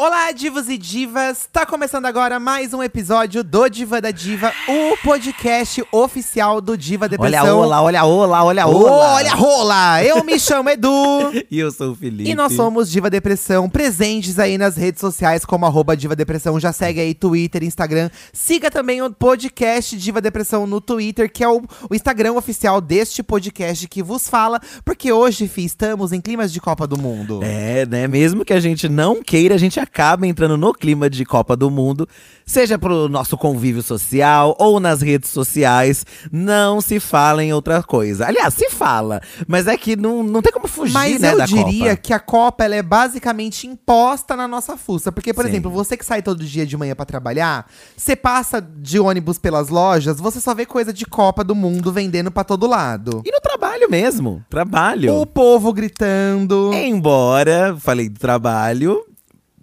Olá, 0.00 0.30
divos 0.30 0.68
e 0.68 0.78
divas! 0.78 1.48
Tá 1.52 1.66
começando 1.66 2.06
agora 2.06 2.38
mais 2.38 2.72
um 2.72 2.80
episódio 2.80 3.42
do 3.42 3.68
Diva 3.68 4.00
da 4.00 4.12
Diva, 4.12 4.52
o 4.68 4.96
podcast 5.02 5.84
oficial 5.90 6.60
do 6.60 6.78
Diva 6.78 7.08
Depressão. 7.08 7.58
Olha, 7.58 7.66
olá, 7.66 7.82
olha, 7.82 8.04
olá, 8.04 8.44
olha, 8.44 8.66
olá. 8.68 9.14
olha, 9.14 9.34
rola! 9.34 10.04
Eu 10.04 10.22
me 10.22 10.38
chamo 10.38 10.70
Edu 10.70 10.88
E 11.50 11.58
eu 11.58 11.72
sou 11.72 11.90
o 11.90 11.94
Felipe. 11.96 12.30
e 12.30 12.34
nós 12.36 12.52
somos 12.52 12.88
Diva 12.88 13.10
Depressão, 13.10 13.68
presentes 13.68 14.38
aí 14.38 14.56
nas 14.56 14.76
redes 14.76 15.00
sociais 15.00 15.44
como 15.44 15.66
arroba 15.66 15.96
Diva 15.96 16.14
Depressão. 16.14 16.60
Já 16.60 16.72
segue 16.72 17.00
aí 17.00 17.12
Twitter, 17.12 17.64
Instagram. 17.64 18.08
Siga 18.32 18.70
também 18.70 19.02
o 19.02 19.10
podcast 19.10 19.96
Diva 19.96 20.20
Depressão 20.20 20.64
no 20.64 20.80
Twitter, 20.80 21.28
que 21.28 21.42
é 21.42 21.48
o, 21.48 21.60
o 21.90 21.94
Instagram 21.96 22.34
oficial 22.34 22.80
deste 22.80 23.20
podcast 23.20 23.88
que 23.88 24.00
vos 24.00 24.28
fala, 24.28 24.60
porque 24.84 25.10
hoje, 25.10 25.48
fi, 25.48 25.64
estamos 25.64 26.12
em 26.12 26.20
climas 26.20 26.52
de 26.52 26.60
Copa 26.60 26.86
do 26.86 26.96
Mundo. 26.96 27.40
É, 27.42 27.84
né? 27.84 28.06
Mesmo 28.06 28.44
que 28.44 28.52
a 28.52 28.60
gente 28.60 28.88
não 28.88 29.20
queira, 29.20 29.56
a 29.56 29.58
gente 29.58 29.87
acaba 29.88 30.26
entrando 30.26 30.56
no 30.56 30.72
clima 30.72 31.08
de 31.10 31.24
Copa 31.24 31.56
do 31.56 31.70
Mundo, 31.70 32.08
seja 32.46 32.78
pro 32.78 33.08
nosso 33.08 33.36
convívio 33.36 33.82
social 33.82 34.54
ou 34.58 34.78
nas 34.78 35.00
redes 35.02 35.30
sociais. 35.30 36.04
Não 36.30 36.80
se 36.80 37.00
fala 37.00 37.42
em 37.42 37.52
outra 37.52 37.82
coisa. 37.82 38.26
Aliás, 38.26 38.54
se 38.54 38.70
fala, 38.70 39.20
mas 39.46 39.66
é 39.66 39.76
que 39.76 39.96
não, 39.96 40.22
não 40.22 40.40
tem 40.42 40.52
como 40.52 40.68
fugir, 40.68 40.92
Mas 40.92 41.20
né, 41.20 41.32
eu 41.32 41.38
da 41.38 41.46
diria 41.46 41.90
Copa. 41.90 41.96
que 41.96 42.12
a 42.12 42.20
Copa 42.20 42.64
ela 42.64 42.76
é 42.76 42.82
basicamente 42.82 43.66
imposta 43.66 44.36
na 44.36 44.46
nossa 44.46 44.76
fuça. 44.76 45.10
Porque, 45.10 45.32
por 45.34 45.44
Sim. 45.44 45.50
exemplo, 45.50 45.70
você 45.70 45.96
que 45.96 46.04
sai 46.04 46.22
todo 46.22 46.44
dia 46.44 46.66
de 46.66 46.76
manhã 46.76 46.94
pra 46.94 47.04
trabalhar, 47.06 47.66
você 47.96 48.14
passa 48.14 48.60
de 48.60 49.00
ônibus 49.00 49.38
pelas 49.38 49.68
lojas, 49.68 50.18
você 50.20 50.40
só 50.40 50.54
vê 50.54 50.66
coisa 50.66 50.92
de 50.92 51.06
Copa 51.06 51.42
do 51.42 51.54
Mundo 51.54 51.90
vendendo 51.92 52.30
pra 52.30 52.44
todo 52.44 52.66
lado. 52.66 53.22
E 53.24 53.30
no 53.32 53.40
trabalho 53.40 53.88
mesmo. 53.90 54.44
Trabalho. 54.50 55.14
O 55.14 55.26
povo 55.26 55.72
gritando. 55.72 56.70
Embora, 56.74 57.76
falei 57.78 58.08
do 58.08 58.18
trabalho, 58.18 59.04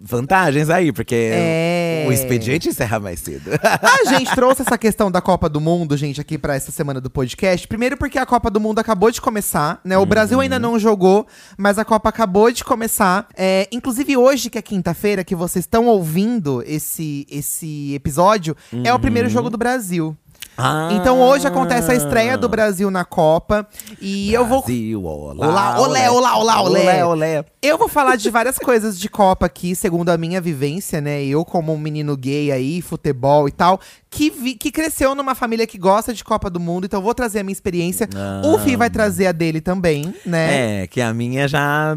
vantagens 0.00 0.68
aí, 0.70 0.92
porque 0.92 1.14
É. 1.32 2.04
o 2.08 2.12
expediente 2.12 2.68
encerra 2.68 3.00
mais 3.00 3.20
cedo. 3.20 3.50
A 3.62 4.04
gente 4.16 4.34
trouxe 4.34 4.62
essa 4.62 4.76
questão 4.78 5.10
da 5.10 5.20
Copa 5.20 5.48
do 5.48 5.60
Mundo, 5.60 5.96
gente, 5.96 6.20
aqui 6.20 6.36
pra 6.36 6.54
essa 6.54 6.70
semana 6.70 7.00
do 7.00 7.08
podcast. 7.10 7.66
Primeiro 7.66 7.96
porque 7.96 8.18
a 8.18 8.26
Copa 8.26 8.50
do 8.50 8.60
Mundo 8.60 8.78
acabou 8.78 9.10
de 9.10 9.20
começar, 9.20 9.80
né? 9.84 9.96
O 9.98 10.06
Brasil 10.06 10.40
ainda 10.40 10.58
não 10.58 10.78
jogou, 10.78 11.26
mas 11.56 11.78
a 11.78 11.84
Copa 11.84 12.08
acabou 12.08 12.50
de 12.52 12.62
começar. 12.64 13.26
É, 13.36 13.68
inclusive 13.72 14.16
hoje, 14.16 14.50
que 14.50 14.58
é 14.58 14.62
quinta-feira, 14.62 15.24
que 15.24 15.34
vocês 15.34 15.64
estão 15.64 15.86
ouvindo 15.86 16.62
esse, 16.66 17.26
esse 17.30 17.94
episódio, 17.94 18.56
é 18.84 18.92
o 18.92 18.98
primeiro 18.98 19.28
jogo 19.28 19.50
do 19.50 19.56
Brasil. 19.58 20.16
Ah. 20.58 20.88
Então 20.92 21.20
hoje 21.20 21.46
acontece 21.46 21.90
a 21.90 21.94
estreia 21.94 22.36
do 22.38 22.48
Brasil 22.48 22.90
na 22.90 23.04
Copa. 23.04 23.66
E 24.00 24.32
eu 24.32 24.46
vou. 24.46 24.60
Brasil, 24.62 25.04
olá, 25.04 25.46
Olá, 25.48 25.80
olé, 25.80 26.10
olá, 26.10 26.36
olá, 26.36 26.62
olé. 26.62 26.80
olé, 26.80 27.04
olé. 27.04 27.44
Eu 27.62 27.76
vou 27.76 27.88
falar 27.88 28.16
de 28.16 28.30
várias 28.30 28.58
coisas 28.58 28.98
de 28.98 29.08
Copa 29.08 29.46
aqui, 29.46 29.74
segundo 29.74 30.08
a 30.10 30.16
minha 30.16 30.40
vivência, 30.40 31.00
né? 31.00 31.24
Eu, 31.24 31.44
como 31.44 31.74
um 31.74 31.78
menino 31.78 32.16
gay 32.16 32.50
aí, 32.52 32.80
futebol 32.80 33.48
e 33.48 33.50
tal, 33.52 33.80
que, 34.08 34.30
vi- 34.30 34.54
que 34.54 34.70
cresceu 34.70 35.14
numa 35.14 35.34
família 35.34 35.66
que 35.66 35.76
gosta 35.76 36.14
de 36.14 36.22
Copa 36.24 36.48
do 36.48 36.60
Mundo, 36.60 36.84
então 36.86 37.00
eu 37.00 37.04
vou 37.04 37.12
trazer 37.14 37.40
a 37.40 37.42
minha 37.42 37.52
experiência. 37.52 38.08
O 38.44 38.58
Fih 38.58 38.76
vai 38.76 38.88
trazer 38.88 39.26
a 39.26 39.32
dele 39.32 39.60
também, 39.60 40.14
né? 40.24 40.82
É, 40.82 40.86
que 40.86 41.00
a 41.00 41.12
minha 41.12 41.46
já 41.48 41.96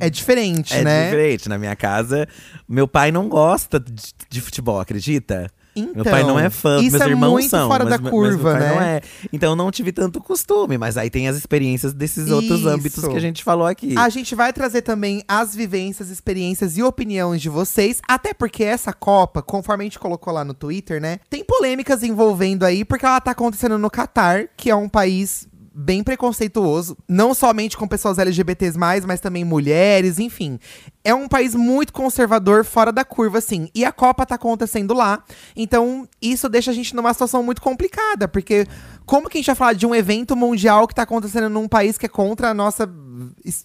É, 0.00 0.08
diferente, 0.10 0.74
é 0.74 0.82
né? 0.82 1.04
diferente. 1.04 1.48
Na 1.48 1.58
minha 1.58 1.76
casa, 1.76 2.26
meu 2.68 2.88
pai 2.88 3.12
não 3.12 3.28
gosta 3.28 3.78
de, 3.78 3.92
de 4.28 4.40
futebol, 4.40 4.80
acredita? 4.80 5.50
Então, 5.74 5.94
meu 5.94 6.04
pai 6.04 6.22
não 6.22 6.38
é 6.38 6.50
fã, 6.50 6.80
isso 6.80 6.92
meus 6.92 7.02
é 7.02 7.08
irmãos 7.08 7.32
muito 7.32 7.50
são. 7.50 7.68
fora 7.68 7.84
mas, 7.84 7.94
da 7.94 7.98
mas 8.00 8.10
curva, 8.10 8.58
né? 8.58 8.68
Não 8.74 8.80
é. 8.82 9.00
Então 9.32 9.50
eu 9.50 9.56
não 9.56 9.70
tive 9.70 9.92
tanto 9.92 10.20
costume, 10.20 10.76
mas 10.76 10.96
aí 10.96 11.10
tem 11.10 11.28
as 11.28 11.36
experiências 11.36 11.92
desses 11.92 12.30
outros 12.30 12.60
Isso. 12.60 12.68
âmbitos 12.68 13.06
que 13.06 13.16
a 13.16 13.20
gente 13.20 13.44
falou 13.44 13.66
aqui. 13.66 13.96
A 13.96 14.08
gente 14.08 14.34
vai 14.34 14.52
trazer 14.52 14.82
também 14.82 15.22
as 15.28 15.54
vivências, 15.54 16.10
experiências 16.10 16.76
e 16.76 16.82
opiniões 16.82 17.40
de 17.40 17.48
vocês, 17.48 18.00
até 18.08 18.34
porque 18.34 18.64
essa 18.64 18.92
Copa, 18.92 19.42
conforme 19.42 19.84
a 19.84 19.86
gente 19.86 19.98
colocou 19.98 20.32
lá 20.32 20.44
no 20.44 20.54
Twitter, 20.54 21.00
né, 21.00 21.20
tem 21.28 21.44
polêmicas 21.44 22.02
envolvendo 22.02 22.64
aí, 22.64 22.84
porque 22.84 23.06
ela 23.06 23.20
tá 23.20 23.30
acontecendo 23.30 23.78
no 23.78 23.90
Catar, 23.90 24.48
que 24.56 24.70
é 24.70 24.74
um 24.74 24.88
país 24.88 25.49
bem 25.72 26.02
preconceituoso, 26.02 26.96
não 27.08 27.32
somente 27.32 27.76
com 27.76 27.86
pessoas 27.86 28.18
LGBTs+, 28.18 28.76
mas 28.78 29.20
também 29.20 29.44
mulheres, 29.44 30.18
enfim. 30.18 30.58
É 31.04 31.14
um 31.14 31.28
país 31.28 31.54
muito 31.54 31.92
conservador, 31.92 32.64
fora 32.64 32.92
da 32.92 33.04
curva, 33.04 33.38
assim. 33.38 33.68
E 33.74 33.84
a 33.84 33.92
Copa 33.92 34.26
tá 34.26 34.34
acontecendo 34.34 34.92
lá, 34.94 35.22
então 35.54 36.08
isso 36.20 36.48
deixa 36.48 36.70
a 36.70 36.74
gente 36.74 36.94
numa 36.94 37.12
situação 37.12 37.42
muito 37.42 37.62
complicada, 37.62 38.26
porque 38.26 38.66
como 39.06 39.28
que 39.28 39.38
a 39.38 39.40
gente 39.40 39.46
vai 39.46 39.56
falar 39.56 39.72
de 39.72 39.86
um 39.86 39.94
evento 39.94 40.36
mundial 40.36 40.86
que 40.86 40.94
tá 40.94 41.02
acontecendo 41.02 41.48
num 41.48 41.68
país 41.68 41.96
que 41.96 42.06
é 42.06 42.08
contra 42.08 42.50
a 42.50 42.54
nossa 42.54 42.86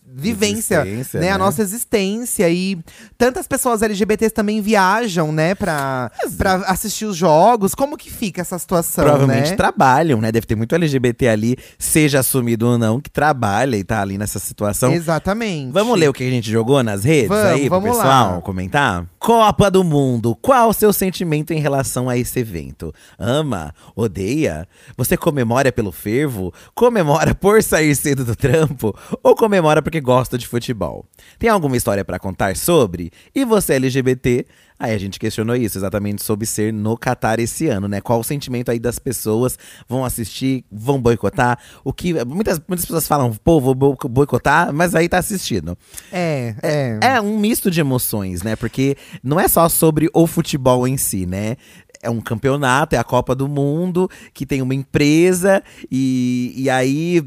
vivência, 0.06 0.82
Existência, 0.82 1.20
né? 1.20 1.30
A 1.30 1.34
né? 1.34 1.38
nossa 1.38 1.62
existência. 1.62 2.50
E 2.50 2.78
tantas 3.18 3.48
pessoas 3.48 3.82
LGBTs 3.82 4.34
também 4.34 4.62
viajam, 4.62 5.32
né, 5.32 5.56
pra, 5.56 6.12
pra 6.38 6.56
assistir 6.68 7.06
os 7.06 7.16
jogos. 7.16 7.76
Como 7.76 7.98
que 7.98 8.10
fica 8.10 8.42
essa 8.42 8.58
situação, 8.58 9.04
Provavelmente 9.04 9.52
né? 9.52 9.56
trabalham, 9.56 10.22
né? 10.22 10.32
Deve 10.32 10.46
ter 10.46 10.56
muito 10.56 10.76
LGBT 10.76 11.28
ali, 11.28 11.58
seja 11.78 12.20
assumido 12.20 12.68
ou 12.68 12.78
não, 12.78 13.00
que 13.00 13.10
trabalha 13.10 13.76
e 13.78 13.84
tá 13.84 14.02
ali 14.02 14.18
nessa 14.18 14.40
situação. 14.40 14.92
Exatamente. 14.94 15.72
Vamos 15.72 16.00
ler 16.00 16.10
o 16.10 16.14
que 16.14 16.24
a 16.24 16.30
gente 16.30 16.50
jogou 16.50 16.82
nas 16.84 17.04
redes 17.04 17.30
Vamos, 17.30 17.46
aí 17.46 17.62
pro 17.62 17.82
vamos 17.82 17.98
pessoal 17.98 18.36
lá. 18.36 18.42
comentar? 18.42 19.06
Copa 19.20 19.72
do 19.72 19.84
Mundo. 19.84 20.36
Qual 20.36 20.70
o 20.70 20.74
seu 20.74 20.94
sentimento 20.94 21.52
em 21.52 21.60
relação 21.60 22.10
a 22.10 22.18
esse 22.18 22.40
evento? 22.40 22.94
Ama? 23.18 23.74
Odeia? 23.96 24.68
Você 24.98 25.18
comemora 25.18 25.72
pelo 25.72 25.92
fervo? 25.92 26.54
Comemora 26.74 27.34
por 27.34 27.62
sair 27.64 27.96
cedo 27.96 28.24
do 28.24 28.36
trampo? 28.36 28.96
Ou 29.24 29.36
comemora 29.46 29.82
porque 29.82 30.02
gosta 30.02 30.38
de 30.38 30.48
futebol? 30.48 31.06
Tem 31.38 31.50
alguma 31.50 31.78
história 31.78 32.04
pra 32.04 32.18
contar 32.18 32.56
sobre? 32.58 33.12
E 33.34 33.46
você 33.46 33.74
é 33.74 33.76
LGBT? 33.76 34.46
Aí 34.78 34.94
a 34.94 34.98
gente 34.98 35.18
questionou 35.20 35.56
isso 35.56 35.78
exatamente 35.78 36.22
sobre 36.24 36.46
ser 36.46 36.74
no 36.74 36.98
Catar 36.98 37.40
esse 37.40 37.68
ano, 37.68 37.88
né? 37.88 38.02
Qual 38.02 38.20
o 38.20 38.24
sentimento 38.24 38.70
aí 38.72 38.80
das 38.80 39.00
pessoas? 39.00 39.58
Vão 39.88 40.04
assistir? 40.04 40.66
Vão 40.70 41.00
boicotar? 41.00 41.58
O 41.84 41.94
que 41.94 42.12
muitas, 42.26 42.60
muitas 42.68 42.86
pessoas 42.86 43.08
falam, 43.08 43.32
pô, 43.44 43.62
vou 43.62 43.74
bo- 43.76 43.96
boicotar, 44.10 44.74
mas 44.74 44.94
aí 44.96 45.08
tá 45.08 45.20
assistindo. 45.20 45.78
É, 46.12 46.56
é. 46.62 47.00
É 47.02 47.22
um 47.22 47.38
misto 47.40 47.70
de 47.72 47.80
emoções, 47.80 48.42
né? 48.42 48.56
Porque 48.58 48.98
não 49.24 49.40
é 49.40 49.48
só 49.48 49.70
sobre 49.70 50.10
o 50.14 50.28
futebol 50.28 50.86
em 50.88 50.98
si, 50.98 51.26
né? 51.26 51.56
É 52.02 52.10
um 52.10 52.20
campeonato, 52.20 52.96
é 52.96 53.00
a 53.00 53.04
Copa 53.04 53.34
do 53.34 53.48
Mundo, 53.48 54.10
que 54.34 54.46
tem 54.46 54.62
uma 54.62 54.76
empresa, 54.76 55.64
e, 55.90 56.54
e 56.56 56.70
aí 56.70 57.24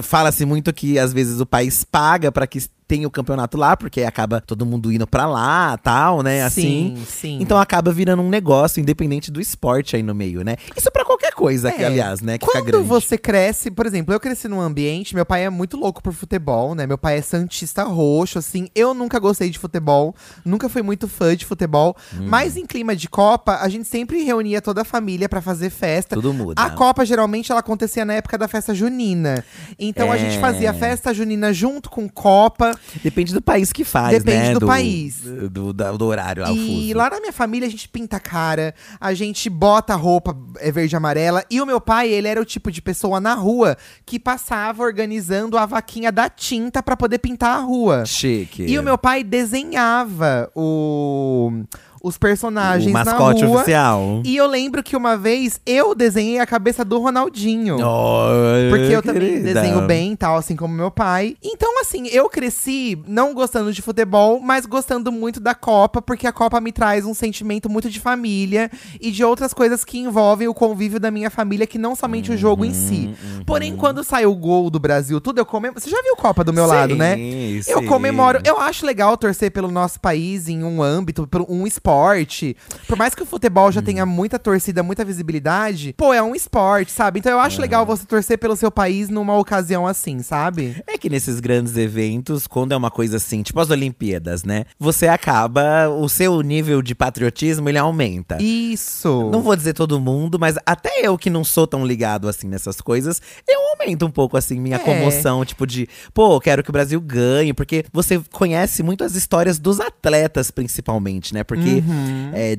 fala-se 0.00 0.44
muito 0.44 0.72
que 0.72 0.98
às 0.98 1.12
vezes 1.12 1.40
o 1.40 1.46
país 1.46 1.84
paga 1.84 2.30
para 2.30 2.46
que 2.46 2.58
tenha 2.92 3.08
o 3.08 3.10
campeonato 3.10 3.56
lá, 3.56 3.74
porque 3.74 4.02
acaba 4.02 4.38
todo 4.38 4.66
mundo 4.66 4.92
indo 4.92 5.06
pra 5.06 5.24
lá, 5.24 5.78
tal, 5.78 6.22
né? 6.22 6.42
Assim. 6.42 6.94
Sim, 6.94 7.04
sim. 7.08 7.38
Então 7.40 7.56
acaba 7.56 7.90
virando 7.90 8.20
um 8.22 8.28
negócio 8.28 8.80
independente 8.82 9.30
do 9.30 9.40
esporte 9.40 9.96
aí 9.96 10.02
no 10.02 10.14
meio, 10.14 10.44
né? 10.44 10.56
Isso 10.76 10.90
pra 10.92 11.02
qualquer 11.02 11.32
coisa, 11.32 11.72
que, 11.72 11.82
É. 11.82 11.86
aliás, 11.86 12.20
né? 12.20 12.36
Que 12.36 12.44
fica 12.44 12.58
Quando 12.60 12.84
você 12.84 13.16
cresce, 13.16 13.70
por 13.70 13.86
exemplo, 13.86 14.12
eu 14.12 14.20
cresci 14.20 14.46
num 14.46 14.60
ambiente, 14.60 15.14
meu 15.14 15.24
pai 15.24 15.46
é 15.46 15.48
muito 15.48 15.78
louco 15.78 16.02
por 16.02 16.12
futebol, 16.12 16.74
né? 16.74 16.86
Meu 16.86 16.98
pai 16.98 17.16
é 17.16 17.22
santista 17.22 17.82
roxo, 17.84 18.38
assim. 18.38 18.68
Eu 18.74 18.92
nunca 18.92 19.18
gostei 19.18 19.48
de 19.48 19.58
futebol, 19.58 20.14
nunca 20.44 20.68
fui 20.68 20.82
muito 20.82 21.08
fã 21.08 21.34
de 21.34 21.46
futebol. 21.46 21.96
Hum. 22.14 22.26
Mas 22.28 22.58
em 22.58 22.66
clima 22.66 22.94
de 22.94 23.08
Copa, 23.08 23.56
a 23.62 23.68
gente 23.70 23.88
sempre 23.88 24.22
reunia 24.22 24.60
toda 24.60 24.82
a 24.82 24.84
família 24.84 25.30
pra 25.30 25.40
fazer 25.40 25.70
festa. 25.70 26.14
Tudo 26.14 26.34
muda. 26.34 26.60
A 26.60 26.68
Copa 26.68 27.06
geralmente 27.06 27.50
ela 27.50 27.60
acontecia 27.60 28.04
na 28.04 28.12
época 28.12 28.36
da 28.36 28.46
festa 28.48 28.74
junina. 28.74 29.42
Então 29.78 30.12
a 30.12 30.18
gente 30.18 30.36
É. 30.36 30.40
fazia 30.40 30.74
festa 30.74 31.14
junina 31.14 31.54
junto 31.54 31.88
com 31.88 32.06
Copa. 32.06 32.72
Depende 33.02 33.32
do 33.32 33.40
país 33.40 33.72
que 33.72 33.84
faz, 33.84 34.22
Depende 34.22 34.48
né? 34.48 34.54
do 34.54 34.66
país. 34.66 35.20
Do, 35.20 35.72
do, 35.72 35.98
do 35.98 36.04
horário 36.06 36.42
lá, 36.42 36.52
E 36.52 36.84
fuso. 36.86 36.98
lá 36.98 37.10
na 37.10 37.20
minha 37.20 37.32
família 37.32 37.66
a 37.66 37.70
gente 37.70 37.88
pinta 37.88 38.16
a 38.16 38.20
cara, 38.20 38.74
a 39.00 39.14
gente 39.14 39.48
bota 39.48 39.94
a 39.94 39.96
roupa 39.96 40.36
é, 40.58 40.70
verde 40.70 40.94
e 40.94 40.96
amarela. 40.96 41.44
E 41.50 41.60
o 41.60 41.66
meu 41.66 41.80
pai, 41.80 42.08
ele 42.10 42.28
era 42.28 42.40
o 42.40 42.44
tipo 42.44 42.70
de 42.70 42.82
pessoa 42.82 43.20
na 43.20 43.34
rua 43.34 43.76
que 44.04 44.18
passava 44.18 44.82
organizando 44.82 45.56
a 45.56 45.64
vaquinha 45.64 46.12
da 46.12 46.28
tinta 46.28 46.82
pra 46.82 46.96
poder 46.96 47.18
pintar 47.18 47.56
a 47.56 47.60
rua. 47.60 48.04
Chique. 48.04 48.64
E 48.66 48.78
o 48.78 48.82
meu 48.82 48.98
pai 48.98 49.24
desenhava 49.24 50.50
o, 50.54 51.64
os 52.02 52.18
personagens 52.18 52.90
o 52.90 52.92
mascote 52.92 53.42
na 53.42 53.46
rua. 53.46 53.56
oficial. 53.60 54.22
E 54.24 54.36
eu 54.36 54.46
lembro 54.46 54.82
que 54.82 54.96
uma 54.96 55.16
vez 55.16 55.60
eu 55.64 55.94
desenhei 55.94 56.38
a 56.40 56.46
cabeça 56.46 56.84
do 56.84 56.98
Ronaldinho. 56.98 57.76
Oi, 57.76 58.70
Porque 58.70 58.94
eu 58.94 59.02
também 59.02 59.28
querida. 59.40 59.54
desenho 59.54 59.82
bem 59.82 60.16
tal, 60.16 60.36
assim 60.36 60.56
como 60.56 60.74
meu 60.74 60.90
pai. 60.90 61.36
Então, 61.42 61.80
assim, 61.80 62.08
eu 62.08 62.28
cresci 62.28 62.98
não 63.06 63.32
gostando 63.32 63.72
de 63.72 63.80
futebol, 63.80 64.40
mas 64.40 64.66
gostando 64.66 65.12
muito 65.12 65.38
da 65.38 65.54
Copa, 65.54 66.02
porque 66.02 66.26
a 66.26 66.32
Copa 66.32 66.60
me 66.60 66.72
traz 66.72 67.04
um 67.04 67.14
sentimento 67.14 67.70
muito 67.70 67.88
de 67.88 68.00
família 68.00 68.68
e 69.00 69.10
de 69.12 69.22
outras 69.24 69.54
coisas 69.54 69.84
que 69.84 69.98
envolvem 69.98 70.48
o 70.48 70.54
convívio 70.54 70.98
da 70.98 71.10
minha 71.10 71.30
família, 71.30 71.66
que 71.66 71.78
não 71.78 71.94
somente 71.94 72.32
o 72.32 72.36
jogo 72.36 72.64
em 72.64 72.74
si. 72.74 73.14
Uhum, 73.22 73.44
Porém, 73.44 73.76
quando 73.76 74.02
sai 74.02 74.26
o 74.26 74.34
gol 74.34 74.70
do 74.70 74.80
Brasil, 74.80 75.20
tudo 75.20 75.38
eu 75.38 75.46
comemoro. 75.46 75.80
Você 75.80 75.88
já 75.90 76.02
viu 76.02 76.16
Copa 76.16 76.42
do 76.42 76.52
meu 76.52 76.66
lado, 76.66 76.96
né? 76.96 77.14
Sim, 77.16 77.60
Eu 77.68 77.80
sim. 77.80 77.86
comemoro. 77.86 78.40
Eu 78.44 78.60
acho 78.60 78.84
legal 78.84 79.16
torcer 79.16 79.50
pelo 79.52 79.70
nosso 79.70 80.00
país 80.00 80.48
em 80.48 80.64
um 80.64 80.82
âmbito, 80.82 81.26
pelo 81.28 81.46
um 81.48 81.64
esporte 81.66 81.91
esporte. 81.92 82.56
Por 82.88 82.96
mais 82.96 83.14
que 83.14 83.22
o 83.22 83.26
futebol 83.26 83.70
já 83.70 83.82
tenha 83.82 84.06
muita 84.06 84.38
torcida, 84.38 84.82
muita 84.82 85.04
visibilidade, 85.04 85.94
pô, 85.96 86.12
é 86.12 86.22
um 86.22 86.34
esporte, 86.34 86.90
sabe? 86.90 87.18
Então 87.18 87.30
eu 87.32 87.38
acho 87.40 87.60
legal 87.60 87.84
você 87.84 88.04
torcer 88.06 88.38
pelo 88.38 88.56
seu 88.56 88.70
país 88.70 89.08
numa 89.08 89.36
ocasião 89.36 89.86
assim, 89.86 90.20
sabe? 90.22 90.82
É 90.86 90.96
que 90.96 91.10
nesses 91.10 91.38
grandes 91.40 91.76
eventos, 91.76 92.46
quando 92.46 92.72
é 92.72 92.76
uma 92.76 92.90
coisa 92.90 93.18
assim, 93.18 93.42
tipo 93.42 93.60
as 93.60 93.70
Olimpíadas, 93.70 94.42
né? 94.44 94.64
Você 94.78 95.06
acaba, 95.06 95.88
o 95.88 96.08
seu 96.08 96.40
nível 96.40 96.80
de 96.82 96.94
patriotismo, 96.94 97.68
ele 97.68 97.78
aumenta. 97.78 98.38
Isso. 98.40 99.28
Não 99.30 99.42
vou 99.42 99.54
dizer 99.54 99.74
todo 99.74 100.00
mundo, 100.00 100.38
mas 100.38 100.56
até 100.64 100.90
eu 101.02 101.18
que 101.18 101.28
não 101.30 101.44
sou 101.44 101.66
tão 101.66 101.84
ligado 101.86 102.28
assim 102.28 102.48
nessas 102.48 102.80
coisas, 102.80 103.20
eu 103.48 103.60
aumento 103.78 104.06
um 104.06 104.10
pouco 104.10 104.36
assim 104.36 104.58
minha 104.58 104.76
É. 104.76 104.78
comoção, 104.78 105.44
tipo 105.44 105.66
de, 105.66 105.88
pô, 106.14 106.40
quero 106.40 106.62
que 106.62 106.70
o 106.70 106.72
Brasil 106.72 107.00
ganhe, 107.00 107.52
porque 107.52 107.84
você 107.92 108.20
conhece 108.30 108.82
muito 108.82 109.04
as 109.04 109.14
histórias 109.14 109.58
dos 109.58 109.78
atletas 109.80 110.50
principalmente, 110.50 111.34
né? 111.34 111.44
Porque 111.44 111.81
Uhum. 111.86 112.30
é, 112.32 112.56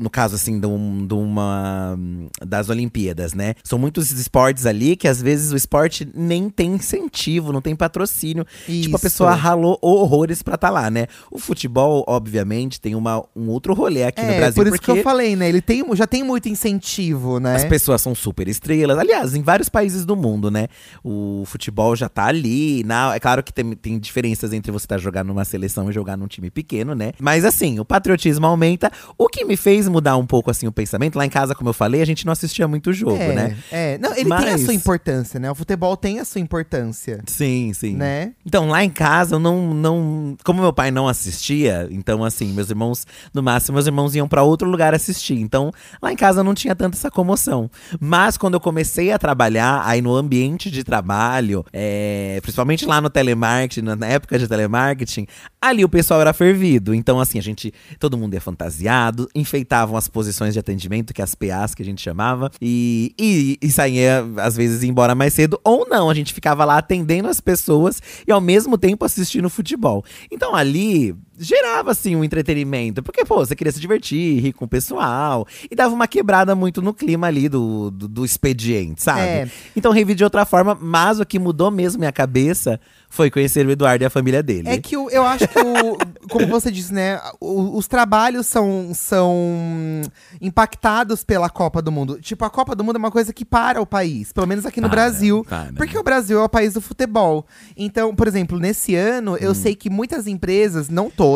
no 0.00 0.10
caso 0.10 0.34
assim 0.34 0.58
de, 0.60 0.66
um- 0.66 1.06
de 1.06 1.14
uma 1.14 1.98
das 2.46 2.68
Olimpíadas, 2.68 3.34
né? 3.34 3.54
São 3.64 3.78
muitos 3.78 4.10
esportes 4.10 4.66
ali 4.66 4.96
que 4.96 5.06
às 5.08 5.20
vezes 5.22 5.52
o 5.52 5.56
esporte 5.56 6.08
nem 6.14 6.48
tem 6.50 6.74
incentivo, 6.74 7.52
não 7.52 7.60
tem 7.60 7.74
patrocínio. 7.76 8.44
Tipo, 8.66 8.72
a 8.72 8.74
Isso. 8.96 8.98
pessoa 9.00 9.34
ralou 9.34 9.78
horrores 9.82 10.42
pra 10.42 10.54
estar 10.56 10.70
lá, 10.70 10.90
né? 10.90 11.06
O 11.30 11.38
futebol, 11.38 12.04
obviamente, 12.06 12.80
tem 12.80 12.94
uma, 12.94 13.24
um 13.34 13.48
outro 13.48 13.74
rolê 13.74 14.04
aqui 14.04 14.22
no 14.22 14.30
É, 14.30 14.36
Brasil. 14.38 14.62
por 14.64 14.72
isso 14.72 14.80
que 14.82 14.90
eu 14.90 15.02
falei, 15.02 15.36
né? 15.36 15.48
Ele 15.48 15.60
tem, 15.60 15.84
já 15.94 16.06
tem 16.06 16.22
muito 16.22 16.48
incentivo, 16.48 17.38
né? 17.40 17.56
as 17.56 17.64
pessoas 17.64 18.00
são 18.02 18.14
super 18.14 18.48
estrelas. 18.48 18.98
Aliás, 18.98 19.34
em 19.34 19.42
vários 19.42 19.68
países 19.68 20.04
do 20.04 20.16
mundo, 20.16 20.50
né? 20.50 20.68
O 21.02 21.42
futebol 21.46 21.94
já 21.96 22.08
tá 22.08 22.26
ali. 22.26 22.82
Na, 22.84 23.14
é 23.14 23.20
claro 23.20 23.42
que 23.42 23.52
tem, 23.52 23.72
tem 23.74 23.98
diferenças 23.98 24.52
entre 24.52 24.70
você 24.70 24.84
estar 24.84 24.98
jogando 24.98 25.28
numa 25.28 25.44
seleção 25.44 25.90
e 25.90 25.92
jogar 25.92 26.16
num 26.16 26.26
time 26.26 26.50
pequeno, 26.50 26.94
né? 26.94 27.12
Mas 27.20 27.44
assim, 27.44 27.78
o 27.80 27.84
patriotismo 27.84 28.27
aumenta. 28.36 28.90
O 29.16 29.28
que 29.28 29.44
me 29.44 29.56
fez 29.56 29.88
mudar 29.88 30.16
um 30.16 30.26
pouco 30.26 30.50
assim 30.50 30.66
o 30.66 30.72
pensamento, 30.72 31.16
lá 31.16 31.24
em 31.24 31.30
casa, 31.30 31.54
como 31.54 31.70
eu 31.70 31.74
falei, 31.74 32.02
a 32.02 32.04
gente 32.04 32.26
não 32.26 32.32
assistia 32.32 32.68
muito 32.68 32.92
jogo, 32.92 33.16
é, 33.16 33.32
né? 33.34 33.56
É, 33.70 33.98
não, 33.98 34.10
ele 34.12 34.24
tem 34.24 34.32
a 34.32 34.40
Mas- 34.52 34.60
sua 34.64 34.74
importância, 34.74 35.40
né? 35.40 35.50
O 35.50 35.54
futebol 35.54 35.96
tem 35.96 36.18
a 36.20 36.24
sua 36.24 36.40
importância, 36.40 37.22
Sim, 37.26 37.72
sim. 37.72 37.94
né? 37.96 38.32
Então, 38.44 38.68
lá 38.68 38.84
em 38.84 38.90
casa, 38.90 39.36
eu 39.36 39.38
não, 39.38 39.72
não. 39.72 40.36
Como 40.44 40.60
meu 40.60 40.72
pai 40.72 40.90
não 40.90 41.08
assistia, 41.08 41.88
então, 41.90 42.24
assim, 42.24 42.52
meus 42.52 42.70
irmãos, 42.70 43.06
no 43.32 43.42
máximo, 43.42 43.74
meus 43.74 43.86
irmãos 43.86 44.14
iam 44.14 44.28
pra 44.28 44.42
outro 44.42 44.68
lugar 44.68 44.94
assistir. 44.94 45.38
Então, 45.40 45.70
lá 46.02 46.12
em 46.12 46.16
casa 46.16 46.42
não 46.44 46.54
tinha 46.54 46.74
tanta 46.74 46.96
essa 46.96 47.10
comoção. 47.10 47.70
Mas 48.00 48.36
quando 48.36 48.54
eu 48.54 48.60
comecei 48.60 49.10
a 49.12 49.18
trabalhar, 49.18 49.82
aí 49.84 50.00
no 50.02 50.14
ambiente 50.14 50.70
de 50.70 50.82
trabalho, 50.84 51.64
é, 51.72 52.38
principalmente 52.42 52.84
lá 52.86 53.00
no 53.00 53.10
telemarketing, 53.10 53.82
na 53.96 54.06
época 54.06 54.38
de 54.38 54.48
telemarketing, 54.48 55.26
ali 55.60 55.84
o 55.84 55.88
pessoal 55.88 56.20
era 56.20 56.32
fervido. 56.32 56.94
Então, 56.94 57.20
assim, 57.20 57.38
a 57.38 57.42
gente. 57.42 57.72
Todo 57.98 58.07
mundo 58.16 58.34
ia 58.34 58.40
fantasiado, 58.40 59.28
enfeitavam 59.34 59.96
as 59.96 60.08
posições 60.08 60.54
de 60.54 60.60
atendimento, 60.60 61.12
que 61.12 61.20
é 61.20 61.24
as 61.24 61.34
PAs 61.34 61.74
que 61.74 61.82
a 61.82 61.84
gente 61.84 62.00
chamava, 62.00 62.50
e, 62.60 63.12
e, 63.18 63.58
e 63.60 63.70
saía, 63.70 64.24
às 64.38 64.56
vezes, 64.56 64.82
embora 64.82 65.14
mais 65.14 65.34
cedo, 65.34 65.60
ou 65.64 65.86
não, 65.88 66.08
a 66.08 66.14
gente 66.14 66.32
ficava 66.32 66.64
lá 66.64 66.78
atendendo 66.78 67.28
as 67.28 67.40
pessoas 67.40 68.00
e 68.26 68.32
ao 68.32 68.40
mesmo 68.40 68.78
tempo 68.78 69.04
assistindo 69.04 69.50
futebol. 69.50 70.04
Então 70.30 70.54
ali 70.54 71.14
gerava 71.38 71.90
assim 71.92 72.16
um 72.16 72.24
entretenimento, 72.24 73.02
porque 73.02 73.24
pô, 73.24 73.36
você 73.44 73.54
queria 73.56 73.72
se 73.72 73.80
divertir, 73.80 74.40
rir 74.40 74.52
com 74.52 74.64
o 74.64 74.68
pessoal 74.68 75.46
e 75.70 75.74
dava 75.74 75.94
uma 75.94 76.08
quebrada 76.08 76.54
muito 76.54 76.82
no 76.82 76.92
clima 76.92 77.26
ali 77.28 77.48
do, 77.48 77.90
do, 77.90 78.08
do 78.08 78.24
expediente, 78.24 79.02
sabe? 79.02 79.20
É. 79.20 79.48
Então 79.76 79.92
revi 79.92 80.14
de 80.14 80.24
outra 80.24 80.44
forma, 80.44 80.76
mas 80.80 81.20
o 81.20 81.24
que 81.26 81.38
mudou 81.38 81.70
mesmo 81.70 81.98
minha 82.00 82.12
cabeça 82.12 82.80
foi 83.10 83.30
conhecer 83.30 83.66
o 83.66 83.70
Eduardo 83.70 84.04
e 84.04 84.06
a 84.06 84.10
família 84.10 84.42
dele. 84.42 84.68
É 84.68 84.76
que 84.78 84.94
o- 84.96 85.08
eu 85.08 85.22
acho 85.24 85.48
que, 85.48 85.58
o, 85.58 85.96
como 86.28 86.46
você 86.46 86.70
disse, 86.70 86.92
né? 86.92 87.18
o- 87.40 87.76
os 87.78 87.86
trabalhos 87.88 88.46
são, 88.46 88.90
são 88.92 90.02
impactados 90.40 91.24
pela 91.24 91.48
Copa 91.48 91.80
do 91.82 91.90
Mundo. 91.90 92.18
Tipo, 92.20 92.44
a 92.44 92.50
Copa 92.50 92.74
do 92.74 92.84
Mundo 92.84 92.96
é 92.96 92.98
uma 92.98 93.10
coisa 93.10 93.32
que 93.32 93.44
para 93.44 93.80
o 93.80 93.86
país, 93.86 94.32
pelo 94.32 94.46
menos 94.46 94.66
aqui 94.66 94.80
no 94.80 94.88
Para, 94.88 94.96
Brasil. 95.02 95.44
para. 95.48 95.72
Porque 95.74 95.96
o 95.98 96.02
Brasil 96.02 96.38
é 96.38 96.42
o 96.44 96.48
país 96.48 96.74
do 96.74 96.80
futebol. 96.80 97.46
Então, 97.76 98.14
por 98.14 98.26
exemplo, 98.28 98.58
nesse 98.58 98.94
ano, 98.94 99.32
Hum. 99.32 99.36
eu 99.40 99.54
sei 99.54 99.74
que 99.74 99.88
muitas 99.90 100.26
empresas, 100.26 100.88
não 100.88 101.10
todas, 101.10 101.27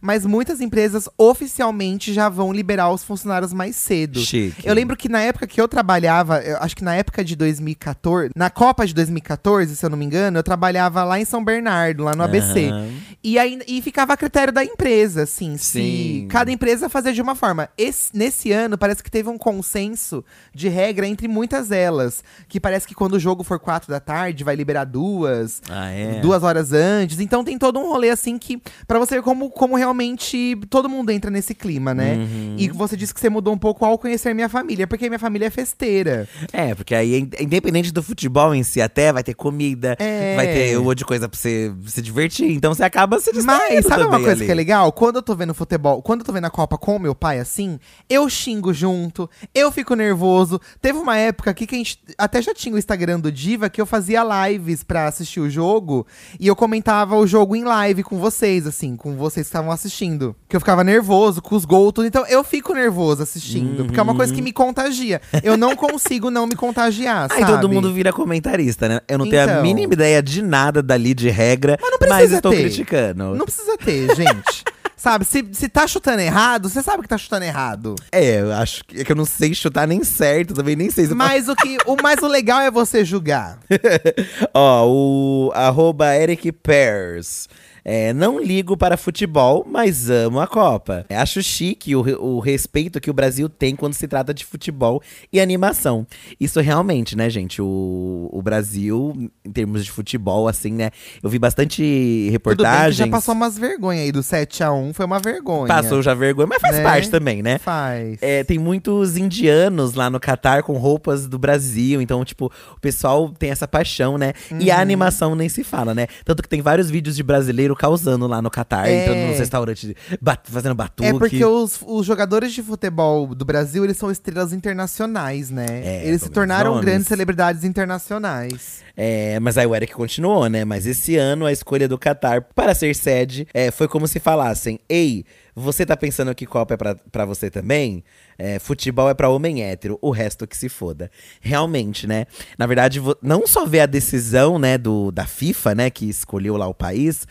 mas 0.00 0.26
muitas 0.26 0.60
empresas 0.60 1.08
oficialmente 1.16 2.12
já 2.12 2.28
vão 2.28 2.52
liberar 2.52 2.90
os 2.90 3.02
funcionários 3.02 3.52
mais 3.52 3.76
cedo. 3.76 4.20
Chique. 4.20 4.66
Eu 4.66 4.74
lembro 4.74 4.96
que 4.96 5.08
na 5.08 5.20
época 5.20 5.46
que 5.46 5.60
eu 5.60 5.66
trabalhava, 5.66 6.40
eu 6.40 6.56
acho 6.58 6.76
que 6.76 6.84
na 6.84 6.94
época 6.94 7.24
de 7.24 7.34
2014, 7.36 8.30
na 8.36 8.50
Copa 8.50 8.86
de 8.86 8.94
2014, 8.94 9.74
se 9.76 9.84
eu 9.84 9.90
não 9.90 9.96
me 9.96 10.04
engano, 10.04 10.38
eu 10.38 10.42
trabalhava 10.42 11.02
lá 11.04 11.18
em 11.18 11.24
São 11.24 11.42
Bernardo, 11.44 12.04
lá 12.04 12.14
no 12.14 12.22
ABC. 12.22 12.68
Aham. 12.68 12.88
E, 13.24 13.38
aí, 13.38 13.60
e 13.68 13.80
ficava 13.80 14.12
a 14.14 14.16
critério 14.16 14.52
da 14.52 14.64
empresa, 14.64 15.22
assim, 15.22 15.56
se 15.56 15.80
Sim. 15.80 16.26
cada 16.28 16.50
empresa 16.50 16.88
fazia 16.88 17.12
de 17.12 17.22
uma 17.22 17.34
forma. 17.36 17.68
Esse- 17.78 18.10
nesse 18.12 18.50
ano, 18.50 18.76
parece 18.76 19.02
que 19.02 19.10
teve 19.10 19.28
um 19.28 19.38
consenso 19.38 20.24
de 20.52 20.68
regra 20.68 21.06
entre 21.06 21.28
muitas 21.28 21.70
elas. 21.70 22.24
Que 22.48 22.58
parece 22.58 22.86
que 22.86 22.94
quando 22.94 23.14
o 23.14 23.20
jogo 23.20 23.44
for 23.44 23.60
quatro 23.60 23.88
da 23.90 24.00
tarde, 24.00 24.42
vai 24.42 24.56
liberar 24.56 24.84
duas, 24.84 25.62
Ah, 25.70 25.88
é? 25.90 26.18
duas 26.20 26.42
horas 26.42 26.72
antes. 26.72 27.20
Então 27.20 27.44
tem 27.44 27.56
todo 27.56 27.78
um 27.78 27.88
rolê, 27.88 28.10
assim, 28.10 28.36
que 28.38 28.60
pra 28.88 28.98
você 28.98 29.21
ver 29.22 29.24
como, 29.24 29.50
como 29.50 29.76
realmente 29.76 30.56
todo 30.68 30.88
mundo 30.88 31.10
entra 31.10 31.30
nesse 31.30 31.54
clima, 31.54 31.94
né? 31.94 32.14
Uhum. 32.14 32.56
E 32.58 32.68
você 32.68 32.96
disse 32.96 33.14
que 33.14 33.20
você 33.20 33.30
mudou 33.30 33.54
um 33.54 33.58
pouco 33.58 33.84
ao 33.84 33.96
conhecer 33.98 34.34
minha 34.34 34.48
família, 34.48 34.86
porque 34.86 35.08
minha 35.08 35.18
família 35.18 35.46
é 35.46 35.50
festeira. 35.50 36.28
É, 36.52 36.74
porque 36.74 36.94
aí, 36.94 37.20
in- 37.20 37.30
independente 37.40 37.92
do 37.92 38.02
futebol 38.02 38.54
em 38.54 38.62
si, 38.62 38.80
até 38.80 39.12
vai 39.12 39.22
ter 39.22 39.34
comida, 39.34 39.96
É. 39.98 40.36
vai 40.36 40.46
ter 40.46 40.78
um 40.78 40.84
monte 40.84 40.98
de 40.98 41.04
coisa 41.04 41.28
pra 41.28 41.38
você 41.38 41.72
se 41.86 42.02
divertir. 42.02 42.50
Então 42.52 42.74
você 42.74 42.84
acaba 42.84 43.18
se 43.20 43.32
distraindo 43.32 43.74
Mas 43.76 43.86
sabe 43.86 44.02
uma 44.04 44.18
coisa 44.18 44.32
ali. 44.32 44.46
que 44.46 44.50
é 44.50 44.54
legal? 44.54 44.92
Quando 44.92 45.16
eu 45.16 45.22
tô 45.22 45.34
vendo 45.34 45.54
futebol, 45.54 46.02
quando 46.02 46.20
eu 46.20 46.26
tô 46.26 46.32
vendo 46.32 46.46
a 46.46 46.50
Copa 46.50 46.76
com 46.76 46.98
meu 46.98 47.14
pai 47.14 47.38
assim, 47.38 47.78
eu 48.08 48.28
xingo 48.28 48.72
junto, 48.74 49.28
eu 49.54 49.70
fico 49.72 49.94
nervoso. 49.94 50.60
Teve 50.80 50.98
uma 50.98 51.16
época 51.16 51.50
aqui 51.50 51.66
que 51.66 51.74
a 51.74 51.78
gente 51.78 51.98
até 52.18 52.42
já 52.42 52.54
tinha 52.54 52.74
o 52.74 52.78
Instagram 52.78 53.20
do 53.20 53.30
Diva 53.32 53.70
que 53.70 53.80
eu 53.80 53.86
fazia 53.86 54.22
lives 54.48 54.82
pra 54.82 55.06
assistir 55.06 55.40
o 55.40 55.48
jogo 55.48 56.06
e 56.38 56.46
eu 56.46 56.56
comentava 56.56 57.16
o 57.16 57.26
jogo 57.26 57.54
em 57.56 57.64
live 57.64 58.02
com 58.02 58.18
vocês, 58.18 58.66
assim, 58.66 58.96
com 58.96 59.11
vocês 59.16 59.46
que 59.46 59.48
estavam 59.50 59.70
assistindo. 59.70 60.34
Que 60.48 60.56
eu 60.56 60.60
ficava 60.60 60.82
nervoso 60.84 61.40
com 61.42 61.54
os 61.54 61.64
gols, 61.64 61.92
tudo. 61.92 62.06
Então 62.06 62.26
eu 62.26 62.42
fico 62.44 62.74
nervoso 62.74 63.22
assistindo, 63.22 63.84
porque 63.84 63.98
é 63.98 64.02
uma 64.02 64.14
coisa 64.14 64.32
que 64.32 64.42
me 64.42 64.52
contagia. 64.52 65.20
Eu 65.42 65.56
não 65.56 65.74
consigo 65.76 66.30
não 66.30 66.46
me 66.46 66.54
contagiar, 66.54 67.28
Aí 67.32 67.40
sabe? 67.40 67.52
todo 67.52 67.68
mundo 67.68 67.92
vira 67.92 68.12
comentarista, 68.12 68.88
né? 68.88 69.00
Eu 69.08 69.18
não 69.18 69.28
tenho 69.28 69.42
a 69.42 69.44
Então. 69.44 69.62
mínima 69.62 69.92
ideia 69.94 70.22
de 70.22 70.42
nada 70.42 70.82
dali 70.82 71.14
de 71.14 71.28
regra, 71.30 71.78
mas, 71.80 71.90
não 71.90 71.98
precisa 71.98 72.36
estou 72.36 72.52
ter. 72.52 72.60
criticando. 72.60 73.34
Não 73.34 73.44
precisa 73.44 73.76
ter, 73.78 74.14
gente. 74.14 74.64
sabe, 74.96 75.24
se, 75.24 75.44
se 75.52 75.68
tá 75.68 75.84
chutando 75.86 76.20
errado, 76.20 76.68
você 76.68 76.80
sabe 76.80 77.02
que 77.02 77.08
tá 77.08 77.18
chutando 77.18 77.44
errado. 77.44 77.96
É, 78.12 78.40
eu 78.40 78.52
acho 78.52 78.84
que, 78.84 79.00
é 79.00 79.04
que 79.04 79.10
eu 79.10 79.16
não 79.16 79.24
sei 79.24 79.52
chutar 79.52 79.84
nem 79.86 80.04
certo, 80.04 80.54
também 80.54 80.76
nem 80.76 80.90
sei 80.90 81.06
se 81.06 81.14
Mas 81.14 81.48
o, 81.48 81.56
que, 81.56 81.76
o 81.86 81.96
mais 82.00 82.20
o 82.22 82.28
legal 82.28 82.60
é 82.60 82.70
você 82.70 83.04
julgar. 83.04 83.58
Ó, 84.54 84.86
o 84.86 85.52
arroba 85.54 86.14
Eric 86.16 86.52
Pears. 86.52 87.48
É, 87.84 88.12
não 88.12 88.38
ligo 88.40 88.76
para 88.76 88.96
futebol, 88.96 89.66
mas 89.68 90.08
amo 90.10 90.40
a 90.40 90.46
Copa. 90.46 91.04
É, 91.08 91.16
Acho 91.16 91.42
chique 91.42 91.94
o, 91.96 92.00
o 92.22 92.38
respeito 92.40 93.00
que 93.00 93.10
o 93.10 93.12
Brasil 93.14 93.48
tem 93.48 93.74
quando 93.74 93.94
se 93.94 94.06
trata 94.06 94.32
de 94.32 94.44
futebol 94.44 95.02
e 95.32 95.40
animação. 95.40 96.06
Isso 96.38 96.60
realmente, 96.60 97.16
né, 97.16 97.28
gente? 97.28 97.60
O, 97.60 98.28
o 98.32 98.40
Brasil, 98.42 99.30
em 99.44 99.50
termos 99.50 99.84
de 99.84 99.90
futebol, 99.90 100.46
assim, 100.48 100.72
né? 100.72 100.90
Eu 101.22 101.28
vi 101.30 101.38
bastante 101.38 102.28
reportagens. 102.30 102.96
já 102.96 103.06
passou 103.08 103.34
umas 103.34 103.58
vergonhas 103.58 104.04
aí. 104.04 104.12
Do 104.12 104.20
7x1 104.20 104.92
foi 104.94 105.04
uma 105.06 105.18
vergonha. 105.18 105.66
Passou 105.68 106.02
já 106.02 106.14
vergonha, 106.14 106.46
mas 106.48 106.60
faz 106.60 106.76
Né? 106.76 106.82
parte 106.82 107.10
também, 107.10 107.42
né? 107.42 107.58
Faz. 107.58 108.18
É, 108.22 108.44
tem 108.44 108.58
muitos 108.58 109.16
indianos 109.16 109.94
lá 109.94 110.08
no 110.08 110.20
Catar 110.20 110.62
com 110.62 110.74
roupas 110.76 111.26
do 111.26 111.38
Brasil. 111.38 112.00
Então, 112.00 112.24
tipo, 112.24 112.46
o 112.76 112.80
pessoal 112.80 113.28
tem 113.30 113.50
essa 113.50 113.66
paixão, 113.66 114.16
né? 114.16 114.32
E 114.50 114.68
Uhum. 114.70 114.72
a 114.76 114.80
animação 114.80 115.34
nem 115.34 115.48
se 115.48 115.64
fala, 115.64 115.94
né? 115.94 116.06
Tanto 116.24 116.42
que 116.42 116.48
tem 116.48 116.60
vários 116.60 116.90
vídeos 116.90 117.16
de 117.16 117.22
brasileiro 117.22 117.71
causando 117.76 118.26
lá 118.26 118.40
no 118.42 118.50
Catar, 118.50 118.88
É. 118.88 119.02
entrando 119.02 119.28
nos 119.28 119.38
restaurantes, 119.38 119.92
bat- 120.20 120.48
fazendo 120.50 120.74
batuque. 120.74 121.08
É 121.08 121.12
porque 121.12 121.44
os, 121.44 121.80
os 121.86 122.06
jogadores 122.06 122.52
de 122.52 122.62
futebol 122.62 123.34
do 123.34 123.44
Brasil, 123.44 123.84
eles 123.84 123.96
são 123.96 124.10
estrelas 124.10 124.52
internacionais, 124.52 125.50
né? 125.50 125.66
É, 125.68 126.06
eles 126.06 126.22
se 126.22 126.28
tornaram 126.30 126.72
grandes 126.72 126.84
grandes 126.84 126.94
nomes. 126.94 127.08
celebridades 127.08 127.64
internacionais. 127.64 128.82
É, 128.96 129.40
mas 129.40 129.56
aí 129.56 129.66
o 129.66 129.74
Eric 129.74 129.92
continuou, 129.94 130.48
né? 130.48 130.64
Mas 130.64 130.86
esse 130.86 131.16
ano 131.16 131.46
a 131.46 131.52
escolha 131.52 131.88
do 131.88 131.98
Catar 131.98 132.42
para 132.42 132.74
ser 132.74 132.94
sede 132.94 133.46
é, 133.54 133.70
foi 133.70 133.88
como 133.88 134.06
se 134.06 134.20
falassem: 134.20 134.78
Ei, 134.88 135.24
você 135.54 135.86
tá 135.86 135.96
pensando 135.96 136.34
que 136.34 136.44
Copa 136.44 136.74
é 136.74 136.76
pra, 136.76 136.94
pra 137.10 137.24
você 137.24 137.50
também? 137.50 138.04
É, 138.38 138.58
futebol 138.58 139.08
é 139.08 139.14
pra 139.14 139.28
homem 139.30 139.62
hétero, 139.62 139.98
o 140.02 140.10
resto 140.10 140.46
que 140.46 140.56
se 140.56 140.68
foda. 140.68 141.10
Realmente, 141.40 142.06
né? 142.06 142.26
Na 142.58 142.66
verdade, 142.66 143.00
não 143.22 143.46
só 143.46 143.64
ver 143.64 143.80
a 143.80 143.86
decisão, 143.86 144.58
né, 144.58 144.76
do, 144.76 145.10
da 145.10 145.26
FIFA, 145.26 145.74
né, 145.74 145.90
que 145.90 146.08
escolheu 146.08 146.56
lá 146.56 146.66
o 146.66 146.74
país, 146.74 147.26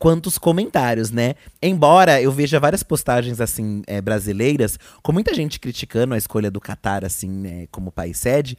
quantos 0.00 0.38
comentários, 0.38 1.10
né? 1.10 1.34
Embora 1.62 2.22
eu 2.22 2.32
veja 2.32 2.58
várias 2.58 2.82
postagens, 2.82 3.38
assim, 3.38 3.82
é, 3.86 4.00
brasileiras, 4.00 4.78
com 5.02 5.12
muita 5.12 5.34
gente 5.34 5.60
criticando 5.60 6.14
a 6.14 6.18
escolha 6.18 6.50
do 6.50 6.58
Catar, 6.58 7.04
assim, 7.04 7.28
né, 7.28 7.68
como 7.70 7.92
país 7.92 8.16
sede, 8.16 8.56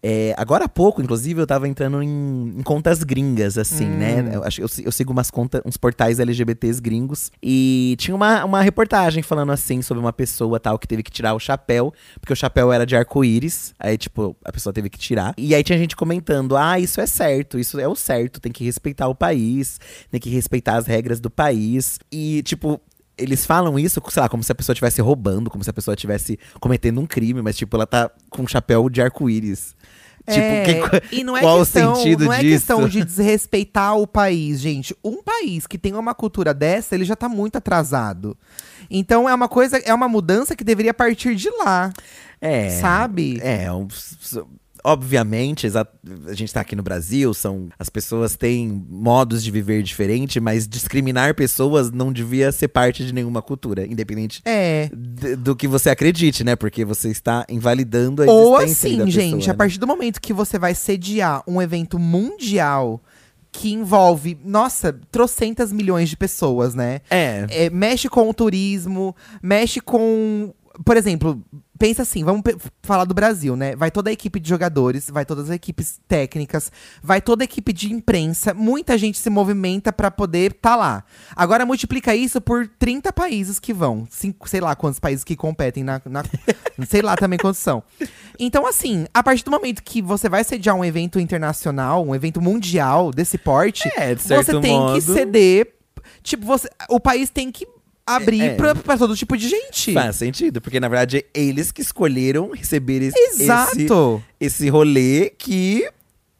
É, 0.00 0.32
agora 0.36 0.64
há 0.66 0.68
pouco, 0.68 1.02
inclusive, 1.02 1.40
eu 1.40 1.46
tava 1.46 1.66
entrando 1.66 2.00
em, 2.02 2.54
em 2.58 2.62
contas 2.62 3.02
gringas, 3.02 3.58
assim, 3.58 3.86
Hum. 3.86 3.98
né? 3.98 4.30
Eu, 4.32 4.42
eu, 4.42 4.68
eu 4.84 4.92
sigo 4.92 5.12
umas 5.12 5.28
contas, 5.30 5.60
uns 5.64 5.76
portais 5.76 6.20
LGBTs 6.20 6.80
gringos. 6.80 7.32
E 7.42 7.96
tinha 7.98 8.14
uma, 8.14 8.44
uma 8.44 8.62
reportagem 8.62 9.22
falando 9.24 9.50
assim 9.50 9.82
sobre 9.82 10.00
uma 10.00 10.12
pessoa 10.12 10.60
tal 10.60 10.78
que 10.78 10.86
teve 10.86 11.02
que 11.02 11.10
tirar 11.10 11.34
o 11.34 11.40
chapéu, 11.40 11.92
porque 12.20 12.32
o 12.32 12.36
chapéu 12.36 12.72
era 12.72 12.86
de 12.86 12.94
arco-íris. 12.96 13.74
Aí, 13.78 13.98
tipo, 13.98 14.36
a 14.44 14.52
pessoa 14.52 14.72
teve 14.72 14.88
que 14.88 14.98
tirar. 14.98 15.34
E 15.36 15.52
aí 15.54 15.64
tinha 15.64 15.76
gente 15.78 15.96
comentando: 15.96 16.56
ah, 16.56 16.78
isso 16.78 17.00
é 17.00 17.06
certo, 17.06 17.58
isso 17.58 17.80
é 17.80 17.88
o 17.88 17.96
certo, 17.96 18.40
tem 18.40 18.52
que 18.52 18.62
respeitar 18.64 19.08
o 19.08 19.14
país, 19.16 19.80
tem 20.10 20.20
que 20.20 20.30
respeitar 20.30 20.76
as 20.76 20.86
regras 20.86 21.18
do 21.20 21.28
país. 21.30 21.98
E, 22.12 22.42
tipo. 22.42 22.80
Eles 23.20 23.44
falam 23.44 23.76
isso, 23.76 24.00
sei 24.10 24.22
lá, 24.22 24.28
como 24.28 24.44
se 24.44 24.52
a 24.52 24.54
pessoa 24.54 24.72
estivesse 24.72 25.00
roubando, 25.00 25.50
como 25.50 25.64
se 25.64 25.68
a 25.68 25.72
pessoa 25.72 25.92
estivesse 25.96 26.38
cometendo 26.60 27.00
um 27.00 27.04
crime, 27.04 27.42
mas, 27.42 27.56
tipo, 27.56 27.74
ela 27.76 27.84
tá 27.84 28.08
com 28.30 28.42
um 28.42 28.46
chapéu 28.46 28.88
de 28.88 29.02
arco-íris. 29.02 29.74
É, 30.28 30.64
Tipo, 30.64 30.90
que- 31.00 31.16
e 31.16 31.24
não 31.24 31.36
é 31.36 31.40
qual 31.40 31.58
questão, 31.60 31.92
o 31.92 31.96
sentido 31.96 32.24
não 32.26 32.32
é 32.32 32.40
disso? 32.40 32.52
questão 32.58 32.88
de 32.88 33.04
desrespeitar 33.04 33.96
o 33.96 34.06
país, 34.06 34.60
gente. 34.60 34.94
Um 35.02 35.22
país 35.22 35.66
que 35.66 35.78
tem 35.78 35.94
uma 35.94 36.14
cultura 36.14 36.52
dessa, 36.52 36.94
ele 36.94 37.04
já 37.04 37.16
tá 37.16 37.28
muito 37.28 37.56
atrasado. 37.56 38.36
Então 38.90 39.28
é 39.28 39.34
uma 39.34 39.48
coisa, 39.48 39.78
é 39.78 39.92
uma 39.94 40.08
mudança 40.08 40.54
que 40.56 40.64
deveria 40.64 40.92
partir 40.94 41.34
de 41.34 41.50
lá, 41.50 41.92
É. 42.40 42.70
sabe? 42.80 43.40
É, 43.42 43.70
um- 43.72 43.88
obviamente, 44.84 45.66
a 45.66 46.34
gente 46.34 46.52
tá 46.52 46.60
aqui 46.60 46.74
no 46.76 46.82
Brasil, 46.82 47.32
são 47.34 47.68
as 47.78 47.88
pessoas 47.88 48.36
têm 48.36 48.84
modos 48.88 49.42
de 49.42 49.50
viver 49.50 49.82
diferente, 49.82 50.40
mas 50.40 50.66
discriminar 50.68 51.34
pessoas 51.34 51.90
não 51.90 52.12
devia 52.12 52.50
ser 52.52 52.68
parte 52.68 53.04
de 53.04 53.12
nenhuma 53.12 53.42
cultura, 53.42 53.86
independente 53.86 54.40
É. 54.44 54.90
do 55.38 55.54
que 55.56 55.66
você 55.68 55.90
acredite, 55.90 56.44
né? 56.44 56.56
Porque 56.56 56.84
você 56.84 57.08
está 57.10 57.44
invalidando 57.48 58.22
a 58.22 58.26
Ou 58.26 58.60
existência 58.60 58.88
assim, 58.88 58.98
da 58.98 59.04
pessoa, 59.04 59.22
gente, 59.22 59.50
a 59.50 59.52
né? 59.52 59.56
partir 59.56 59.78
do 59.78 59.86
momento 59.86 60.20
que 60.20 60.32
você 60.32 60.58
vai 60.58 60.74
sediar 60.74 61.42
um 61.46 61.60
evento 61.60 61.98
mundial 61.98 63.00
que 63.50 63.72
envolve, 63.72 64.38
nossa, 64.44 64.92
trocentas 65.10 65.72
milhões 65.72 66.08
de 66.10 66.16
pessoas, 66.16 66.74
né? 66.74 67.00
É, 67.10 67.46
É, 67.48 67.70
mexe 67.70 68.08
com 68.08 68.28
o 68.28 68.34
turismo, 68.34 69.16
mexe 69.42 69.80
com. 69.80 70.52
Por 70.84 70.96
exemplo, 70.96 71.42
pensa 71.78 72.02
assim, 72.02 72.22
vamos 72.24 72.42
falar 72.82 73.04
do 73.04 73.12
Brasil, 73.14 73.56
né? 73.56 73.74
Vai 73.74 73.90
toda 73.90 74.10
a 74.10 74.12
equipe 74.12 74.38
de 74.38 74.48
jogadores, 74.48 75.10
vai 75.10 75.24
todas 75.24 75.50
as 75.50 75.56
equipes 75.56 75.98
técnicas, 76.06 76.70
vai 77.02 77.20
toda 77.20 77.42
a 77.42 77.46
equipe 77.46 77.72
de 77.72 77.92
imprensa, 77.92 78.54
muita 78.54 78.96
gente 78.96 79.18
se 79.18 79.28
movimenta 79.28 79.92
pra 79.92 80.10
poder 80.10 80.52
tá 80.52 80.76
lá. 80.76 81.04
Agora 81.34 81.66
multiplica 81.66 82.14
isso 82.14 82.40
por 82.40 82.68
30 82.78 83.12
países 83.12 83.58
que 83.58 83.72
vão, 83.74 84.06
cinco, 84.10 84.48
sei 84.48 84.60
lá 84.60 84.76
quantos 84.76 85.00
países 85.00 85.24
que 85.24 85.34
competem 85.36 85.82
na, 85.82 86.00
na- 86.04 86.24
sei 86.88 87.02
lá 87.02 87.16
também 87.16 87.38
quantos 87.38 87.60
são. 87.60 87.82
Então 88.38 88.66
assim, 88.66 89.06
a 89.12 89.22
partir 89.22 89.44
do 89.44 89.50
momento 89.50 89.82
que 89.82 90.00
você 90.00 90.28
vai 90.28 90.44
sediar 90.44 90.76
um 90.76 90.84
evento 90.84 91.18
internacional, 91.18 92.04
um 92.06 92.14
evento 92.14 92.40
mundial 92.40 93.10
desse 93.10 93.36
porte, 93.38 93.88
É, 93.96 94.14
de 94.14 94.22
você 94.22 94.60
tem 94.60 94.78
modo. 94.78 94.94
que 94.94 95.00
ceder, 95.00 95.74
tipo, 96.22 96.46
você, 96.46 96.68
o 96.88 97.00
país 97.00 97.30
tem 97.30 97.50
que 97.50 97.66
abrir 98.16 98.40
É. 98.42 98.54
pra, 98.54 98.74
pra 98.74 98.96
todo 98.98 99.16
tipo 99.16 99.36
de 99.36 99.48
gente. 99.48 99.92
faz 99.92 100.16
sentido, 100.16 100.60
porque 100.60 100.80
na 100.80 100.88
verdade 100.88 101.24
eles 101.34 101.70
que 101.72 101.82
escolheram 101.82 102.50
receber 102.50 103.02
esse, 103.02 103.18
esse, 103.18 103.42
Exato. 103.44 104.22
esse 104.40 104.68
rolê 104.68 105.30
que 105.36 105.88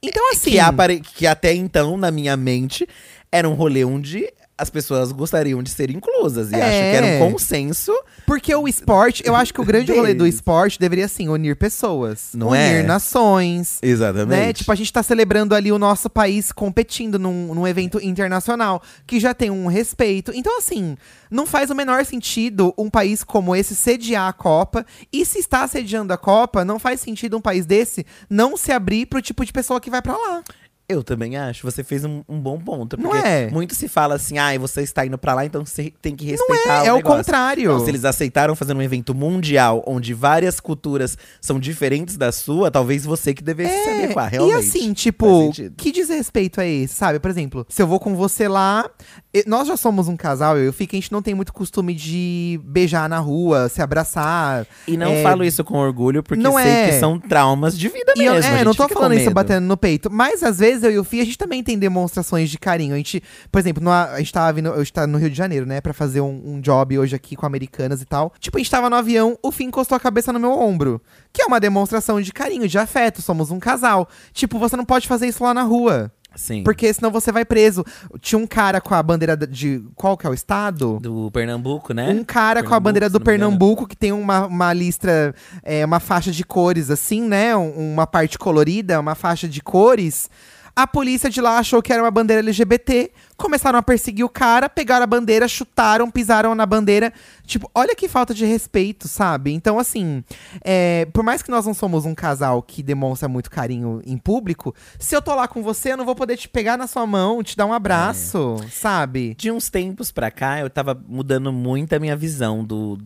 Então 0.03 0.31
assim, 0.33 0.51
que, 0.53 0.59
apare- 0.61 1.01
que 1.01 1.27
até 1.27 1.53
então, 1.55 1.97
na 1.97 2.11
minha 2.11 2.37
mente, 2.37 2.87
era 3.31 3.49
um 3.49 3.55
rolê 3.55 3.85
onde 3.85 4.27
as 4.59 4.69
pessoas 4.69 5.13
gostariam 5.13 5.63
de 5.63 5.71
ser 5.71 5.89
inclusas. 5.91 6.51
E 6.51 6.57
É. 6.57 6.63
acho 6.63 6.79
que 6.79 6.97
era 6.97 7.07
um 7.25 7.31
consenso. 7.33 7.93
Porque 8.27 8.55
o 8.55 8.67
esporte, 8.67 9.23
eu 9.25 9.35
acho 9.35 9.55
que 9.55 9.61
o 9.61 9.65
grande 9.65 9.93
rolê 9.93 10.13
do 10.13 10.27
esporte 10.27 10.79
deveria, 10.79 11.05
assim, 11.05 11.29
unir 11.29 11.57
pessoas. 11.57 12.31
Não 12.35 12.49
unir 12.49 12.59
é? 12.59 12.83
nações. 12.83 13.79
Exatamente. 13.83 14.39
Né? 14.41 14.53
Tipo, 14.53 14.73
a 14.73 14.75
gente 14.75 14.93
tá 14.93 15.03
celebrando 15.03 15.55
ali 15.55 15.71
o 15.71 15.79
nosso 15.79 16.11
país 16.11 16.53
competindo 16.53 17.19
num, 17.19 17.55
num 17.55 17.67
evento 17.67 17.99
internacional 18.05 18.83
que 19.07 19.21
já 19.21 19.33
tem 19.33 19.51
um 19.51 19.67
respeito. 19.67 20.33
Então, 20.35 20.59
assim, 20.59 20.97
não 21.31 21.47
faz 21.47 21.71
o 21.71 21.75
menor 21.75 22.05
sentido 22.05 22.75
um 22.77 22.91
país 22.91 23.23
como 23.23 23.55
esse 23.55 23.75
sediar 23.75 24.29
a 24.29 24.33
Copa. 24.33 24.85
E 25.13 25.25
se 25.25 25.39
está 25.39 25.67
sediando 25.69 26.13
a 26.13 26.19
Copa, 26.19 26.65
não 26.65 26.79
faz 26.79 27.01
sentido 27.01 27.37
um 27.37 27.41
país 27.41 27.65
desse 27.65 28.05
não 28.29 28.57
se 28.57 28.73
abrir 28.73 29.07
pro 29.07 29.23
tipo 29.23 29.45
de 29.45 29.53
pessoa 29.53 29.81
que 29.81 29.91
vai 29.91 30.03
pra 30.03 30.17
lá. 30.17 30.43
Eu 30.89 31.05
também 31.05 31.37
acho. 31.37 31.63
Você 31.71 31.85
fez 31.85 32.03
um, 32.05 32.23
um 32.27 32.41
bom 32.41 32.59
ponto. 32.59 32.97
Não 32.97 33.11
Porque 33.11 33.27
é? 33.27 33.51
muito 33.51 33.75
se 33.75 33.89
fala 33.89 34.15
assim, 34.15 34.39
ah, 34.39 34.59
você 34.59 34.81
está 34.83 35.05
indo 35.05 35.19
pra 35.19 35.35
lá, 35.35 35.45
então 35.45 35.65
você 35.67 35.93
tem 36.01 36.17
que 36.17 36.25
respeitar 36.25 36.87
É, 36.87 36.91
o 36.91 36.95
o 36.95 36.97
negócio. 36.97 37.19
contrário. 37.19 37.69
Não, 37.73 37.81
se 37.85 37.91
eles 37.91 38.05
aceitaram 38.07 38.57
fazer 38.57 38.75
um 38.75 38.81
evento 38.81 39.15
mundial 39.15 39.85
onde 39.87 40.15
várias 40.15 40.61
culturas 40.61 41.19
são 41.43 41.61
diferentes 41.61 42.17
da 42.17 42.33
sua, 42.33 42.71
talvez 42.71 43.05
você 43.05 43.35
que 43.35 43.43
devesse 43.43 43.83
se 43.85 43.91
adequar, 43.91 44.31
realmente. 44.31 44.55
É, 44.55 44.57
E 44.57 44.61
assim, 44.67 44.93
tipo, 44.95 45.53
que 45.77 45.93
desrespeito 45.93 46.59
é 46.61 46.69
esse, 46.69 46.95
sabe? 46.95 47.19
Por 47.19 47.31
exemplo, 47.31 47.67
se 47.69 47.83
eu 47.83 47.87
vou 47.87 48.01
com 48.01 48.17
você 48.17 48.49
lá. 48.49 48.89
e- 49.35 49.45
Nós 49.47 49.69
já 49.69 49.77
somos 49.77 50.09
um 50.09 50.17
casal, 50.17 50.57
eu 50.57 50.71
o 50.71 50.73
que 50.73 50.85
a 50.97 50.99
gente 51.01 51.13
não 51.13 51.21
tem 51.21 51.35
muito 51.35 51.53
costume 51.53 51.93
de 51.95 52.59
beijar 52.65 53.09
na 53.11 53.19
rua, 53.19 53.69
se 53.69 53.83
abraçar. 53.83 54.67
E 54.87 54.97
não 54.97 55.09
é, 55.13 55.23
falo 55.23 55.45
isso 55.45 55.63
com 55.65 55.77
orgulho, 55.77 56.23
porque 56.23 56.43
não 56.43 56.55
sei 56.55 56.63
é. 56.67 56.87
que 56.89 56.99
são 56.99 57.19
traumas 57.19 57.77
de 57.79 57.89
vida 57.89 58.15
E 58.17 58.25
eu, 58.25 58.33
mesmo. 58.35 58.55
é, 58.57 58.65
não 58.65 58.75
tô 58.75 58.89
falando 58.89 59.13
isso 59.15 59.31
batendo 59.31 59.67
no 59.67 59.77
peito. 59.77 60.11
Mas 60.11 60.43
às 60.43 60.59
vezes 60.59 60.78
eu 60.85 60.91
e 60.91 60.99
o 60.99 61.05
Fih, 61.05 61.21
a 61.21 61.25
gente 61.25 61.39
também 61.39 61.63
tem 61.63 61.79
demonstrações 61.79 62.51
de 62.51 62.59
carinho. 62.59 62.95
A 62.95 62.97
gente, 62.97 63.23
por 63.51 63.59
exemplo, 63.59 63.83
no- 63.83 63.91
a 63.91 64.19
gente 64.19 64.33
tava 64.33 64.53
vindo, 64.53 64.69
eu 64.69 64.83
estava 64.83 65.07
no 65.07 65.19
Rio 65.19 65.31
de 65.31 65.37
Janeiro, 65.37 65.67
né, 65.67 65.81
pra 65.81 65.93
fazer 65.93 66.21
um, 66.21 66.41
um 66.55 66.61
job 66.61 66.99
hoje 66.99 67.15
aqui 67.17 67.37
com 67.37 67.47
americanas 67.47 68.01
e 68.03 68.05
tal. 68.05 68.33
Tipo, 68.39 68.57
a 68.57 68.61
gente 68.61 68.71
tava 68.71 68.89
no 68.91 68.97
avião, 68.97 69.39
o 69.43 69.51
Fih 69.53 69.65
encostou 69.65 69.97
a 69.97 70.01
cabeça 70.01 70.33
no 70.33 70.41
meu 70.41 70.53
ombro. 70.53 71.01
Que 71.33 71.43
é 71.43 71.47
uma 71.47 71.61
demonstração 71.61 72.21
de 72.21 72.33
carinho, 72.33 72.67
de 72.69 72.79
afeto. 72.79 73.23
Somos 73.23 73.51
um 73.51 73.59
casal. 73.61 74.09
Tipo, 74.33 74.59
você 74.59 74.77
não 74.77 74.85
pode 74.85 75.07
fazer 75.07 75.27
isso 75.29 75.45
lá 75.45 75.53
na 75.55 75.63
rua. 75.63 76.11
Sim. 76.37 76.63
Porque 76.63 76.93
senão 76.93 77.11
você 77.11 77.33
vai 77.33 77.45
preso. 77.45 77.85
Tinha 78.21 78.39
um 78.39 78.47
cara 78.47 78.81
com 78.81 78.95
a 78.95 79.03
bandeira 79.03 79.37
de. 79.37 79.83
Qual 79.97 80.17
que 80.17 80.27
é 80.27 80.31
o 80.31 80.35
estado? 80.35 80.99
Do 81.01 81.31
Pernambuco, 81.33 81.93
né? 81.93 82.11
Um 82.11 82.23
cara 82.23 82.61
com 82.61 82.67
a 82.67 82.71
Pernambuco, 82.71 82.81
bandeira 82.85 83.11
do. 83.11 83.21
Pernambuco, 83.21 83.87
que 83.89 83.97
tem 83.97 84.13
uma, 84.13 84.47
uma 84.47 84.73
listra, 84.73 85.35
é, 85.65 85.85
uma 85.85 85.99
faixa 85.99 86.31
de 86.31 86.45
cores, 86.45 86.91
assim, 86.91 87.23
né? 87.23 87.57
Um- 87.57 87.93
uma 87.95 88.07
parte 88.07 88.39
colorida, 88.39 89.01
uma 89.01 89.15
faixa 89.15 89.49
de 89.49 89.61
cores. 89.63 90.29
A 90.79 90.87
polícia 90.87 91.29
de 91.29 91.41
lá 91.41 91.59
achou 91.59 91.83
que 91.83 91.93
era 91.93 92.01
uma 92.01 92.11
bandeira 92.13 92.41
LGBT, 92.41 93.11
começaram 93.37 93.81
a 93.81 93.83
perseguir 93.83 94.25
o 94.25 94.29
cara, 94.29 94.69
pegaram 94.69 95.03
a 95.03 95.09
bandeira, 95.09 95.49
chutaram, 95.49 96.09
pisaram 96.09 96.55
na 96.55 96.65
bandeira. 96.65 97.13
Tipo, 97.45 97.69
olha 97.75 97.97
que 97.97 98.07
falta 98.07 98.33
de 98.33 98.47
respeito, 98.47 99.09
sabe? 99.09 99.53
Então, 99.53 99.77
assim, 99.77 100.23
é, 100.65 101.09
por 101.13 101.25
mais 101.25 101.43
que 101.43 101.51
nós 101.51 101.67
não 101.67 101.75
somos 101.75 102.05
um 102.07 102.15
casal 102.15 102.63
que 102.63 102.81
demonstra 102.81 103.29
muito 103.29 103.51
carinho 103.51 104.01
em 104.07 104.17
público, 104.17 104.73
se 105.01 105.17
eu 105.17 105.21
tô 105.21 105.35
lá 105.35 105.49
com 105.49 105.65
você, 105.65 105.95
eu 105.95 105.97
não 105.97 106.05
vou 106.05 106.15
poder 106.15 106.37
te 106.37 106.49
pegar 106.49 106.77
na 106.77 106.87
sua 106.87 107.05
mão, 107.05 107.43
te 107.43 107.57
dar 107.57 107.67
um 107.67 107.73
abraço, 107.73 108.55
sabe? 108.71 109.35
De 109.35 109.51
uns 109.51 109.69
tempos 109.69 110.13
pra 110.13 110.31
cá, 110.31 110.61
eu 110.61 110.71
tava 110.71 110.97
mudando 111.09 111.53
muito 111.53 111.93
a 111.93 111.99
minha 111.99 112.15
visão 112.15 112.65
do, 112.65 112.97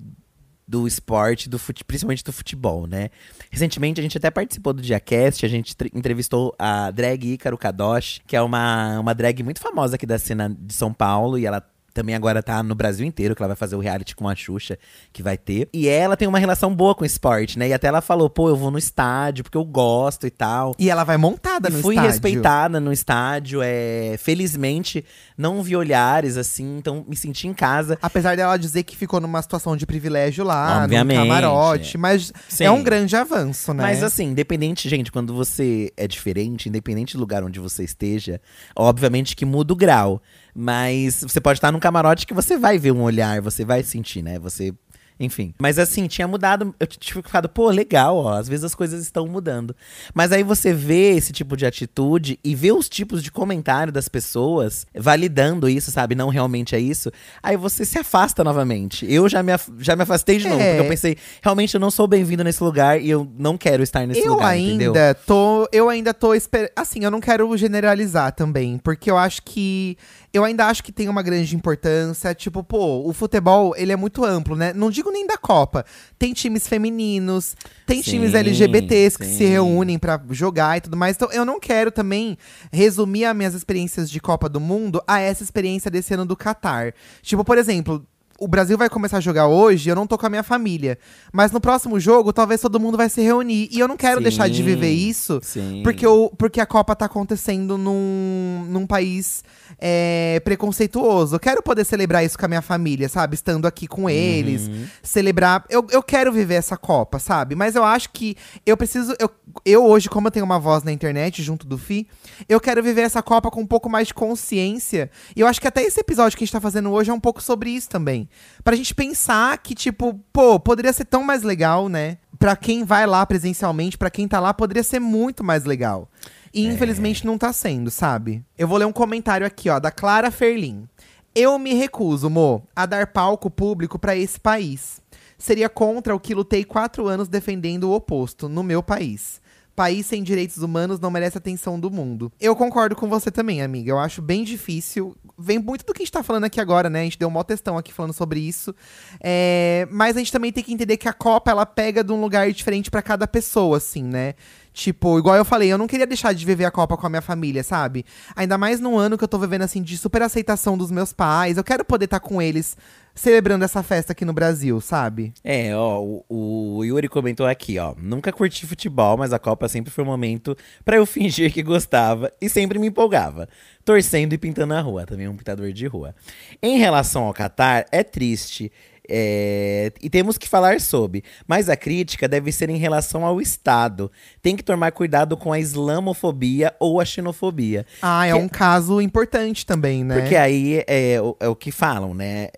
do 0.68 0.86
esporte, 0.86 1.48
do 1.48 1.58
fute, 1.58 1.82
principalmente 1.84 2.22
do 2.22 2.34
futebol, 2.34 2.86
né? 2.86 3.08
Recentemente, 3.52 4.00
a 4.00 4.02
gente 4.02 4.16
até 4.16 4.30
participou 4.30 4.72
do 4.72 4.80
Diacast, 4.80 5.44
a 5.44 5.48
gente 5.48 5.76
tre- 5.76 5.90
entrevistou 5.94 6.54
a 6.58 6.90
drag 6.90 7.34
Ícaro 7.34 7.58
Kadosh, 7.58 8.22
que 8.26 8.34
é 8.34 8.40
uma, 8.40 8.98
uma 8.98 9.14
drag 9.14 9.42
muito 9.42 9.60
famosa 9.60 9.96
aqui 9.96 10.06
da 10.06 10.18
cena 10.18 10.48
de 10.58 10.72
São 10.72 10.90
Paulo, 10.90 11.38
e 11.38 11.44
ela 11.44 11.62
também 11.92 12.14
agora 12.14 12.42
tá 12.42 12.62
no 12.62 12.74
Brasil 12.74 13.06
inteiro, 13.06 13.34
que 13.34 13.42
ela 13.42 13.48
vai 13.48 13.56
fazer 13.56 13.76
o 13.76 13.78
reality 13.80 14.16
com 14.16 14.28
a 14.28 14.34
Xuxa, 14.34 14.78
que 15.12 15.22
vai 15.22 15.36
ter. 15.36 15.68
E 15.72 15.88
ela 15.88 16.16
tem 16.16 16.26
uma 16.28 16.38
relação 16.38 16.74
boa 16.74 16.94
com 16.94 17.02
o 17.02 17.06
esporte, 17.06 17.58
né? 17.58 17.68
E 17.68 17.72
até 17.72 17.88
ela 17.88 18.00
falou, 18.00 18.28
pô, 18.30 18.48
eu 18.48 18.56
vou 18.56 18.70
no 18.70 18.78
estádio, 18.78 19.44
porque 19.44 19.56
eu 19.58 19.64
gosto 19.64 20.26
e 20.26 20.30
tal. 20.30 20.74
E 20.78 20.90
ela 20.90 21.04
vai 21.04 21.16
montada 21.16 21.68
E 21.68 21.72
no 21.72 21.80
fui 21.80 21.94
estádio. 21.94 22.10
respeitada 22.10 22.80
no 22.80 22.92
estádio, 22.92 23.60
é, 23.62 24.16
felizmente 24.18 25.04
não 25.36 25.62
vi 25.62 25.76
olhares 25.76 26.36
assim, 26.36 26.78
então 26.78 27.04
me 27.06 27.16
senti 27.16 27.46
em 27.48 27.54
casa. 27.54 27.98
Apesar 28.00 28.36
dela 28.36 28.56
dizer 28.56 28.82
que 28.82 28.96
ficou 28.96 29.20
numa 29.20 29.40
situação 29.42 29.76
de 29.76 29.86
privilégio 29.86 30.44
lá, 30.44 30.82
Obviamente, 30.84 31.18
no 31.18 31.22
camarote. 31.24 31.98
Mas 31.98 32.32
Sim. 32.48 32.64
é 32.64 32.70
um 32.70 32.82
grande 32.82 33.14
avanço, 33.16 33.72
né? 33.74 33.82
Mas 33.82 34.02
assim, 34.02 34.26
independente, 34.26 34.88
gente, 34.88 35.10
quando 35.12 35.34
você 35.34 35.92
é 35.96 36.06
diferente, 36.06 36.68
independente 36.68 37.16
do 37.16 37.20
lugar 37.20 37.42
onde 37.44 37.58
você 37.60 37.84
esteja, 37.84 38.40
obviamente 38.76 39.36
que 39.36 39.44
muda 39.44 39.72
o 39.72 39.76
grau. 39.76 40.20
Mas 40.54 41.22
você 41.22 41.40
pode 41.40 41.58
estar 41.58 41.72
num 41.72 41.80
camarote 41.80 42.26
que 42.26 42.34
você 42.34 42.56
vai 42.58 42.78
ver 42.78 42.92
um 42.92 43.02
olhar, 43.02 43.40
você 43.40 43.64
vai 43.64 43.82
sentir, 43.82 44.22
né? 44.22 44.38
Você. 44.38 44.72
Enfim. 45.20 45.54
Mas 45.60 45.78
assim, 45.78 46.08
tinha 46.08 46.26
mudado. 46.26 46.74
Eu 46.80 46.86
tinha 46.86 47.22
ficado, 47.22 47.48
pô, 47.48 47.70
legal, 47.70 48.16
ó. 48.16 48.32
Às 48.32 48.48
vezes 48.48 48.64
as 48.64 48.74
coisas 48.74 49.02
estão 49.02 49.28
mudando. 49.28 49.76
Mas 50.12 50.32
aí 50.32 50.42
você 50.42 50.72
vê 50.72 51.10
esse 51.12 51.32
tipo 51.32 51.56
de 51.56 51.64
atitude 51.64 52.40
e 52.42 52.56
vê 52.56 52.72
os 52.72 52.88
tipos 52.88 53.22
de 53.22 53.30
comentário 53.30 53.92
das 53.92 54.08
pessoas 54.08 54.84
validando 54.98 55.68
isso, 55.68 55.92
sabe? 55.92 56.16
Não 56.16 56.28
realmente 56.28 56.74
é 56.74 56.80
isso. 56.80 57.12
Aí 57.40 57.56
você 57.56 57.84
se 57.84 57.98
afasta 57.98 58.42
novamente. 58.42 59.06
Eu 59.08 59.28
já 59.28 59.44
me, 59.44 59.52
já 59.78 59.94
me 59.94 60.02
afastei 60.02 60.38
de 60.38 60.48
novo, 60.48 60.60
É. 60.60 60.70
porque 60.70 60.86
eu 60.86 60.90
pensei, 60.90 61.16
realmente 61.40 61.74
eu 61.74 61.80
não 61.80 61.90
sou 61.90 62.08
bem-vindo 62.08 62.42
nesse 62.42 62.64
lugar 62.64 63.00
e 63.00 63.08
eu 63.08 63.30
não 63.38 63.56
quero 63.56 63.82
estar 63.82 64.04
nesse 64.06 64.22
eu 64.26 64.32
lugar, 64.32 64.48
ainda 64.48 64.84
entendeu? 64.84 65.14
tô. 65.24 65.68
Eu 65.70 65.88
ainda 65.88 66.12
tô 66.12 66.34
esperando. 66.34 66.70
Assim, 66.74 67.04
eu 67.04 67.10
não 67.12 67.20
quero 67.20 67.54
generalizar 67.56 68.32
também. 68.32 68.76
Porque 68.78 69.08
eu 69.08 69.16
acho 69.18 69.40
que. 69.44 69.96
Eu 70.32 70.44
ainda 70.44 70.66
acho 70.66 70.82
que 70.82 70.90
tem 70.90 71.08
uma 71.08 71.22
grande 71.22 71.54
importância. 71.54 72.34
Tipo, 72.34 72.64
pô, 72.64 73.06
o 73.06 73.12
futebol, 73.12 73.74
ele 73.76 73.92
é 73.92 73.96
muito 73.96 74.24
amplo, 74.24 74.56
né? 74.56 74.72
Não 74.72 74.90
digo 74.90 75.10
nem 75.10 75.26
da 75.26 75.36
Copa. 75.36 75.84
Tem 76.18 76.32
times 76.32 76.66
femininos, 76.66 77.54
tem 77.86 78.02
Sim, 78.02 78.12
times 78.12 78.34
LGBTs 78.34 79.18
que 79.18 79.26
se 79.26 79.44
reúnem 79.44 79.98
pra 79.98 80.20
jogar 80.30 80.78
e 80.78 80.80
tudo 80.80 80.96
mais. 80.96 81.16
Então 81.16 81.30
eu 81.32 81.44
não 81.44 81.60
quero 81.60 81.90
também 81.90 82.38
resumir 82.72 83.24
as 83.26 83.36
minhas 83.36 83.54
experiências 83.54 84.10
de 84.10 84.20
Copa 84.20 84.48
do 84.48 84.60
Mundo 84.60 85.02
a 85.06 85.20
essa 85.20 85.42
experiência 85.42 85.90
desse 85.90 86.14
ano 86.14 86.24
do 86.24 86.36
Catar. 86.36 86.94
Tipo, 87.22 87.44
por 87.44 87.58
exemplo, 87.58 88.06
o 88.42 88.48
Brasil 88.48 88.76
vai 88.76 88.90
começar 88.90 89.18
a 89.18 89.20
jogar 89.20 89.46
hoje, 89.46 89.88
eu 89.88 89.94
não 89.94 90.04
tô 90.04 90.18
com 90.18 90.26
a 90.26 90.28
minha 90.28 90.42
família. 90.42 90.98
Mas 91.32 91.52
no 91.52 91.60
próximo 91.60 92.00
jogo, 92.00 92.32
talvez 92.32 92.60
todo 92.60 92.80
mundo 92.80 92.96
vai 92.96 93.08
se 93.08 93.20
reunir. 93.20 93.68
E 93.70 93.78
eu 93.78 93.86
não 93.86 93.96
quero 93.96 94.16
Sim, 94.16 94.22
deixar 94.24 94.50
de 94.50 94.60
viver 94.64 94.90
isso, 94.90 95.38
sim. 95.44 95.80
porque, 95.84 96.04
o, 96.04 96.28
porque 96.30 96.60
a 96.60 96.66
Copa 96.66 96.96
tá 96.96 97.04
acontecendo 97.04 97.78
num, 97.78 98.66
num 98.68 98.84
país 98.84 99.44
é, 99.78 100.40
preconceituoso. 100.44 101.36
Eu 101.36 101.40
quero 101.40 101.62
poder 101.62 101.84
celebrar 101.84 102.24
isso 102.24 102.36
com 102.36 102.44
a 102.44 102.48
minha 102.48 102.62
família, 102.62 103.08
sabe? 103.08 103.36
Estando 103.36 103.64
aqui 103.64 103.86
com 103.86 104.10
eles. 104.10 104.66
Uhum. 104.66 104.86
Celebrar. 105.04 105.64
Eu, 105.70 105.86
eu 105.90 106.02
quero 106.02 106.32
viver 106.32 106.54
essa 106.54 106.76
Copa, 106.76 107.20
sabe? 107.20 107.54
Mas 107.54 107.76
eu 107.76 107.84
acho 107.84 108.10
que 108.10 108.36
eu 108.66 108.76
preciso. 108.76 109.14
Eu, 109.20 109.30
eu 109.64 109.84
hoje, 109.86 110.08
como 110.08 110.26
eu 110.26 110.32
tenho 110.32 110.44
uma 110.44 110.58
voz 110.58 110.82
na 110.82 110.90
internet 110.90 111.44
junto 111.44 111.64
do 111.64 111.78
Fi, 111.78 112.08
eu 112.48 112.58
quero 112.58 112.82
viver 112.82 113.02
essa 113.02 113.22
Copa 113.22 113.52
com 113.52 113.60
um 113.60 113.66
pouco 113.66 113.88
mais 113.88 114.08
de 114.08 114.14
consciência. 114.14 115.12
E 115.36 115.40
eu 115.40 115.46
acho 115.46 115.60
que 115.60 115.68
até 115.68 115.82
esse 115.82 116.00
episódio 116.00 116.36
que 116.36 116.42
a 116.42 116.46
gente 116.46 116.52
tá 116.52 116.60
fazendo 116.60 116.90
hoje 116.90 117.08
é 117.08 117.14
um 117.14 117.20
pouco 117.20 117.40
sobre 117.40 117.70
isso 117.70 117.88
também. 117.88 118.28
Pra 118.64 118.76
gente 118.76 118.94
pensar 118.94 119.58
que, 119.58 119.74
tipo, 119.74 120.14
pô, 120.32 120.58
poderia 120.60 120.92
ser 120.92 121.04
tão 121.04 121.22
mais 121.22 121.42
legal, 121.42 121.88
né? 121.88 122.18
Pra 122.38 122.56
quem 122.56 122.84
vai 122.84 123.06
lá 123.06 123.24
presencialmente, 123.26 123.98
pra 123.98 124.10
quem 124.10 124.28
tá 124.28 124.40
lá, 124.40 124.52
poderia 124.54 124.82
ser 124.82 125.00
muito 125.00 125.42
mais 125.42 125.64
legal. 125.64 126.08
E 126.54 126.66
infelizmente 126.66 127.24
não 127.24 127.38
tá 127.38 127.52
sendo, 127.52 127.90
sabe? 127.90 128.44
Eu 128.58 128.68
vou 128.68 128.78
ler 128.78 128.84
um 128.84 128.92
comentário 128.92 129.46
aqui, 129.46 129.70
ó, 129.70 129.78
da 129.78 129.90
Clara 129.90 130.30
Ferlin. 130.30 130.86
Eu 131.34 131.58
me 131.58 131.72
recuso, 131.72 132.28
Mo, 132.28 132.62
a 132.76 132.84
dar 132.84 133.06
palco 133.06 133.50
público 133.50 133.98
pra 133.98 134.14
esse 134.14 134.38
país. 134.38 135.00
Seria 135.38 135.68
contra 135.68 136.14
o 136.14 136.20
que 136.20 136.34
lutei 136.34 136.62
quatro 136.62 137.08
anos 137.08 137.26
defendendo 137.26 137.84
o 137.84 137.94
oposto, 137.94 138.48
no 138.48 138.62
meu 138.62 138.82
país. 138.82 139.41
País 139.74 140.06
sem 140.06 140.22
direitos 140.22 140.58
humanos 140.58 141.00
não 141.00 141.10
merece 141.10 141.38
atenção 141.38 141.80
do 141.80 141.90
mundo. 141.90 142.30
Eu 142.40 142.54
concordo 142.54 142.94
com 142.94 143.08
você 143.08 143.30
também, 143.30 143.62
amiga. 143.62 143.90
Eu 143.90 143.98
acho 143.98 144.20
bem 144.20 144.44
difícil. 144.44 145.16
Vem 145.38 145.58
muito 145.58 145.84
do 145.84 145.92
que 145.92 146.02
a 146.02 146.04
gente 146.04 146.12
tá 146.12 146.22
falando 146.22 146.44
aqui 146.44 146.60
agora, 146.60 146.90
né? 146.90 147.00
A 147.00 147.04
gente 147.04 147.18
deu 147.18 147.28
um 147.28 147.30
mó 147.30 147.42
textão 147.42 147.78
aqui 147.78 147.92
falando 147.92 148.12
sobre 148.12 148.40
isso. 148.40 148.74
É, 149.20 149.88
Mas 149.90 150.16
a 150.16 150.18
gente 150.18 150.32
também 150.32 150.52
tem 150.52 150.62
que 150.62 150.72
entender 150.72 150.96
que 150.96 151.08
a 151.08 151.12
Copa, 151.12 151.50
ela 151.50 151.64
pega 151.64 152.04
de 152.04 152.12
um 152.12 152.20
lugar 152.20 152.50
diferente 152.52 152.90
pra 152.90 153.02
cada 153.02 153.26
pessoa, 153.26 153.78
assim, 153.78 154.02
né? 154.02 154.34
Tipo, 154.72 155.18
igual 155.18 155.36
eu 155.36 155.44
falei, 155.44 155.70
eu 155.70 155.76
não 155.76 155.86
queria 155.86 156.06
deixar 156.06 156.32
de 156.32 156.46
viver 156.46 156.64
a 156.64 156.70
Copa 156.70 156.96
com 156.96 157.06
a 157.06 157.10
minha 157.10 157.22
família, 157.22 157.62
sabe? 157.62 158.04
Ainda 158.34 158.56
mais 158.56 158.80
num 158.80 158.98
ano 158.98 159.18
que 159.18 159.24
eu 159.24 159.28
tô 159.28 159.38
vivendo, 159.38 159.62
assim, 159.62 159.82
de 159.82 159.98
super 159.98 160.22
aceitação 160.22 160.78
dos 160.78 160.90
meus 160.90 161.12
pais. 161.12 161.56
Eu 161.56 161.64
quero 161.64 161.84
poder 161.84 162.06
estar 162.06 162.20
com 162.20 162.40
eles 162.40 162.76
celebrando 163.14 163.64
essa 163.64 163.82
festa 163.82 164.12
aqui 164.12 164.24
no 164.24 164.32
Brasil, 164.32 164.80
sabe? 164.80 165.32
É, 165.44 165.76
ó, 165.76 166.00
o, 166.00 166.24
o 166.28 166.84
Yuri 166.84 167.08
comentou 167.08 167.46
aqui, 167.46 167.78
ó. 167.78 167.94
Nunca 167.98 168.32
curti 168.32 168.66
futebol, 168.66 169.16
mas 169.16 169.32
a 169.32 169.38
Copa 169.38 169.68
sempre 169.68 169.92
foi 169.92 170.02
um 170.02 170.06
momento 170.06 170.56
pra 170.84 170.96
eu 170.96 171.04
fingir 171.06 171.52
que 171.52 171.62
gostava 171.62 172.32
e 172.40 172.48
sempre 172.48 172.78
me 172.78 172.86
empolgava. 172.86 173.48
Torcendo 173.84 174.32
e 174.32 174.38
pintando 174.38 174.74
a 174.74 174.80
rua, 174.80 175.04
também 175.04 175.28
um 175.28 175.36
pintador 175.36 175.72
de 175.72 175.86
rua. 175.86 176.14
Em 176.62 176.78
relação 176.78 177.24
ao 177.24 177.34
Catar, 177.34 177.84
é 177.90 178.02
triste. 178.02 178.72
É, 179.08 179.92
e 180.00 180.08
temos 180.08 180.38
que 180.38 180.48
falar 180.48 180.80
sobre, 180.80 181.22
mas 181.46 181.68
a 181.68 181.76
crítica 181.76 182.28
deve 182.28 182.52
ser 182.52 182.70
em 182.70 182.76
relação 182.76 183.24
ao 183.24 183.40
Estado. 183.40 184.10
Tem 184.40 184.56
que 184.56 184.62
tomar 184.62 184.92
cuidado 184.92 185.36
com 185.36 185.52
a 185.52 185.58
islamofobia 185.58 186.74
ou 186.78 187.00
a 187.00 187.04
xenofobia. 187.04 187.84
Ah, 188.00 188.26
é 188.26 188.32
Que- 188.32 188.38
um 188.38 188.48
caso 188.48 189.00
importante 189.00 189.66
também, 189.66 190.04
né? 190.04 190.18
Porque 190.20 190.36
aí 190.36 190.84
é, 190.86 191.20
o- 191.20 191.36
é 191.40 191.48
o 191.48 191.56
que 191.56 191.70
falam, 191.70 192.14
né? 192.14 192.48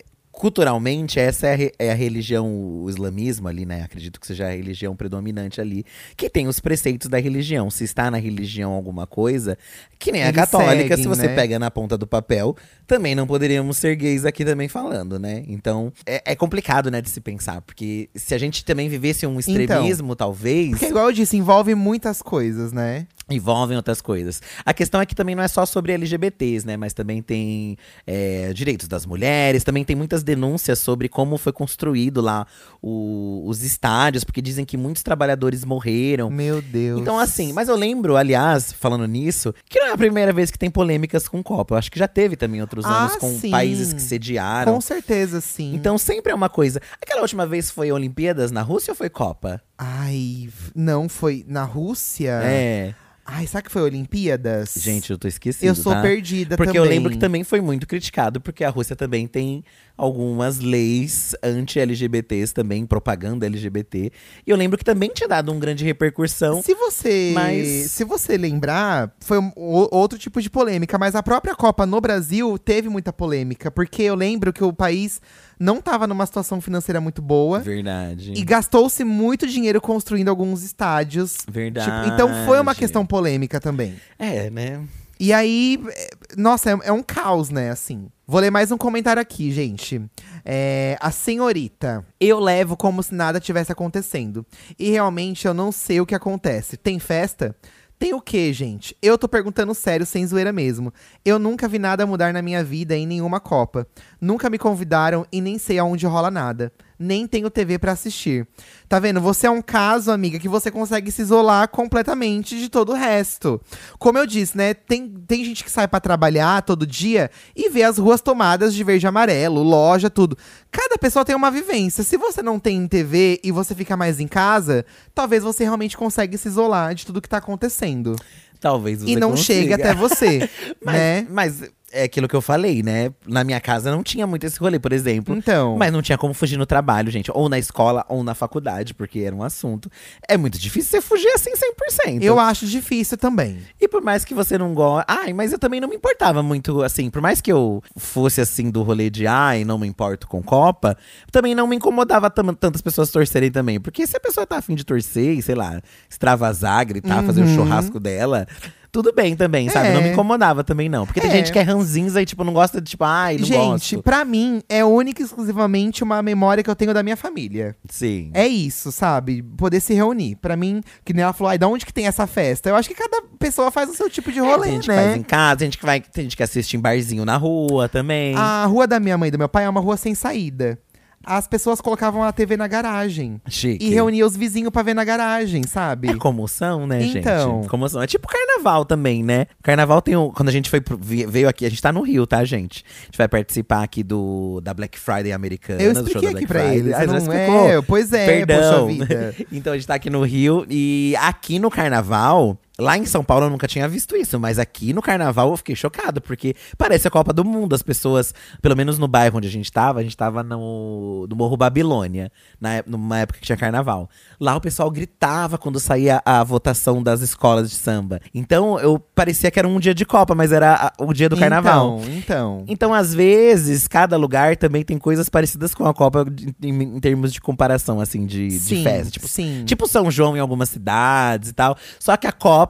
Culturalmente, 0.44 1.18
essa 1.18 1.46
é 1.46 1.54
a, 1.54 1.84
é 1.86 1.90
a 1.90 1.94
religião, 1.94 2.46
o 2.82 2.90
islamismo 2.90 3.48
ali, 3.48 3.64
né? 3.64 3.80
Acredito 3.82 4.20
que 4.20 4.26
seja 4.26 4.46
a 4.46 4.50
religião 4.50 4.94
predominante 4.94 5.58
ali, 5.58 5.86
que 6.18 6.28
tem 6.28 6.46
os 6.46 6.60
preceitos 6.60 7.08
da 7.08 7.18
religião. 7.18 7.70
Se 7.70 7.82
está 7.82 8.10
na 8.10 8.18
religião 8.18 8.72
alguma 8.72 9.06
coisa, 9.06 9.56
que 9.98 10.12
nem 10.12 10.22
a 10.22 10.26
Eles 10.26 10.36
católica, 10.36 10.98
se 10.98 11.02
seguem, 11.02 11.06
você 11.06 11.28
né? 11.28 11.34
pega 11.34 11.58
na 11.58 11.70
ponta 11.70 11.96
do 11.96 12.06
papel, 12.06 12.54
também 12.86 13.14
não 13.14 13.26
poderíamos 13.26 13.78
ser 13.78 13.96
gays 13.96 14.26
aqui 14.26 14.44
também 14.44 14.68
falando, 14.68 15.18
né? 15.18 15.42
Então, 15.48 15.90
é, 16.04 16.32
é 16.32 16.36
complicado, 16.36 16.90
né, 16.90 17.00
de 17.00 17.08
se 17.08 17.22
pensar. 17.22 17.62
Porque 17.62 18.10
se 18.14 18.34
a 18.34 18.38
gente 18.38 18.66
também 18.66 18.86
vivesse 18.86 19.26
um 19.26 19.40
extremismo, 19.40 20.14
talvez. 20.14 20.72
Porque, 20.72 20.88
igual 20.88 21.06
eu 21.06 21.12
disse, 21.12 21.38
envolve 21.38 21.74
muitas 21.74 22.20
coisas, 22.20 22.70
né? 22.70 23.06
Envolvem 23.30 23.76
outras 23.76 24.02
coisas. 24.02 24.42
A 24.66 24.74
questão 24.74 25.00
é 25.00 25.06
que 25.06 25.14
também 25.14 25.34
não 25.34 25.42
é 25.42 25.48
só 25.48 25.64
sobre 25.64 25.92
LGBTs, 25.92 26.66
né? 26.66 26.76
Mas 26.76 26.92
também 26.92 27.22
tem 27.22 27.76
é, 28.06 28.52
direitos 28.52 28.86
das 28.86 29.06
mulheres, 29.06 29.64
também 29.64 29.82
tem 29.84 29.96
muitas 29.96 30.22
denúncias 30.22 30.78
sobre 30.78 31.08
como 31.08 31.38
foi 31.38 31.52
construído 31.52 32.20
lá 32.20 32.46
o- 32.82 33.42
os 33.46 33.62
estádios, 33.62 34.24
porque 34.24 34.42
dizem 34.42 34.64
que 34.64 34.76
muitos 34.76 35.02
trabalhadores 35.02 35.64
morreram. 35.64 36.28
Meu 36.30 36.60
Deus. 36.60 37.00
Então, 37.00 37.18
assim, 37.18 37.52
mas 37.52 37.68
eu 37.68 37.76
lembro, 37.76 38.16
aliás, 38.16 38.72
falando 38.72 39.06
nisso, 39.06 39.54
que 39.68 39.80
não 39.80 39.86
é 39.88 39.92
a 39.92 39.96
primeira 39.96 40.32
vez 40.32 40.50
que 40.50 40.58
tem 40.58 40.70
polêmicas 40.70 41.26
com 41.26 41.42
Copa. 41.42 41.74
Eu 41.74 41.78
acho 41.78 41.90
que 41.90 41.98
já 41.98 42.06
teve 42.08 42.36
também 42.36 42.60
outros 42.60 42.84
Ah, 42.84 43.04
anos 43.04 43.16
com 43.16 43.38
sim. 43.38 43.50
países 43.50 43.92
que 43.94 44.02
sediaram. 44.02 44.74
Com 44.74 44.80
certeza, 44.80 45.40
sim. 45.40 45.74
Então 45.74 45.96
sempre 45.96 46.30
é 46.30 46.34
uma 46.34 46.48
coisa. 46.50 46.80
Aquela 47.00 47.22
última 47.22 47.46
vez 47.46 47.70
foi 47.70 47.90
Olimpíadas 47.90 48.50
na 48.50 48.60
Rússia 48.60 48.92
ou 48.92 48.96
foi 48.96 49.08
Copa? 49.08 49.62
Ai, 49.76 50.48
não, 50.74 51.08
foi 51.08 51.44
na 51.48 51.64
Rússia? 51.64 52.40
É. 52.44 52.94
Ai, 53.26 53.46
será 53.46 53.62
que 53.62 53.70
foi 53.70 53.80
Olimpíadas? 53.80 54.74
Gente, 54.76 55.10
eu 55.10 55.16
tô 55.16 55.26
esquecido. 55.26 55.64
eu 55.66 55.74
sou 55.74 55.94
tá? 55.94 56.02
perdida 56.02 56.58
Porque 56.58 56.74
também. 56.74 56.84
eu 56.84 56.94
lembro 56.94 57.10
que 57.10 57.16
também 57.16 57.42
foi 57.42 57.58
muito 57.58 57.86
criticado, 57.86 58.38
porque 58.38 58.62
a 58.62 58.68
Rússia 58.68 58.94
também 58.94 59.26
tem 59.26 59.64
algumas 59.96 60.58
leis 60.58 61.34
anti-LGBTs 61.42 62.52
também, 62.52 62.84
propaganda 62.84 63.46
LGBT. 63.46 64.12
E 64.46 64.50
eu 64.50 64.56
lembro 64.58 64.76
que 64.76 64.84
também 64.84 65.10
tinha 65.14 65.26
dado 65.26 65.50
um 65.50 65.58
grande 65.58 65.86
repercussão. 65.86 66.62
Se 66.62 66.74
você, 66.74 67.32
Mas- 67.34 67.92
se 67.92 68.04
você 68.04 68.36
lembrar, 68.36 69.10
foi 69.20 69.38
um- 69.38 69.52
o- 69.56 69.88
outro 69.96 70.18
tipo 70.18 70.42
de 70.42 70.50
polêmica, 70.50 70.98
mas 70.98 71.14
a 71.14 71.22
própria 71.22 71.54
Copa 71.54 71.86
no 71.86 72.02
Brasil 72.02 72.58
teve 72.58 72.90
muita 72.90 73.10
polêmica, 73.10 73.70
porque 73.70 74.02
eu 74.02 74.14
lembro 74.14 74.52
que 74.52 74.62
o 74.62 74.70
país 74.72 75.18
não 75.64 75.78
estava 75.78 76.06
numa 76.06 76.26
situação 76.26 76.60
financeira 76.60 77.00
muito 77.00 77.22
boa 77.22 77.60
Verdade. 77.60 78.34
e 78.36 78.44
gastou-se 78.44 79.02
muito 79.02 79.46
dinheiro 79.46 79.80
construindo 79.80 80.28
alguns 80.28 80.62
estádios. 80.62 81.38
Verdade. 81.48 81.90
Tipo, 81.90 82.14
então 82.14 82.28
foi 82.44 82.60
uma 82.60 82.74
questão 82.74 83.06
polêmica 83.06 83.58
também. 83.58 83.94
É, 84.18 84.50
né? 84.50 84.82
E 85.18 85.32
aí, 85.32 85.80
é, 85.88 86.08
nossa, 86.36 86.70
é, 86.70 86.78
é 86.84 86.92
um 86.92 87.02
caos, 87.02 87.48
né, 87.48 87.70
assim. 87.70 88.08
Vou 88.26 88.40
ler 88.40 88.50
mais 88.50 88.70
um 88.70 88.76
comentário 88.76 89.22
aqui, 89.22 89.50
gente. 89.52 90.02
É, 90.44 90.98
a 91.00 91.10
senhorita. 91.10 92.04
Eu 92.20 92.40
levo 92.40 92.76
como 92.76 93.02
se 93.02 93.14
nada 93.14 93.40
tivesse 93.40 93.72
acontecendo. 93.72 94.44
E 94.78 94.90
realmente 94.90 95.46
eu 95.46 95.54
não 95.54 95.70
sei 95.72 96.00
o 96.00 96.06
que 96.06 96.14
acontece. 96.14 96.76
Tem 96.76 96.98
festa? 96.98 97.56
Tem 97.98 98.12
o 98.12 98.20
quê, 98.20 98.52
gente? 98.52 98.96
Eu 99.00 99.16
tô 99.16 99.28
perguntando 99.28 99.74
sério, 99.74 100.04
sem 100.04 100.26
zoeira 100.26 100.52
mesmo. 100.52 100.92
Eu 101.24 101.38
nunca 101.38 101.68
vi 101.68 101.78
nada 101.78 102.06
mudar 102.06 102.32
na 102.32 102.42
minha 102.42 102.62
vida 102.62 102.96
em 102.96 103.06
nenhuma 103.06 103.40
Copa. 103.40 103.86
Nunca 104.20 104.50
me 104.50 104.58
convidaram 104.58 105.24
e 105.32 105.40
nem 105.40 105.58
sei 105.58 105.78
aonde 105.78 106.06
rola 106.06 106.30
nada. 106.30 106.72
Nem 106.98 107.26
tenho 107.26 107.50
TV 107.50 107.78
pra 107.78 107.92
assistir. 107.92 108.46
Tá 108.88 108.98
vendo? 108.98 109.20
Você 109.20 109.46
é 109.46 109.50
um 109.50 109.62
caso, 109.62 110.10
amiga, 110.10 110.38
que 110.38 110.48
você 110.48 110.70
consegue 110.70 111.10
se 111.10 111.22
isolar 111.22 111.68
completamente 111.68 112.58
de 112.58 112.68
todo 112.68 112.92
o 112.92 112.94
resto. 112.94 113.60
Como 113.98 114.18
eu 114.18 114.26
disse, 114.26 114.56
né? 114.56 114.74
Tem, 114.74 115.08
tem 115.26 115.44
gente 115.44 115.64
que 115.64 115.70
sai 115.70 115.88
pra 115.88 116.00
trabalhar 116.00 116.62
todo 116.62 116.86
dia 116.86 117.30
e 117.56 117.68
vê 117.68 117.82
as 117.82 117.98
ruas 117.98 118.20
tomadas 118.20 118.74
de 118.74 118.84
verde 118.84 119.06
e 119.06 119.08
amarelo, 119.08 119.62
loja, 119.62 120.08
tudo. 120.08 120.36
Cada 120.70 120.96
pessoa 120.98 121.24
tem 121.24 121.34
uma 121.34 121.50
vivência. 121.50 122.04
Se 122.04 122.16
você 122.16 122.42
não 122.42 122.58
tem 122.58 122.86
TV 122.86 123.40
e 123.42 123.50
você 123.50 123.74
fica 123.74 123.96
mais 123.96 124.20
em 124.20 124.28
casa, 124.28 124.84
talvez 125.14 125.42
você 125.42 125.64
realmente 125.64 125.96
consegue 125.96 126.38
se 126.38 126.48
isolar 126.48 126.94
de 126.94 127.06
tudo 127.06 127.20
que 127.20 127.28
tá 127.28 127.38
acontecendo. 127.38 128.16
Talvez 128.60 129.02
você 129.02 129.10
e 129.10 129.16
não 129.16 129.32
consiga. 129.32 129.60
chegue 129.60 129.72
até 129.74 129.92
você, 129.94 130.48
Mas, 130.82 130.94
né? 130.94 131.26
mas 131.28 131.62
é 131.94 132.02
aquilo 132.04 132.26
que 132.28 132.34
eu 132.34 132.42
falei, 132.42 132.82
né? 132.82 133.12
Na 133.26 133.44
minha 133.44 133.60
casa 133.60 133.90
não 133.90 134.02
tinha 134.02 134.26
muito 134.26 134.44
esse 134.44 134.58
rolê, 134.58 134.78
por 134.78 134.92
exemplo. 134.92 135.34
Então. 135.36 135.76
Mas 135.78 135.92
não 135.92 136.02
tinha 136.02 136.18
como 136.18 136.34
fugir 136.34 136.56
no 136.58 136.66
trabalho, 136.66 137.10
gente. 137.10 137.30
Ou 137.32 137.48
na 137.48 137.58
escola, 137.58 138.04
ou 138.08 138.22
na 138.24 138.34
faculdade, 138.34 138.92
porque 138.94 139.20
era 139.20 139.34
um 139.34 139.42
assunto. 139.42 139.90
É 140.28 140.36
muito 140.36 140.58
difícil 140.58 140.90
você 140.90 141.00
fugir 141.00 141.28
assim 141.28 141.52
100%. 141.52 142.22
Eu 142.22 142.38
acho 142.40 142.66
difícil 142.66 143.16
também. 143.16 143.58
E 143.80 143.86
por 143.88 144.02
mais 144.02 144.24
que 144.24 144.34
você 144.34 144.58
não 144.58 144.74
goste. 144.74 145.04
Ai, 145.08 145.32
mas 145.32 145.52
eu 145.52 145.58
também 145.58 145.80
não 145.80 145.88
me 145.88 145.96
importava 145.96 146.42
muito, 146.42 146.82
assim. 146.82 147.08
Por 147.08 147.22
mais 147.22 147.40
que 147.40 147.52
eu 147.52 147.82
fosse 147.96 148.40
assim 148.40 148.70
do 148.70 148.82
rolê 148.82 149.08
de 149.08 149.26
ai, 149.26 149.64
não 149.64 149.78
me 149.78 149.86
importo 149.86 150.26
com 150.26 150.42
Copa, 150.42 150.96
também 151.30 151.54
não 151.54 151.66
me 151.66 151.76
incomodava 151.76 152.28
tantas 152.28 152.82
pessoas 152.82 153.10
torcerem 153.10 153.50
também. 153.50 153.78
Porque 153.80 154.06
se 154.06 154.16
a 154.16 154.20
pessoa 154.20 154.46
tá 154.46 154.56
afim 154.58 154.74
de 154.74 154.84
torcer 154.84 155.38
e, 155.38 155.42
sei 155.42 155.54
lá, 155.54 155.80
extravasar, 156.10 156.84
gritar, 156.86 157.22
fazer 157.22 157.42
o 157.42 157.44
Uhum. 157.44 157.54
churrasco 157.54 158.00
dela. 158.00 158.46
Tudo 158.94 159.12
bem 159.12 159.34
também, 159.34 159.68
sabe? 159.68 159.88
Não 159.88 160.00
me 160.00 160.10
É. 160.10 160.12
incomodava 160.12 160.62
também, 160.62 160.88
não. 160.88 161.04
Porque 161.04 161.20
tem 161.20 161.28
É. 161.28 161.32
gente 161.34 161.50
que 161.52 161.58
é 161.58 161.62
ranzinza 161.62 162.22
e, 162.22 162.24
tipo, 162.24 162.44
não 162.44 162.52
gosta 162.52 162.80
de, 162.80 162.90
tipo, 162.92 163.02
ai, 163.02 163.36
não 163.38 163.44
Gente, 163.44 163.56
gosto. 163.96 164.02
pra 164.04 164.24
mim, 164.24 164.62
é 164.68 164.84
única 164.84 165.20
e 165.20 165.24
exclusivamente 165.24 166.04
uma 166.04 166.22
memória 166.22 166.62
que 166.62 166.70
eu 166.70 166.76
tenho 166.76 166.94
da 166.94 167.02
minha 167.02 167.16
família. 167.16 167.74
Sim. 167.90 168.30
É 168.32 168.46
isso, 168.46 168.92
sabe? 168.92 169.42
Poder 169.42 169.80
se 169.80 169.92
reunir. 169.94 170.36
Pra 170.36 170.56
mim, 170.56 170.80
que 171.04 171.12
nem 171.12 171.24
ela 171.24 171.32
falou, 171.32 171.50
ai, 171.50 171.58
da 171.58 171.66
onde 171.66 171.84
que 171.84 171.92
tem 171.92 172.06
essa 172.06 172.24
festa? 172.24 172.68
Eu 172.68 172.76
acho 172.76 172.88
que 172.88 172.94
cada 172.94 173.20
pessoa 173.36 173.68
faz 173.72 173.90
o 173.90 173.94
seu 173.94 174.08
tipo 174.08 174.30
de 174.30 174.38
É, 174.38 174.42
rolê, 174.42 174.62
tem 174.68 174.72
gente 174.74 174.82
que 174.84 174.88
né? 174.92 175.02
faz 175.04 175.16
em 175.16 175.22
casa, 175.24 175.56
tem 175.56 175.66
gente 175.66 175.78
que 175.78 175.86
vai. 175.86 176.00
Tem 176.00 176.22
gente 176.22 176.36
que 176.36 176.42
assiste 176.44 176.76
em 176.76 176.80
barzinho 176.80 177.24
na 177.24 177.36
rua 177.36 177.88
também. 177.88 178.36
A 178.36 178.64
rua 178.66 178.86
da 178.86 179.00
minha 179.00 179.18
mãe 179.18 179.26
e 179.26 179.30
do 179.32 179.38
meu 179.38 179.48
pai 179.48 179.64
é 179.64 179.68
uma 179.68 179.80
rua 179.80 179.96
sem 179.96 180.14
saída. 180.14 180.78
As 181.26 181.46
pessoas 181.48 181.80
colocavam 181.80 182.22
a 182.22 182.32
TV 182.32 182.56
na 182.56 182.66
garagem. 182.66 183.40
Chique. 183.48 183.84
E 183.84 183.90
reuniam 183.90 184.26
os 184.26 184.36
vizinhos 184.36 184.70
pra 184.70 184.82
ver 184.82 184.94
na 184.94 185.04
garagem, 185.04 185.62
sabe? 185.66 186.08
É 186.10 186.14
comoção, 186.16 186.86
né, 186.86 187.02
Então. 187.02 187.58
gente? 187.62 187.68
Comoção. 187.68 188.02
É 188.02 188.06
tipo 188.06 188.26
carnaval 188.28 188.84
também, 188.84 189.22
né? 189.22 189.46
Carnaval 189.62 190.00
tem 190.02 190.16
um. 190.16 190.30
Quando 190.30 190.48
a 190.48 190.52
gente 190.52 190.68
foi 190.70 190.80
pro- 190.80 190.98
veio 190.98 191.48
aqui, 191.48 191.64
a 191.66 191.68
gente 191.68 191.80
tá 191.82 191.92
no 191.92 192.02
Rio, 192.02 192.26
tá, 192.26 192.44
gente? 192.44 192.84
A 193.02 193.04
gente 193.06 193.18
vai 193.18 193.28
participar 193.28 193.82
aqui 193.82 194.02
do 194.02 194.60
da 194.62 194.72
Black 194.74 194.98
Friday 194.98 195.32
americana. 195.32 195.82
Eu 195.82 195.92
do 195.92 195.98
show 195.98 196.06
expliquei 196.06 196.32
da 196.32 196.38
aqui 196.38 196.46
Black 196.46 196.46
pra 196.46 196.60
Friday. 196.60 196.78
eles. 196.78 196.94
Ah, 196.94 197.06
não 197.06 197.16
explicou? 197.18 197.68
é, 197.68 197.82
pois 197.82 198.12
é, 198.12 198.26
Perdão. 198.26 198.88
então 199.52 199.72
a 199.72 199.76
gente 199.76 199.86
tá 199.86 199.94
aqui 199.94 200.10
no 200.10 200.22
Rio 200.22 200.66
e 200.68 201.14
aqui 201.20 201.58
no 201.58 201.70
carnaval. 201.70 202.58
Lá 202.78 202.98
em 202.98 203.06
São 203.06 203.22
Paulo 203.22 203.46
eu 203.46 203.50
nunca 203.50 203.68
tinha 203.68 203.86
visto 203.88 204.16
isso, 204.16 204.38
mas 204.40 204.58
aqui 204.58 204.92
no 204.92 205.00
carnaval 205.00 205.50
eu 205.50 205.56
fiquei 205.56 205.76
chocado, 205.76 206.20
porque 206.20 206.56
parece 206.76 207.06
a 207.06 207.10
Copa 207.10 207.32
do 207.32 207.44
Mundo. 207.44 207.72
As 207.72 207.82
pessoas, 207.82 208.34
pelo 208.60 208.76
menos 208.76 208.98
no 208.98 209.06
bairro 209.06 209.38
onde 209.38 209.46
a 209.46 209.50
gente 209.50 209.70
tava, 209.70 210.00
a 210.00 210.02
gente 210.02 210.16
tava 210.16 210.42
no, 210.42 211.24
no 211.30 211.36
Morro 211.36 211.56
Babilônia, 211.56 212.32
na, 212.60 212.82
numa 212.84 213.18
época 213.20 213.38
que 213.38 213.46
tinha 213.46 213.56
carnaval. 213.56 214.10
Lá 214.40 214.56
o 214.56 214.60
pessoal 214.60 214.90
gritava 214.90 215.56
quando 215.56 215.78
saía 215.78 216.20
a 216.24 216.42
votação 216.42 217.00
das 217.00 217.20
escolas 217.20 217.70
de 217.70 217.76
samba. 217.76 218.18
Então 218.34 218.78
eu 218.80 218.98
parecia 218.98 219.52
que 219.52 219.58
era 219.58 219.68
um 219.68 219.78
dia 219.78 219.94
de 219.94 220.04
Copa, 220.04 220.34
mas 220.34 220.50
era 220.50 220.74
a- 220.74 221.04
o 221.04 221.12
dia 221.12 221.28
do 221.28 221.36
carnaval. 221.36 222.00
Então, 222.00 222.14
então. 222.16 222.64
Então, 222.66 222.92
às 222.94 223.14
vezes, 223.14 223.86
cada 223.86 224.16
lugar 224.16 224.56
também 224.56 224.82
tem 224.82 224.98
coisas 224.98 225.28
parecidas 225.28 225.74
com 225.74 225.86
a 225.86 225.94
Copa 225.94 226.24
de- 226.28 226.52
em, 226.60 226.82
em 226.82 226.98
termos 227.00 227.32
de 227.32 227.40
comparação, 227.40 228.00
assim, 228.00 228.26
de, 228.26 228.48
de 228.48 228.58
sim, 228.58 228.82
festa. 228.82 229.12
Tipo, 229.12 229.28
sim. 229.28 229.62
tipo 229.64 229.86
São 229.86 230.10
João 230.10 230.36
em 230.36 230.40
algumas 230.40 230.70
cidades 230.70 231.50
e 231.50 231.52
tal. 231.52 231.76
Só 232.00 232.16
que 232.16 232.26
a 232.26 232.32
Copa 232.32 232.63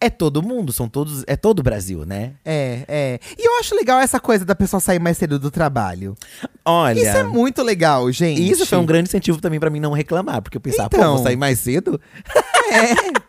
é 0.00 0.10
todo 0.10 0.42
mundo, 0.42 0.72
são 0.72 0.86
todos, 0.88 1.24
é 1.26 1.34
todo 1.34 1.60
o 1.60 1.62
Brasil, 1.62 2.04
né? 2.04 2.32
É, 2.44 2.84
é. 2.86 3.20
E 3.38 3.46
eu 3.46 3.58
acho 3.58 3.74
legal 3.74 4.00
essa 4.00 4.20
coisa 4.20 4.44
da 4.44 4.54
pessoa 4.54 4.78
sair 4.78 4.98
mais 4.98 5.16
cedo 5.16 5.38
do 5.38 5.50
trabalho. 5.50 6.14
Olha. 6.64 7.00
Isso 7.00 7.16
é 7.16 7.22
muito 7.22 7.62
legal, 7.62 8.10
gente. 8.12 8.50
Isso 8.50 8.66
foi 8.66 8.76
um 8.76 8.84
grande 8.84 9.08
incentivo 9.08 9.40
também 9.40 9.58
pra 9.58 9.70
mim 9.70 9.80
não 9.80 9.92
reclamar, 9.92 10.42
porque 10.42 10.58
eu 10.58 10.60
pensava, 10.60 10.90
pô, 10.90 10.96
Então. 10.96 11.14
vou 11.14 11.22
sair 11.24 11.36
mais 11.36 11.58
cedo? 11.58 11.98
É. 12.70 12.94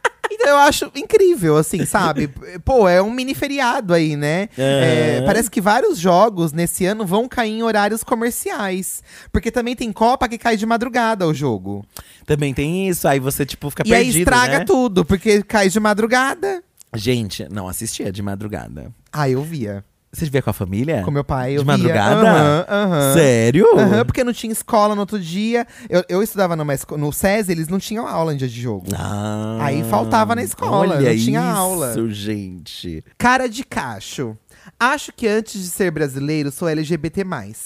Eu 0.49 0.57
acho 0.57 0.91
incrível, 0.95 1.57
assim, 1.57 1.85
sabe? 1.85 2.27
Pô, 2.63 2.87
é 2.87 3.01
um 3.01 3.11
mini 3.11 3.33
feriado 3.33 3.93
aí, 3.93 4.15
né? 4.15 4.49
É, 4.57 5.17
Aham. 5.17 5.25
parece 5.25 5.49
que 5.49 5.59
vários 5.61 5.97
jogos 5.97 6.51
nesse 6.51 6.85
ano 6.85 7.05
vão 7.05 7.27
cair 7.27 7.51
em 7.51 7.63
horários 7.63 8.03
comerciais. 8.03 9.03
Porque 9.31 9.51
também 9.51 9.75
tem 9.75 9.91
Copa 9.91 10.27
que 10.27 10.37
cai 10.37 10.57
de 10.57 10.65
madrugada 10.65 11.27
o 11.27 11.33
jogo. 11.33 11.85
Também 12.25 12.53
tem 12.53 12.87
isso, 12.89 13.07
aí 13.07 13.19
você, 13.19 13.45
tipo, 13.45 13.69
fica 13.69 13.83
e 13.85 13.93
aí 13.93 14.05
perdido, 14.05 14.19
estraga 14.19 14.59
né? 14.59 14.65
tudo, 14.65 15.05
porque 15.05 15.43
cai 15.43 15.69
de 15.69 15.79
madrugada. 15.79 16.63
Gente, 16.93 17.47
não 17.49 17.67
assistia 17.67 18.11
de 18.11 18.21
madrugada. 18.21 18.91
Ah, 19.11 19.29
eu 19.29 19.41
via. 19.41 19.83
Você 20.15 20.25
via 20.29 20.41
com 20.41 20.49
a 20.49 20.53
família? 20.53 21.01
Com 21.03 21.11
meu 21.11 21.23
pai, 21.23 21.53
eu 21.57 21.59
De 21.61 21.65
madrugada? 21.67 22.29
Aham, 22.31 22.65
aham. 22.69 23.13
Sério? 23.13 23.77
Aham, 23.77 24.05
porque 24.05 24.23
não 24.23 24.31
tinha 24.33 24.51
escola 24.53 24.95
no 24.95 25.01
outro 25.01 25.19
dia. 25.19 25.67
Eu, 25.89 26.03
eu 26.07 26.23
estudava 26.23 26.55
numa 26.55 26.73
esco- 26.73 26.97
no 26.97 27.11
SESI, 27.11 27.51
eles 27.51 27.67
não 27.67 27.79
tinham 27.79 28.07
aula 28.07 28.33
em 28.33 28.37
dia 28.37 28.47
de 28.47 28.61
jogo. 28.61 28.87
Ah, 28.97 29.57
Aí 29.61 29.83
faltava 29.83 30.33
na 30.35 30.41
escola, 30.43 30.95
olha 30.95 31.11
não 31.11 31.17
tinha 31.17 31.39
isso, 31.41 31.49
aula. 31.57 31.93
gente. 32.09 33.03
Cara 33.17 33.47
de 33.49 33.63
cacho. 33.63 34.37
Acho 34.79 35.11
que 35.13 35.27
antes 35.27 35.61
de 35.61 35.67
ser 35.69 35.91
brasileiro, 35.91 36.51
sou 36.51 36.67
LGBT+, 36.67 37.25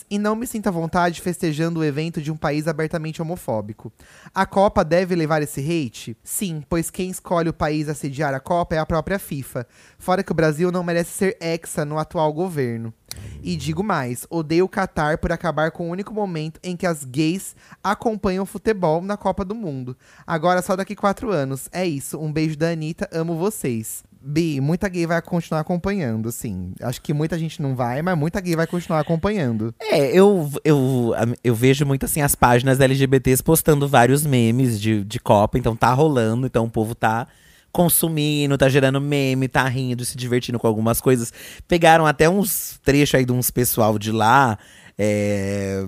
e 0.10 0.20
não 0.20 0.36
me 0.36 0.46
sinto 0.46 0.68
à 0.68 0.72
vontade 0.72 1.22
festejando 1.22 1.80
o 1.80 1.84
evento 1.84 2.22
de 2.22 2.32
um 2.32 2.38
país 2.38 2.68
abertamente 2.68 3.22
homofóbico. 3.22 3.92
A 4.34 4.46
Copa 4.46 4.84
deve 4.84 5.16
levar 5.16 5.42
esse 5.42 5.62
hate? 5.62 6.18
Sim, 6.24 6.64
pois 6.70 6.90
quem 6.90 7.10
escolhe 7.10 7.50
o 7.50 7.54
país 7.54 7.88
a 7.90 7.94
sediar 7.94 8.34
a 8.34 8.40
Copa 8.40 8.76
é 8.76 8.78
a 8.78 8.86
própria 8.86 9.20
FIFA. 9.20 9.66
Fora 9.98 10.24
que 10.24 10.32
o 10.32 10.36
Brasil 10.36 10.72
não 10.72 10.84
merece 10.84 11.12
ser 11.12 11.38
hexa 11.40 11.86
no 11.86 11.98
atual 11.98 12.32
governo. 12.34 12.94
E 13.42 13.56
digo 13.56 13.84
mais, 13.84 14.28
odeio 14.30 14.66
o 14.66 14.70
Qatar 14.70 15.18
por 15.18 15.32
acabar 15.32 15.72
com 15.72 15.88
o 15.88 15.92
único 15.92 16.14
momento 16.14 16.60
em 16.62 16.76
que 16.76 16.86
as 16.86 17.04
gays 17.04 17.56
acompanham 17.84 18.46
futebol 18.46 19.02
na 19.02 19.18
Copa 19.18 19.46
do 19.46 19.56
Mundo. 19.56 19.98
Agora 20.28 20.62
só 20.62 20.76
daqui 20.76 20.96
quatro 20.96 21.32
anos. 21.32 21.70
É 21.72 21.86
isso, 21.86 22.20
um 22.20 22.32
beijo 22.32 22.58
da 22.58 22.70
Anitta, 22.70 23.10
amo 23.12 23.38
vocês. 23.38 24.04
Bi, 24.22 24.60
muita 24.60 24.90
gay 24.90 25.06
vai 25.06 25.22
continuar 25.22 25.62
acompanhando, 25.62 26.32
sim. 26.32 26.74
Acho 26.82 27.02
que 27.02 27.14
muita 27.14 27.40
gente 27.40 27.62
não 27.62 27.76
vai, 27.76 28.02
mas 28.02 28.18
muita 28.18 28.42
gay 28.42 28.56
vai 28.56 28.68
continuar 28.68 29.00
acompanhando. 29.00 29.74
É, 29.80 30.12
eu, 30.12 30.50
eu, 30.64 31.12
eu 31.44 31.56
vejo 31.56 31.86
muito 31.86 32.06
assim 32.06 32.22
as 32.22 32.36
páginas 32.36 32.80
LGBTs 32.80 33.42
postando 33.42 33.88
vários 33.88 34.26
memes 34.26 34.80
de, 34.80 35.04
de 35.06 35.20
Copa, 35.20 35.58
então 35.58 35.76
tá 35.76 35.94
rolando, 35.94 36.46
então 36.46 36.66
o 36.66 36.70
povo 36.70 36.94
tá 36.94 37.28
consumindo, 37.72 38.58
tá 38.58 38.68
gerando 38.68 39.00
meme, 39.00 39.48
tá 39.48 39.64
rindo, 39.68 40.04
se 40.04 40.18
divertindo 40.18 40.60
com 40.60 40.68
algumas 40.68 41.00
coisas. 41.00 41.32
Pegaram 41.68 42.06
até 42.06 42.30
uns 42.30 42.80
trechos 42.84 43.16
aí 43.16 43.26
de 43.26 43.32
uns 43.32 43.52
pessoal 43.52 43.98
de 43.98 44.12
lá. 44.12 44.58
É, 45.02 45.86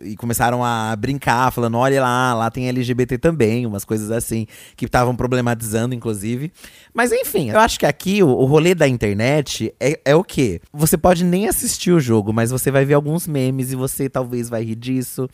e 0.00 0.14
começaram 0.14 0.64
a 0.64 0.94
brincar, 0.94 1.50
falando: 1.50 1.76
olha 1.76 2.00
lá, 2.00 2.32
lá 2.34 2.50
tem 2.52 2.68
LGBT 2.68 3.18
também, 3.18 3.66
umas 3.66 3.84
coisas 3.84 4.12
assim, 4.12 4.46
que 4.76 4.84
estavam 4.84 5.16
problematizando, 5.16 5.92
inclusive. 5.92 6.52
Mas 6.94 7.10
enfim, 7.10 7.50
eu 7.50 7.58
acho 7.58 7.80
que 7.80 7.84
aqui 7.84 8.22
o, 8.22 8.28
o 8.28 8.44
rolê 8.44 8.72
da 8.72 8.86
internet 8.86 9.74
é, 9.80 9.98
é 10.04 10.14
o 10.14 10.22
quê? 10.22 10.60
Você 10.72 10.96
pode 10.96 11.24
nem 11.24 11.48
assistir 11.48 11.90
o 11.90 11.98
jogo, 11.98 12.32
mas 12.32 12.52
você 12.52 12.70
vai 12.70 12.84
ver 12.84 12.94
alguns 12.94 13.26
memes 13.26 13.72
e 13.72 13.76
você 13.76 14.08
talvez 14.08 14.48
vai 14.48 14.62
rir 14.62 14.76
disso. 14.76 15.28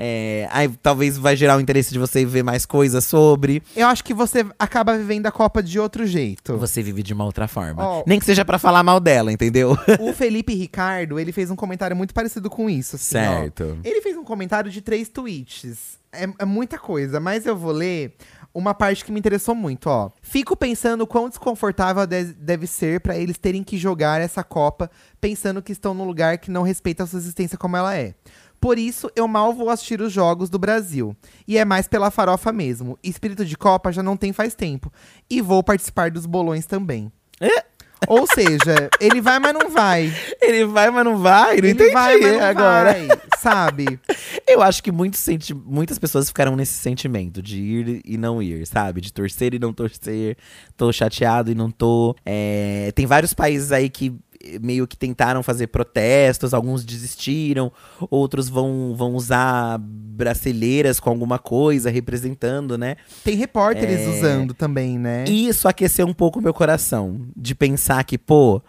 É, 0.00 0.46
aí 0.52 0.68
talvez 0.80 1.18
vai 1.18 1.34
gerar 1.34 1.56
o 1.56 1.60
interesse 1.60 1.92
de 1.92 1.98
você 1.98 2.24
ver 2.24 2.44
mais 2.44 2.64
coisas 2.64 3.04
sobre. 3.04 3.60
Eu 3.74 3.88
acho 3.88 4.04
que 4.04 4.14
você 4.14 4.46
acaba 4.56 4.96
vivendo 4.96 5.26
a 5.26 5.32
Copa 5.32 5.60
de 5.60 5.80
outro 5.80 6.06
jeito. 6.06 6.56
Você 6.56 6.80
vive 6.84 7.02
de 7.02 7.12
uma 7.12 7.24
outra 7.24 7.48
forma. 7.48 7.82
Ó. 7.84 8.04
Nem 8.06 8.20
que 8.20 8.24
seja 8.24 8.44
pra 8.44 8.60
falar 8.60 8.84
mal 8.84 9.00
dela, 9.00 9.32
entendeu? 9.32 9.76
o 9.98 10.12
Felipe 10.12 10.54
Ricardo, 10.54 11.18
ele 11.18 11.32
fez 11.32 11.50
um 11.50 11.56
comentário 11.56 11.96
muito 11.96 12.14
parecido 12.14 12.48
com 12.48 12.70
isso. 12.70 12.94
assim, 12.94 13.18
ó. 13.18 13.20
certo. 13.40 13.76
Ele 13.82 14.00
fez 14.00 14.16
um 14.16 14.22
comentário 14.22 14.70
de 14.70 14.80
três 14.80 15.08
tweets. 15.08 15.98
É, 16.12 16.28
é 16.38 16.44
muita 16.44 16.78
coisa, 16.78 17.18
mas 17.18 17.44
eu 17.44 17.56
vou 17.56 17.72
ler 17.72 18.14
uma 18.54 18.72
parte 18.72 19.04
que 19.04 19.10
me 19.12 19.18
interessou 19.18 19.54
muito, 19.54 19.88
ó. 19.88 20.10
Fico 20.22 20.56
pensando 20.56 21.02
o 21.02 21.06
quão 21.06 21.28
desconfortável 21.28 22.06
de- 22.06 22.32
deve 22.34 22.66
ser 22.66 23.00
pra 23.00 23.16
eles 23.18 23.36
terem 23.36 23.62
que 23.64 23.76
jogar 23.76 24.20
essa 24.20 24.42
Copa 24.44 24.90
pensando 25.20 25.60
que 25.60 25.72
estão 25.72 25.92
num 25.92 26.04
lugar 26.06 26.38
que 26.38 26.50
não 26.50 26.62
respeita 26.62 27.02
a 27.02 27.06
sua 27.06 27.18
existência 27.18 27.58
como 27.58 27.76
ela 27.76 27.94
é. 27.96 28.14
Por 28.60 28.78
isso, 28.78 29.10
eu 29.14 29.28
mal 29.28 29.52
vou 29.54 29.70
assistir 29.70 30.00
os 30.00 30.12
jogos 30.12 30.50
do 30.50 30.58
Brasil. 30.58 31.16
E 31.46 31.56
é 31.56 31.64
mais 31.64 31.86
pela 31.86 32.10
farofa 32.10 32.52
mesmo. 32.52 32.98
Espírito 33.02 33.44
de 33.44 33.56
Copa 33.56 33.92
já 33.92 34.02
não 34.02 34.16
tem 34.16 34.32
faz 34.32 34.54
tempo. 34.54 34.92
E 35.30 35.40
vou 35.40 35.62
participar 35.62 36.10
dos 36.10 36.26
bolões 36.26 36.66
também. 36.66 37.10
É. 37.40 37.64
Ou 38.06 38.26
seja, 38.26 38.88
ele 39.00 39.20
vai, 39.20 39.38
mas 39.38 39.52
não 39.54 39.70
vai. 39.70 40.12
Ele 40.40 40.64
vai, 40.64 40.90
mas 40.90 41.04
não 41.04 41.18
vai. 41.18 41.50
Não 41.50 41.58
ele 41.58 41.70
entendi 41.70 41.92
vai, 41.92 42.16
mas 42.18 42.32
não 42.32 42.44
agora. 42.44 42.92
vai, 42.92 43.08
sabe? 43.38 43.98
Eu 44.46 44.62
acho 44.62 44.82
que 44.82 44.92
muitos 44.92 45.20
senti 45.20 45.52
muitas 45.52 45.98
pessoas 45.98 46.28
ficaram 46.28 46.54
nesse 46.56 46.74
sentimento 46.74 47.42
de 47.42 47.60
ir 47.60 48.00
e 48.04 48.16
não 48.16 48.42
ir, 48.42 48.66
sabe? 48.66 49.00
De 49.00 49.12
torcer 49.12 49.52
e 49.54 49.58
não 49.58 49.72
torcer. 49.72 50.36
Tô 50.76 50.92
chateado 50.92 51.50
e 51.50 51.54
não 51.54 51.70
tô. 51.70 52.14
É, 52.24 52.92
Tem 52.94 53.04
vários 53.04 53.34
países 53.34 53.72
aí 53.72 53.88
que 53.90 54.14
meio 54.62 54.86
que 54.86 54.96
tentaram 54.96 55.42
fazer 55.42 55.66
protestos, 55.68 56.54
alguns 56.54 56.84
desistiram, 56.84 57.72
outros 58.10 58.48
vão, 58.48 58.94
vão 58.96 59.14
usar 59.14 59.78
bracelheiras 59.78 61.00
com 61.00 61.10
alguma 61.10 61.38
coisa 61.38 61.90
representando, 61.90 62.76
né? 62.76 62.96
Tem 63.24 63.34
repórteres 63.36 64.00
É. 64.00 64.08
usando 64.08 64.54
também, 64.54 64.98
né? 64.98 65.24
E 65.28 65.48
isso 65.48 65.66
aqueceu 65.68 66.06
um 66.06 66.14
pouco 66.14 66.38
o 66.38 66.42
meu 66.42 66.54
coração. 66.54 67.20
De 67.36 67.54
pensar 67.54 68.02
que, 68.04 68.18
pô, 68.18 68.62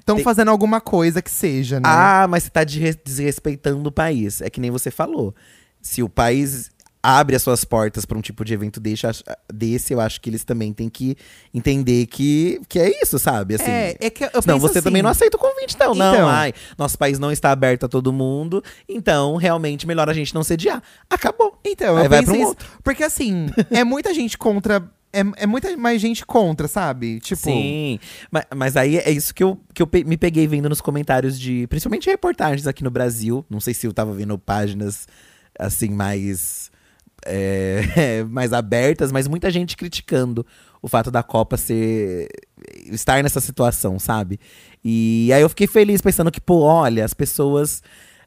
Estão 0.00 0.16
tem- 0.16 0.24
fazendo 0.24 0.50
alguma 0.50 0.80
coisa 0.80 1.20
que 1.20 1.30
seja, 1.30 1.76
né? 1.80 1.82
Ah, 1.86 2.26
mas 2.28 2.44
você 2.44 2.50
tá 2.50 2.62
desre- 2.64 3.00
desrespeitando 3.04 3.88
o 3.88 3.92
país. 3.92 4.40
É 4.40 4.48
que 4.50 4.60
nem 4.60 4.70
você 4.70 4.90
falou. 4.90 5.34
Se 5.82 6.02
o 6.02 6.08
país 6.08 6.70
abre 7.02 7.36
as 7.36 7.42
suas 7.42 7.64
portas 7.64 8.04
para 8.04 8.18
um 8.18 8.20
tipo 8.20 8.44
de 8.44 8.52
evento 8.52 8.80
desse, 8.80 9.06
desse, 9.52 9.92
eu 9.92 10.00
acho 10.00 10.20
que 10.20 10.28
eles 10.28 10.44
também 10.44 10.72
têm 10.72 10.88
que 10.88 11.16
entender 11.54 12.06
que, 12.06 12.60
que 12.68 12.78
é 12.78 13.00
isso, 13.02 13.18
sabe? 13.18 13.54
Assim, 13.54 13.70
é, 13.70 13.96
é 14.00 14.10
que 14.10 14.24
eu 14.24 14.30
Não, 14.46 14.58
você 14.58 14.82
também 14.82 15.00
assim, 15.00 15.02
não 15.04 15.10
aceita 15.10 15.36
o 15.36 15.40
convite, 15.40 15.74
então. 15.74 15.94
Não, 15.94 16.14
Então. 16.14 16.28
ai, 16.28 16.52
nosso 16.76 16.98
país 16.98 17.18
não 17.18 17.30
está 17.30 17.52
aberto 17.52 17.86
a 17.86 17.88
todo 17.88 18.12
mundo, 18.12 18.62
então 18.88 19.36
realmente 19.36 19.86
melhor 19.86 20.08
a 20.10 20.12
gente 20.12 20.34
não 20.34 20.42
sediar. 20.42 20.82
Acabou. 21.08 21.58
Então, 21.64 21.96
Aí 21.96 22.08
vai 22.08 22.22
pra 22.22 22.32
um 22.32 22.36
isso. 22.36 22.46
outro. 22.48 22.68
Porque 22.82 23.04
assim, 23.04 23.48
é 23.70 23.84
muita 23.84 24.12
gente 24.12 24.36
contra. 24.36 24.82
É, 25.12 25.20
é 25.44 25.46
muita 25.46 25.74
mais 25.76 26.00
gente 26.00 26.26
contra, 26.26 26.68
sabe? 26.68 27.20
Tipo. 27.20 27.42
Sim, 27.42 27.98
mas, 28.30 28.44
mas 28.54 28.76
aí 28.76 28.98
é 28.98 29.10
isso 29.10 29.34
que 29.34 29.42
eu, 29.42 29.58
que 29.72 29.80
eu 29.82 29.88
me 30.04 30.16
peguei 30.16 30.46
vendo 30.46 30.68
nos 30.68 30.80
comentários 30.80 31.38
de, 31.38 31.66
principalmente 31.68 32.10
reportagens 32.10 32.66
aqui 32.66 32.82
no 32.84 32.90
Brasil. 32.90 33.44
Não 33.48 33.60
sei 33.60 33.72
se 33.72 33.86
eu 33.86 33.92
tava 33.92 34.12
vendo 34.12 34.36
páginas 34.38 35.06
assim 35.58 35.88
mais 35.88 36.70
é, 37.26 38.24
mais 38.30 38.52
abertas, 38.52 39.12
mas 39.12 39.28
muita 39.28 39.50
gente 39.50 39.76
criticando 39.76 40.46
o 40.80 40.88
fato 40.88 41.10
da 41.10 41.22
Copa 41.22 41.56
ser 41.56 42.28
estar 42.86 43.22
nessa 43.22 43.40
situação, 43.40 43.98
sabe? 43.98 44.38
E 44.84 45.30
aí 45.32 45.42
eu 45.42 45.48
fiquei 45.48 45.66
feliz 45.66 46.00
pensando 46.00 46.30
que, 46.30 46.40
pô, 46.40 46.60
olha, 46.60 47.04
as 47.04 47.12
pessoas 47.12 47.82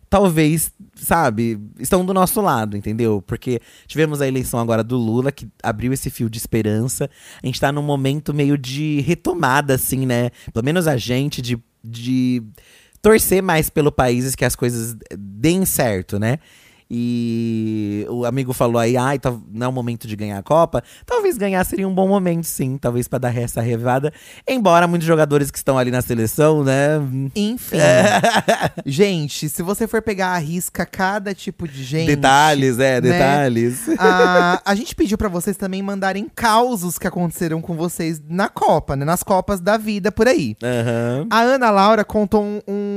talvez, 0.09 0.71
sabe, 0.95 1.59
estão 1.79 2.03
do 2.03 2.13
nosso 2.13 2.41
lado, 2.41 2.75
entendeu? 2.75 3.21
Porque 3.21 3.61
tivemos 3.85 4.21
a 4.21 4.27
eleição 4.27 4.59
agora 4.59 4.83
do 4.83 4.97
Lula, 4.97 5.31
que 5.31 5.47
abriu 5.61 5.93
esse 5.93 6.09
fio 6.09 6.29
de 6.29 6.37
esperança. 6.37 7.09
A 7.41 7.45
gente 7.45 7.59
tá 7.59 7.71
num 7.71 7.83
momento 7.83 8.33
meio 8.33 8.57
de 8.57 9.01
retomada, 9.01 9.75
assim, 9.75 10.05
né? 10.05 10.31
Pelo 10.51 10.65
menos 10.65 10.87
a 10.87 10.97
gente, 10.97 11.41
de, 11.41 11.59
de 11.83 12.41
torcer 13.01 13.43
mais 13.43 13.69
pelo 13.69 13.91
país 13.91 14.35
que 14.35 14.43
as 14.43 14.55
coisas 14.55 14.97
deem 15.15 15.63
certo, 15.63 16.17
né? 16.17 16.39
E 16.91 18.05
o 18.09 18.25
amigo 18.25 18.51
falou 18.51 18.79
aí, 18.79 18.97
ai, 18.97 19.19
tá, 19.19 19.31
não 19.51 19.65
é 19.67 19.69
o 19.69 19.71
momento 19.71 20.07
de 20.07 20.15
ganhar 20.15 20.39
a 20.39 20.43
Copa. 20.43 20.83
Talvez 21.05 21.37
ganhar 21.37 21.63
seria 21.63 21.87
um 21.87 21.93
bom 21.93 22.07
momento, 22.07 22.45
sim. 22.45 22.77
Talvez 22.77 23.07
para 23.07 23.19
dar 23.19 23.37
essa 23.37 23.61
revada. 23.61 24.11
Embora 24.47 24.87
muitos 24.87 25.07
jogadores 25.07 25.51
que 25.51 25.57
estão 25.57 25.77
ali 25.77 25.91
na 25.91 26.01
seleção, 26.01 26.63
né? 26.63 26.99
Enfim. 27.35 27.77
gente, 28.85 29.49
se 29.49 29.61
você 29.61 29.87
for 29.87 30.01
pegar 30.01 30.29
a 30.29 30.37
risca 30.39 30.85
cada 30.85 31.33
tipo 31.35 31.67
de 31.67 31.83
gente. 31.83 32.07
Detalhes, 32.07 32.79
é, 32.79 32.99
né? 32.99 33.11
detalhes. 33.11 33.85
a, 33.99 34.61
a 34.65 34.75
gente 34.75 34.95
pediu 34.95 35.17
pra 35.17 35.29
vocês 35.29 35.55
também 35.57 35.83
mandarem 35.83 36.27
causos 36.33 36.97
que 36.97 37.07
aconteceram 37.07 37.61
com 37.61 37.75
vocês 37.75 38.21
na 38.27 38.49
Copa, 38.49 38.95
né? 38.95 39.05
Nas 39.05 39.21
Copas 39.21 39.59
da 39.59 39.77
vida 39.77 40.11
por 40.11 40.27
aí. 40.27 40.55
Aham. 40.63 41.27
A 41.29 41.39
Ana 41.41 41.69
Laura 41.69 42.03
contou 42.03 42.43
um- 42.43 42.61
um- 42.67 42.88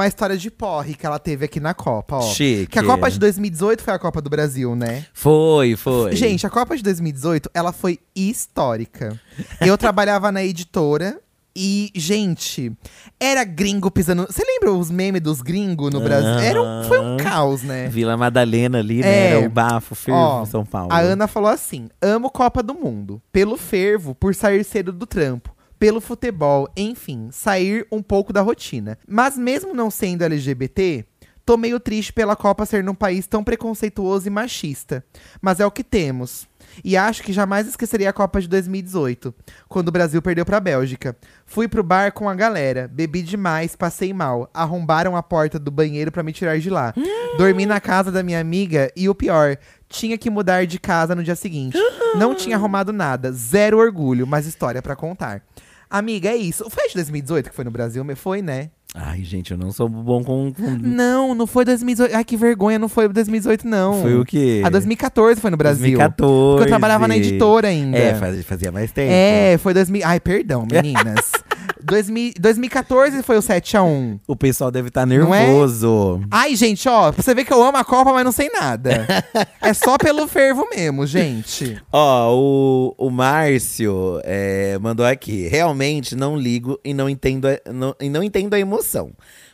uma 0.00 0.08
história 0.08 0.36
de 0.36 0.50
porre 0.50 0.94
que 0.94 1.04
ela 1.06 1.18
teve 1.18 1.44
aqui 1.44 1.60
na 1.60 1.74
Copa, 1.74 2.16
ó. 2.16 2.22
Chique. 2.22 2.66
Que 2.72 2.78
a 2.78 2.82
Copa 2.84 3.10
de 3.10 3.18
2018 3.18 3.82
foi 3.82 3.94
a 3.94 3.98
Copa 3.98 4.20
do 4.20 4.28
Brasil, 4.30 4.74
né? 4.74 5.04
Foi, 5.12 5.76
foi. 5.76 6.14
Gente, 6.16 6.46
a 6.46 6.50
Copa 6.50 6.76
de 6.76 6.82
2018, 6.82 7.50
ela 7.54 7.72
foi 7.72 7.98
histórica. 8.14 9.18
Eu 9.60 9.76
trabalhava 9.78 10.32
na 10.32 10.42
editora 10.42 11.20
e, 11.54 11.90
gente, 11.94 12.72
era 13.18 13.42
gringo 13.44 13.90
pisando. 13.90 14.26
Você 14.30 14.42
lembra 14.44 14.72
os 14.72 14.90
memes 14.90 15.20
dos 15.20 15.40
gringos 15.42 15.92
no 15.92 16.00
Brasil? 16.00 16.28
Era 16.38 16.62
um- 16.62 16.84
foi 16.84 17.00
um 17.00 17.16
caos, 17.16 17.62
né? 17.62 17.88
Vila 17.88 18.16
Madalena 18.16 18.78
ali, 18.78 19.00
É. 19.00 19.02
né? 19.04 19.26
Era 19.32 19.46
o 19.46 19.50
bafo, 19.50 19.94
fervo 19.94 20.18
Ó, 20.20 20.42
em 20.42 20.46
São 20.46 20.64
Paulo. 20.64 20.92
A 20.92 21.00
Ana 21.00 21.26
falou 21.26 21.50
assim: 21.50 21.88
amo 22.00 22.30
Copa 22.30 22.62
do 22.62 22.72
Mundo. 22.74 23.20
Pelo 23.32 23.56
fervo, 23.56 24.14
por 24.14 24.34
sair 24.34 24.64
cedo 24.64 24.92
do 24.92 25.06
trampo. 25.06 25.50
Pelo 25.80 25.98
futebol, 25.98 26.68
enfim, 26.76 27.30
sair 27.32 27.86
um 27.90 28.02
pouco 28.02 28.34
da 28.34 28.42
rotina. 28.42 28.98
Mas 29.08 29.38
mesmo 29.38 29.72
não 29.72 29.90
sendo 29.90 30.22
LGBT, 30.22 31.06
tô 31.42 31.56
meio 31.56 31.80
triste 31.80 32.12
pela 32.12 32.36
Copa 32.36 32.66
ser 32.66 32.84
num 32.84 32.94
país 32.94 33.26
tão 33.26 33.42
preconceituoso 33.42 34.26
e 34.26 34.30
machista. 34.30 35.02
Mas 35.40 35.58
é 35.58 35.64
o 35.64 35.70
que 35.70 35.82
temos. 35.82 36.46
E 36.84 36.98
acho 36.98 37.22
que 37.22 37.32
jamais 37.32 37.66
esqueceria 37.66 38.10
a 38.10 38.12
Copa 38.12 38.42
de 38.42 38.48
2018, 38.48 39.34
quando 39.70 39.88
o 39.88 39.90
Brasil 39.90 40.20
perdeu 40.20 40.44
pra 40.44 40.60
Bélgica. 40.60 41.16
Fui 41.46 41.66
pro 41.66 41.82
bar 41.82 42.12
com 42.12 42.28
a 42.28 42.34
galera, 42.34 42.86
bebi 42.86 43.22
demais, 43.22 43.74
passei 43.74 44.12
mal. 44.12 44.50
Arrombaram 44.52 45.16
a 45.16 45.22
porta 45.22 45.58
do 45.58 45.70
banheiro 45.70 46.12
pra 46.12 46.22
me 46.22 46.30
tirar 46.30 46.58
de 46.58 46.68
lá. 46.68 46.92
Dormi 47.38 47.64
na 47.64 47.80
casa 47.80 48.12
da 48.12 48.22
minha 48.22 48.38
amiga 48.38 48.92
e 48.94 49.08
o 49.08 49.14
pior, 49.14 49.56
tinha 49.88 50.18
que 50.18 50.28
mudar 50.28 50.66
de 50.66 50.78
casa 50.78 51.14
no 51.14 51.24
dia 51.24 51.34
seguinte. 51.34 51.78
Não 52.16 52.34
tinha 52.34 52.56
arrumado 52.56 52.92
nada, 52.92 53.32
zero 53.32 53.78
orgulho, 53.78 54.26
mas 54.26 54.46
história 54.46 54.82
pra 54.82 54.94
contar. 54.94 55.42
Amiga, 55.90 56.28
é 56.28 56.36
isso. 56.36 56.68
Foi 56.70 56.88
de 56.88 56.94
2018 56.94 57.50
que 57.50 57.56
foi 57.56 57.64
no 57.64 57.70
Brasil? 57.70 58.04
Foi, 58.16 58.40
né? 58.40 58.70
Ai, 58.94 59.22
gente, 59.22 59.52
eu 59.52 59.56
não 59.58 59.70
sou 59.70 59.88
bom 59.88 60.22
com. 60.24 60.52
com- 60.52 60.62
Não, 60.80 61.32
não 61.34 61.46
foi 61.46 61.64
2018. 61.64 62.14
Ai, 62.14 62.24
que 62.24 62.36
vergonha, 62.36 62.78
não 62.78 62.88
foi 62.88 63.08
2018, 63.08 63.66
não. 63.66 64.02
Foi 64.02 64.18
o 64.18 64.24
quê? 64.24 64.62
A 64.64 64.68
2014 64.70 65.40
foi 65.40 65.50
no 65.50 65.56
Brasil. 65.56 65.82
2014. 65.98 66.50
Porque 66.56 66.64
eu 66.64 66.68
trabalhava 66.68 67.06
na 67.06 67.16
editora 67.16 67.68
ainda. 67.68 67.96
É, 67.96 68.14
faz- 68.14 68.44
fazia 68.44 68.72
mais 68.72 68.90
tempo. 68.90 69.10
É, 69.12 69.58
foi 69.58 69.74
2000. 69.74 70.02
Ai, 70.04 70.18
perdão, 70.20 70.66
meninas. 70.70 71.30
2000 71.82 72.34
2014 72.38 73.22
foi 73.22 73.36
o 73.36 73.40
7x1. 73.40 74.20
O 74.26 74.36
pessoal 74.36 74.70
deve 74.70 74.88
estar 74.88 75.06
Não 75.06 75.34
é? 75.34 75.46
nervoso. 75.46 76.20
Ai, 76.30 76.54
gente, 76.56 76.88
ó, 76.88 77.10
você 77.10 77.34
ver 77.34 77.44
que 77.44 77.52
eu 77.52 77.62
amo 77.62 77.78
a 77.78 77.84
Copa, 77.84 78.12
mas 78.12 78.24
não 78.24 78.32
sei 78.32 78.48
nada. 78.50 79.06
é 79.60 79.72
só 79.74 79.96
pelo 79.98 80.26
fervo 80.28 80.66
mesmo, 80.74 81.06
gente. 81.06 81.80
Ó, 81.92 82.34
o, 82.34 82.94
o 83.06 83.10
Márcio 83.10 84.20
é, 84.24 84.78
mandou 84.78 85.04
aqui. 85.06 85.48
Realmente 85.48 86.14
não 86.14 86.36
ligo 86.36 86.78
e 86.84 86.92
não 86.94 87.08
entendo 87.08 87.46
a, 87.48 87.58
não, 87.72 87.94
e 88.00 88.08
não 88.08 88.22
entendo 88.22 88.54
a 88.54 88.58
emoção. 88.58 89.12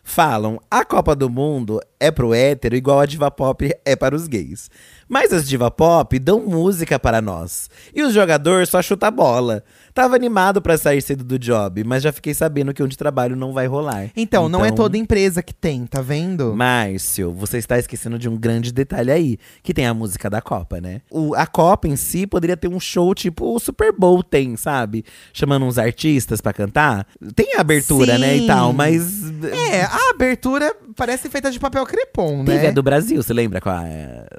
Falam, 0.09 0.61
a 0.71 0.85
Copa 0.85 1.17
do 1.17 1.29
Mundo 1.29 1.81
é 1.99 2.13
pro 2.13 2.33
hétero 2.33 2.77
igual 2.77 3.01
a 3.01 3.07
diva 3.07 3.29
pop 3.29 3.75
é 3.85 3.97
para 3.97 4.15
os 4.15 4.29
gays. 4.29 4.71
Mas 5.09 5.33
as 5.33 5.49
diva 5.49 5.69
pop 5.69 6.17
dão 6.21 6.47
música 6.47 6.97
para 6.97 7.21
nós. 7.21 7.69
E 7.93 8.05
o 8.05 8.11
jogador 8.13 8.67
só 8.69 8.81
chuta 8.81 9.09
a 9.09 9.11
bola. 9.11 9.65
Tava 9.97 10.15
animado 10.15 10.61
pra 10.61 10.77
sair 10.77 11.01
cedo 11.01 11.25
do 11.25 11.39
job, 11.39 11.83
mas 11.83 12.03
já 12.03 12.13
fiquei 12.13 12.35
sabendo 12.35 12.75
que 12.75 12.83
onde 12.83 12.99
trabalho 12.99 13.35
não 13.35 13.55
vai 13.55 13.67
rolar. 13.67 14.11
Então, 14.15 14.47
não 14.47 14.63
é 14.63 14.71
toda 14.71 14.99
empresa 14.99 15.43
que 15.43 15.55
tem, 15.55 15.87
tá 15.87 16.03
vendo? 16.03 16.55
Márcio, 16.55 17.33
você 17.33 17.57
está 17.57 17.79
esquecendo 17.79 18.19
de 18.19 18.29
um 18.29 18.37
grande 18.37 18.75
detalhe 18.75 19.11
aí, 19.11 19.39
que 19.63 19.73
tem 19.73 19.87
a 19.87 19.95
música 19.95 20.29
da 20.29 20.43
Copa, 20.43 20.83
né? 20.83 21.01
O, 21.11 21.35
a 21.35 21.47
Copa 21.47 21.89
em 21.89 21.97
si 21.97 22.27
poderia 22.27 22.59
ter 22.59 22.69
um 22.69 22.79
show 22.79 23.15
tipo 23.15 23.57
o 23.57 23.59
Super 23.59 23.91
Bowl 23.91 24.23
tem, 24.23 24.55
sabe? 24.55 25.03
Chamando 25.33 25.65
uns 25.65 25.79
artistas 25.79 26.43
pra 26.43 26.53
cantar. 26.53 27.07
Tem 27.35 27.55
a 27.57 27.63
abertura, 27.63 28.19
né, 28.19 28.37
e 28.37 28.41
Sim. 28.41 28.47
tal, 28.49 28.75
mas… 28.75 29.23
É, 29.71 29.81
a 29.81 30.11
abertura 30.11 30.77
parece 30.97 31.29
feita 31.29 31.51
de 31.51 31.61
papel 31.61 31.85
crepom, 31.87 32.39
né? 32.43 32.55
Teve 32.55 32.67
a 32.69 32.71
do 32.71 32.83
Brasil, 32.83 33.23
você 33.23 33.33
lembra? 33.33 33.61
Com 33.61 33.69
a, 33.69 33.83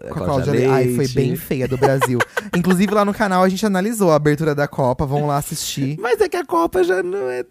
Com 0.10 0.20
a 0.20 0.26
Cláudia 0.26 0.52
Leite. 0.52 0.68
Ai, 0.68 0.94
foi 0.96 1.08
bem 1.10 1.36
feia 1.36 1.68
do 1.68 1.78
Brasil. 1.78 2.20
Inclusive, 2.56 2.94
lá 2.94 3.06
no 3.06 3.14
canal 3.14 3.44
a 3.44 3.50
gente 3.50 3.66
analisou 3.66 4.12
a 4.12 4.16
abertura 4.16 4.54
da 4.56 4.68
Copa. 4.68 5.06
Vamos 5.06 5.28
lá 5.28 5.38
assistir. 5.38 5.98
Mas 6.00 6.20
é 6.20 6.28
que 6.28 6.36
a 6.36 6.46
Copa 6.46 6.84
já 6.84 7.02
não 7.04 7.30
é. 7.30 7.46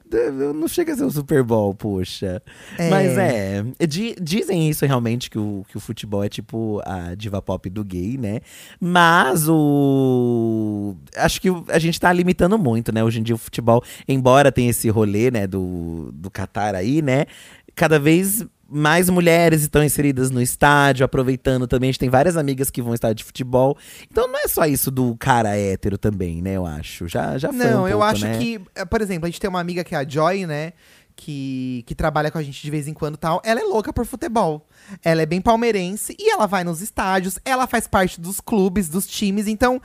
Não 0.54 0.68
chega 0.68 0.92
a 0.92 0.96
ser 0.96 1.04
um 1.04 1.10
Super 1.10 1.42
Bowl, 1.42 1.74
puxa. 1.74 2.42
É. 2.76 2.90
Mas 2.90 3.16
é. 3.16 3.64
di- 3.86 4.16
dizem 4.20 4.68
isso 4.68 4.84
realmente, 4.84 5.30
que 5.30 5.38
o, 5.38 5.64
que 5.68 5.76
o 5.76 5.80
futebol 5.80 6.24
é 6.24 6.28
tipo 6.28 6.82
a 6.84 7.14
diva 7.14 7.40
pop 7.40 7.70
do 7.70 7.84
gay, 7.84 8.18
né? 8.18 8.40
Mas 8.80 9.48
o. 9.48 10.96
Acho 11.16 11.40
que 11.40 11.48
a 11.68 11.78
gente 11.78 12.00
tá 12.00 12.12
limitando 12.12 12.58
muito, 12.58 12.92
né? 12.92 13.04
Hoje 13.04 13.20
em 13.20 13.22
dia 13.22 13.34
o 13.34 13.38
futebol, 13.38 13.82
embora 14.08 14.50
tenha 14.50 14.70
esse 14.70 14.88
rolê, 14.88 15.30
né, 15.30 15.46
do, 15.46 16.10
do 16.12 16.30
Qatar 16.30 16.74
aí, 16.74 17.00
né? 17.02 17.26
Cada 17.74 17.98
vez. 17.98 18.44
Mais 18.68 19.08
mulheres 19.08 19.62
estão 19.62 19.82
inseridas 19.84 20.30
no 20.30 20.42
estádio, 20.42 21.04
aproveitando 21.04 21.66
também. 21.66 21.88
A 21.88 21.92
gente 21.92 22.00
tem 22.00 22.10
várias 22.10 22.36
amigas 22.36 22.70
que 22.70 22.82
vão 22.82 22.90
ao 22.90 22.94
estádio 22.94 23.16
de 23.16 23.24
futebol. 23.24 23.76
Então 24.10 24.26
não 24.26 24.38
é 24.38 24.48
só 24.48 24.64
isso 24.66 24.90
do 24.90 25.16
cara 25.16 25.56
hétero 25.56 25.96
também, 25.96 26.42
né? 26.42 26.54
Eu 26.56 26.66
acho. 26.66 27.06
Já, 27.06 27.38
já 27.38 27.52
foi 27.52 27.58
Não, 27.58 27.84
um 27.84 27.88
eu 27.88 27.98
pouco, 27.98 28.04
acho 28.12 28.26
né? 28.26 28.38
que, 28.38 28.60
eh, 28.74 28.84
por 28.84 29.00
exemplo, 29.00 29.26
a 29.26 29.30
gente 29.30 29.40
tem 29.40 29.48
uma 29.48 29.60
amiga 29.60 29.84
que 29.84 29.94
é 29.94 29.98
a 29.98 30.08
Joy, 30.08 30.46
né? 30.46 30.72
Que, 31.14 31.82
que 31.86 31.94
trabalha 31.94 32.30
com 32.30 32.36
a 32.36 32.42
gente 32.42 32.60
de 32.60 32.70
vez 32.70 32.86
em 32.86 32.92
quando 32.92 33.14
e 33.14 33.18
tal. 33.18 33.40
Ela 33.44 33.60
é 33.60 33.64
louca 33.64 33.92
por 33.92 34.04
futebol. 34.04 34.66
Ela 35.02 35.22
é 35.22 35.26
bem 35.26 35.40
palmeirense 35.40 36.14
e 36.18 36.30
ela 36.30 36.46
vai 36.46 36.62
nos 36.62 36.82
estádios. 36.82 37.38
Ela 37.44 37.66
faz 37.66 37.86
parte 37.86 38.20
dos 38.20 38.38
clubes, 38.40 38.88
dos 38.88 39.06
times. 39.06 39.46
Então, 39.46 39.80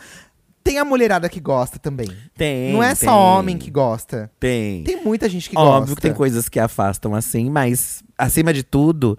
tem 0.64 0.78
a 0.78 0.86
mulherada 0.86 1.28
que 1.30 1.40
gosta 1.40 1.78
também. 1.80 2.08
Tem. 2.36 2.74
Não 2.74 2.84
é 2.84 2.96
tem, 2.96 3.08
só 3.10 3.18
homem 3.18 3.58
que 3.58 3.70
gosta. 3.72 4.32
Tem. 4.40 4.84
Tem 4.84 5.04
muita 5.04 5.28
gente 5.30 5.50
que 5.50 5.58
Óbvio 5.58 5.80
gosta. 5.82 5.96
que 5.96 6.02
tem 6.02 6.14
coisas 6.14 6.48
que 6.50 6.60
afastam 6.60 7.14
assim, 7.16 7.50
mas 7.50 8.04
acima 8.18 8.54
de 8.54 8.64
tudo. 8.64 9.18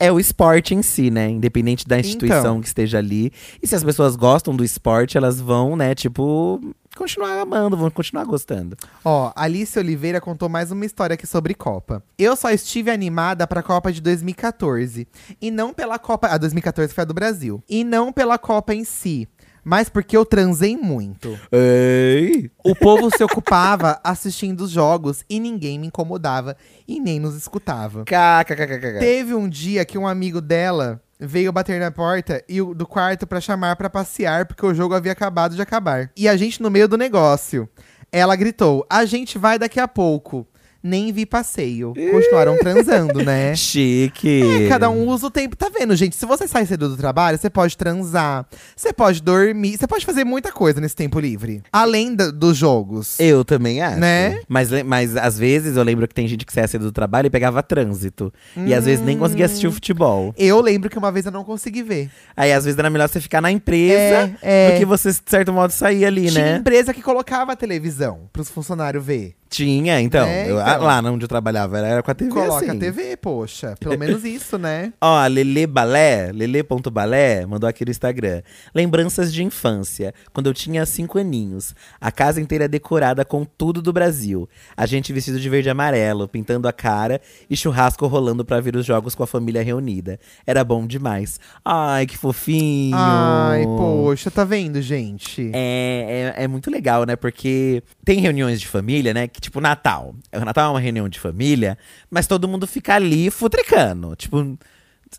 É 0.00 0.12
o 0.12 0.20
esporte 0.20 0.76
em 0.76 0.82
si, 0.82 1.10
né? 1.10 1.28
Independente 1.28 1.84
da 1.86 1.98
instituição 1.98 2.38
Então. 2.38 2.60
que 2.60 2.68
esteja 2.68 2.98
ali. 2.98 3.32
E 3.60 3.66
se 3.66 3.74
as 3.74 3.82
pessoas 3.82 4.14
gostam 4.14 4.54
do 4.54 4.64
esporte, 4.64 5.18
elas 5.18 5.40
vão, 5.40 5.74
né, 5.74 5.92
tipo, 5.92 6.60
continuar 6.96 7.40
amando, 7.40 7.76
vão 7.76 7.90
continuar 7.90 8.24
gostando. 8.24 8.76
Ó, 9.04 9.32
Alice 9.34 9.76
Oliveira 9.76 10.20
contou 10.20 10.48
mais 10.48 10.70
uma 10.70 10.86
história 10.86 11.14
aqui 11.14 11.26
sobre 11.26 11.52
Copa. 11.52 12.00
Eu 12.16 12.36
só 12.36 12.48
estive 12.52 12.92
animada 12.92 13.44
pra 13.44 13.60
Copa 13.60 13.92
de 13.92 14.00
2014. 14.00 15.08
E 15.42 15.50
não 15.50 15.74
pela 15.74 15.98
Copa. 15.98 16.28
A 16.28 16.38
2014 16.38 16.94
foi 16.94 17.02
a 17.02 17.04
do 17.04 17.12
Brasil. 17.14 17.60
E 17.68 17.82
não 17.82 18.12
pela 18.12 18.38
Copa 18.38 18.72
em 18.72 18.84
si. 18.84 19.26
Mas 19.68 19.90
porque 19.90 20.16
eu 20.16 20.24
transei 20.24 20.78
muito. 20.78 21.38
Ei! 21.52 22.50
O 22.64 22.74
povo 22.74 23.10
se 23.14 23.22
ocupava 23.22 24.00
assistindo 24.02 24.62
os 24.62 24.70
jogos 24.70 25.22
e 25.28 25.38
ninguém 25.38 25.78
me 25.78 25.88
incomodava 25.88 26.56
e 26.88 26.98
nem 26.98 27.20
nos 27.20 27.36
escutava. 27.36 28.02
KKKKK. 28.04 28.98
Teve 28.98 29.34
um 29.34 29.46
dia 29.46 29.84
que 29.84 29.98
um 29.98 30.06
amigo 30.08 30.40
dela 30.40 31.02
veio 31.20 31.52
bater 31.52 31.78
na 31.78 31.90
porta 31.90 32.42
e 32.48 32.62
o- 32.62 32.72
do 32.74 32.86
quarto 32.86 33.26
pra 33.26 33.42
chamar 33.42 33.76
pra 33.76 33.90
passear 33.90 34.46
porque 34.46 34.64
o 34.64 34.72
jogo 34.74 34.94
havia 34.94 35.12
acabado 35.12 35.54
de 35.54 35.60
acabar. 35.60 36.10
E 36.16 36.26
a 36.26 36.34
gente 36.34 36.62
no 36.62 36.70
meio 36.70 36.88
do 36.88 36.96
negócio. 36.96 37.68
Ela 38.10 38.36
gritou: 38.36 38.86
"A 38.88 39.04
gente 39.04 39.36
vai 39.36 39.58
daqui 39.58 39.78
a 39.78 39.86
pouco". 39.86 40.46
Nem 40.82 41.12
vi 41.12 41.26
passeio. 41.26 41.92
Continuaram 42.12 42.56
transando, 42.58 43.22
né? 43.24 43.54
Chique. 43.56 44.42
É, 44.64 44.68
cada 44.68 44.88
um 44.88 45.08
usa 45.08 45.26
o 45.26 45.30
tempo. 45.30 45.56
Tá 45.56 45.68
vendo, 45.76 45.94
gente? 45.96 46.14
Se 46.14 46.24
você 46.24 46.46
sai 46.46 46.64
cedo 46.66 46.88
do 46.88 46.96
trabalho, 46.96 47.36
você 47.36 47.50
pode 47.50 47.76
transar, 47.76 48.46
você 48.76 48.92
pode 48.92 49.20
dormir, 49.22 49.76
você 49.76 49.86
pode 49.86 50.06
fazer 50.06 50.24
muita 50.24 50.52
coisa 50.52 50.80
nesse 50.80 50.94
tempo 50.94 51.18
livre. 51.18 51.62
Além 51.72 52.14
da- 52.14 52.30
dos 52.30 52.56
jogos. 52.56 53.18
Eu 53.18 53.44
também 53.44 53.82
acho. 53.82 53.98
Né? 53.98 54.40
Mas, 54.48 54.70
mas 54.84 55.16
às 55.16 55.36
vezes 55.38 55.76
eu 55.76 55.82
lembro 55.82 56.06
que 56.06 56.14
tem 56.14 56.28
gente 56.28 56.46
que 56.46 56.52
saia 56.52 56.68
cedo 56.68 56.84
do 56.84 56.92
trabalho 56.92 57.26
e 57.26 57.30
pegava 57.30 57.62
trânsito. 57.62 58.32
E 58.56 58.72
às 58.72 58.84
vezes 58.84 59.04
nem 59.04 59.18
conseguia 59.18 59.46
assistir 59.46 59.66
o 59.66 59.72
futebol. 59.72 60.32
Eu 60.38 60.60
lembro 60.60 60.88
que 60.88 60.96
uma 60.98 61.10
vez 61.10 61.26
eu 61.26 61.32
não 61.32 61.42
consegui 61.44 61.82
ver. 61.82 62.08
Aí 62.36 62.52
às 62.52 62.64
vezes 62.64 62.78
era 62.78 62.88
melhor 62.88 63.08
você 63.08 63.20
ficar 63.20 63.40
na 63.40 63.50
empresa 63.50 64.32
É, 64.42 64.68
é. 64.68 64.72
do 64.72 64.78
que 64.78 64.84
você, 64.84 65.10
de 65.10 65.18
certo 65.26 65.52
modo, 65.52 65.72
sair 65.72 66.04
ali, 66.04 66.30
Tinha 66.30 66.44
né? 66.44 66.56
empresa 66.58 66.94
que 66.94 67.02
colocava 67.02 67.52
a 67.52 67.56
televisão 67.56 68.28
pros 68.32 68.48
funcionários 68.48 69.04
ver. 69.04 69.34
Tinha, 69.48 70.00
então. 70.00 70.26
É, 70.26 70.50
eu- 70.50 70.60
então. 70.60 70.82
lá 70.82 71.00
onde 71.00 71.24
eu 71.24 71.28
trabalhava 71.28 71.78
era 71.78 72.02
com 72.02 72.10
a 72.10 72.14
TV 72.14 72.30
Coloca 72.30 72.56
assim. 72.66 72.70
a 72.70 72.74
TV, 72.78 73.16
poxa. 73.16 73.74
Pelo 73.80 73.96
menos 73.98 74.24
isso, 74.24 74.58
né? 74.58 74.92
Ó, 75.00 75.26
Lele 75.26 75.66
Balé, 75.66 76.30
lele.balé, 76.32 77.46
mandou 77.46 77.68
aqui 77.68 77.84
no 77.84 77.90
Instagram. 77.90 78.42
Lembranças 78.74 79.32
de 79.32 79.42
infância, 79.42 80.12
quando 80.32 80.46
eu 80.48 80.54
tinha 80.54 80.84
cinco 80.84 81.18
aninhos. 81.18 81.74
A 82.00 82.10
casa 82.12 82.40
inteira 82.40 82.68
decorada 82.68 83.24
com 83.24 83.44
tudo 83.44 83.80
do 83.80 83.92
Brasil. 83.92 84.48
A 84.76 84.86
gente 84.86 85.12
vestido 85.12 85.40
de 85.40 85.48
verde 85.48 85.68
e 85.68 85.70
amarelo, 85.70 86.28
pintando 86.28 86.68
a 86.68 86.72
cara 86.72 87.20
e 87.48 87.56
churrasco 87.56 88.06
rolando 88.06 88.44
pra 88.44 88.60
ver 88.60 88.76
os 88.76 88.84
jogos 88.84 89.14
com 89.14 89.22
a 89.22 89.26
família 89.26 89.62
reunida. 89.62 90.18
Era 90.46 90.62
bom 90.62 90.86
demais. 90.86 91.40
Ai, 91.64 92.06
que 92.06 92.16
fofinho. 92.18 92.96
Ai, 92.98 93.64
poxa, 93.64 94.30
tá 94.30 94.44
vendo, 94.44 94.80
gente? 94.82 95.50
É, 95.54 96.34
é, 96.36 96.44
é 96.44 96.48
muito 96.48 96.70
legal, 96.70 97.04
né? 97.04 97.16
Porque 97.16 97.82
tem 98.04 98.20
reuniões 98.20 98.60
de 98.60 98.66
família, 98.66 99.14
né? 99.14 99.26
Que 99.38 99.42
tipo 99.42 99.60
Natal. 99.60 100.16
O 100.34 100.44
Natal 100.44 100.66
é 100.66 100.70
uma 100.74 100.80
reunião 100.80 101.08
de 101.08 101.20
família, 101.20 101.78
mas 102.10 102.26
todo 102.26 102.48
mundo 102.48 102.66
fica 102.66 102.96
ali 102.96 103.30
futricando. 103.30 104.16
Tipo, 104.16 104.58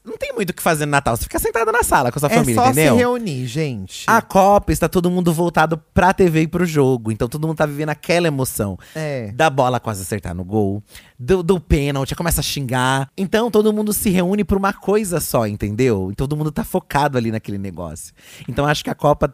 não 0.03 0.17
tem 0.17 0.33
muito 0.33 0.49
o 0.49 0.53
que 0.53 0.61
fazer 0.61 0.85
no 0.85 0.91
Natal. 0.91 1.15
Você 1.15 1.23
fica 1.23 1.39
sentado 1.39 1.71
na 1.71 1.83
sala 1.83 2.11
com 2.11 2.19
a 2.19 2.19
sua 2.19 2.29
É 2.29 2.35
família, 2.35 2.61
só 2.61 2.69
entendeu? 2.69 2.93
se 2.95 2.99
reunir, 2.99 3.47
gente. 3.47 4.03
A 4.07 4.21
Copa 4.21 4.73
está 4.73 4.89
todo 4.89 5.09
mundo 5.09 5.31
voltado 5.33 5.77
pra 5.93 6.13
TV 6.13 6.41
e 6.41 6.47
pro 6.49 6.65
jogo. 6.65 7.13
Então 7.13 7.29
todo 7.29 7.47
mundo 7.47 7.55
tá 7.55 7.65
vivendo 7.65 7.89
aquela 7.89 8.27
emoção. 8.27 8.77
É. 8.93 9.31
Da 9.31 9.49
bola 9.49 9.79
quase 9.79 10.01
acertar 10.01 10.35
no 10.35 10.43
gol, 10.43 10.83
do, 11.17 11.41
do 11.41 11.57
pênalti, 11.57 12.13
começa 12.13 12.41
a 12.41 12.43
xingar. 12.43 13.09
Então 13.17 13.49
todo 13.49 13.71
mundo 13.71 13.93
se 13.93 14.09
reúne 14.09 14.43
por 14.43 14.57
uma 14.57 14.73
coisa 14.73 15.21
só, 15.21 15.47
entendeu? 15.47 16.11
E 16.11 16.15
todo 16.15 16.35
mundo 16.35 16.51
tá 16.51 16.65
focado 16.65 17.17
ali 17.17 17.31
naquele 17.31 17.57
negócio. 17.57 18.13
Então 18.49 18.65
acho 18.65 18.83
que 18.83 18.89
a 18.89 18.95
Copa, 18.95 19.33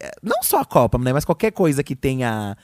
eh, 0.00 0.10
não 0.22 0.42
só 0.42 0.60
a 0.60 0.64
Copa, 0.64 0.96
né, 0.96 1.12
mas 1.12 1.24
qualquer 1.26 1.52
coisa 1.52 1.84
que 1.84 1.94
tenha 1.94 2.56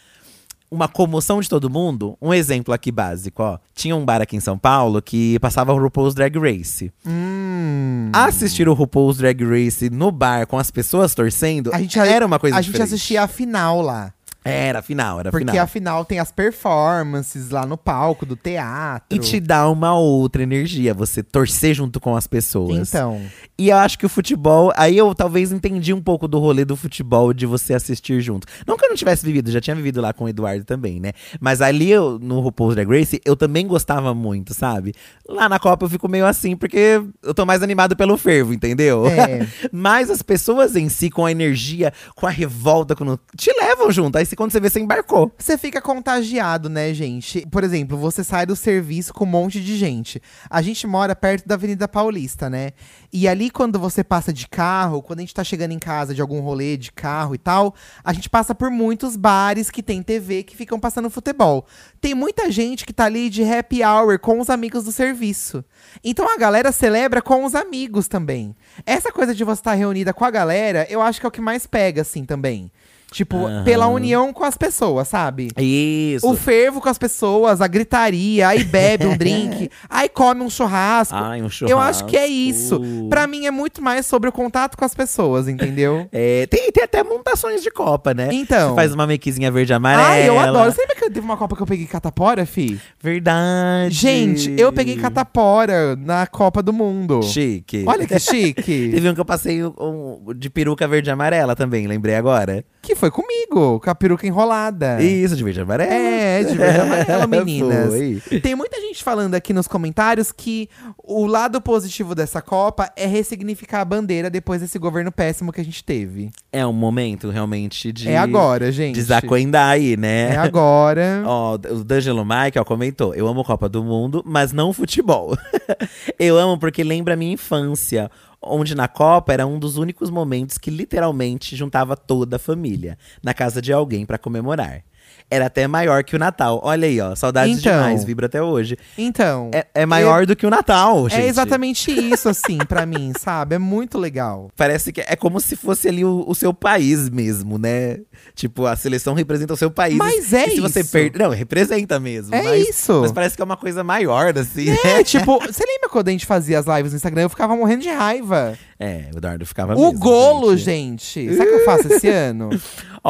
uma 0.71 0.89
comoção 0.89 1.41
de 1.41 1.49
todo 1.49 1.71
mundo. 1.71 2.17
Um 2.21 2.33
exemplo 2.33 2.73
aqui 2.75 2.91
básico, 2.93 3.43
ó. 3.43 3.59
Tinha 3.75 3.97
um 3.97 4.05
bar 4.05 4.21
aqui 4.21 4.37
em 4.37 4.41
São 4.41 4.59
Paulo 4.59 5.01
que 5.01 5.39
passava 5.39 5.73
o 5.73 5.79
RuPaul's 5.79 6.15
Drag 6.15 6.37
Race. 6.39 6.93
Hum. 7.07 8.11
Assistir 8.13 8.69
o 8.69 8.75
RuPaul's 8.75 9.19
Drag 9.19 9.43
Race 9.45 9.89
no 9.91 10.11
bar 10.11 10.47
com 10.47 10.59
as 10.59 10.71
pessoas 10.71 11.15
torcendo 11.15 11.71
A 11.73 11.79
gente, 11.79 11.99
era 11.99 12.25
uma 12.27 12.39
coisa 12.39 12.57
A 12.57 12.61
gente 12.61 12.73
diferente. 12.73 12.95
assistia 12.95 13.23
a 13.23 13.29
final 13.29 13.81
lá. 13.83 14.13
Era 14.51 14.83
final, 14.83 15.21
era 15.21 15.31
Porque 15.31 15.47
final. 15.51 15.65
afinal 15.65 16.05
tem 16.05 16.19
as 16.19 16.31
performances 16.33 17.51
lá 17.51 17.67
no 17.67 17.77
palco 17.77 18.25
do 18.27 18.37
teatro. 18.37 19.07
E 19.11 19.19
te 19.19 19.41
dá 19.41 19.69
uma 19.69 19.95
outra 19.99 20.43
energia, 20.43 20.95
você 20.95 21.23
torcer 21.23 21.75
junto 21.75 22.01
com 22.01 22.17
as 22.17 22.27
pessoas. 22.27 22.89
Então. 22.89 23.21
E 23.59 23.71
eu 23.71 23.77
acho 23.77 23.99
que 23.99 24.07
o 24.07 24.09
futebol, 24.09 24.73
aí 24.77 24.97
eu 24.97 25.15
talvez 25.15 25.51
entendi 25.53 25.93
um 25.93 26.01
pouco 26.01 26.29
do 26.29 26.39
rolê 26.39 26.65
do 26.65 26.77
futebol 26.77 27.33
de 27.33 27.45
você 27.47 27.75
assistir 27.75 28.21
junto. 28.21 28.47
Não 28.67 28.77
que 28.77 28.85
eu 28.85 28.89
não 28.89 28.97
tivesse 28.97 29.25
vivido, 29.27 29.51
já 29.51 29.61
tinha 29.61 29.75
vivido 29.75 30.01
lá 30.01 30.13
com 30.13 30.25
o 30.25 30.29
Eduardo 30.29 30.65
também, 30.65 31.01
né? 31.01 31.13
Mas 31.41 31.61
ali 31.61 31.91
eu, 31.91 32.19
no 32.21 32.41
RuPaul's 32.41 32.75
Drag 32.75 32.89
Race, 32.89 33.21
eu 33.25 33.35
também 33.37 33.67
gostava 33.67 34.15
muito, 34.15 34.55
sabe? 34.55 34.95
Lá 35.29 35.49
na 35.49 35.59
Copa 35.59 35.87
eu 35.87 35.91
fico 35.91 36.09
meio 36.09 36.25
assim, 36.27 36.57
porque 36.57 37.03
eu 37.23 37.35
tô 37.35 37.45
mais 37.45 37.63
animado 37.63 37.97
pelo 37.97 38.17
fervo, 38.17 38.53
entendeu? 38.55 39.07
É. 39.09 39.47
Mas 39.73 40.09
as 40.11 40.23
pessoas 40.23 40.77
em 40.77 40.89
si, 40.89 41.11
com 41.11 41.27
a 41.27 41.33
energia, 41.33 41.93
com 42.15 42.27
a 42.27 42.31
revolta, 42.31 42.95
quando 42.95 43.19
te 43.37 43.53
levam 43.61 43.91
junto. 43.91 44.17
Aí 44.17 44.25
se- 44.27 44.37
quando 44.39 44.53
você 44.53 44.61
vê, 44.61 44.71
você 44.71 44.79
embarcou. 44.79 45.33
Você 45.37 45.59
fica 45.59 45.83
contagiado, 45.83 46.69
né, 46.69 46.95
gente? 46.95 47.45
Por 47.51 47.65
exemplo, 47.65 47.99
você 47.99 48.23
sai 48.23 48.47
do 48.47 48.55
serviço 48.55 49.13
com 49.13 49.25
um 49.25 49.27
monte 49.27 49.61
de 49.61 49.77
gente. 49.77 50.23
A 50.49 50.63
gente 50.63 50.87
mora 50.87 51.17
perto 51.17 51.45
da 51.45 51.57
Avenida 51.57 51.89
Paulista, 51.89 52.49
né? 52.49 52.71
E 53.13 53.27
ali, 53.27 53.51
quando 53.51 53.81
você 53.81 54.05
passa 54.05 54.33
de 54.33 54.47
carro, 54.47 55.03
quando 55.03 55.19
a 55.19 55.23
gente 55.23 55.35
tá 55.35 55.43
chegando 55.43 55.73
em 55.73 55.79
casa 55.81 56.15
de 56.15 56.21
algum 56.21 56.39
rolê 56.39 56.77
de 56.77 56.93
carro 56.93 57.35
e 57.35 57.39
tal, 57.39 57.75
a 58.05 58.13
gente 58.13 58.31
passa 58.31 58.55
por 58.55 58.71
muitos 58.71 59.17
bares 59.17 59.73
que 59.73 59.83
tem 59.83 60.05
TV 60.05 60.45
que 60.45 60.57
ficam 60.57 60.79
passando 60.79 61.11
futebol. 61.11 61.67
Tem 62.01 62.15
muita 62.15 62.49
gente 62.49 62.87
que 62.87 62.93
tá 62.93 63.07
ali 63.07 63.29
de 63.29 63.43
happy 63.43 63.83
hour 63.83 64.21
com 64.21 64.39
os 64.39 64.49
amigos 64.49 64.85
do 64.85 64.93
serviço. 64.93 65.65
Então 66.05 66.33
a 66.33 66.39
galera 66.39 66.71
celebra 66.71 67.21
com 67.21 67.45
os 67.45 67.57
amigos 67.57 68.07
também. 68.07 68.55
Essa 68.87 69.11
coisa 69.11 69.35
de 69.35 69.43
você 69.43 69.59
estar 69.59 69.75
reunida 69.75 70.15
com 70.15 70.25
a 70.25 70.31
galera, 70.31 70.87
eu 70.89 71.03
acho 71.03 71.19
que 71.19 71.27
é 71.27 71.29
o 71.29 71.33
que 71.33 71.41
mais 71.41 71.67
pega, 71.67 72.03
assim, 72.03 72.25
também. 72.25 72.71
Tipo, 73.11 73.47
Aham. 73.47 73.65
pela 73.65 73.87
união 73.87 74.35
com 74.35 74.45
as 74.45 74.57
pessoas, 74.57 75.09
sabe? 75.09 75.49
Isso. 75.59 76.29
O 76.31 76.37
fervo 76.37 76.79
com 76.79 76.91
as 76.91 76.99
pessoas, 76.99 77.63
a 77.63 77.67
gritaria, 77.67 78.47
aí 78.49 78.63
bebe 78.65 79.07
um 79.07 79.17
drink, 79.17 79.71
aí 79.89 80.11
come 80.11 80.43
um 80.43 80.51
churrasco. 80.51 81.15
Ai, 81.17 81.41
um 81.43 81.49
Eu 81.67 81.79
acho 81.79 82.05
que 82.05 82.17
é 82.19 82.27
churrasco. 82.27 82.85
isso. 82.85 83.07
Pra 83.09 83.27
mim 83.27 83.47
é 83.47 83.51
muito 83.51 83.81
mais 83.83 84.05
sobre 84.05 84.29
o 84.29 84.33
contato 84.33 84.77
com 84.77 84.85
as 84.85 84.95
pessoas, 84.95 85.49
entendeu? 85.49 86.07
É, 86.13 86.47
tem, 86.49 86.71
tem 86.71 86.85
até 86.85 87.03
montações 87.03 87.63
de 87.63 87.71
Copa, 87.71 88.13
né? 88.13 88.29
Então. 88.33 88.71
Você 88.71 88.75
faz 88.75 88.93
uma 88.95 89.07
makezinha 89.07 89.51
verde 89.51 89.73
amarela. 89.73 90.09
Ai, 90.09 90.29
eu 90.29 90.39
adoro. 90.39 90.71
Você 90.71 90.81
lembra 90.83 90.97
que 90.97 91.05
teve 91.11 91.21
uma 91.21 91.37
Copa 91.37 91.57
que 91.57 91.63
eu 91.63 91.67
peguei 91.67 91.87
catapora, 91.87 92.45
fi? 92.45 92.79
Verdade. 93.01 93.95
Gente, 93.95 94.55
eu 94.59 94.73
peguei 94.73 94.97
catapora 94.97 95.97
na 95.97 96.27
Copa 96.27 96.63
do 96.63 96.73
Mundo. 96.73 97.23
Chique. 97.23 97.85
Olha 97.87 98.07
que 98.07 98.19
chique. 98.21 98.91
Teve 98.93 99.09
um 99.09 99.15
que 99.15 99.21
eu 99.21 99.25
passei 99.25 99.65
um- 99.65 99.73
um 99.79 100.35
de 100.35 100.51
peruca 100.51 100.87
verde 100.87 101.11
amarela 101.11 101.55
também, 101.57 101.87
lembrei 101.87 102.15
agora. 102.15 102.65
Que 102.81 102.95
foi 102.95 103.11
comigo, 103.11 103.81
com 103.81 103.91
a 103.91 103.95
peruca 103.95 104.27
enrolada. 104.27 105.03
Isso, 105.03 105.37
de 105.37 105.45
verde 105.45 105.61
amarela. 105.61 105.93
É, 105.93 106.43
de 106.43 106.57
verde 106.57 106.81
amarelo, 106.81 107.29
meninas. 107.29 107.89
Foi. 107.89 108.41
Tem 108.41 108.55
muita 108.55 108.81
gente 108.81 109.03
falando 109.03 109.35
aqui 109.35 109.53
nos 109.53 109.69
comentários 109.69 110.33
que 110.33 110.69
o 111.03 111.27
lado 111.27 111.61
positivo 111.61 112.15
dessa 112.15 112.41
Copa 112.41 112.91
é 112.97 113.07
ressignificar 113.07 113.81
a 113.81 113.85
bandeira 113.85 114.31
depois 114.31 114.61
desse 114.61 114.79
governo 114.79 115.13
péssimo 115.13 115.53
que 115.53 115.61
a 115.61 115.65
gente 115.65 115.83
teve. 115.85 116.31
É 116.53 116.67
um 116.67 116.73
momento 116.73 117.31
realmente 117.31 117.93
de. 117.93 118.09
É 118.09 118.17
agora, 118.17 118.71
gente. 118.73 118.95
Desacoendar 118.95 119.71
aí, 119.71 119.97
né? 119.97 120.35
É 120.35 120.37
agora. 120.37 121.23
Ó, 121.27 121.55
o 121.55 121.85
D'Angelo 121.85 122.25
Michael 122.25 122.65
comentou: 122.65 123.15
Eu 123.15 123.27
amo 123.27 123.45
Copa 123.45 123.69
do 123.69 123.83
Mundo, 123.83 124.23
mas 124.25 124.53
não 124.53 124.73
futebol. 124.73 125.37
eu 126.19 126.39
amo 126.39 126.59
porque 126.59 126.83
lembra 126.83 127.15
a 127.15 127.17
minha 127.17 127.33
infância, 127.33 128.11
onde 128.41 128.75
na 128.75 128.89
Copa 128.89 129.33
era 129.33 129.47
um 129.47 129.59
dos 129.59 129.77
únicos 129.77 130.11
momentos 130.11 130.59
que 130.59 130.71
literalmente 130.71 131.57
juntava 131.57 131.97
toda 131.97 132.37
a 132.37 132.39
família 132.39 132.99
na 133.23 133.35
casa 133.35 133.61
de 133.61 133.73
alguém 133.73 134.07
pra 134.07 134.19
comemorar. 134.19 134.85
Era 135.31 135.47
até 135.47 135.67
maior 135.67 136.03
que 136.05 136.17
o 136.17 136.19
Natal. 136.19 136.61
Olha 136.65 136.87
aí, 136.89 136.99
ó. 137.01 137.15
Saudades 137.15 137.59
Então. 137.59 137.73
demais, 137.73 138.03
vibra 138.03 138.27
até 138.27 138.43
hoje. 138.43 138.79
Então. 138.97 139.51
É, 139.53 139.67
é 139.75 139.87
maior 139.87 140.25
do 140.25 140.35
que 140.35 140.47
o 140.47 140.51
Natal, 140.51 141.09
gente. 141.09 141.21
É 141.21 141.27
exatamente 141.27 141.91
isso, 141.91 142.29
assim, 142.31 142.57
pra 142.59 142.87
mim, 142.87 143.13
sabe? 143.21 143.55
É 143.57 143.59
muito 143.59 143.99
legal. 143.99 144.51
Parece 144.57 144.91
que 144.91 145.03
é 145.03 145.15
como 145.17 145.39
se 145.41 145.55
fosse 145.55 145.87
ali 145.87 146.03
o, 146.05 146.25
o 146.27 146.35
seu 146.35 146.55
país 146.55 147.11
mesmo, 147.11 147.59
né? 147.59 147.99
Tipo, 148.35 148.65
a 148.65 148.75
seleção 148.75 149.13
representa 149.13 149.53
o 149.53 149.57
seu 149.57 149.71
país. 149.71 149.97
Mas 149.97 150.33
é 150.33 150.47
e 150.47 150.51
se 150.53 150.61
você 150.61 150.81
isso. 150.81 150.93
perde. 150.93 151.19
Não, 151.19 151.31
representa 151.31 152.01
mesmo. 152.01 152.35
É 152.35 152.43
mas, 152.43 152.69
isso. 152.69 153.01
Mas 153.03 153.13
parece 153.13 153.37
que 153.37 153.43
é 153.43 153.45
uma 153.45 153.57
coisa 153.57 153.85
maior, 153.85 154.37
assim. 154.39 154.71
É, 154.85 155.03
tipo, 155.05 155.39
você 155.41 155.65
lembra 155.67 155.91
quando 155.91 156.09
a 156.09 156.13
gente 156.13 156.25
fazia 156.25 156.59
as 156.59 156.67
lives 156.67 156.93
no 156.93 156.97
Instagram? 156.97 157.23
Eu 157.23 157.29
ficava 157.31 157.55
morrendo 157.55 157.83
de 157.83 157.91
raiva. 157.91 158.57
É, 158.81 159.11
o 159.13 159.19
Eduardo 159.19 159.45
ficava 159.45 159.75
o 159.75 159.87
mesmo, 159.87 159.99
golo, 159.99 160.57
gente. 160.57 161.21
gente. 161.25 161.37
Sabe 161.37 161.51
o 161.51 161.53
que 161.53 161.61
eu 161.61 161.65
faço 161.65 161.93
esse 161.93 162.09
ano? 162.09 162.49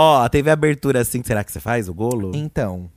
Ó, 0.00 0.28
teve 0.28 0.48
abertura 0.48 1.00
assim. 1.00 1.20
Será 1.24 1.42
que 1.42 1.50
você 1.50 1.58
faz 1.58 1.88
o 1.88 1.94
golo? 1.94 2.30
Então. 2.32 2.88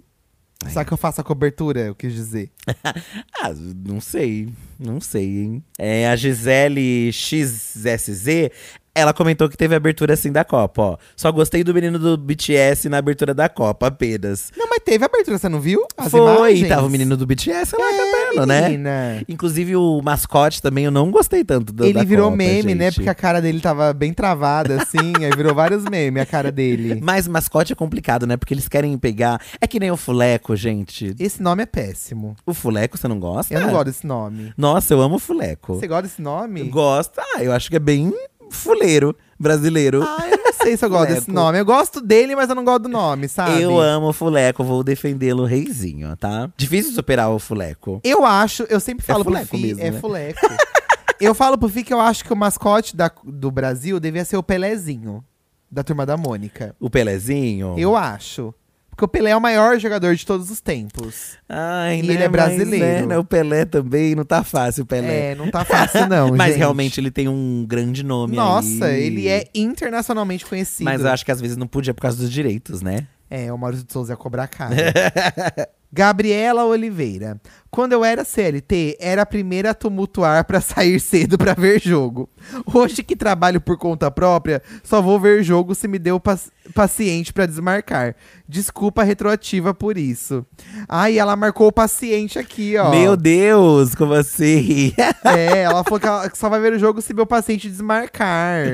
Sabe 0.69 0.85
que 0.85 0.93
eu 0.93 0.97
faço 0.97 1.19
a 1.19 1.23
cobertura, 1.23 1.79
eu 1.79 1.95
quis 1.95 2.13
dizer. 2.13 2.51
Ah, 3.43 3.51
não 3.83 3.99
sei. 3.99 4.49
Não 4.77 5.01
sei, 5.01 5.39
hein? 5.39 5.63
É, 5.79 6.07
a 6.07 6.15
Gisele 6.15 7.11
XSZ, 7.11 8.51
ela 8.93 9.13
comentou 9.13 9.47
que 9.49 9.55
teve 9.57 9.73
abertura 9.75 10.13
assim 10.13 10.31
da 10.31 10.43
Copa, 10.43 10.81
ó. 10.81 10.97
Só 11.15 11.31
gostei 11.31 11.63
do 11.63 11.73
menino 11.73 11.97
do 11.97 12.17
BTS 12.17 12.89
na 12.89 12.97
abertura 12.97 13.33
da 13.33 13.47
Copa, 13.47 13.87
apenas. 13.87 14.51
Não, 14.57 14.67
mas 14.69 14.79
teve 14.83 15.05
abertura, 15.05 15.37
você 15.37 15.47
não 15.47 15.61
viu? 15.61 15.85
As 15.97 16.11
Foi, 16.11 16.19
imagens? 16.19 16.67
tava 16.67 16.85
o 16.87 16.89
menino 16.89 17.15
do 17.15 17.25
BTS 17.25 17.75
lá 17.77 17.85
É, 17.85 17.97
cantando, 18.33 18.45
né? 18.45 19.21
Inclusive 19.29 19.75
o 19.75 20.01
mascote 20.01 20.61
também, 20.61 20.85
eu 20.85 20.91
não 20.91 21.09
gostei 21.09 21.43
tanto 21.43 21.71
do, 21.71 21.85
Ele 21.85 21.93
da 21.93 22.03
virou 22.03 22.25
Copa, 22.25 22.37
meme, 22.37 22.75
né? 22.75 22.85
gente. 22.85 22.95
Porque 22.95 23.09
a 23.09 23.15
cara 23.15 23.41
dele 23.41 23.59
tava 23.61 23.93
bem 23.93 24.13
travada, 24.13 24.81
assim. 24.81 25.13
aí 25.23 25.31
virou 25.35 25.55
vários 25.55 25.83
memes 25.85 26.21
a 26.21 26.25
cara 26.25 26.51
dele. 26.51 26.99
Mas 27.03 27.27
mascote 27.27 27.71
é 27.71 27.75
complicado, 27.75 28.27
né? 28.27 28.35
Porque 28.35 28.53
eles 28.53 28.67
querem 28.67 28.97
pegar. 28.97 29.41
É 29.61 29.67
que 29.67 29.79
nem 29.79 29.89
o 29.91 29.97
Fuleco, 29.97 30.55
gente. 30.55 31.15
Esse 31.19 31.41
nome 31.41 31.63
é 31.63 31.65
péssimo. 31.65 32.35
O 32.45 32.53
Fuleco, 32.53 32.97
você 32.97 33.07
não 33.07 33.19
gosta? 33.19 33.53
Eu 33.53 33.61
não 33.61 33.71
gosto 33.71 33.85
desse 33.85 34.05
nome. 34.05 34.53
Nossa, 34.57 34.93
eu 34.93 35.01
amo 35.01 35.15
o 35.15 35.19
Fuleco. 35.19 35.75
Você 35.75 35.87
gosta 35.87 36.03
desse 36.03 36.21
nome? 36.21 36.63
Gosta? 36.63 37.21
Ah, 37.35 37.43
eu 37.43 37.53
acho 37.53 37.69
que 37.69 37.75
é 37.75 37.79
bem 37.79 38.13
fuleiro 38.51 39.15
brasileiro. 39.39 40.03
Ah, 40.03 40.27
eu 40.29 40.37
não 40.37 40.53
sei 40.53 40.77
se 40.77 40.85
eu 40.85 40.89
gosto 40.89 41.09
desse 41.13 41.31
nome. 41.31 41.59
Eu 41.59 41.65
gosto 41.65 41.99
dele, 42.01 42.35
mas 42.35 42.49
eu 42.49 42.55
não 42.55 42.63
gosto 42.63 42.83
do 42.83 42.89
nome, 42.89 43.27
sabe? 43.27 43.61
Eu 43.61 43.79
amo 43.79 44.09
o 44.09 44.13
Fuleco, 44.13 44.63
vou 44.63 44.83
defendê-lo 44.83 45.45
reizinho, 45.45 46.15
tá? 46.17 46.49
Difícil 46.55 46.93
superar 46.93 47.29
o 47.31 47.39
Fuleco. 47.39 47.99
Eu 48.03 48.23
acho, 48.25 48.63
eu 48.69 48.79
sempre 48.79 49.05
falo 49.05 49.23
pro 49.23 49.33
fuleco 49.33 49.57
Fi, 49.57 49.61
mesmo, 49.61 49.81
é 49.81 49.91
né? 49.91 49.99
fuleco. 49.99 50.39
eu 51.19 51.33
falo 51.33 51.57
pro 51.57 51.69
Fi 51.69 51.83
que 51.83 51.93
eu 51.93 51.99
acho 51.99 52.23
que 52.23 52.31
o 52.33 52.35
mascote 52.35 52.95
da- 52.95 53.11
do 53.23 53.49
Brasil 53.49 53.99
devia 53.99 54.23
ser 54.25 54.37
o 54.37 54.43
Pelezinho, 54.43 55.23
da 55.71 55.83
Turma 55.83 56.05
da 56.05 56.17
Mônica. 56.17 56.75
O 56.79 56.89
Pelezinho. 56.89 57.75
Eu 57.77 57.95
acho. 57.95 58.53
Porque 58.91 59.05
o 59.05 59.07
Pelé 59.07 59.31
é 59.31 59.35
o 59.35 59.41
maior 59.41 59.79
jogador 59.79 60.15
de 60.15 60.23
todos 60.25 60.51
os 60.51 60.61
tempos. 60.61 61.37
Ai, 61.49 61.99
E 61.99 62.03
né, 62.03 62.13
ele 62.13 62.23
é 62.23 62.27
mas, 62.27 62.31
brasileiro. 62.31 63.07
né, 63.07 63.17
O 63.17 63.23
Pelé 63.23 63.65
também, 63.65 64.13
não 64.13 64.23
tá 64.25 64.43
fácil 64.43 64.83
o 64.83 64.85
Pelé. 64.85 65.31
É, 65.31 65.35
não 65.35 65.49
tá 65.49 65.65
fácil 65.65 66.07
não, 66.07 66.29
Mas 66.35 66.49
gente. 66.49 66.57
realmente 66.59 66.99
ele 66.99 67.09
tem 67.09 67.27
um 67.27 67.65
grande 67.67 68.03
nome 68.03 68.35
Nossa, 68.35 68.85
aí. 68.85 69.03
ele 69.05 69.27
é 69.27 69.45
internacionalmente 69.55 70.45
conhecido. 70.45 70.85
Mas 70.85 71.01
eu 71.01 71.07
acho 71.09 71.25
que 71.25 71.31
às 71.31 71.41
vezes 71.41 71.57
não 71.57 71.67
podia 71.67 71.93
por 71.93 72.01
causa 72.01 72.17
dos 72.17 72.31
direitos, 72.31 72.81
né? 72.81 73.07
É, 73.29 73.51
o 73.51 73.57
Maurício 73.57 73.85
de 73.85 73.93
Souza 73.93 74.11
ia 74.13 74.17
cobrar 74.17 74.47
caro. 74.47 74.75
Gabriela 75.93 76.63
Oliveira. 76.65 77.39
Quando 77.69 77.91
eu 77.93 78.03
era 78.05 78.23
CLT, 78.23 78.97
era 78.99 79.23
a 79.23 79.25
primeira 79.25 79.71
a 79.71 79.73
tumultuar 79.73 80.45
pra 80.45 80.61
sair 80.61 80.99
cedo 81.01 81.37
pra 81.37 81.53
ver 81.53 81.81
jogo. 81.81 82.29
Hoje 82.73 83.03
que 83.03 83.15
trabalho 83.15 83.59
por 83.59 83.77
conta 83.77 84.09
própria, 84.09 84.61
só 84.83 85.01
vou 85.01 85.19
ver 85.19 85.43
jogo 85.43 85.75
se 85.75 85.87
me 85.89 85.99
deu 85.99 86.19
paci 86.19 86.49
paciente 86.71 87.33
pra 87.33 87.45
desmarcar. 87.45 88.15
Desculpa 88.47 89.03
retroativa 89.03 89.73
por 89.73 89.97
isso. 89.97 90.45
Ai, 90.87 91.17
ela 91.17 91.35
marcou 91.35 91.67
o 91.67 91.71
paciente 91.71 92.37
aqui, 92.37 92.77
ó. 92.77 92.89
Meu 92.89 93.15
Deus, 93.15 93.95
como 93.95 94.13
assim? 94.13 94.93
É, 95.23 95.61
ela 95.61 95.83
falou 95.83 95.99
que, 95.99 96.07
ela 96.07 96.31
só 96.33 96.49
vai 96.49 96.59
ver 96.59 96.73
o 96.73 96.79
jogo 96.79 96.99
se 96.99 97.13
meu 97.13 97.27
paciente 97.27 97.69
desmarcar. 97.69 98.65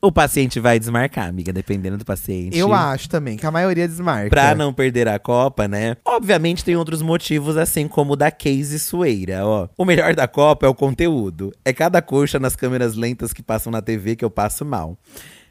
o 0.00 0.12
paciente 0.12 0.60
vai 0.60 0.78
desmarcar, 0.78 1.26
amiga, 1.26 1.52
dependendo 1.52 1.96
do 1.96 2.04
paciente. 2.04 2.56
Eu 2.56 2.74
acho 2.74 3.08
também, 3.08 3.36
que 3.36 3.46
a 3.46 3.50
maioria 3.50 3.88
desmarca. 3.88 4.28
Pra 4.28 4.54
não 4.54 4.74
perder 4.74 5.08
a 5.08 5.18
Copa, 5.18 5.66
né? 5.66 5.96
Obviamente 6.04 6.64
tem 6.64 6.76
outros 6.76 7.00
motivos, 7.00 7.56
assim 7.56 7.88
como 7.88 8.12
o 8.12 8.16
da 8.16 8.30
Case 8.30 8.78
Sueira, 8.78 9.46
ó. 9.46 9.68
O 9.76 9.84
melhor 9.84 10.14
da 10.14 10.28
Copa 10.28 10.66
é 10.66 10.68
o 10.68 10.74
conteúdo. 10.74 11.50
É 11.64 11.72
cada 11.72 12.02
coxa 12.02 12.38
nas 12.38 12.54
câmeras 12.54 12.94
lentas 12.94 13.32
que 13.32 13.42
passam 13.42 13.72
na 13.72 13.80
TV 13.80 14.16
que 14.16 14.24
eu 14.24 14.30
passo 14.30 14.64
mal. 14.64 14.98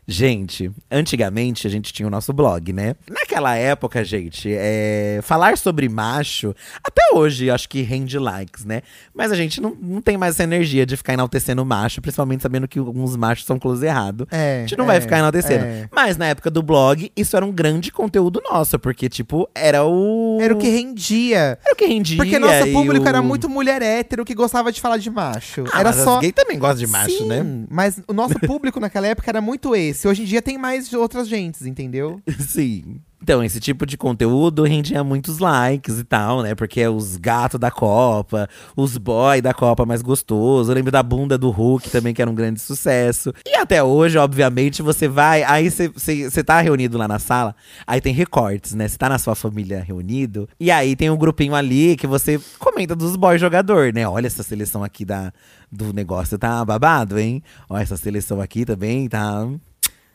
Gente, 0.08 0.72
antigamente 0.92 1.66
a 1.66 1.70
gente 1.70 1.92
tinha 1.92 2.08
o 2.08 2.12
nosso 2.12 2.32
blog, 2.32 2.72
né? 2.72 2.96
Naquela 3.10 3.56
época, 3.56 4.04
gente, 4.04 4.50
é, 4.54 5.20
falar 5.24 5.58
sobre 5.58 5.90
macho, 5.90 6.54
até 6.84 7.02
hoje 7.14 7.50
acho 7.50 7.68
que 7.68 7.82
rende 7.82 8.20
likes, 8.20 8.66
né? 8.66 8.82
Mas 9.14 9.32
a 9.32 9.36
gente 9.36 9.60
não, 9.60 9.76
não 9.82 10.02
tem 10.02 10.16
mais 10.16 10.36
essa 10.36 10.44
energia 10.44 10.86
de 10.86 10.96
ficar 10.96 11.14
enaltecendo 11.14 11.66
macho, 11.66 12.02
principalmente 12.02 12.44
sabendo 12.44 12.68
que 12.68 12.78
alguns 12.78 13.16
machos 13.16 13.46
são 13.46 13.58
close 13.58 13.84
errado. 13.84 14.28
É, 14.32 14.58
a 14.58 14.62
gente 14.62 14.78
não 14.78 14.86
é, 14.86 14.88
vai 14.90 15.02
ficar 15.02 15.18
enaltecendo. 15.18 15.66
é. 15.66 15.90
Mas 15.92 16.18
na 16.18 16.28
época 16.28 16.52
do 16.52 16.62
blog, 16.62 17.12
isso 17.16 17.36
era 17.36 17.44
um 17.46 17.52
grande 17.52 17.92
conteúdo 17.92 18.40
nosso, 18.48 18.78
porque, 18.78 19.10
tipo, 19.10 19.50
era 19.56 19.84
o. 19.84 20.38
Era 20.40 20.54
o 20.54 20.58
que 20.60 20.70
rendia. 20.70 21.58
Era 21.66 21.74
o 21.74 21.76
que 21.76 21.86
rendia. 21.86 22.18
Porque 22.18 22.38
nosso 22.38 22.72
público 22.72 23.06
o- 23.06 23.10
era 23.10 23.24
muito 23.24 23.50
mulher 23.50 23.82
hétero 23.82 24.24
que 24.24 24.36
gostava 24.36 24.72
de 24.72 24.80
falar 24.80 24.98
de 24.98 25.10
macho. 25.10 25.64
Ah, 25.74 25.80
era 25.80 25.94
só. 25.94 26.20
Gay 26.20 26.32
também 26.32 26.60
gostam 26.60 26.86
de 26.86 26.88
macho, 26.88 27.10
Sim, 27.18 27.28
né? 27.28 27.44
Mas 27.70 28.00
o 28.08 28.14
nosso 28.14 28.36
público 28.46 28.80
naquela 28.80 29.08
época 29.08 29.32
era 29.32 29.42
muito 29.42 29.76
esse. 29.76 29.95
Hoje 30.04 30.24
em 30.24 30.26
dia 30.26 30.42
tem 30.42 30.58
mais 30.58 30.92
outras 30.94 31.28
gentes, 31.28 31.66
entendeu? 31.66 32.22
Sim. 32.48 33.00
Então, 33.26 33.44
esse 33.44 33.60
tipo 33.60 33.88
de 33.88 33.98
conteúdo 33.98 34.62
rendia 34.62 35.04
muitos 35.04 35.40
likes 35.40 35.98
e 35.98 36.04
tal, 36.04 36.44
né? 36.44 36.54
Porque 36.54 36.80
é 36.80 36.88
os 36.88 37.18
gatos 37.18 37.60
da 37.60 37.72
Copa, 37.72 38.48
os 38.76 38.98
boy 38.98 39.42
da 39.42 39.52
Copa 39.52 39.84
mais 39.84 40.04
gostoso. 40.04 40.70
Eu 40.70 40.76
lembro 40.76 40.92
da 40.92 41.02
bunda 41.02 41.36
do 41.36 41.50
Hulk 41.50 41.90
também, 41.90 42.14
que 42.14 42.22
era 42.22 42.30
um 42.30 42.36
grande 42.36 42.62
sucesso. 42.62 43.34
E 43.44 43.56
até 43.56 43.82
hoje, 43.82 44.20
obviamente, 44.20 44.84
você 44.84 45.08
vai. 45.08 45.42
Aí 45.42 45.72
você 45.72 46.44
tá 46.44 46.62
reunido 46.62 47.00
lá 47.00 47.08
na 47.08 47.18
sala, 47.18 47.56
aí 47.88 48.00
tem 48.00 48.14
recortes, 48.14 48.76
né? 48.76 48.88
Você 48.88 48.96
tá 48.96 49.10
na 49.10 49.18
sua 49.18 49.34
família 49.34 49.82
reunido. 49.82 50.48
E 50.60 50.70
aí 50.70 50.96
tem 50.96 51.10
um 51.10 51.18
grupinho 51.18 51.56
ali 51.56 51.96
que 51.96 52.06
você 52.06 52.40
comenta 52.60 52.96
dos 52.96 53.16
boy 53.16 53.40
jogador, 53.40 53.92
né? 53.92 54.08
Olha 54.08 54.28
essa 54.28 54.44
seleção 54.44 54.84
aqui 54.84 55.04
da, 55.04 55.34
do 55.72 55.92
negócio, 55.92 56.38
tá 56.38 56.64
babado, 56.64 57.18
hein? 57.18 57.42
Olha 57.68 57.82
essa 57.82 57.98
seleção 57.98 58.40
aqui 58.40 58.66
também, 58.66 59.10
tá. 59.10 59.48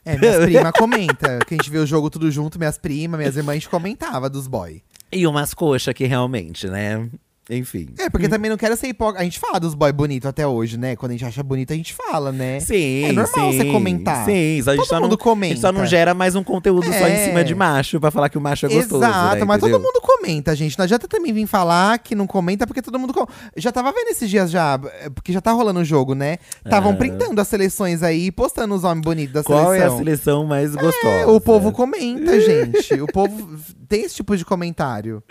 É, 0.05 0.17
minhas 0.19 0.45
primas 0.45 0.73
comentam. 0.73 1.39
Que 1.47 1.55
a 1.55 1.57
gente 1.57 1.71
vê 1.71 1.79
o 1.79 1.87
jogo 1.87 2.09
tudo 2.11 2.31
junto, 2.31 2.59
minhas 2.59 2.79
primas, 2.79 3.19
minhas 3.19 3.37
irmãs, 3.37 3.53
a 3.53 3.55
gente 3.57 3.69
comentava 3.69 4.29
dos 4.31 4.47
boy. 4.47 4.83
E 5.13 5.27
umas 5.27 5.53
coxas 5.55 5.89
aqui 5.89 6.05
realmente, 6.07 6.67
né? 6.69 7.09
Enfim. 7.53 7.89
É, 7.99 8.09
porque 8.09 8.29
também 8.29 8.49
não 8.49 8.57
quero 8.57 8.77
ser 8.77 8.87
hipócrita. 8.87 9.23
A 9.23 9.25
gente 9.25 9.41
fala 9.41 9.59
dos 9.59 9.75
boy 9.75 9.91
bonito 9.91 10.29
até 10.29 10.47
hoje, 10.47 10.79
né? 10.79 10.95
Quando 10.95 11.11
a 11.11 11.15
gente 11.15 11.25
acha 11.25 11.43
bonito, 11.43 11.73
a 11.73 11.77
gente 11.77 11.93
fala, 11.93 12.31
né? 12.31 12.61
Sim, 12.61 13.07
É 13.07 13.13
normal 13.13 13.51
sim, 13.51 13.59
você 13.59 13.65
comentar. 13.65 14.25
Sim, 14.25 14.61
a 14.61 14.63
gente 14.71 14.77
Todo 14.77 14.87
só 14.87 15.01
mundo 15.01 15.11
não, 15.13 15.19
comenta. 15.19 15.53
A 15.53 15.57
gente 15.57 15.61
só 15.63 15.73
não 15.73 15.85
gera 15.85 16.15
mais 16.15 16.37
um 16.37 16.45
conteúdo 16.45 16.87
só 16.87 17.09
em 17.09 17.13
É. 17.13 17.25
cima 17.27 17.43
de 17.43 17.53
macho 17.57 17.99
pra 17.99 18.13
falar 18.13 18.29
que 18.29 18.39
o 18.39 18.41
macho 18.41 18.67
é 18.67 18.69
gostoso. 18.69 19.03
Exato, 19.03 19.37
né, 19.41 19.45
mas 19.45 19.59
todo 19.61 19.81
mundo 19.81 20.01
comenta, 20.21 20.55
gente. 20.55 20.79
Não 20.79 20.85
adianta 20.85 21.09
também 21.09 21.33
vir 21.33 21.47
falar 21.47 21.99
que 21.99 22.14
não 22.14 22.27
comenta, 22.27 22.66
porque 22.66 22.83
todo 22.83 22.99
mundo. 22.99 23.12
com- 23.12 23.27
Já 23.57 23.73
tava 23.73 23.91
vendo 23.93 24.09
esses 24.09 24.29
dias 24.29 24.51
já, 24.51 24.79
é, 25.01 25.11
porque 25.11 25.33
já 25.33 25.41
tá 25.41 25.51
rolando 25.53 25.81
o 25.81 25.85
jogo, 25.85 26.14
né? 26.14 26.37
Estavam 26.64 26.93
Ah. 26.93 26.97
printando 26.97 27.41
as 27.41 27.49
seleções 27.49 28.03
aí 28.03 28.27
e 28.27 28.31
postando 28.33 28.75
os 28.75 28.85
homens 28.85 29.03
bonitos 29.03 29.33
da 29.35 29.43
Qual 29.43 29.73
é 29.73 29.79
a 29.79 29.81
seleção. 29.81 29.99
seleção 29.99 30.45
mais 30.47 30.75
gostosa? 30.75 31.09
É, 31.21 31.27
o 31.27 31.41
povo 31.41 31.73
comenta, 31.73 32.41
gente. 32.41 32.95
O 33.01 33.07
povo 33.07 33.31
tem 33.89 34.03
esse 34.03 34.14
tipo 34.16 34.37
de 34.37 34.45
comentário. 34.45 35.23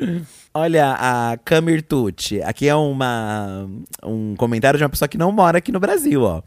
Olha, 0.53 0.95
a 0.99 1.37
Camir 1.45 1.83
Tucci. 1.83 2.41
Aqui 2.41 2.67
é 2.67 2.75
uma, 2.75 3.67
um 4.03 4.35
comentário 4.35 4.77
de 4.77 4.83
uma 4.83 4.89
pessoa 4.89 5.07
que 5.07 5.17
não 5.17 5.31
mora 5.31 5.59
aqui 5.59 5.71
no 5.71 5.79
Brasil, 5.79 6.21
ó. 6.23 6.41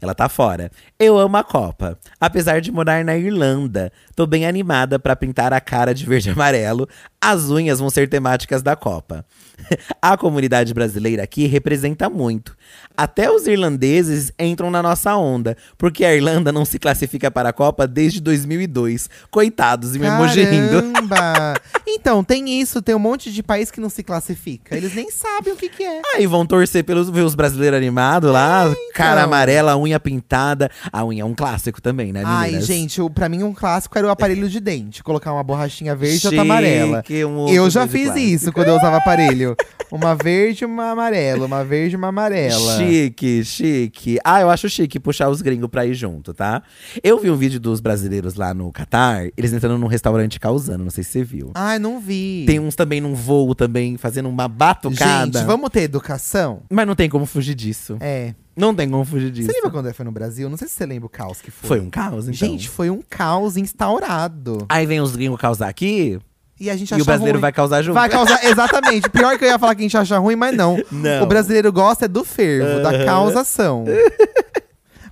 Ela 0.00 0.14
tá 0.14 0.28
fora. 0.28 0.70
Eu 0.98 1.18
amo 1.18 1.36
a 1.36 1.44
Copa. 1.44 1.98
Apesar 2.20 2.60
de 2.60 2.70
morar 2.72 3.04
na 3.04 3.16
Irlanda, 3.16 3.92
tô 4.14 4.26
bem 4.26 4.46
animada 4.46 4.98
pra 4.98 5.16
pintar 5.16 5.52
a 5.52 5.60
cara 5.60 5.94
de 5.94 6.04
verde 6.04 6.28
e 6.30 6.32
amarelo. 6.32 6.88
As 7.20 7.50
unhas 7.50 7.78
vão 7.78 7.90
ser 7.90 8.08
temáticas 8.08 8.62
da 8.62 8.76
Copa. 8.76 9.24
a 10.00 10.16
comunidade 10.16 10.72
brasileira 10.72 11.22
aqui 11.22 11.46
representa 11.46 12.08
muito. 12.08 12.56
Até 12.96 13.30
os 13.30 13.46
irlandeses 13.46 14.32
entram 14.38 14.70
na 14.70 14.82
nossa 14.82 15.14
onda, 15.16 15.56
porque 15.76 16.04
a 16.04 16.14
Irlanda 16.14 16.50
não 16.50 16.64
se 16.64 16.78
classifica 16.78 17.30
para 17.30 17.50
a 17.50 17.52
Copa 17.52 17.86
desde 17.86 18.20
2002. 18.20 19.10
Coitados, 19.30 19.94
e 19.94 19.98
me 19.98 20.06
rindo. 20.06 20.92
Caramba! 20.92 21.54
Então, 21.88 22.22
tem 22.22 22.60
isso, 22.60 22.82
tem 22.82 22.94
um 22.94 22.98
monte 22.98 23.32
de 23.32 23.42
país 23.42 23.70
que 23.70 23.80
não 23.80 23.88
se 23.88 24.02
classifica. 24.02 24.76
Eles 24.76 24.94
nem 24.94 25.10
sabem 25.10 25.52
o 25.52 25.56
que, 25.56 25.68
que 25.68 25.84
é. 25.84 26.02
Aí 26.14 26.26
vão 26.26 26.44
torcer 26.44 26.84
pelos 26.84 27.08
ver 27.08 27.22
os 27.22 27.34
brasileiros 27.34 27.76
animados 27.76 28.30
lá, 28.30 28.74
cara 28.92 29.22
amarela, 29.22 29.76
unha 29.76 29.98
pintada. 29.98 30.70
A 30.92 31.04
unha 31.04 31.22
é 31.22 31.24
um 31.24 31.34
clássico 31.34 31.80
também, 31.80 32.12
né, 32.12 32.22
Ai, 32.24 32.46
meninas? 32.46 32.66
gente, 32.66 33.00
o, 33.00 33.08
pra 33.08 33.28
mim 33.28 33.44
um 33.44 33.54
clássico 33.54 33.96
era 33.96 34.06
o 34.06 34.10
aparelho 34.10 34.48
de 34.48 34.60
dente. 34.60 35.02
Colocar 35.02 35.32
uma 35.32 35.42
borrachinha 35.42 35.94
verde 35.94 36.24
e 36.24 36.26
outra 36.26 36.42
amarela. 36.42 37.02
Um 37.28 37.48
Eu 37.48 37.70
já 37.70 37.86
fiz 37.86 38.06
clássico. 38.06 38.26
isso 38.26 38.52
quando 38.52 38.68
eu 38.68 38.76
usava 38.76 38.96
aparelho. 38.96 39.45
Uma 39.90 40.14
verde 40.14 40.64
e 40.64 40.66
uma 40.66 40.90
amarela, 40.90 41.46
uma 41.46 41.64
verde 41.64 41.94
e 41.94 41.96
uma 41.96 42.08
amarela. 42.08 42.76
Chique, 42.76 43.44
chique. 43.44 44.18
Ah, 44.24 44.40
eu 44.40 44.50
acho 44.50 44.68
chique 44.68 44.98
puxar 44.98 45.28
os 45.28 45.40
gringos 45.40 45.68
pra 45.70 45.86
ir 45.86 45.94
junto, 45.94 46.34
tá? 46.34 46.62
Eu 47.02 47.18
vi 47.20 47.30
um 47.30 47.36
vídeo 47.36 47.60
dos 47.60 47.80
brasileiros 47.80 48.34
lá 48.34 48.52
no 48.52 48.72
Catar, 48.72 49.28
eles 49.36 49.52
entrando 49.52 49.78
num 49.78 49.86
restaurante 49.86 50.40
causando, 50.40 50.82
não 50.82 50.90
sei 50.90 51.04
se 51.04 51.10
você 51.10 51.24
viu. 51.24 51.50
Ai, 51.54 51.78
não 51.78 52.00
vi. 52.00 52.44
Tem 52.46 52.58
uns 52.58 52.74
também 52.74 53.00
num 53.00 53.14
voo 53.14 53.54
também, 53.54 53.96
fazendo 53.96 54.28
uma 54.28 54.48
batucada. 54.48 55.38
Gente, 55.38 55.46
vamos 55.46 55.70
ter 55.70 55.82
educação? 55.82 56.62
Mas 56.70 56.86
não 56.86 56.94
tem 56.94 57.08
como 57.08 57.26
fugir 57.26 57.54
disso. 57.54 57.96
É. 58.00 58.34
Não 58.56 58.74
tem 58.74 58.88
como 58.88 59.04
fugir 59.04 59.30
disso. 59.30 59.48
Você 59.48 59.52
lembra 59.52 59.70
quando 59.70 59.92
foi 59.92 60.04
no 60.04 60.10
Brasil? 60.10 60.48
Não 60.48 60.56
sei 60.56 60.66
se 60.66 60.74
você 60.74 60.86
lembra 60.86 61.06
o 61.06 61.10
caos 61.10 61.42
que 61.42 61.50
foi. 61.50 61.68
Foi 61.68 61.80
um 61.80 61.90
caos, 61.90 62.24
então. 62.26 62.34
Gente, 62.34 62.68
foi 62.70 62.88
um 62.88 63.02
caos 63.08 63.58
instaurado. 63.58 64.64
Aí 64.68 64.86
vem 64.86 64.98
os 64.98 65.14
gringos 65.14 65.38
causar 65.38 65.68
aqui, 65.68 66.18
E 66.58 66.70
a 66.70 66.76
gente 66.76 66.90
e 66.90 66.94
acha 66.94 67.02
o 67.02 67.06
brasileiro 67.06 67.36
ruim. 67.36 67.42
vai 67.42 67.52
causar 67.52 67.82
junto. 67.82 67.94
Vai 67.94 68.08
causar, 68.08 68.42
exatamente. 68.44 69.10
Pior 69.10 69.36
que 69.38 69.44
eu 69.44 69.48
ia 69.48 69.58
falar 69.58 69.74
que 69.74 69.82
a 69.82 69.84
gente 69.84 69.96
acha 69.96 70.16
ruim, 70.18 70.36
mas 70.36 70.56
não. 70.56 70.76
Não. 70.90 71.22
O 71.22 71.26
brasileiro 71.26 71.70
gosta 71.72 72.06
é 72.06 72.08
do 72.08 72.24
fervo, 72.24 72.82
da 72.82 72.90
Aham. 72.90 73.04
causação. 73.04 73.84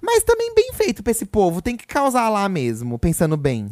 mas 0.03 0.22
também 0.22 0.55
bem 0.55 0.70
feito 0.74 1.03
pra 1.03 1.11
esse 1.11 1.24
povo. 1.24 1.62
Tem 1.62 1.76
que 1.76 1.86
causar 1.86 2.28
lá 2.28 2.47
mesmo, 2.49 2.99
pensando 2.99 3.36
bem. 3.36 3.68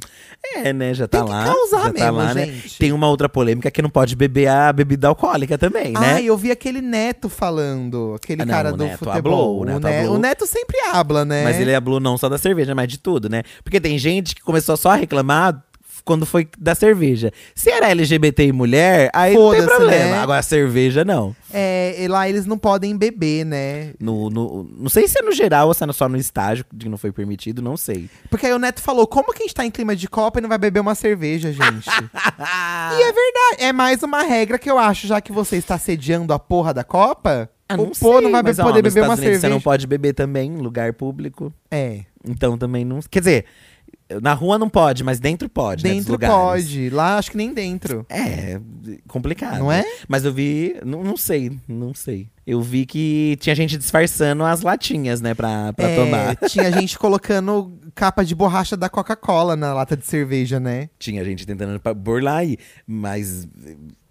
É, 0.54 0.72
né? 0.72 0.92
Já 0.94 1.06
tá 1.06 1.18
Tem 1.18 1.26
que 1.26 1.32
lá. 1.32 1.44
causar 1.44 1.82
já 1.84 1.92
tá 1.92 2.04
mesmo, 2.12 2.18
lá, 2.18 2.34
né? 2.34 2.46
gente. 2.46 2.78
Tem 2.78 2.92
uma 2.92 3.08
outra 3.08 3.28
polêmica 3.28 3.70
que 3.70 3.82
não 3.82 3.90
pode 3.90 4.16
beber 4.16 4.48
a 4.48 4.72
bebida 4.72 5.08
alcoólica 5.08 5.56
também, 5.58 5.92
né? 5.92 6.14
Ah, 6.16 6.22
eu 6.22 6.36
vi 6.36 6.50
aquele 6.50 6.80
Neto 6.80 7.28
falando. 7.28 8.14
Aquele 8.16 8.42
Ah, 8.42 8.46
não, 8.46 8.52
cara 8.54 8.72
o 8.72 8.76
do 8.76 8.84
Neto 8.84 8.98
futebol. 8.98 9.18
hablou, 9.18 9.58
o 9.58 9.60
o, 9.60 9.64
Neto 9.64 9.80
Ne- 9.86 9.98
hablou. 10.00 10.14
o 10.16 10.18
Neto 10.18 10.46
sempre 10.46 10.76
habla, 10.92 11.24
né? 11.24 11.44
Mas 11.44 11.58
ele 11.60 11.70
é 11.70 11.80
blue 11.80 12.00
não 12.00 12.16
só 12.16 12.28
da 12.28 12.38
cerveja, 12.38 12.74
mas 12.74 12.88
de 12.88 12.98
tudo, 12.98 13.28
né? 13.28 13.42
Porque 13.62 13.80
tem 13.80 13.98
gente 13.98 14.34
que 14.34 14.42
começou 14.42 14.76
só 14.76 14.90
a 14.90 14.94
reclamar 14.96 15.62
quando 16.04 16.24
foi 16.26 16.48
da 16.58 16.74
cerveja. 16.74 17.30
Se 17.54 17.70
era 17.70 17.90
LGBT 17.90 18.46
e 18.46 18.52
mulher, 18.52 19.10
aí 19.12 19.34
não 19.34 19.50
tem 19.50 19.60
Foda-se, 19.62 19.76
problema. 19.78 20.04
né? 20.10 20.18
Agora 20.18 20.42
cerveja, 20.42 21.04
não. 21.04 21.34
É, 21.52 21.96
e 22.02 22.08
lá 22.08 22.28
eles 22.28 22.46
não 22.46 22.56
podem 22.58 22.96
beber, 22.96 23.44
né? 23.44 23.92
No, 24.00 24.30
no- 24.30 24.68
não 24.78 24.88
sei 24.88 25.06
se 25.06 25.18
é 25.18 25.22
no 25.22 25.32
geral 25.32 25.68
ou 25.68 25.74
se 25.74 25.84
é 25.84 25.92
só 25.92 26.08
no 26.08 26.16
estágio 26.16 26.64
que 26.78 26.88
não 26.88 26.96
foi 26.98 27.12
permitido, 27.12 27.60
não 27.62 27.76
sei. 27.76 28.08
Porque 28.30 28.46
aí 28.46 28.52
o 28.52 28.58
Neto 28.58 28.80
falou: 28.80 29.06
como 29.06 29.32
que 29.32 29.42
a 29.42 29.46
gente 29.46 29.54
tá 29.54 29.64
em 29.66 29.70
clima 29.70 29.94
de 29.94 30.08
Copa 30.08 30.38
e 30.38 30.42
não 30.42 30.48
vai 30.48 30.58
beber 30.58 30.80
uma 30.80 30.94
cerveja, 30.94 31.52
gente? 31.52 31.88
e 31.90 33.02
é 33.02 33.12
verdade. 33.12 33.56
É 33.58 33.72
mais 33.72 34.02
uma 34.02 34.22
regra 34.22 34.58
que 34.58 34.70
eu 34.70 34.78
acho, 34.78 35.06
já 35.06 35.20
que 35.20 35.32
você 35.32 35.56
está 35.56 35.78
sediando 35.78 36.32
a 36.32 36.38
porra 36.38 36.72
da 36.74 36.84
Copa. 36.84 37.50
Ah, 37.68 37.74
o 37.80 37.90
pô 37.98 38.20
não 38.20 38.30
vai 38.30 38.42
mas, 38.42 38.58
ó, 38.58 38.64
poder 38.64 38.82
nos 38.82 38.92
beber 38.92 39.06
uma 39.06 39.14
Unidos 39.14 39.22
cerveja. 39.24 39.40
Você 39.40 39.48
não 39.48 39.60
pode 39.60 39.86
beber 39.86 40.12
também 40.14 40.50
em 40.52 40.56
lugar 40.58 40.92
público. 40.92 41.52
É, 41.70 42.00
Então 42.26 42.58
também 42.58 42.84
não. 42.84 43.00
Quer 43.10 43.20
dizer, 43.20 43.44
na 44.20 44.34
rua 44.34 44.58
não 44.58 44.68
pode, 44.68 45.02
mas 45.04 45.18
dentro 45.20 45.48
pode. 45.48 45.84
né, 45.84 45.90
dentro 45.94 46.12
lugares. 46.12 46.36
pode. 46.36 46.90
Lá 46.90 47.18
acho 47.18 47.30
que 47.30 47.36
nem 47.36 47.52
dentro. 47.54 48.04
É, 48.08 48.60
complicado. 49.08 49.58
Não 49.58 49.70
é? 49.72 49.84
Mas 50.08 50.24
eu 50.24 50.32
vi, 50.32 50.76
não, 50.84 51.02
não 51.02 51.16
sei, 51.16 51.52
não 51.68 51.94
sei. 51.94 52.28
Eu 52.46 52.60
vi 52.60 52.84
que 52.84 53.36
tinha 53.40 53.54
gente 53.54 53.78
disfarçando 53.78 54.42
as 54.42 54.62
latinhas, 54.62 55.20
né, 55.20 55.32
pra, 55.34 55.72
pra 55.72 55.88
É, 55.88 55.96
tomar. 55.96 56.36
Tinha 56.50 56.72
gente 56.72 56.98
colocando 56.98 57.78
capa 57.94 58.24
de 58.24 58.34
borracha 58.34 58.76
da 58.76 58.88
Coca-Cola 58.88 59.54
na 59.54 59.72
lata 59.72 59.96
de 59.96 60.04
cerveja, 60.04 60.58
né? 60.58 60.88
Tinha 60.98 61.24
gente 61.24 61.46
tentando 61.46 61.80
burlar 61.94 62.38
aí, 62.38 62.58
mas 62.84 63.46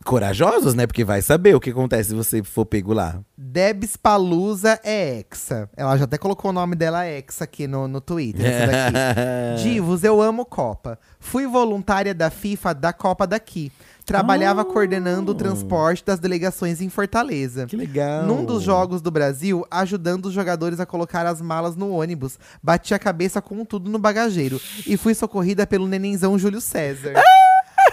Corajosos, 0.06 0.74
né? 0.74 0.88
Porque 0.88 1.04
vai 1.04 1.22
saber 1.22 1.56
o 1.56 1.60
que 1.60 1.70
acontece 1.70 2.10
se 2.10 2.16
você 2.16 2.44
for 2.44 2.66
pego 2.66 2.94
lá. 2.94 3.20
Debs 3.38 3.96
Palusa 3.98 4.80
é 4.84 5.20
Hexa. 5.20 5.70
Ela 5.76 5.98
já 5.98 6.06
até 6.06 6.18
colocou 6.18 6.50
o 6.52 6.54
nome 6.54 6.76
dela 6.76 7.06
Hexa 7.06 7.44
aqui 7.44 7.68
no, 7.68 7.88
no 7.88 8.02
Twitter. 8.02 8.46
Divos, 9.62 10.04
eu 10.04 10.22
amo 10.22 10.46
Copa. 10.46 10.98
Fui 11.20 11.46
voluntária 11.48 12.14
da 12.14 12.30
FIFA 12.30 12.74
da 12.74 12.94
Copa 12.94 13.26
daqui. 13.28 13.72
Trabalhava 14.06 14.62
Ah. 14.62 14.66
coordenando 14.66 15.32
o 15.32 15.36
transporte 15.36 16.04
das 16.04 16.20
delegações 16.20 16.82
em 16.82 16.90
Fortaleza. 16.90 17.66
Que 17.68 17.78
legal. 17.78 18.26
Num 18.26 18.44
dos 18.44 18.64
jogos 18.64 19.02
do 19.02 19.12
Brasil, 19.12 19.66
ajudando 19.70 20.26
os 20.26 20.34
jogadores 20.34 20.80
a 20.80 20.86
colocar 20.86 21.26
as 21.26 21.42
malas 21.42 21.76
no 21.76 21.92
ônibus, 21.92 22.38
bati 22.62 22.94
a 22.94 23.00
cabeça 23.00 23.42
com 23.42 23.64
tudo 23.64 23.90
no 23.90 24.00
bagageiro 24.00 24.60
e 24.88 24.98
fui 24.98 25.14
socorrida 25.14 25.66
pelo 25.68 25.88
nenenzão 25.88 26.38
Júlio 26.38 26.60
César. 26.60 27.14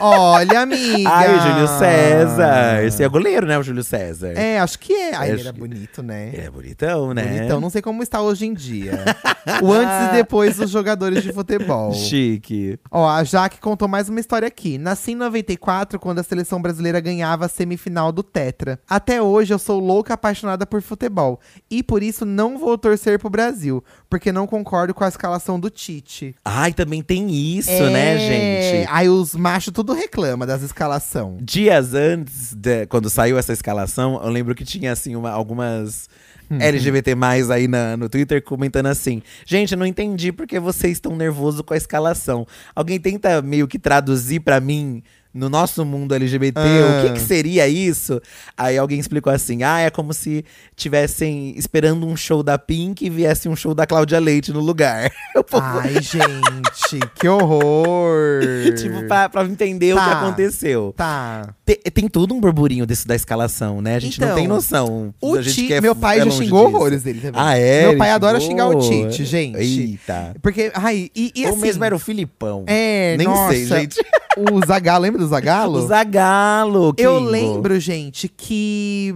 Olha, 0.01 0.61
amiga! 0.63 1.09
Ai, 1.11 1.41
Júlio 1.41 1.69
César. 1.79 2.85
Esse 2.85 3.03
é 3.03 3.09
goleiro, 3.09 3.47
né? 3.47 3.59
O 3.59 3.63
Júlio 3.63 3.83
César. 3.85 4.33
É, 4.37 4.59
acho 4.59 4.79
que 4.79 4.93
é. 4.93 5.15
Ai, 5.15 5.29
É, 5.29 5.33
ele 5.33 5.41
acho 5.41 5.49
era 5.49 5.59
bonito, 5.59 6.03
né? 6.03 6.31
Ele 6.33 6.43
é 6.43 6.51
bonitão, 6.51 7.15
né? 7.15 7.25
Bonitão, 7.25 7.61
não 7.61 7.71
sei 7.71 7.83
como 7.83 8.03
está 8.03 8.21
hoje 8.21 8.47
em 8.47 8.55
dia. 8.55 9.05
o 9.63 9.73
antes 9.73 10.09
e 10.11 10.17
depois 10.17 10.57
dos 10.57 10.71
jogadores 10.71 11.23
de 11.23 11.33
futebol. 11.33 11.93
Chique. 11.93 12.79
Ó, 12.91 13.09
a 13.09 13.25
Jaque 13.25 13.61
contou 13.61 13.89
mais 13.89 14.09
uma 14.09 14.21
história 14.21 14.47
aqui. 14.49 14.79
Nasci 14.79 15.13
em 15.13 15.17
94, 15.17 15.99
quando 15.99 16.19
a 16.19 16.23
seleção 16.23 16.61
brasileira 16.61 17.01
ganhava 17.01 17.47
a 17.47 17.49
semifinal 17.49 18.13
do 18.13 18.23
Tetra. 18.23 18.79
Até 18.89 19.21
hoje 19.23 19.53
eu 19.53 19.59
sou 19.59 19.81
louca 19.81 20.15
apaixonada 20.15 20.67
por 20.67 20.83
futebol. 20.83 21.41
E 21.71 21.83
por 21.83 22.03
isso 22.03 22.25
não 22.25 22.59
vou 22.59 22.77
torcer 22.79 23.19
pro 23.19 23.31
Brasil, 23.31 23.83
porque 24.09 24.33
não 24.33 24.47
concordo 24.47 24.95
com 24.95 25.05
a 25.05 25.09
escalação 25.09 25.59
do 25.61 25.69
Tite. 25.71 26.35
Ai, 26.45 26.73
também 26.73 27.03
tem 27.03 27.31
isso, 27.31 27.71
É, 27.71 27.91
né, 27.91 28.19
gente? 28.19 28.89
Aí 28.91 29.09
os 29.09 29.35
machos 29.35 29.73
tudo 29.73 29.93
reclama 29.93 30.47
das 30.47 30.63
escalação. 30.63 31.37
Dias 31.41 31.95
antes, 31.95 32.55
de- 32.55 32.87
quando 32.87 33.11
saiu 33.11 33.37
essa 33.39 33.53
escalação, 33.53 34.21
eu 34.23 34.31
lembro 34.31 34.55
que 34.55 34.65
tinha, 34.65 34.93
assim, 34.93 35.15
uma- 35.15 35.31
algumas 35.31 36.09
Uhum. 36.51 36.59
LGBT+, 36.61 37.15
aí 37.51 37.69
na- 37.69 37.95
no 37.97 38.09
Twitter 38.09 38.43
comentando 38.43 38.87
assim. 38.87 39.23
Gente, 39.45 39.77
não 39.77 39.85
entendi 39.85 40.33
porque 40.33 40.59
vocês 40.59 40.93
estão 40.95 41.15
nervosos 41.15 41.61
com 41.61 41.75
a 41.75 41.77
escalação. 41.77 42.47
Alguém 42.75 42.99
tenta 42.99 43.43
meio 43.43 43.69
que 43.69 43.79
traduzir 43.79 44.41
pra 44.41 44.59
mim… 44.59 45.03
No 45.33 45.49
nosso 45.51 45.85
mundo 45.85 46.15
LGBT, 46.15 46.59
Ah. 46.59 47.01
o 47.01 47.07
que, 47.07 47.13
que 47.15 47.21
seria 47.21 47.69
isso? 47.69 48.21
Aí 48.57 48.79
alguém 48.79 48.99
explicou 48.99 49.33
assim: 49.33 49.63
ah, 49.63 49.79
é 49.81 49.91
como 49.91 50.13
se 50.15 50.45
tivessem 50.75 51.55
esperando 51.57 52.07
um 52.07 52.17
show 52.17 52.43
da 52.43 52.59
Pink 52.59 53.05
e 53.05 53.11
viesse 53.11 53.49
um 53.49 53.55
show 53.55 53.75
da 53.75 53.87
Cláudia 53.87 54.19
Leite 54.19 54.53
no 54.53 54.61
lugar. 54.61 55.13
Ai, 55.53 55.95
gente, 56.03 56.99
que 57.21 57.29
horror! 57.29 58.41
tipo, 58.77 59.07
pra, 59.07 59.29
pra 59.29 59.45
entender 59.45 59.93
o 59.95 59.99
que 59.99 60.03
Tá. 60.05 60.21
aconteceu. 60.23 60.95
Tá. 60.97 61.55
Tem, 61.65 61.77
tem 61.77 62.09
tudo 62.09 62.35
um 62.35 62.41
burburinho 62.41 62.87
desse 62.87 63.07
da 63.07 63.15
escalação, 63.15 63.81
né? 63.83 63.97
A 63.97 64.01
gente 64.01 64.19
não 64.21 64.29
Então, 64.29 64.39
tem 64.39 64.49
noção. 64.49 65.15
O 65.21 65.35
A 65.37 65.43
gente 65.43 65.67
quer- 65.69 65.83
meu 65.83 65.95
pai 65.95 66.21
é 66.21 66.25
já 66.25 66.31
xingou 66.31 66.67
disso. 66.67 66.77
horrores 66.77 67.03
dele 67.03 67.21
também. 67.21 67.41
Ah, 67.41 67.57
é? 67.57 67.83
Meu 67.89 67.99
pai 67.99 68.11
adora 68.11 68.41
xingar 68.41 68.69
o? 68.69 68.81
Tite, 68.81 69.25
gente. 69.25 69.59
Eita. 69.59 70.35
Porque, 70.41 70.71
ai, 70.75 71.11
e, 71.15 71.33
e 71.35 71.45
Ou 71.47 71.53
assim, 71.53 71.61
mesmo 71.61 71.85
era 71.85 71.95
o 71.95 71.99
Filipão. 71.99 72.65
É, 72.67 73.17
Nem 73.19 73.27
nossa, 73.27 73.53
sei, 73.53 73.67
gente. 73.67 73.97
O 74.53 74.67
Zagalo, 74.67 75.03
lembra 75.03 75.21
do 75.21 75.27
Zagalo? 75.29 75.79
O 75.79 75.87
Zagalo, 75.87 76.95
Eu 76.97 77.19
Kingo. 77.19 77.31
lembro, 77.31 77.81
gente, 77.81 78.29
que 78.29 79.15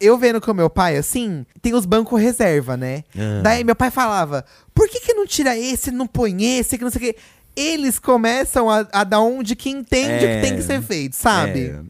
eu 0.00 0.16
vendo 0.18 0.40
com 0.40 0.52
meu 0.54 0.70
pai, 0.70 0.96
assim, 0.96 1.44
tem 1.60 1.74
os 1.74 1.84
bancos 1.86 2.20
reserva, 2.20 2.76
né? 2.76 3.04
Ah. 3.16 3.40
Daí 3.42 3.64
meu 3.64 3.74
pai 3.76 3.90
falava, 3.90 4.44
por 4.74 4.88
que 4.88 5.00
que 5.00 5.14
não 5.14 5.26
tira 5.26 5.56
esse, 5.56 5.90
não 5.90 6.06
põe 6.06 6.58
esse, 6.58 6.76
que 6.78 6.84
não 6.84 6.90
sei 6.90 6.98
o 6.98 7.04
quê? 7.14 7.16
Eles 7.56 7.98
começam 7.98 8.70
a, 8.70 8.86
a 8.92 9.02
dar 9.02 9.20
um 9.22 9.42
de 9.42 9.56
que 9.56 9.68
entende 9.68 10.24
o 10.24 10.28
É. 10.28 10.36
que 10.40 10.46
tem 10.46 10.56
que 10.56 10.62
ser 10.62 10.80
feito, 10.80 11.16
sabe? 11.16 11.66
É. 11.66 11.80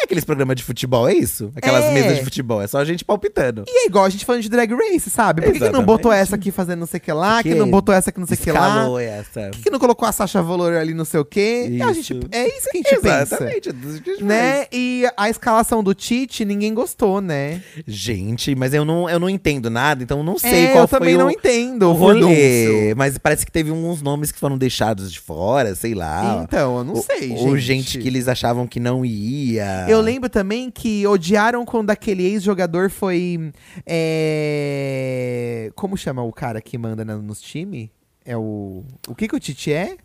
É 0.00 0.04
aqueles 0.04 0.24
programas 0.24 0.56
de 0.56 0.62
futebol, 0.62 1.08
é 1.08 1.14
isso? 1.14 1.50
Aquelas 1.54 1.84
É. 1.84 1.92
mesas 1.92 2.16
de 2.18 2.24
futebol, 2.24 2.62
é 2.62 2.66
só 2.66 2.78
a 2.78 2.84
gente 2.84 3.04
palpitando. 3.04 3.64
E 3.66 3.84
é 3.84 3.86
igual 3.86 4.04
a 4.04 4.08
gente 4.08 4.24
falando 4.24 4.42
de 4.42 4.48
drag 4.48 4.72
race, 4.74 5.10
sabe? 5.10 5.42
Por 5.42 5.48
que, 5.48 5.54
que 5.54 5.58
não 5.60 5.66
Exatamente. 5.68 5.86
botou 5.86 6.12
essa 6.12 6.36
aqui 6.36 6.50
fazendo 6.50 6.80
não 6.80 6.86
sei 6.86 6.98
o 6.98 7.00
que 7.00 7.12
lá, 7.12 7.42
que 7.42 7.48
Que 7.50 7.54
não 7.54 7.70
botou 7.70 7.94
essa 7.94 8.10
aqui 8.10 8.18
não 8.20 8.26
sei 8.26 8.36
o 8.36 8.40
que 8.40 8.52
lá? 8.52 8.86
Essa. 9.00 9.40
Por 9.42 9.50
que, 9.52 9.62
que 9.64 9.70
não 9.70 9.78
colocou 9.78 10.08
a 10.08 10.12
Sasha 10.12 10.42
Valor 10.42 10.72
ali 10.74 10.94
não 10.94 11.04
sei 11.04 11.20
o 11.20 11.24
quê? 11.24 11.66
E 11.70 11.82
a 11.82 11.90
Isso. 11.90 12.02
gente, 12.14 12.26
é 12.32 12.46
isso 12.46 12.68
que 12.70 12.78
a 12.78 12.90
gente 12.90 13.00
pensa. 13.00 13.22
Exatamente. 13.22 13.68
é 13.68 13.72
isso 13.90 14.02
que 14.02 14.10
a 14.10 14.24
Né? 14.24 14.66
E 14.72 15.04
a 15.16 15.28
escalação 15.30 15.82
do 15.82 15.94
Tite, 15.94 16.44
ninguém 16.44 16.72
gostou, 16.74 17.20
né? 17.20 17.62
Gente, 17.86 18.54
mas 18.54 18.72
eu 18.74 18.84
não, 18.84 19.08
eu 19.08 19.18
não 19.18 19.28
entendo 19.28 19.68
nada, 19.70 20.02
então 20.02 20.22
não 20.22 20.38
sei 20.38 20.66
é, 20.66 20.72
qual 20.72 20.84
eu 20.84 20.88
foi 20.88 20.98
também 20.98 21.14
o, 21.16 21.18
não 21.18 21.30
entendo 21.30 21.84
o 21.84 21.90
o 21.90 21.92
rolê. 21.92 22.94
Mas 22.94 23.18
parece 23.18 23.44
que 23.44 23.52
teve 23.52 23.70
uns 23.70 24.02
nomes 24.02 24.30
que 24.32 24.38
foram 24.38 24.56
deixados 24.58 25.12
de 25.12 25.20
fora, 25.20 25.74
sei 25.74 25.94
lá. 25.94 26.42
Então, 26.44 26.78
eu 26.78 26.84
não 26.84 26.94
Ou- 26.94 27.02
sei, 27.02 27.28
gente. 27.28 27.40
Ou 27.40 27.56
gente 27.58 27.98
que 27.98 28.08
eles 28.08 28.28
achavam 28.28 28.66
que 28.66 28.78
não 28.80 29.04
ia. 29.04 29.55
Eu 29.88 30.00
lembro 30.00 30.28
também 30.28 30.70
que 30.70 31.06
odiaram 31.06 31.64
quando 31.64 31.90
aquele 31.90 32.24
ex-jogador 32.24 32.90
foi. 32.90 33.52
é, 33.86 35.70
Como 35.74 35.96
chama 35.96 36.22
o 36.22 36.32
cara 36.32 36.60
que 36.60 36.76
manda 36.78 37.04
na- 37.04 37.16
nos 37.16 37.40
times? 37.40 37.88
É 38.24 38.36
o. 38.36 38.82
O 39.08 39.14
que, 39.14 39.28
que 39.28 39.36
o 39.36 39.40
Tite 39.40 39.72
é? 39.72 39.96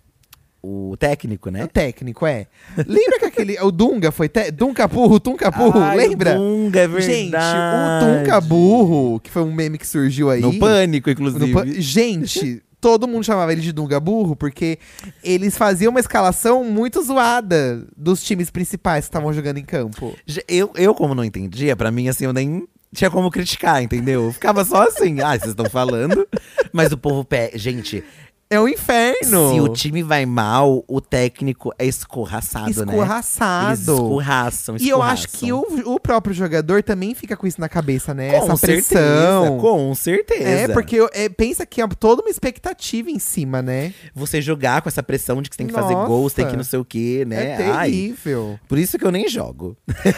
O 0.64 0.95
técnico, 0.95 1.49
É 1.49 1.52
né? 1.52 1.64
o 1.64 1.68
técnico, 1.68 2.24
é. 2.26 2.45
Lembra 2.86 3.18
que 3.18 3.26
aquele. 3.26 3.60
O 3.62 3.72
Dunga 3.72 4.12
foi. 4.12 4.30
Te... 4.30 4.52
Dunca 4.52 4.88
Burro, 4.88 5.20
Tunca 5.20 5.49
Burro, 5.49 5.80
Ai, 5.80 5.97
lembra? 5.97 6.36
O 6.39 6.43
Dunga, 6.43 6.82
é 6.82 6.88
verdade. 6.88 7.12
Gente, 7.14 7.36
o 7.36 8.20
Tunca 8.24 8.39
Burro, 8.41 9.20
que 9.20 9.32
foi 9.32 9.41
um 9.41 9.52
meme 9.52 9.80
que 9.80 9.88
surgiu 9.88 10.30
aí. 10.30 10.39
No 10.39 10.60
pânico, 10.60 11.10
no 11.10 11.14
inclusive. 11.14 11.52
pa- 11.54 11.66
Gente, 11.66 12.62
todo 12.82 13.08
mundo 13.08 13.24
chamava 13.24 13.52
ele 13.54 13.62
de 13.62 13.72
Dunga 13.72 14.00
Burro, 14.00 14.36
porque 14.36 14.80
eles 15.24 15.56
faziam 15.56 15.92
uma 15.92 16.00
escalação 16.00 16.64
muito 16.64 17.02
zoada 17.04 17.86
dos 17.96 18.24
times 18.24 18.50
principais 18.50 19.06
que 19.06 19.10
estavam 19.10 19.32
jogando 19.32 19.60
em 19.60 19.64
campo. 19.64 20.18
Eu, 20.48 20.72
eu, 20.76 20.96
como 20.96 21.14
não 21.14 21.24
entendia, 21.24 21.76
pra 21.76 21.92
mim, 21.92 22.10
assim, 22.10 22.26
eu 22.26 22.34
nem 22.34 22.68
tinha 22.94 23.10
como 23.10 23.32
criticar, 23.32 23.82
entendeu? 23.82 24.26
Eu 24.26 24.34
ficava 24.34 24.66
só 24.66 24.84
assim, 24.88 25.22
ah, 25.22 25.38
vocês 25.38 25.52
estão 25.52 25.70
falando. 25.70 26.28
Mas 26.74 26.92
o 26.92 26.98
povo 26.98 27.24
pé. 27.24 27.52
Gente, 27.54 28.04
É 28.52 28.60
o 28.60 28.68
inferno. 28.68 29.54
se 29.54 29.60
o 29.62 29.70
time 29.70 30.04
vai 30.04 30.26
mal, 30.26 30.84
o 30.88 30.99
técnico 30.99 31.74
é 31.80 31.86
escorraçado, 31.86 32.66
né? 32.66 32.72
Escorraçado. 32.72 33.68
Eles 33.70 33.80
escorraçam, 33.88 34.76
E 34.78 34.89
eu 34.89 35.02
acho 35.02 35.28
que 35.30 35.45
escorraçam. 35.47 35.86
o, 35.91 35.95
o 35.95 35.99
próprio 35.99 36.34
jogador 36.34 36.84
também 36.84 37.16
fica 37.16 37.38
com 37.38 37.47
isso 37.47 37.62
na 37.62 37.70
cabeça, 37.70 38.14
né? 38.14 38.32
Com 38.32 38.38
Essa 38.52 38.56
certeza, 38.58 38.89
pressão. 38.89 39.58
com 39.58 39.95
certeza. 39.95 40.43
É, 40.49 40.68
porque 40.68 40.97
é, 41.14 41.30
pensa 41.30 41.66
que 41.66 41.82
é 41.82 41.88
toda 41.88 42.22
uma 42.22 42.30
expectativa 42.30 43.10
em 43.10 43.20
cima, 43.20 43.62
né? 43.62 43.93
Você 44.14 44.41
jogar 44.41 44.82
com 44.82 44.89
essa 44.89 45.02
pressão 45.02 45.41
de 45.41 45.49
que 45.49 45.56
você 45.56 45.60
tem 45.60 45.68
que 45.68 45.74
fazer 45.74 45.93
Nossa. 45.93 46.08
gols, 46.10 46.34
tem 46.34 46.45
que 46.47 46.58
não 46.58 46.64
sei 46.66 46.80
o 46.80 46.84
quê, 46.86 47.24
né? 47.26 47.62
É 47.62 47.72
Ai, 47.72 47.89
terrível. 47.89 48.60
por 48.68 48.78
isso 48.78 48.97
que 48.99 49.06
eu 49.06 49.12
nem 49.12 49.30
jogo. 49.30 49.78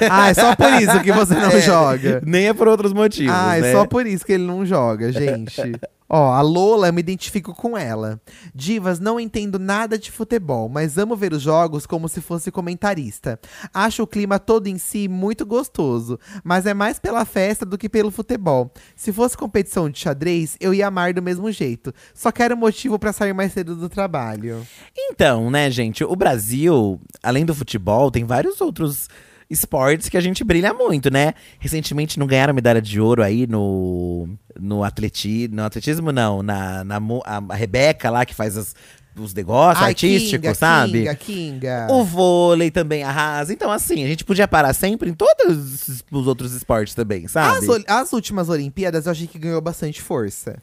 ah, 0.09 0.29
é 0.29 0.33
só 0.33 0.55
por 0.55 0.73
isso 0.81 0.99
que 1.01 1.11
você 1.11 1.35
não 1.35 1.51
É, 1.53 1.61
joga. 1.61 2.19
Nem 2.25 2.47
é 2.47 2.53
por 2.53 2.67
outros 2.67 2.93
motivos, 2.93 3.31
Ah, 3.31 3.57
é 3.57 3.61
né? 3.61 3.71
só 3.71 3.85
por 3.85 4.07
isso 4.07 4.25
que 4.25 4.33
ele 4.33 4.43
não 4.45 4.65
joga, 4.65 5.11
gente. 5.11 5.61
Ó, 6.09 6.31
a 6.33 6.41
Lola, 6.41 6.87
eu 6.87 6.93
me 6.93 6.99
identifico 6.99 7.53
com 7.53 7.77
ela. 7.77 8.21
Divas, 8.53 8.99
não 8.99 9.19
entendo 9.19 9.57
nada 9.57 9.97
de 9.97 10.11
futebol, 10.11 10.69
mas 10.69 10.97
amo 10.97 11.15
ver 11.15 11.33
os 11.33 11.41
jogos 11.41 11.85
como 11.85 12.07
se 12.07 12.21
fosse 12.21 12.51
comentarista. 12.51 13.39
Acho 13.73 14.03
o 14.03 14.07
clima 14.07 14.39
todo 14.39 14.67
em 14.67 14.77
si 14.77 15.07
muito 15.07 15.45
gostoso, 15.45 16.19
mas 16.43 16.65
é 16.65 16.73
mais 16.73 16.99
pela 16.99 17.25
festa 17.25 17.65
do 17.65 17.77
que 17.77 17.89
pelo 17.89 18.11
futebol. 18.11 18.71
Se 18.95 19.11
fosse 19.11 19.37
competição 19.37 19.89
de 19.89 19.99
xadrez, 19.99 20.57
eu 20.59 20.73
ia 20.73 20.87
amar 20.87 21.13
do 21.13 21.21
mesmo 21.21 21.51
jeito. 21.51 21.93
Só 22.13 22.31
quero 22.31 22.57
motivo 22.57 22.99
pra 22.99 23.13
sair 23.13 23.33
mais 23.33 23.53
cedo 23.53 23.75
do 23.75 23.89
trabalho. 23.89 24.65
Então, 24.95 25.49
né, 25.49 25.69
gente, 25.71 26.03
o 26.03 26.15
Brasil, 26.15 26.99
além 27.21 27.45
do 27.45 27.55
futebol, 27.55 28.11
tem 28.11 28.25
vários 28.25 28.61
outros 28.61 29.07
esportes 29.49 30.09
que 30.09 30.17
a 30.17 30.21
gente 30.21 30.43
brilha 30.43 30.73
muito, 30.73 31.11
né? 31.11 31.33
Recentemente 31.59 32.17
não 32.19 32.27
ganharam 32.27 32.53
medalha 32.53 32.81
de 32.81 32.99
ouro 32.99 33.21
aí 33.23 33.45
no, 33.47 34.27
no, 34.59 34.83
atleti, 34.83 35.47
no 35.51 35.63
atletismo, 35.63 36.11
não. 36.11 36.41
Na, 36.43 36.83
na 36.83 36.97
a, 37.25 37.55
Rebeca 37.55 38.09
lá, 38.09 38.25
que 38.25 38.33
faz 38.33 38.57
as- 38.57 38.75
os 39.15 39.31
negócios 39.31 39.77
artísticos, 39.89 40.57
sabe? 40.57 40.99
Kinga, 40.99 41.15
Kinga. 41.15 41.87
O 41.91 42.03
vôlei 42.03 42.71
também 42.71 43.03
arrasa. 43.03 43.53
Então, 43.53 43.71
assim, 43.71 44.03
a 44.03 44.07
gente 44.07 44.25
podia 44.25 44.47
parar 44.47 44.73
sempre 44.73 45.07
em 45.07 45.13
todos 45.13 45.87
os- 45.87 46.03
os 46.11 46.25
outros 46.27 46.51
esportes 46.53 46.95
também, 46.95 47.27
sabe? 47.27 47.57
As, 47.75 47.83
as 47.87 48.13
últimas 48.13 48.49
Olimpíadas 48.49 49.05
eu 49.05 49.11
achei 49.11 49.27
que 49.27 49.37
ganhou 49.37 49.61
bastante 49.61 50.01
força. 50.01 50.57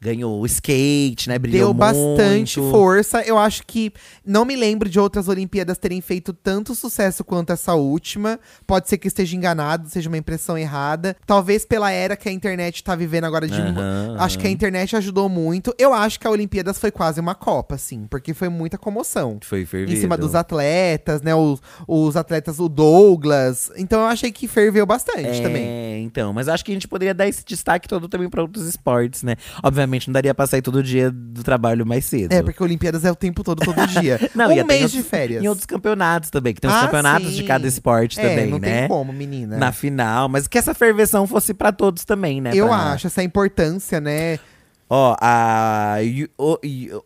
Ganhou 0.00 0.40
o 0.40 0.46
skate, 0.46 1.28
né? 1.28 1.38
Brilhou 1.38 1.72
Deu 1.72 1.74
bastante 1.74 2.60
muito. 2.60 2.72
força. 2.72 3.22
Eu 3.22 3.38
acho 3.38 3.62
que 3.66 3.92
não 4.24 4.44
me 4.44 4.54
lembro 4.54 4.88
de 4.88 5.00
outras 5.00 5.28
Olimpíadas 5.28 5.78
terem 5.78 6.00
feito 6.00 6.32
tanto 6.32 6.74
sucesso 6.74 7.24
quanto 7.24 7.52
essa 7.52 7.74
última. 7.74 8.38
Pode 8.66 8.88
ser 8.88 8.98
que 8.98 9.08
esteja 9.08 9.34
enganado, 9.34 9.88
seja 9.88 10.08
uma 10.10 10.18
impressão 10.18 10.58
errada. 10.58 11.16
Talvez 11.26 11.64
pela 11.64 11.90
era 11.90 12.16
que 12.16 12.28
a 12.28 12.32
internet 12.32 12.84
tá 12.84 12.94
vivendo 12.94 13.24
agora 13.24 13.48
de. 13.48 13.54
Aham, 13.54 14.16
Acho 14.18 14.38
que 14.38 14.46
a 14.46 14.50
internet 14.50 14.94
ajudou 14.96 15.28
muito. 15.28 15.74
Eu 15.78 15.94
acho 15.94 16.20
que 16.20 16.26
a 16.26 16.30
Olimpíadas 16.30 16.78
foi 16.78 16.90
quase 16.90 17.20
uma 17.20 17.34
Copa, 17.34 17.74
assim, 17.74 18.06
porque 18.08 18.34
foi 18.34 18.48
muita 18.48 18.76
comoção. 18.76 19.38
Foi 19.42 19.64
fervido. 19.64 19.96
Em 19.96 20.00
cima 20.00 20.16
dos 20.16 20.34
atletas, 20.34 21.22
né? 21.22 21.34
Os, 21.34 21.60
os 21.88 22.16
atletas, 22.16 22.58
o 22.58 22.68
Douglas. 22.68 23.70
Então 23.76 24.00
eu 24.00 24.06
achei 24.06 24.30
que 24.30 24.46
ferveu 24.46 24.84
bastante 24.84 25.40
é, 25.40 25.42
também. 25.42 26.04
então, 26.04 26.32
mas 26.32 26.48
acho 26.48 26.64
que 26.64 26.72
a 26.72 26.74
gente 26.74 26.88
poderia 26.88 27.14
dar 27.14 27.26
esse 27.26 27.44
destaque 27.44 27.88
todo 27.88 28.08
também 28.08 28.28
para 28.28 28.42
outros 28.42 28.66
esportes, 28.66 29.22
né? 29.22 29.36
Obviamente 29.62 29.83
sinceramente, 29.84 30.08
não 30.08 30.12
daria 30.12 30.34
pra 30.34 30.46
sair 30.46 30.62
todo 30.62 30.82
dia 30.82 31.10
do 31.10 31.42
trabalho 31.42 31.86
mais 31.86 32.04
cedo. 32.04 32.32
É, 32.32 32.42
porque 32.42 32.62
Olimpíadas 32.62 33.04
é 33.04 33.10
o 33.10 33.14
tempo 33.14 33.42
todo, 33.44 33.60
todo 33.64 33.86
dia. 34.00 34.18
Não, 34.34 34.50
um 34.50 34.64
mês 34.64 34.90
de 34.90 35.02
férias. 35.02 35.42
Em 35.44 35.48
outros 35.48 35.66
campeonatos 35.66 36.30
também, 36.30 36.54
que 36.54 36.60
tem 36.60 36.70
os 36.70 36.76
Ah, 36.76 36.80
campeonatos 36.86 37.28
sim. 37.30 37.36
de 37.36 37.42
cada 37.44 37.66
esporte 37.66 38.18
é, 38.18 38.28
também, 38.28 38.50
não 38.50 38.58
né? 38.58 38.80
tem 38.80 38.88
como, 38.88 39.12
menina. 39.12 39.56
Na 39.56 39.72
final, 39.72 40.28
mas 40.28 40.46
que 40.48 40.58
essa 40.58 40.74
ferveção 40.74 41.26
fosse 41.26 41.52
pra 41.54 41.70
todos 41.72 42.04
também, 42.04 42.40
né? 42.40 42.50
Eu 42.54 42.68
Pra- 42.68 42.92
acho 42.92 43.06
essa 43.06 43.22
importância, 43.22 44.00
né? 44.00 44.38
Ó, 44.88 45.16
a 45.20 45.96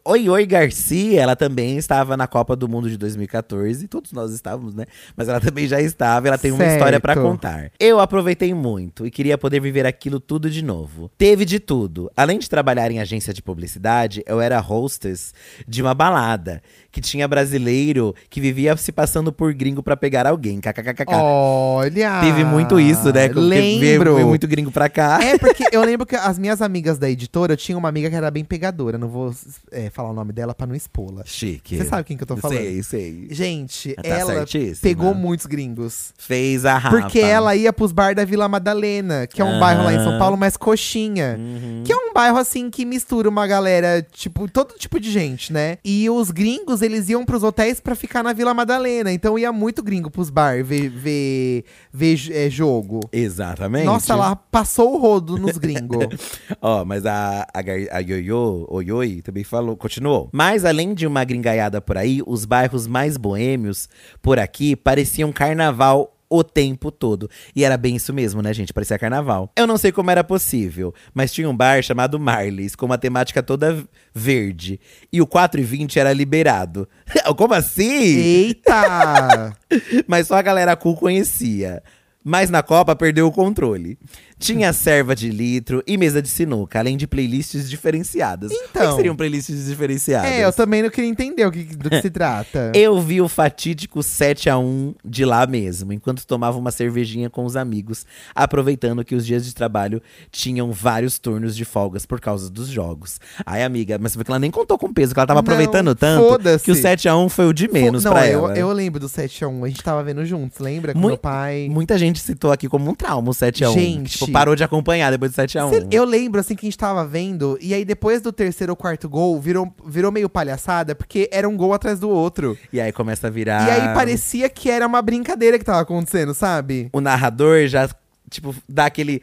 Oi 0.05 0.29
Oi 0.29 0.47
Garcia, 0.47 1.21
ela 1.23 1.37
também 1.37 1.77
estava 1.79 2.17
na 2.17 2.27
Copa 2.27 2.57
do 2.57 2.69
Mundo 2.69 2.91
de 2.91 2.97
2014. 2.97 3.87
Todos 3.87 4.13
nós 4.13 4.33
estávamos, 4.33 4.75
né? 4.75 4.85
Mas 5.17 5.29
ela 5.29 5.41
também 5.41 5.67
já 5.69 5.81
estava, 5.81 6.29
ela 6.29 6.37
tem 6.39 6.51
uma 6.51 6.59
Certo. 6.59 6.73
história 6.73 6.99
pra 7.01 7.15
contar. 7.15 7.71
Eu 7.79 8.01
aproveitei 8.01 8.53
muito 8.53 9.07
e 9.07 9.11
queria 9.11 9.39
poder 9.39 9.61
viver 9.61 9.87
aquilo 9.87 10.19
tudo 10.19 10.51
de 10.51 10.63
novo. 10.63 11.11
Teve 11.17 11.45
de 11.45 11.61
tudo. 11.61 12.11
Além 12.17 12.39
de 12.39 12.51
trabalhar 12.51 12.91
em 12.91 12.99
agência 12.99 13.33
de 13.33 13.41
publicidade, 13.43 14.23
eu 14.27 14.41
era 14.41 14.59
hostess 14.61 15.33
de 15.67 15.81
uma 15.81 15.95
balada 15.95 16.61
que 16.91 17.01
tinha 17.01 17.29
brasileiro 17.29 18.15
que 18.31 18.41
vivia 18.41 18.77
se 18.77 18.91
passando 18.93 19.33
por 19.33 19.53
gringo 19.53 19.83
pra 19.83 19.97
pegar 19.97 20.27
alguém. 20.27 20.61
KKKK. 20.61 21.05
Olha! 21.15 22.21
Teve 22.21 22.45
muito 22.45 22.81
isso, 22.81 23.13
né? 23.13 23.29
Porque 23.29 23.41
Lembro. 23.41 24.15
veio 24.17 24.27
muito 24.27 24.47
gringo 24.47 24.71
pra 24.71 24.89
cá. 24.89 25.19
É, 25.23 25.37
porque 25.39 25.65
eu 25.73 25.83
lembro 25.83 26.07
que 26.07 26.17
as 26.17 26.39
minhas 26.39 26.63
amigas 26.63 26.99
da 26.99 27.09
editora, 27.11 27.53
eu 27.53 27.57
tinha 27.57 27.77
uma 27.77 27.89
amiga 27.89 28.09
que 28.09 28.17
era 28.17 28.31
bem 28.31 28.45
pegadora. 28.45 28.97
Não 28.99 29.09
vou 29.09 29.35
é, 29.71 29.91
falar 29.91 30.11
o 30.11 30.15
nome 30.15 30.33
dela 30.33 30.55
pra 30.55 30.67
não 30.67 30.75
expô-la. 30.75 31.23
Chique. 31.25 31.77
Você 31.77 31.85
sabe 31.85 32.05
quem 32.05 32.17
que 32.17 32.23
eu 32.23 32.27
tô 32.27 32.37
falando? 32.37 32.59
Sei, 32.59 32.83
sei. 32.83 33.29
Gente, 33.31 33.95
Tá 33.95 34.03
ela 34.05 34.33
certíssima. 34.35 34.79
pegou 34.83 35.15
muitos 35.15 35.47
gringos. 35.47 36.13
Fez 36.17 36.65
a 36.65 36.79
rapa. 36.79 37.01
Porque 37.01 37.19
ela 37.19 37.55
ia 37.55 37.73
pros 37.73 37.93
bar 37.93 38.15
da 38.15 38.25
Vila 38.25 38.49
Madalena, 38.49 39.27
que 39.27 39.41
é 39.43 39.45
um 39.45 39.59
bairro 39.61 39.85
lá 39.85 39.93
em 39.93 39.99
São 40.03 40.19
Paulo, 40.19 40.37
mais 40.37 40.57
coxinha. 40.57 41.37
Uhum. 41.39 41.83
Que 41.85 41.93
é 41.93 41.97
um 41.97 42.13
bairro, 42.13 42.39
assim, 42.39 42.71
que 42.71 42.85
mistura 42.85 43.29
uma 43.29 43.47
galera, 43.47 44.07
tipo, 44.13 44.49
todo 44.49 44.75
tipo 44.75 44.99
de 44.99 45.11
gente, 45.11 45.53
né? 45.53 45.79
E 45.85 46.09
os 46.11 46.31
gringos, 46.31 46.78
eles 46.83 47.09
iam 47.09 47.25
pros 47.25 47.43
hotéis 47.43 47.81
pra 47.81 47.95
ficar 47.95 48.23
na 48.23 48.33
Vila 48.33 48.55
Madalena. 48.55 49.13
Então 49.13 49.39
ia 49.39 49.53
muito 49.53 49.83
gringo 49.83 50.11
pros 50.11 50.31
bar 50.31 50.63
ver, 50.65 50.89
ver, 50.89 51.65
ver 51.93 52.19
é, 52.33 52.51
jogo. 52.51 53.01
Exatamente. 53.13 53.85
Nossa, 53.85 54.13
ela 54.13 54.37
passou 54.37 54.95
o 54.95 54.99
rodo 54.99 55.37
nos 55.39 55.59
gringos. 55.59 56.07
Ó, 56.61 56.85
mas 56.85 57.07
a, 57.07 57.47
a, 57.53 57.97
a 57.97 58.01
Yoyo, 58.01 58.67
o 58.69 58.81
Yoi, 58.81 59.23
também 59.23 59.45
falou, 59.45 59.77
continuou. 59.77 60.29
Mas 60.33 60.65
além 60.65 60.95
de 60.95 61.07
uma 61.07 61.25
gringaiada 61.25 61.81
por 61.81 61.97
aí, 61.97 62.23
os 62.27 62.45
bairros 62.45 62.87
mais 62.87 63.17
boêmios 63.17 63.89
por 64.21 64.39
aqui 64.39 64.75
pareciam 64.75 65.33
carnaval 65.33 66.18
o 66.31 66.45
tempo 66.45 66.91
todo. 66.91 67.31
E 67.55 67.65
era 67.65 67.77
bem 67.77 67.97
isso 67.97 68.13
mesmo, 68.13 68.43
né, 68.43 68.53
gente? 68.53 68.73
Parecia 68.73 68.99
carnaval. 68.99 69.51
Eu 69.57 69.67
não 69.67 69.79
sei 69.79 69.93
como 69.93 70.11
era 70.11 70.23
possível, 70.23 70.95
mas 71.15 71.33
tinha 71.33 71.49
um 71.49 71.57
bar 71.57 71.83
chamado 71.83 72.19
Marley's, 72.19 72.75
com 72.75 72.87
uma 72.87 72.99
temática 72.99 73.43
toda 73.43 73.85
verde. 74.15 74.81
E 75.13 75.21
o 75.21 75.27
4 75.27 75.61
e 75.61 75.65
20 75.65 75.99
era 75.99 76.13
liberado. 76.13 76.89
como 77.37 77.55
assim? 77.55 77.89
Eita! 77.89 79.57
Mas 80.07 80.27
só 80.27 80.37
a 80.37 80.43
galera 80.43 80.77
cool 80.77 80.97
conhecia. 80.97 81.83
Mas 82.25 82.51
na 82.51 82.63
Copa 82.63 82.95
perdeu 82.97 83.27
o 83.27 83.33
controle. 83.33 83.99
Tinha 84.39 84.73
serva 84.73 85.15
de 85.17 85.31
litro 85.31 85.83
e 85.87 85.97
mesa 85.97 86.23
de 86.23 86.29
sinuca, 86.29 86.79
além 86.79 86.97
de 86.97 87.07
playlists 87.07 87.69
diferenciadas. 87.69 88.51
O 88.53 88.55
que 88.55 88.65
Então. 88.71 88.97
seriam 88.97 89.17
playlists 89.17 89.67
diferenciadas? 89.67 90.31
é, 90.31 90.45
eu 90.45 90.53
também 90.53 90.83
não 90.83 90.91
queria 90.91 91.11
entender 91.11 91.45
o 91.47 91.51
que, 91.51 91.65
do 91.65 91.91
que 91.91 92.01
se 92.01 92.09
trata. 92.11 92.71
Eu 92.75 93.01
vi 93.01 93.21
o 93.21 93.29
fatídico 93.29 94.03
7 94.03 94.49
a 94.49 94.57
1 94.59 94.95
de 95.05 95.25
lá 95.25 95.47
mesmo, 95.47 95.93
enquanto 95.93 96.27
tomava 96.27 96.57
uma 96.59 96.71
cervejinha 96.71 97.29
com 97.29 97.45
os 97.45 97.57
amigos, 97.57 98.07
aproveitando 98.35 99.05
que 99.05 99.15
os 99.15 99.27
dias 99.27 99.45
de 99.45 99.55
trabalho 99.55 100.01
tinham 100.31 100.71
vários 100.71 101.19
turnos 101.19 101.57
de 101.57 101.65
folgas 101.65 102.07
por 102.07 102.21
causa 102.21 102.49
dos 102.51 102.69
jogos. 102.69 103.19
Ai, 103.45 103.63
amiga, 103.65 103.99
mas 104.01 104.13
você 104.13 104.19
vê 104.19 104.25
que 104.25 104.31
ela 104.31 104.39
nem 104.39 104.51
contou 104.51 104.79
com 104.79 104.93
peso, 104.93 105.13
que 105.15 105.19
ela 105.21 105.27
tava 105.27 105.39
Não, 105.39 105.41
aproveitando 105.43 105.95
tanto 105.95 106.39
que 106.63 106.71
o 106.71 106.75
7 106.75 107.09
a 107.09 107.17
1 107.17 107.29
foi 107.29 107.47
o 107.47 107.53
de 107.53 107.69
menos 107.69 108.05
não, 108.05 108.13
pra 108.13 108.27
eu, 108.29 108.45
ela. 108.47 108.57
eu 108.59 108.73
lembro 108.73 109.01
do 109.01 109.09
7x1, 109.09 109.65
a 109.65 109.69
gente 109.69 109.83
tava 109.83 110.03
vendo 110.05 110.25
juntos, 110.25 110.59
lembra? 110.59 110.93
Com 110.93 110.99
Mui- 111.01 111.09
meu 111.13 111.19
pai. 111.19 111.69
Muita 111.71 111.99
gente 111.99 112.21
citou 112.21 112.53
aqui 112.53 112.69
como 112.69 112.89
um 112.91 112.95
trauma 112.95 113.31
o 113.31 113.35
7x1. 113.35 113.73
Gente. 113.75 114.13
Tipo, 114.13 114.28
parou 114.33 114.55
de 114.57 114.63
acompanhar 114.65 115.11
depois 115.11 115.33
do 115.33 115.35
7x1. 115.35 115.71
Cê- 115.71 115.87
Eu 115.91 116.05
lembro, 116.05 116.41
assim, 116.41 116.55
que 116.55 116.67
a 116.67 116.69
gente 116.69 116.79
tava 116.79 117.05
vendo, 117.07 117.59
e 117.61 117.73
aí 117.75 117.85
depois 117.85 118.21
do 118.23 118.33
terceiro 118.33 118.73
ou 118.73 118.77
quarto 118.77 119.09
gol, 119.09 119.41
virou, 119.41 119.73
virou 119.87 120.11
meio 120.13 120.29
palhaçada, 120.29 120.95
porque 120.95 121.29
era 121.33 121.49
um 121.49 121.57
gol 121.57 121.73
atrás 121.73 121.99
do 122.01 122.09
outro. 122.09 122.57
E 122.73 122.81
aí 122.81 122.93
começa 122.93 123.27
a 123.27 123.31
virar. 123.31 123.67
E 123.67 123.71
aí 123.71 123.95
parecia 123.95 124.49
que 124.49 124.71
era 124.71 124.87
uma 124.87 125.01
brincadeira 125.03 125.59
que 125.59 125.65
tava 125.65 125.81
acontecendo, 125.81 126.35
sabe? 126.35 126.89
O 126.93 127.01
narrador 127.01 127.67
já, 127.67 127.89
tipo, 128.31 128.55
dá 128.69 128.87
aquele. 128.87 129.23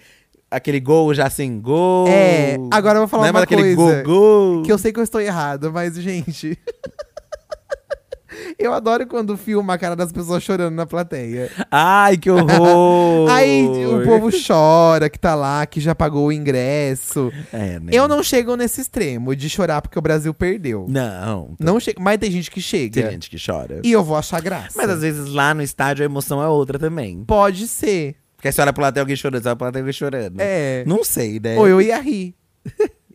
Aquele 0.52 0.80
gol 0.80 1.14
já 1.14 1.26
assim, 1.26 1.60
gol. 1.60 2.08
É, 2.08 2.56
agora 2.72 2.98
eu 2.98 3.02
vou 3.02 3.08
falar 3.10 3.24
Lembra 3.24 3.42
uma 3.42 3.46
daquele 3.46 3.76
coisa. 3.76 4.04
gol, 4.04 4.54
gol. 4.56 4.64
Que 4.64 4.72
eu 4.72 4.78
sei 4.78 4.94
que 4.94 5.00
eu 5.00 5.04
estou 5.04 5.20
errado, 5.20 5.72
mas, 5.74 5.96
gente. 5.96 6.58
eu 8.58 8.74
adoro 8.74 9.06
quando 9.08 9.36
filma 9.38 9.74
a 9.74 9.78
cara 9.78 9.96
das 9.96 10.12
pessoas 10.12 10.44
chorando 10.44 10.76
na 10.76 10.86
plateia. 10.86 11.50
Ai, 11.72 12.18
que 12.18 12.30
horror! 12.30 13.30
Aí 13.32 13.66
o 13.66 14.04
povo 14.04 14.30
chora 14.46 15.10
que 15.10 15.20
tá 15.20 15.36
lá, 15.36 15.66
que 15.66 15.80
já 15.80 15.94
pagou 15.96 16.28
o 16.28 16.32
ingresso. 16.32 17.32
É, 17.52 17.80
né? 17.80 17.92
Eu 17.92 18.08
não 18.08 18.22
chego 18.24 18.56
nesse 18.56 18.82
extremo 18.82 19.36
de 19.36 19.50
chorar 19.50 19.82
porque 19.82 19.98
o 19.98 20.02
Brasil 20.02 20.34
perdeu. 20.34 20.86
Não. 20.90 21.56
Não 21.60 21.80
chego, 21.80 22.02
mas 22.02 22.18
tem 22.18 22.32
gente 22.32 22.50
que 22.52 22.62
chega. 22.62 23.02
Tem 23.02 23.12
gente 23.12 23.30
que 23.30 23.38
chora. 23.44 23.80
E 23.84 23.92
eu 23.92 24.04
vou 24.04 24.18
achar 24.18 24.42
graça. 24.42 24.74
Mas 24.76 24.90
às 24.90 25.02
vezes 25.02 25.30
lá 25.30 25.54
no 25.54 25.62
estádio 25.62 26.04
a 26.04 26.06
emoção 26.06 26.42
é 26.42 26.48
outra 26.48 26.78
também. 26.80 27.24
Pode 27.26 27.68
ser. 27.68 28.16
Porque 28.36 28.52
você 28.52 28.62
olha 28.62 28.74
lado 28.78 28.94
tem 28.94 29.02
alguém 29.02 29.16
chorando, 29.16 29.42
você 29.42 29.50
olha 29.50 29.58
lado 29.60 29.74
tem 29.74 29.82
alguém 29.82 29.94
chorando. 29.94 30.36
É. 30.40 30.84
Não 30.86 31.04
sei, 31.04 31.40
né? 31.40 31.58
Ou 31.58 31.68
eu 31.68 31.82
ia 31.82 32.00
rir. 32.00 32.36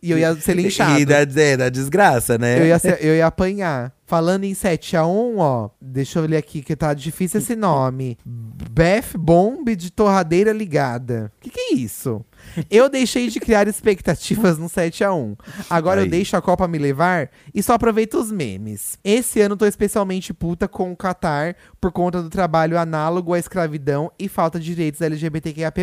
e 0.03 0.11
eu 0.11 0.17
ia 0.17 0.35
ser 0.35 0.53
linchado. 0.57 0.99
E 0.99 1.05
da, 1.05 1.19
é, 1.21 1.57
da 1.57 1.69
desgraça, 1.69 2.37
né? 2.37 2.59
Eu 2.59 2.65
ia, 2.65 2.79
ser- 2.79 2.97
eu 3.01 3.15
ia 3.15 3.27
apanhar. 3.27 3.93
Falando 4.11 4.43
em 4.43 4.51
7x1, 4.51 5.37
ó. 5.37 5.69
Deixa 5.79 6.19
eu 6.19 6.25
ler 6.25 6.35
aqui 6.35 6.61
que 6.61 6.75
tá 6.75 6.93
difícil 6.93 7.39
esse 7.39 7.55
nome. 7.55 8.17
Beth 8.25 9.17
Bomb 9.17 9.73
de 9.73 9.89
torradeira 9.89 10.51
ligada. 10.51 11.31
O 11.37 11.41
que, 11.41 11.49
que 11.49 11.59
é 11.61 11.73
isso? 11.75 12.21
Eu 12.69 12.89
deixei 12.89 13.27
de 13.29 13.39
criar 13.39 13.67
expectativas 13.67 14.57
no 14.57 14.67
7x1. 14.67 15.37
Agora 15.69 16.01
Aí. 16.01 16.07
eu 16.07 16.11
deixo 16.11 16.35
a 16.35 16.41
Copa 16.41 16.67
me 16.67 16.77
levar 16.77 17.29
e 17.53 17.61
só 17.63 17.73
aproveito 17.73 18.15
os 18.15 18.31
memes. 18.31 18.97
Esse 19.03 19.41
ano 19.41 19.55
tô 19.57 19.65
especialmente 19.65 20.33
puta 20.33 20.67
com 20.67 20.91
o 20.91 20.95
Qatar 20.97 21.55
por 21.79 21.91
conta 21.91 22.21
do 22.21 22.29
trabalho 22.29 22.77
análogo 22.77 23.33
à 23.33 23.39
escravidão 23.39 24.11
e 24.19 24.27
falta 24.27 24.59
de 24.59 24.65
direitos 24.65 25.01
LGBTQIAP+. 25.01 25.81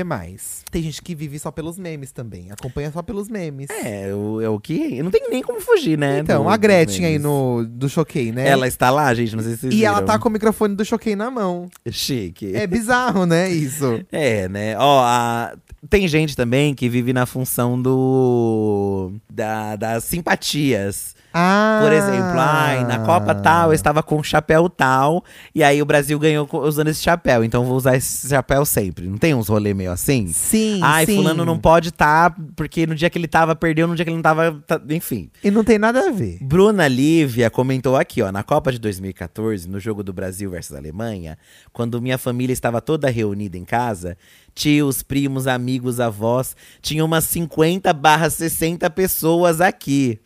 Tem 0.70 0.82
gente 0.82 1.02
que 1.02 1.14
vive 1.14 1.38
só 1.38 1.50
pelos 1.50 1.78
memes 1.78 2.12
também. 2.12 2.50
Acompanha 2.50 2.90
só 2.92 3.02
pelos 3.02 3.28
memes. 3.28 3.68
É, 3.70 4.12
o, 4.14 4.40
é 4.40 4.48
o 4.48 4.58
que. 4.60 5.02
Não 5.02 5.10
tem 5.10 5.28
nem 5.30 5.42
como 5.42 5.60
fugir, 5.60 5.98
né? 5.98 6.18
Então, 6.20 6.44
do- 6.44 6.48
a 6.48 6.56
Gretchen 6.56 7.04
aí 7.06 7.18
no, 7.18 7.64
do 7.66 7.88
Choquei, 7.88 8.32
né? 8.32 8.48
Ela 8.48 8.66
está 8.68 8.90
lá, 8.90 9.12
gente, 9.14 9.34
não 9.36 9.42
sei 9.42 9.52
se 9.54 9.58
vocês 9.60 9.74
E 9.74 9.84
ela 9.84 9.96
viram. 9.96 10.06
tá 10.06 10.18
com 10.18 10.28
o 10.28 10.32
microfone 10.32 10.74
do 10.74 10.84
Choquei 10.84 11.16
na 11.16 11.30
mão. 11.30 11.68
Chique. 11.90 12.54
É 12.54 12.66
bizarro, 12.66 13.26
né, 13.26 13.48
isso? 13.50 13.98
É, 14.10 14.48
né? 14.48 14.76
Ó, 14.78 15.00
a- 15.04 15.54
tem 15.88 16.08
gente 16.08 16.34
também 16.36 16.47
que 16.74 16.88
vive 16.88 17.12
na 17.12 17.26
função 17.26 17.80
do. 17.80 19.12
Da, 19.30 19.76
das 19.76 20.04
simpatias. 20.04 21.14
Ah! 21.32 21.80
Por 21.82 21.92
exemplo, 21.92 22.38
ai, 22.38 22.84
na 22.84 23.00
Copa 23.00 23.34
tal, 23.34 23.68
eu 23.70 23.74
estava 23.74 24.02
com 24.02 24.16
um 24.16 24.22
chapéu 24.22 24.68
tal, 24.68 25.22
e 25.54 25.62
aí 25.62 25.80
o 25.82 25.84
Brasil 25.84 26.18
ganhou 26.18 26.48
usando 26.64 26.88
esse 26.88 27.02
chapéu, 27.02 27.44
então 27.44 27.64
vou 27.64 27.76
usar 27.76 27.96
esse 27.96 28.28
chapéu 28.28 28.64
sempre. 28.64 29.06
Não 29.06 29.18
tem 29.18 29.34
uns 29.34 29.48
rolê 29.48 29.74
meio 29.74 29.92
assim? 29.92 30.26
Sim, 30.28 30.80
Ai, 30.82 31.06
sim. 31.06 31.16
fulano 31.16 31.44
não 31.44 31.58
pode 31.58 31.90
estar, 31.90 32.34
porque 32.56 32.86
no 32.86 32.94
dia 32.94 33.10
que 33.10 33.18
ele 33.18 33.28
tava, 33.28 33.54
perdeu, 33.54 33.86
no 33.86 33.94
dia 33.94 34.04
que 34.04 34.10
ele 34.10 34.16
não 34.16 34.22
tava. 34.22 34.60
tá- 34.66 34.80
enfim. 34.90 35.30
E 35.44 35.50
não 35.50 35.62
tem 35.62 35.78
nada 35.78 36.08
a 36.08 36.10
ver. 36.10 36.38
Bruna 36.40 36.88
Lívia 36.88 37.50
comentou 37.50 37.96
aqui, 37.96 38.22
ó, 38.22 38.32
na 38.32 38.42
Copa 38.42 38.72
de 38.72 38.78
2014, 38.78 39.68
no 39.68 39.78
jogo 39.78 40.02
do 40.02 40.12
Brasil 40.12 40.50
versus 40.50 40.76
Alemanha, 40.76 41.36
quando 41.72 42.00
minha 42.00 42.18
família 42.18 42.52
estava 42.52 42.80
toda 42.80 43.10
reunida 43.10 43.56
em 43.56 43.64
casa, 43.64 44.16
tios, 44.54 45.02
primos, 45.02 45.46
amigos, 45.46 46.00
avós, 46.00 46.56
tinha 46.80 47.04
umas 47.04 47.24
50 47.24 47.92
barra 47.92 48.28
60 48.30 48.88
pessoas 48.90 49.60
aqui. 49.60 50.18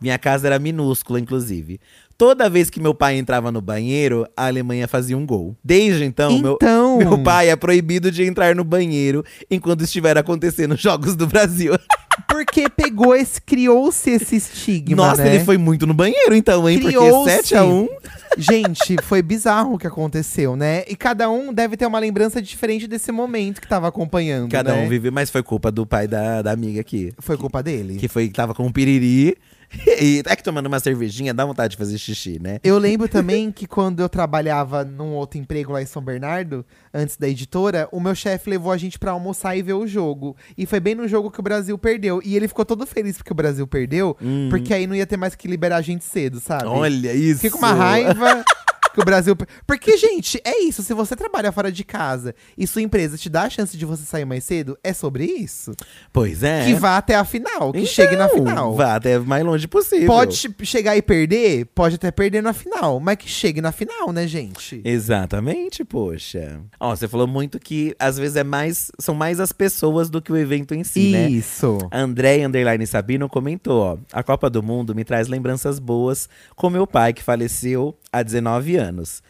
Minha 0.00 0.18
casa 0.18 0.46
era 0.46 0.58
minúscula, 0.58 1.18
inclusive. 1.20 1.80
Toda 2.16 2.50
vez 2.50 2.68
que 2.68 2.80
meu 2.80 2.92
pai 2.94 3.16
entrava 3.16 3.52
no 3.52 3.60
banheiro, 3.60 4.26
a 4.36 4.46
Alemanha 4.46 4.88
fazia 4.88 5.16
um 5.16 5.24
gol. 5.24 5.56
Desde 5.62 6.04
então, 6.04 6.36
meu- 6.40 6.54
Então. 6.60 6.98
meu, 6.98 7.18
pai 7.22 7.48
é 7.48 7.54
proibido 7.56 8.10
de 8.10 8.24
entrar 8.24 8.54
no 8.56 8.64
banheiro 8.64 9.24
enquanto 9.48 9.82
estiver 9.84 10.18
acontecendo 10.18 10.74
os 10.74 10.80
jogos 10.80 11.14
do 11.14 11.26
Brasil. 11.26 11.74
Porque 12.26 12.68
pegou 12.68 13.14
esse, 13.14 13.40
criou-se 13.40 14.10
esse 14.10 14.36
estigma, 14.36 14.96
Nossa, 14.96 15.22
né? 15.22 15.36
ele 15.36 15.44
foi 15.44 15.56
muito 15.56 15.86
no 15.86 15.94
banheiro, 15.94 16.34
então, 16.34 16.68
hein? 16.68 16.78
Porque 16.80 16.96
Criou-se. 16.96 17.30
7 17.30 17.54
a 17.56 17.64
1 17.64 17.88
Gente, 18.36 18.96
foi 19.04 19.22
bizarro 19.22 19.74
o 19.74 19.78
que 19.78 19.86
aconteceu, 19.86 20.56
né? 20.56 20.82
E 20.88 20.96
cada 20.96 21.30
um 21.30 21.52
deve 21.52 21.76
ter 21.76 21.86
uma 21.86 21.98
lembrança 21.98 22.42
diferente 22.42 22.86
desse 22.88 23.10
momento 23.12 23.60
que 23.60 23.68
tava 23.68 23.86
acompanhando, 23.88 24.50
Cada 24.50 24.74
né? 24.74 24.82
um 24.84 24.88
vive, 24.88 25.10
mas 25.10 25.30
foi 25.30 25.42
culpa 25.42 25.70
do 25.70 25.86
pai 25.86 26.06
da, 26.08 26.42
da 26.42 26.50
amiga 26.52 26.80
aqui. 26.80 27.12
Foi 27.18 27.36
culpa 27.36 27.62
dele? 27.62 27.96
Que 27.96 28.08
foi 28.08 28.26
que 28.28 28.34
tava 28.34 28.52
com 28.54 28.66
um 28.66 28.72
piriri 28.72 29.36
E 30.00 30.22
é 30.24 30.36
que 30.36 30.42
tomando 30.42 30.66
uma 30.66 30.80
cervejinha 30.80 31.34
dá 31.34 31.44
vontade 31.44 31.72
de 31.72 31.76
fazer 31.76 31.98
xixi, 31.98 32.38
né? 32.40 32.58
Eu 32.62 32.78
lembro 32.78 33.08
também 33.08 33.50
que 33.50 33.66
quando 33.66 34.00
eu 34.00 34.08
trabalhava 34.08 34.84
num 34.84 35.12
outro 35.14 35.38
emprego 35.38 35.72
lá 35.72 35.82
em 35.82 35.86
São 35.86 36.02
Bernardo, 36.02 36.64
antes 36.92 37.16
da 37.16 37.28
editora, 37.28 37.88
o 37.92 38.00
meu 38.00 38.14
chefe 38.14 38.48
levou 38.48 38.72
a 38.72 38.76
gente 38.76 38.98
pra 38.98 39.10
almoçar 39.12 39.56
e 39.56 39.62
ver 39.62 39.74
o 39.74 39.86
jogo. 39.86 40.36
E 40.56 40.66
foi 40.66 40.80
bem 40.80 40.94
no 40.94 41.08
jogo 41.08 41.30
que 41.30 41.40
o 41.40 41.42
Brasil 41.42 41.76
perdeu. 41.76 42.20
E 42.24 42.36
ele 42.36 42.48
ficou 42.48 42.64
todo 42.64 42.86
feliz 42.86 43.16
porque 43.18 43.32
o 43.32 43.36
Brasil 43.36 43.66
perdeu, 43.66 44.16
porque 44.50 44.72
aí 44.72 44.86
não 44.86 44.94
ia 44.94 45.06
ter 45.06 45.16
mais 45.16 45.34
que 45.34 45.48
liberar 45.48 45.76
a 45.76 45.82
gente 45.82 46.04
cedo, 46.04 46.40
sabe? 46.40 46.66
Olha 46.66 47.12
isso. 47.12 47.40
Fica 47.40 47.56
uma 47.56 47.72
raiva 47.72 48.44
que 48.98 49.02
o 49.02 49.04
Brasil. 49.04 49.36
Porque, 49.66 49.96
gente, 49.96 50.40
é 50.44 50.62
isso. 50.62 50.82
Se 50.82 50.92
você 50.92 51.14
trabalha 51.14 51.52
fora 51.52 51.70
de 51.70 51.84
casa 51.84 52.34
e 52.56 52.66
sua 52.66 52.82
empresa 52.82 53.16
te 53.16 53.28
dá 53.28 53.42
a 53.44 53.50
chance 53.50 53.76
de 53.76 53.84
você 53.84 54.02
sair 54.04 54.24
mais 54.24 54.44
cedo, 54.44 54.76
é 54.82 54.92
sobre 54.92 55.24
isso. 55.24 55.72
Pois 56.12 56.42
é. 56.42 56.64
Que 56.66 56.74
vá 56.74 56.96
até 56.96 57.14
a 57.14 57.24
final, 57.24 57.72
que 57.72 57.78
Então, 57.80 57.86
chegue 57.92 58.16
na 58.16 58.28
final. 58.28 58.74
Vá 58.74 58.96
até 58.96 59.18
o 59.18 59.24
mais 59.24 59.44
longe 59.44 59.66
possível. 59.68 60.06
Pode 60.06 60.36
che- 60.36 60.54
chegar 60.64 60.96
e 60.96 61.02
perder, 61.02 61.66
pode 61.74 61.94
até 61.94 62.10
perder 62.10 62.42
na 62.42 62.52
final, 62.52 62.98
mas 63.00 63.16
que 63.16 63.28
chegue 63.28 63.60
na 63.60 63.72
final, 63.72 64.12
né, 64.12 64.26
gente? 64.26 64.80
Exatamente, 64.84 65.84
poxa. 65.84 66.60
Ó, 66.80 66.94
você 66.94 67.06
falou 67.08 67.26
muito 67.26 67.58
que 67.58 67.94
às 67.98 68.18
vezes 68.18 68.36
é 68.36 68.44
mais. 68.44 68.90
São 68.98 69.14
mais 69.14 69.40
as 69.40 69.52
pessoas 69.52 70.10
do 70.10 70.20
que 70.20 70.32
o 70.32 70.36
evento 70.36 70.74
em 70.74 70.84
si, 70.84 71.10
né? 71.12 71.28
Isso. 71.28 71.78
André 71.92 72.44
Underline 72.44 72.86
Sabino 72.86 73.28
comentou, 73.28 73.80
ó. 73.82 73.98
A 74.12 74.22
Copa 74.22 74.48
do 74.50 74.62
Mundo 74.62 74.94
me 74.94 75.04
traz 75.04 75.28
lembranças 75.28 75.78
boas 75.78 76.28
com 76.56 76.68
meu 76.70 76.86
pai, 76.86 77.12
que 77.12 77.22
faleceu 77.22 77.96
há 78.12 78.22
19 78.22 78.76
anos. 78.76 79.22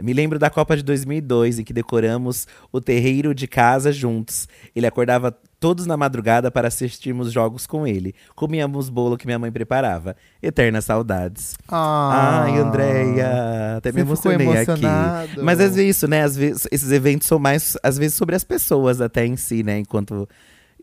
Me 0.00 0.12
lembro 0.12 0.38
da 0.38 0.48
Copa 0.48 0.76
de 0.76 0.82
2002, 0.82 1.58
em 1.58 1.64
que 1.64 1.72
decoramos 1.72 2.46
o 2.70 2.80
terreiro 2.80 3.34
de 3.34 3.46
casa 3.46 3.92
juntos. 3.92 4.48
Ele 4.74 4.86
acordava 4.86 5.36
todos 5.60 5.86
na 5.86 5.96
madrugada 5.96 6.50
para 6.50 6.68
assistirmos 6.68 7.30
jogos 7.30 7.66
com 7.66 7.86
ele. 7.86 8.14
Comíamos 8.34 8.88
bolo 8.88 9.16
que 9.16 9.26
minha 9.26 9.38
mãe 9.38 9.52
preparava. 9.52 10.16
Eternas 10.42 10.86
saudades. 10.86 11.56
Ah, 11.68 12.44
Ai, 12.44 12.58
Andréia, 12.58 13.76
até 13.76 13.92
me 13.92 14.00
emocionei 14.00 14.48
aqui. 14.56 14.82
Mas 15.42 15.60
às 15.60 15.76
vezes 15.76 15.96
isso, 15.96 16.08
né? 16.08 16.22
Às 16.22 16.36
vezes, 16.36 16.66
esses 16.72 16.90
eventos 16.90 17.28
são 17.28 17.38
mais, 17.38 17.76
às 17.82 17.98
vezes, 17.98 18.14
sobre 18.14 18.34
as 18.34 18.42
pessoas 18.42 19.00
até 19.00 19.26
em 19.26 19.36
si, 19.36 19.62
né? 19.62 19.78
Enquanto 19.78 20.26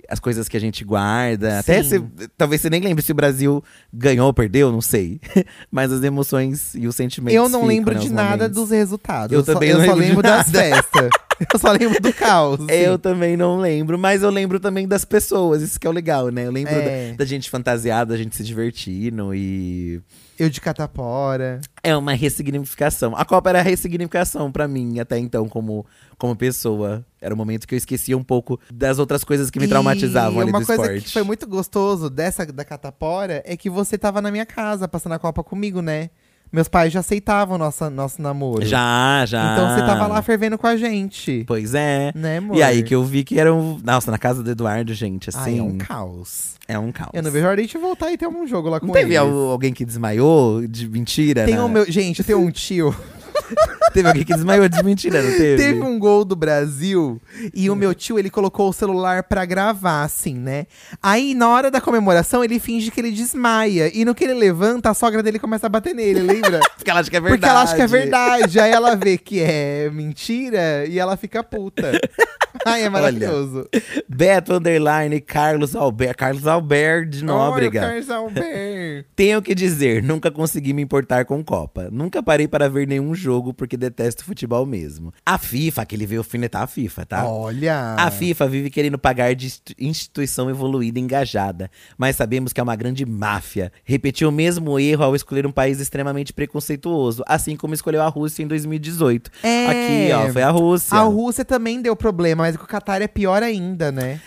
as 0.10 0.20
coisas 0.20 0.48
que 0.50 0.58
a 0.58 0.60
gente 0.60 0.84
guarda. 0.84 1.60
Até 1.60 1.84
Sim. 1.84 1.90
se, 2.18 2.28
talvez 2.38 2.62
você 2.62 2.70
nem 2.70 2.82
lembre 2.82 3.04
se 3.04 3.12
o 3.12 3.16
Brasil 3.16 3.64
ganhou 3.94 4.28
ou 4.28 4.34
perdeu, 4.34 4.72
não 4.72 4.82
sei. 4.82 5.22
Mas 5.72 5.92
as 5.92 6.04
emoções 6.04 6.74
e 6.76 6.88
os 6.88 6.96
sentimentos 6.96 7.36
Eu 7.36 7.44
não 7.44 7.60
ficam, 7.62 7.68
lembro 7.68 7.94
né, 7.94 8.00
de 8.00 8.08
os 8.08 8.12
nada 8.12 8.36
momentos. 8.38 8.56
dos 8.56 8.70
resultados. 8.72 9.32
Eu 9.32 9.44
só- 9.46 9.54
também 9.54 9.70
eu 9.70 9.78
não 9.78 9.86
só 9.86 9.92
lembro 9.94 10.08
lembro 10.08 10.24
das 10.24 10.50
festas. 10.50 11.10
eu 11.54 11.60
só 11.60 11.72
lembro 11.72 12.02
do 12.02 12.14
caos. 12.14 12.60
Eu 12.70 12.98
também 13.00 13.36
não 13.38 13.58
lembro, 13.60 13.98
mas 13.98 14.24
eu 14.24 14.30
lembro 14.30 14.60
também 14.60 14.88
das 14.88 15.06
pessoas, 15.06 15.62
isso 15.62 15.80
que 15.80 15.88
é 15.88 15.90
o 15.90 15.94
legal, 15.94 16.30
né? 16.30 16.46
Eu 16.48 16.52
lembro 16.52 16.74
É. 16.74 17.12
da, 17.12 17.18
da 17.18 17.26
gente 17.26 17.50
fantasiada, 17.50 18.14
da 18.14 18.18
gente 18.18 18.36
se 18.36 18.44
divertindo 18.44 19.34
e 19.34 20.02
Eu 20.38 20.50
de 20.50 20.60
catapora. 20.62 21.60
É 21.84 21.96
uma 21.96 22.14
ressignificação. 22.14 23.16
A 23.16 23.24
Copa 23.26 23.50
era 23.50 23.60
a 23.60 23.62
ressignificação 23.64 24.52
pra 24.52 24.68
mim, 24.68 25.00
até 25.00 25.18
então, 25.18 25.48
como, 25.48 25.86
como 26.18 26.36
pessoa. 26.36 27.06
Era 27.22 27.34
o 27.34 27.38
momento 27.38 27.68
que 27.68 27.76
eu 27.76 27.78
esquecia 27.78 28.18
um 28.18 28.24
pouco 28.24 28.60
das 28.74 29.00
outras 29.00 29.24
coisas 29.24 29.50
que 29.50 29.60
me 29.60 29.68
traumatizavam 29.68 30.40
e 30.40 30.42
ali 30.44 30.52
uma 30.52 30.60
do 30.62 30.66
coisa 30.66 30.82
esporte. 30.84 31.06
que 31.06 31.12
foi 31.12 31.24
muito 31.24 31.48
gostoso 31.48 32.10
dessa 32.10 32.46
da 32.46 32.64
catapora 32.64 33.42
é 33.46 33.58
que 33.58 33.70
você 33.70 33.98
tava 33.98 34.22
na 34.22 34.32
minha 34.32 34.46
casa 34.46 34.88
passando 34.88 35.14
a 35.14 35.20
Copa 35.20 35.44
comigo, 35.44 35.82
né? 35.82 36.10
Meus 36.52 36.68
pais 36.68 36.92
já 36.92 37.02
aceitavam 37.02 37.58
nossa, 37.58 37.90
nosso 37.90 38.22
namoro. 38.22 38.66
Já, 38.66 39.24
já. 39.28 39.54
Então 39.54 39.70
você 39.70 39.82
tava 39.86 40.08
lá 40.08 40.22
fervendo 40.22 40.58
com 40.58 40.66
a 40.66 40.76
gente. 40.76 41.44
Pois 41.48 41.76
é. 41.76 42.12
Né, 42.16 42.38
amor? 42.38 42.58
E 42.58 42.64
aí 42.64 42.82
que 42.82 42.96
eu 42.96 43.04
vi 43.04 43.24
que 43.24 43.40
era 43.40 43.54
um. 43.54 43.80
Nossa, 43.84 44.10
na 44.10 44.18
casa 44.18 44.42
do 44.42 44.50
Eduardo, 44.50 44.94
gente, 44.94 45.30
assim. 45.30 45.40
Ai, 45.54 45.60
é 45.60 45.62
um 45.64 45.78
caos. 45.78 46.56
é 46.68 46.80
um 46.80 46.92
caos. 46.92 47.12
Eu 47.14 47.22
não 47.22 47.30
vejo 47.30 47.46
a 47.46 47.50
hora 47.50 47.66
de 47.66 47.78
voltar 47.78 48.12
e 48.12 48.18
ter 48.18 48.28
um 48.28 48.48
jogo 48.48 48.68
lá 48.70 48.80
com 48.80 48.88
Não 48.88 48.94
teve 48.94 49.10
eles. 49.16 49.18
al- 49.20 49.50
alguém 49.52 49.72
que 49.74 49.86
desmaiou 49.86 50.66
de 50.68 50.90
mentira? 50.90 51.46
Tem 51.46 51.56
né? 51.56 51.62
um 51.62 51.70
meu, 51.70 51.86
gente, 51.92 52.24
tem 52.24 52.36
um 52.36 52.50
tio. 52.50 52.96
Teve 53.94 54.08
alguém 54.08 54.24
que 54.24 54.34
desmaiou 54.34 54.70
de 54.70 54.84
mentira, 54.84 55.22
não 55.22 55.32
teve? 55.32 55.58
Teve 55.58 55.82
um 55.82 55.98
gol 55.98 56.24
do 56.24 56.36
Brasil 56.36 57.20
e 57.54 57.70
o 57.70 57.76
meu 57.76 57.94
tio, 57.94 58.20
ele 58.20 58.30
colocou 58.30 58.70
o 58.70 58.74
celular 58.74 59.24
pra 59.24 59.46
gravar, 59.46 60.04
assim, 60.04 60.36
né? 60.36 60.68
Aí, 61.02 61.34
na 61.34 61.50
hora 61.50 61.72
da 61.72 61.82
comemoração, 61.82 62.44
ele 62.44 62.60
finge 62.60 62.92
que 62.92 63.00
ele 63.00 63.12
desmaia. 63.12 63.92
E 63.94 64.06
no 64.06 64.14
que 64.14 64.24
ele 64.24 64.34
levanta, 64.34 64.90
a 64.90 64.94
sogra 64.94 65.24
dele 65.24 65.40
começa 65.40 65.66
a 65.66 65.70
bater 65.70 65.94
nele, 65.96 66.22
lembra? 66.22 66.60
Porque 66.78 66.90
ela 66.90 67.00
acha 67.00 67.10
que 67.10 67.18
é 67.18 67.22
verdade. 67.22 67.40
Porque 67.40 67.50
ela 67.50 67.62
acha 67.62 67.76
que 67.76 67.82
é 67.82 67.88
verdade. 67.88 68.60
Aí 68.60 68.72
ela 68.72 68.96
vê 68.96 69.18
que 69.18 69.42
é 69.42 69.90
mentira 69.92 70.86
e 70.86 71.00
ela 71.00 71.18
fica 71.18 71.44
puta. 71.44 71.92
Ai, 72.66 72.84
é 72.84 72.90
maravilhoso. 72.90 73.68
Beto 74.08 74.54
Underline, 74.54 75.20
Carlos 75.22 75.76
Albert. 75.76 76.16
Carlos 76.16 76.48
Albert 76.48 77.10
de 77.10 77.24
Nóbrega. 77.24 77.80
Olha 77.82 77.90
Carlos 77.90 78.10
Albert. 78.10 79.06
Tenho 79.16 79.42
que 79.42 79.54
dizer, 79.56 80.02
nunca 80.04 80.32
consegui 80.32 80.74
me 80.74 80.82
importar 80.82 81.26
com 81.26 81.44
Copa. 81.44 81.90
Nunca 81.92 82.22
parei 82.24 82.48
para 82.48 82.70
ver 82.70 82.88
nenhum 82.88 83.14
jogo 83.14 83.54
porque 83.54 83.78
detesto 83.78 84.24
futebol 84.24 84.66
mesmo. 84.66 85.14
A 85.26 85.38
FIFA, 85.38 85.86
que 85.86 85.96
ele 85.96 86.06
veio 86.06 86.22
alfinetar 86.22 86.64
a 86.64 86.68
FIFA, 86.68 87.06
tá? 87.06 87.26
Olha. 87.28 87.96
A 87.98 88.10
FIFA 88.12 88.48
vive 88.48 88.70
querendo 88.70 88.98
pagar 88.98 89.34
de 89.36 89.46
institu- 89.48 89.74
instituição 89.80 90.50
evoluída 90.50 91.00
e 91.00 91.02
engajada, 91.02 91.70
mas 91.98 92.16
sabemos 92.16 92.54
que 92.54 92.60
é 92.60 92.64
uma 92.64 92.76
grande 92.76 93.06
máfia. 93.06 93.72
Repetiu 93.84 94.30
o 94.30 94.32
mesmo 94.32 94.80
erro 94.80 95.04
ao 95.04 95.16
escolher 95.16 95.46
um 95.46 95.52
país 95.52 95.80
extremamente 95.80 96.34
preconceituoso, 96.34 97.24
assim 97.28 97.56
como 97.56 97.74
escolheu 97.74 98.02
a 98.02 98.08
Rússia 98.08 98.44
em 98.44 98.48
2018. 98.48 99.32
É. 99.44 99.66
Aqui, 99.68 100.12
ó, 100.14 100.32
foi 100.32 100.42
a 100.44 100.50
Rússia. 100.50 100.98
A 100.98 101.02
Rússia 101.04 101.44
também 101.46 101.82
deu 101.82 101.96
problema, 101.96 102.39
mas 102.40 102.58
com 102.58 102.64
o 102.64 102.68
Qatar 102.68 103.02
é 103.02 103.08
pior 103.08 103.44
ainda, 103.44 103.92
né? 103.92 104.20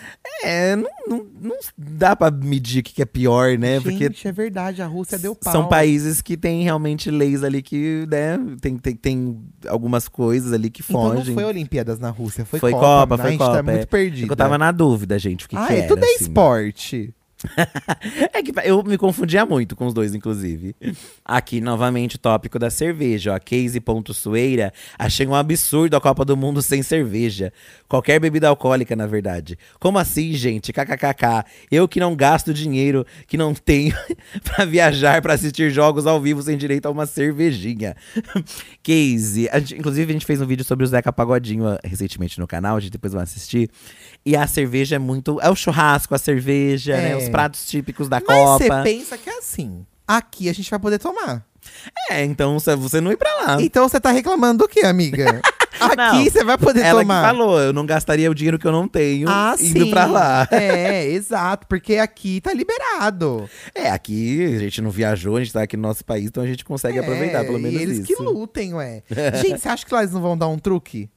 É, 0.43 0.75
não, 0.75 0.89
não, 1.07 1.27
não 1.41 1.55
dá 1.77 2.15
pra 2.15 2.29
medir 2.31 2.79
o 2.81 2.83
que 2.83 2.93
que 2.93 3.01
é 3.01 3.05
pior, 3.05 3.57
né? 3.57 3.79
Gente, 3.79 3.99
Porque 4.09 4.27
é 4.27 4.31
verdade, 4.31 4.81
a 4.81 4.85
Rússia 4.87 5.17
deu 5.17 5.35
pau. 5.35 5.51
São 5.53 5.67
países 5.67 6.21
que 6.21 6.35
têm 6.35 6.63
realmente 6.63 7.09
leis 7.09 7.43
ali 7.43 7.61
que, 7.61 8.05
né, 8.09 8.37
tem, 8.61 8.77
tem, 8.77 8.95
tem 8.95 9.41
algumas 9.67 10.07
coisas 10.07 10.51
ali 10.53 10.69
que 10.69 10.81
Então 10.87 11.09
não 11.09 11.15
fogem. 11.17 11.33
foi 11.33 11.43
Olimpíadas 11.45 11.99
na 11.99 12.09
Rússia, 12.09 12.45
foi, 12.45 12.59
Foi 12.59 12.71
Copa. 12.71 12.83
Copa, 12.85 13.17
né? 13.17 13.23
foi 13.23 13.27
A 13.27 13.31
gente 13.31 13.39
Copa, 13.39 13.51
tá 13.53 13.59
é. 13.71 13.75
muito 13.75 13.87
perdido. 13.87 14.31
Eu 14.31 14.35
tava 14.35 14.57
na 14.57 14.71
dúvida, 14.71 15.17
gente, 15.19 15.45
o 15.45 15.49
que, 15.49 15.55
Ah, 15.55 15.67
que 15.67 15.73
e 15.73 15.77
era. 15.79 15.87
tudo 15.87 16.03
é 16.03 16.07
assim. 16.07 16.23
esporte. 16.23 17.13
É 18.33 18.41
que 18.41 18.51
eu 18.63 18.83
me 18.83 18.97
confundia 18.97 19.45
muito 19.45 19.75
com 19.75 19.85
os 19.85 19.93
dois, 19.93 20.13
inclusive. 20.15 20.75
Aqui, 21.23 21.61
novamente, 21.61 22.15
o 22.15 22.19
tópico 22.19 22.57
da 22.59 22.69
cerveja. 22.69 23.33
Ó. 23.33 23.39
Case.sueira. 23.39 24.73
Achei 24.97 25.25
um 25.27 25.35
absurdo 25.35 25.95
a 25.95 26.01
Copa 26.01 26.25
do 26.25 26.35
Mundo 26.35 26.61
sem 26.61 26.81
cerveja. 26.83 27.51
Qualquer 27.87 28.19
bebida 28.19 28.47
alcoólica, 28.47 28.95
na 28.95 29.05
verdade. 29.05 29.57
Como 29.79 29.97
assim, 29.99 30.33
gente? 30.33 30.73
KKKK. 30.73 31.45
Eu 31.71 31.87
que 31.87 31.99
não 31.99 32.15
gasto 32.15 32.53
dinheiro, 32.53 33.05
que 33.27 33.37
não 33.37 33.53
tenho 33.53 33.95
pra 34.43 34.65
viajar, 34.65 35.21
pra 35.21 35.33
assistir 35.33 35.69
jogos 35.71 36.05
ao 36.07 36.19
vivo 36.19 36.41
sem 36.41 36.57
direito 36.57 36.85
a 36.87 36.91
uma 36.91 37.05
cervejinha. 37.05 37.95
Case. 38.81 39.47
a 39.51 39.59
gente- 39.59 39.75
inclusive, 39.77 40.11
a 40.11 40.13
gente 40.13 40.25
fez 40.25 40.41
um 40.41 40.45
vídeo 40.45 40.65
sobre 40.65 40.83
o 40.83 40.87
Zeca 40.87 41.11
Pagodinho 41.13 41.65
ó, 41.65 41.77
recentemente 41.83 42.39
no 42.39 42.47
canal. 42.47 42.77
A 42.77 42.79
gente 42.79 42.91
depois 42.91 43.13
vai 43.13 43.23
assistir. 43.23 43.69
E 44.25 44.35
a 44.35 44.47
cerveja 44.47 44.95
é 44.95 44.99
muito. 44.99 45.39
É 45.41 45.49
o 45.49 45.55
churrasco, 45.55 46.15
a 46.15 46.17
cerveja, 46.17 46.95
né? 46.95 47.11
É. 47.11 47.17
Os 47.17 47.29
pratos 47.33 47.65
típicos 47.65 48.07
da 48.07 48.21
Mas 48.25 48.37
você 48.37 48.67
Copa. 48.69 48.83
pensa 48.83 49.17
que 49.17 49.29
é 49.29 49.37
assim. 49.37 49.85
Aqui 50.07 50.49
a 50.49 50.53
gente 50.53 50.69
vai 50.69 50.79
poder 50.79 50.99
tomar. 50.99 51.45
É, 52.11 52.23
então 52.25 52.59
você 52.59 52.99
não 52.99 53.11
ir 53.11 53.17
pra 53.17 53.33
lá. 53.37 53.61
Então 53.61 53.87
você 53.87 53.99
tá 53.99 54.11
reclamando 54.11 54.63
do 54.65 54.67
quê, 54.69 54.81
amiga? 54.85 55.41
Aqui 55.79 56.29
você 56.29 56.43
vai 56.43 56.57
poder 56.57 56.81
Ela 56.81 57.01
tomar. 57.01 57.21
que 57.21 57.27
falou, 57.27 57.59
eu 57.59 57.73
não 57.73 57.85
gastaria 57.85 58.29
o 58.29 58.35
dinheiro 58.35 58.59
que 58.59 58.67
eu 58.67 58.71
não 58.71 58.87
tenho 58.87 59.27
Ah, 59.29 59.55
indo 59.59 59.85
sim. 59.85 59.89
pra 59.89 60.05
lá. 60.05 60.47
É, 60.51 61.05
exato, 61.09 61.65
porque 61.67 61.95
aqui 61.97 62.39
tá 62.41 62.53
liberado. 62.53 63.49
É, 63.73 63.89
aqui 63.89 64.45
a 64.55 64.59
gente 64.59 64.81
não 64.81 64.89
viajou, 64.91 65.37
a 65.37 65.39
gente 65.39 65.51
tá 65.53 65.63
aqui 65.63 65.75
no 65.75 65.83
nosso 65.83 66.05
país, 66.05 66.25
então 66.27 66.43
a 66.43 66.47
gente 66.47 66.63
consegue 66.63 66.99
aproveitar 66.99 67.41
É, 67.41 67.43
pelo 67.45 67.59
menos 67.59 67.79
e 67.79 67.83
eles 67.83 67.97
isso. 67.99 68.07
que 68.07 68.15
lutem, 68.21 68.73
ué. 68.75 69.03
Gente, 69.41 69.59
você 69.59 69.69
acha 69.69 69.85
que 69.85 69.93
lá 69.93 70.01
eles 70.01 70.13
não 70.13 70.21
vão 70.21 70.37
dar 70.37 70.47
um 70.47 70.59
truque? 70.59 71.09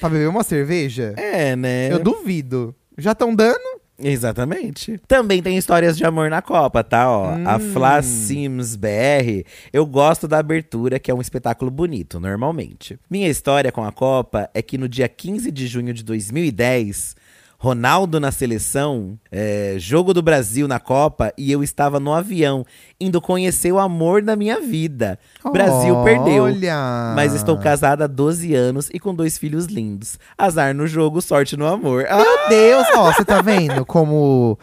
Pra 0.00 0.08
beber 0.08 0.28
uma 0.28 0.42
cerveja? 0.42 1.12
É, 1.16 1.54
né? 1.54 1.92
Eu 1.92 1.98
duvido. 1.98 2.74
Já 2.96 3.12
estão 3.12 3.34
dando? 3.34 3.77
Exatamente. 4.00 5.00
Também 5.08 5.42
tem 5.42 5.56
histórias 5.56 5.96
de 5.96 6.04
amor 6.04 6.30
na 6.30 6.40
Copa, 6.40 6.84
tá? 6.84 7.10
Ó, 7.10 7.30
a 7.44 7.56
Hum. 7.56 7.72
Fla 7.72 8.00
Sims 8.02 8.76
BR. 8.76 9.44
Eu 9.72 9.84
gosto 9.84 10.28
da 10.28 10.38
abertura, 10.38 10.98
que 10.98 11.10
é 11.10 11.14
um 11.14 11.20
espetáculo 11.20 11.70
bonito, 11.70 12.20
normalmente. 12.20 12.98
Minha 13.10 13.28
história 13.28 13.72
com 13.72 13.84
a 13.84 13.90
Copa 13.90 14.48
é 14.54 14.62
que 14.62 14.78
no 14.78 14.88
dia 14.88 15.08
15 15.08 15.50
de 15.50 15.66
junho 15.66 15.92
de 15.92 16.04
2010. 16.04 17.16
Ronaldo 17.60 18.20
na 18.20 18.30
seleção, 18.30 19.18
é, 19.32 19.74
jogo 19.78 20.14
do 20.14 20.22
Brasil 20.22 20.68
na 20.68 20.78
Copa, 20.78 21.32
e 21.36 21.50
eu 21.50 21.60
estava 21.60 21.98
no 21.98 22.14
avião, 22.14 22.64
indo 23.00 23.20
conhecer 23.20 23.72
o 23.72 23.80
amor 23.80 24.22
da 24.22 24.36
minha 24.36 24.60
vida. 24.60 25.18
Brasil 25.52 25.96
perdeu. 26.04 26.44
Olha! 26.44 27.12
Mas 27.16 27.34
estou 27.34 27.58
casada 27.58 28.04
há 28.04 28.06
12 28.06 28.54
anos 28.54 28.88
e 28.94 29.00
com 29.00 29.12
dois 29.12 29.36
filhos 29.36 29.66
lindos. 29.66 30.20
Azar 30.38 30.72
no 30.72 30.86
jogo, 30.86 31.20
sorte 31.20 31.56
no 31.56 31.66
amor. 31.66 32.06
Ah, 32.08 32.18
Meu 32.22 32.48
Deus, 32.48 32.86
ó, 32.94 33.12
você 33.12 33.24
tá 33.24 33.42
vendo 33.42 33.84
como 33.84 34.56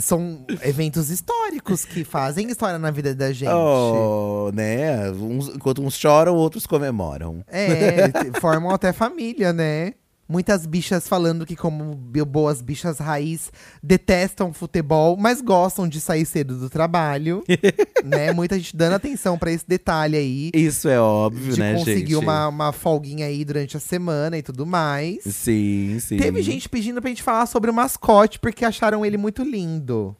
são 0.00 0.44
eventos 0.62 1.08
históricos 1.08 1.84
que 1.84 2.02
fazem 2.02 2.48
história 2.48 2.80
na 2.80 2.90
vida 2.90 3.14
da 3.14 3.32
gente. 3.32 3.52
Oh, 3.52 4.50
né? 4.52 5.08
Uns- 5.12 5.50
enquanto 5.54 5.82
uns 5.82 5.94
choram, 5.96 6.34
outros 6.34 6.66
comemoram. 6.66 7.44
É, 7.46 8.10
formam 8.40 8.72
até 8.72 8.92
família, 8.92 9.52
né? 9.52 9.94
Muitas 10.30 10.64
bichas 10.64 11.08
falando 11.08 11.44
que, 11.44 11.56
como 11.56 11.92
boas 12.24 12.62
bichas 12.62 13.00
raiz, 13.00 13.50
detestam 13.82 14.52
futebol, 14.52 15.16
mas 15.16 15.40
gostam 15.40 15.88
de 15.88 16.00
sair 16.00 16.24
cedo 16.24 16.56
do 16.56 16.70
trabalho. 16.70 17.42
né? 18.04 18.32
Muita 18.32 18.56
gente 18.56 18.76
dando 18.76 18.92
atenção 18.94 19.36
pra 19.36 19.50
esse 19.50 19.66
detalhe 19.66 20.16
aí. 20.16 20.50
Isso 20.54 20.88
é 20.88 21.00
óbvio, 21.00 21.52
de 21.52 21.58
né, 21.58 21.74
conseguir 21.74 22.12
gente? 22.12 22.22
uma, 22.22 22.46
uma 22.46 22.72
folguinha 22.72 23.26
aí 23.26 23.44
durante 23.44 23.76
a 23.76 23.80
semana 23.80 24.38
e 24.38 24.42
tudo 24.42 24.64
mais. 24.64 25.24
Sim, 25.24 25.98
sim. 25.98 26.16
Teve 26.16 26.42
gente 26.42 26.68
pedindo 26.68 27.00
pra 27.00 27.10
gente 27.10 27.24
falar 27.24 27.46
sobre 27.46 27.68
o 27.68 27.74
mascote, 27.74 28.38
porque 28.38 28.64
acharam 28.64 29.04
ele 29.04 29.16
muito 29.16 29.42
lindo. 29.42 30.16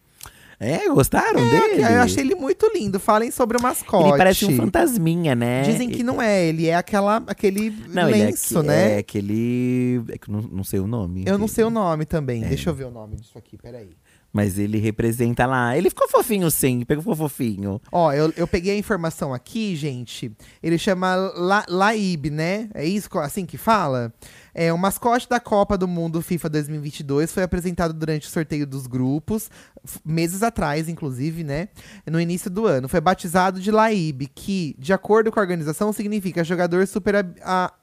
É, 0.63 0.87
gostaram 0.91 1.41
É, 1.41 1.51
dele? 1.51 1.83
eu 1.83 2.03
achei 2.03 2.23
ele 2.23 2.35
muito 2.35 2.71
lindo. 2.75 3.01
Falem 3.01 3.31
sobre 3.31 3.57
o 3.57 3.63
mascote. 3.63 4.09
Ele 4.11 4.19
parece 4.19 4.45
um 4.45 4.55
fantasminha, 4.57 5.35
né? 5.35 5.63
Dizem 5.63 5.89
que 5.89 6.03
não 6.03 6.21
é, 6.21 6.45
ele 6.47 6.67
é 6.67 6.75
aquela, 6.75 7.17
aquele 7.27 7.71
Não, 7.89 8.03
é 8.03 8.11
lenço, 8.11 8.59
aque- 8.59 8.69
né? 8.69 8.97
É 8.97 8.99
aquele. 8.99 10.03
É 10.11 10.19
não, 10.29 10.43
não 10.43 10.63
sei 10.65 10.79
o 10.79 10.87
nome. 10.87 11.25
Eu 11.27 11.39
não 11.39 11.49
sei 11.49 11.65
o 11.65 11.71
nome 11.71 12.03
É. 12.03 12.07
também. 12.07 12.43
Deixa 12.43 12.69
eu 12.69 12.75
ver 12.75 12.85
o 12.85 12.91
nome 12.91 13.17
disso 13.17 13.39
aqui, 13.39 13.57
peraí. 13.57 13.91
Mas 14.33 14.59
ele 14.59 14.79
representa 14.79 15.45
lá. 15.45 15.77
Ele 15.77 15.91
ficou 15.91 16.09
fofinho, 16.09 16.51
sim. 16.51 16.85
Pegou 16.85 17.17
fofinho. 17.17 17.81
Ó, 17.91 18.13
eu, 18.13 18.33
eu 18.37 18.47
peguei 18.47 18.75
a 18.75 18.79
informação 18.79 19.35
aqui, 19.35 19.75
gente. 19.75 20.31
Ele 20.63 20.79
chama 20.79 21.17
La, 21.17 21.65
Laib, 21.69 22.31
né? 22.31 22.69
É 22.73 22.85
isso 22.85 23.09
assim 23.19 23.45
que 23.45 23.59
fala? 23.59 24.13
É, 24.55 24.73
o 24.73 24.79
mascote 24.79 25.29
da 25.29 25.41
Copa 25.41 25.77
do 25.77 25.89
Mundo 25.89 26.23
FIFA 26.23 26.49
2022 26.49 27.33
foi 27.33 27.43
apresentado 27.43 27.93
durante 27.93 28.29
o 28.29 28.31
sorteio 28.31 28.67
dos 28.67 28.87
grupos, 28.87 29.51
meses 30.05 30.43
atrás, 30.43 30.89
inclusive, 30.89 31.43
né? 31.43 31.69
No 32.07 32.21
início 32.21 32.51
do 32.51 32.67
ano. 32.67 32.89
Foi 32.89 33.01
batizado 33.01 33.61
de 33.61 33.71
Laib, 33.71 34.29
que, 34.35 34.77
de 34.79 34.93
acordo 34.93 35.33
com 35.33 35.41
a 35.41 35.43
organização, 35.43 35.93
significa 35.93 36.45
jogador 36.45 36.87
super 36.87 37.15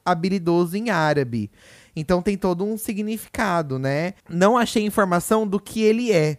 habilidoso 0.05 0.77
em 0.77 0.89
árabe. 0.89 1.51
Então 1.99 2.21
tem 2.21 2.37
todo 2.37 2.63
um 2.63 2.77
significado, 2.77 3.79
né? 3.79 4.13
Não 4.29 4.55
achei 4.55 4.85
informação 4.85 5.47
do 5.47 5.59
que 5.59 5.81
ele 5.81 6.11
é. 6.11 6.37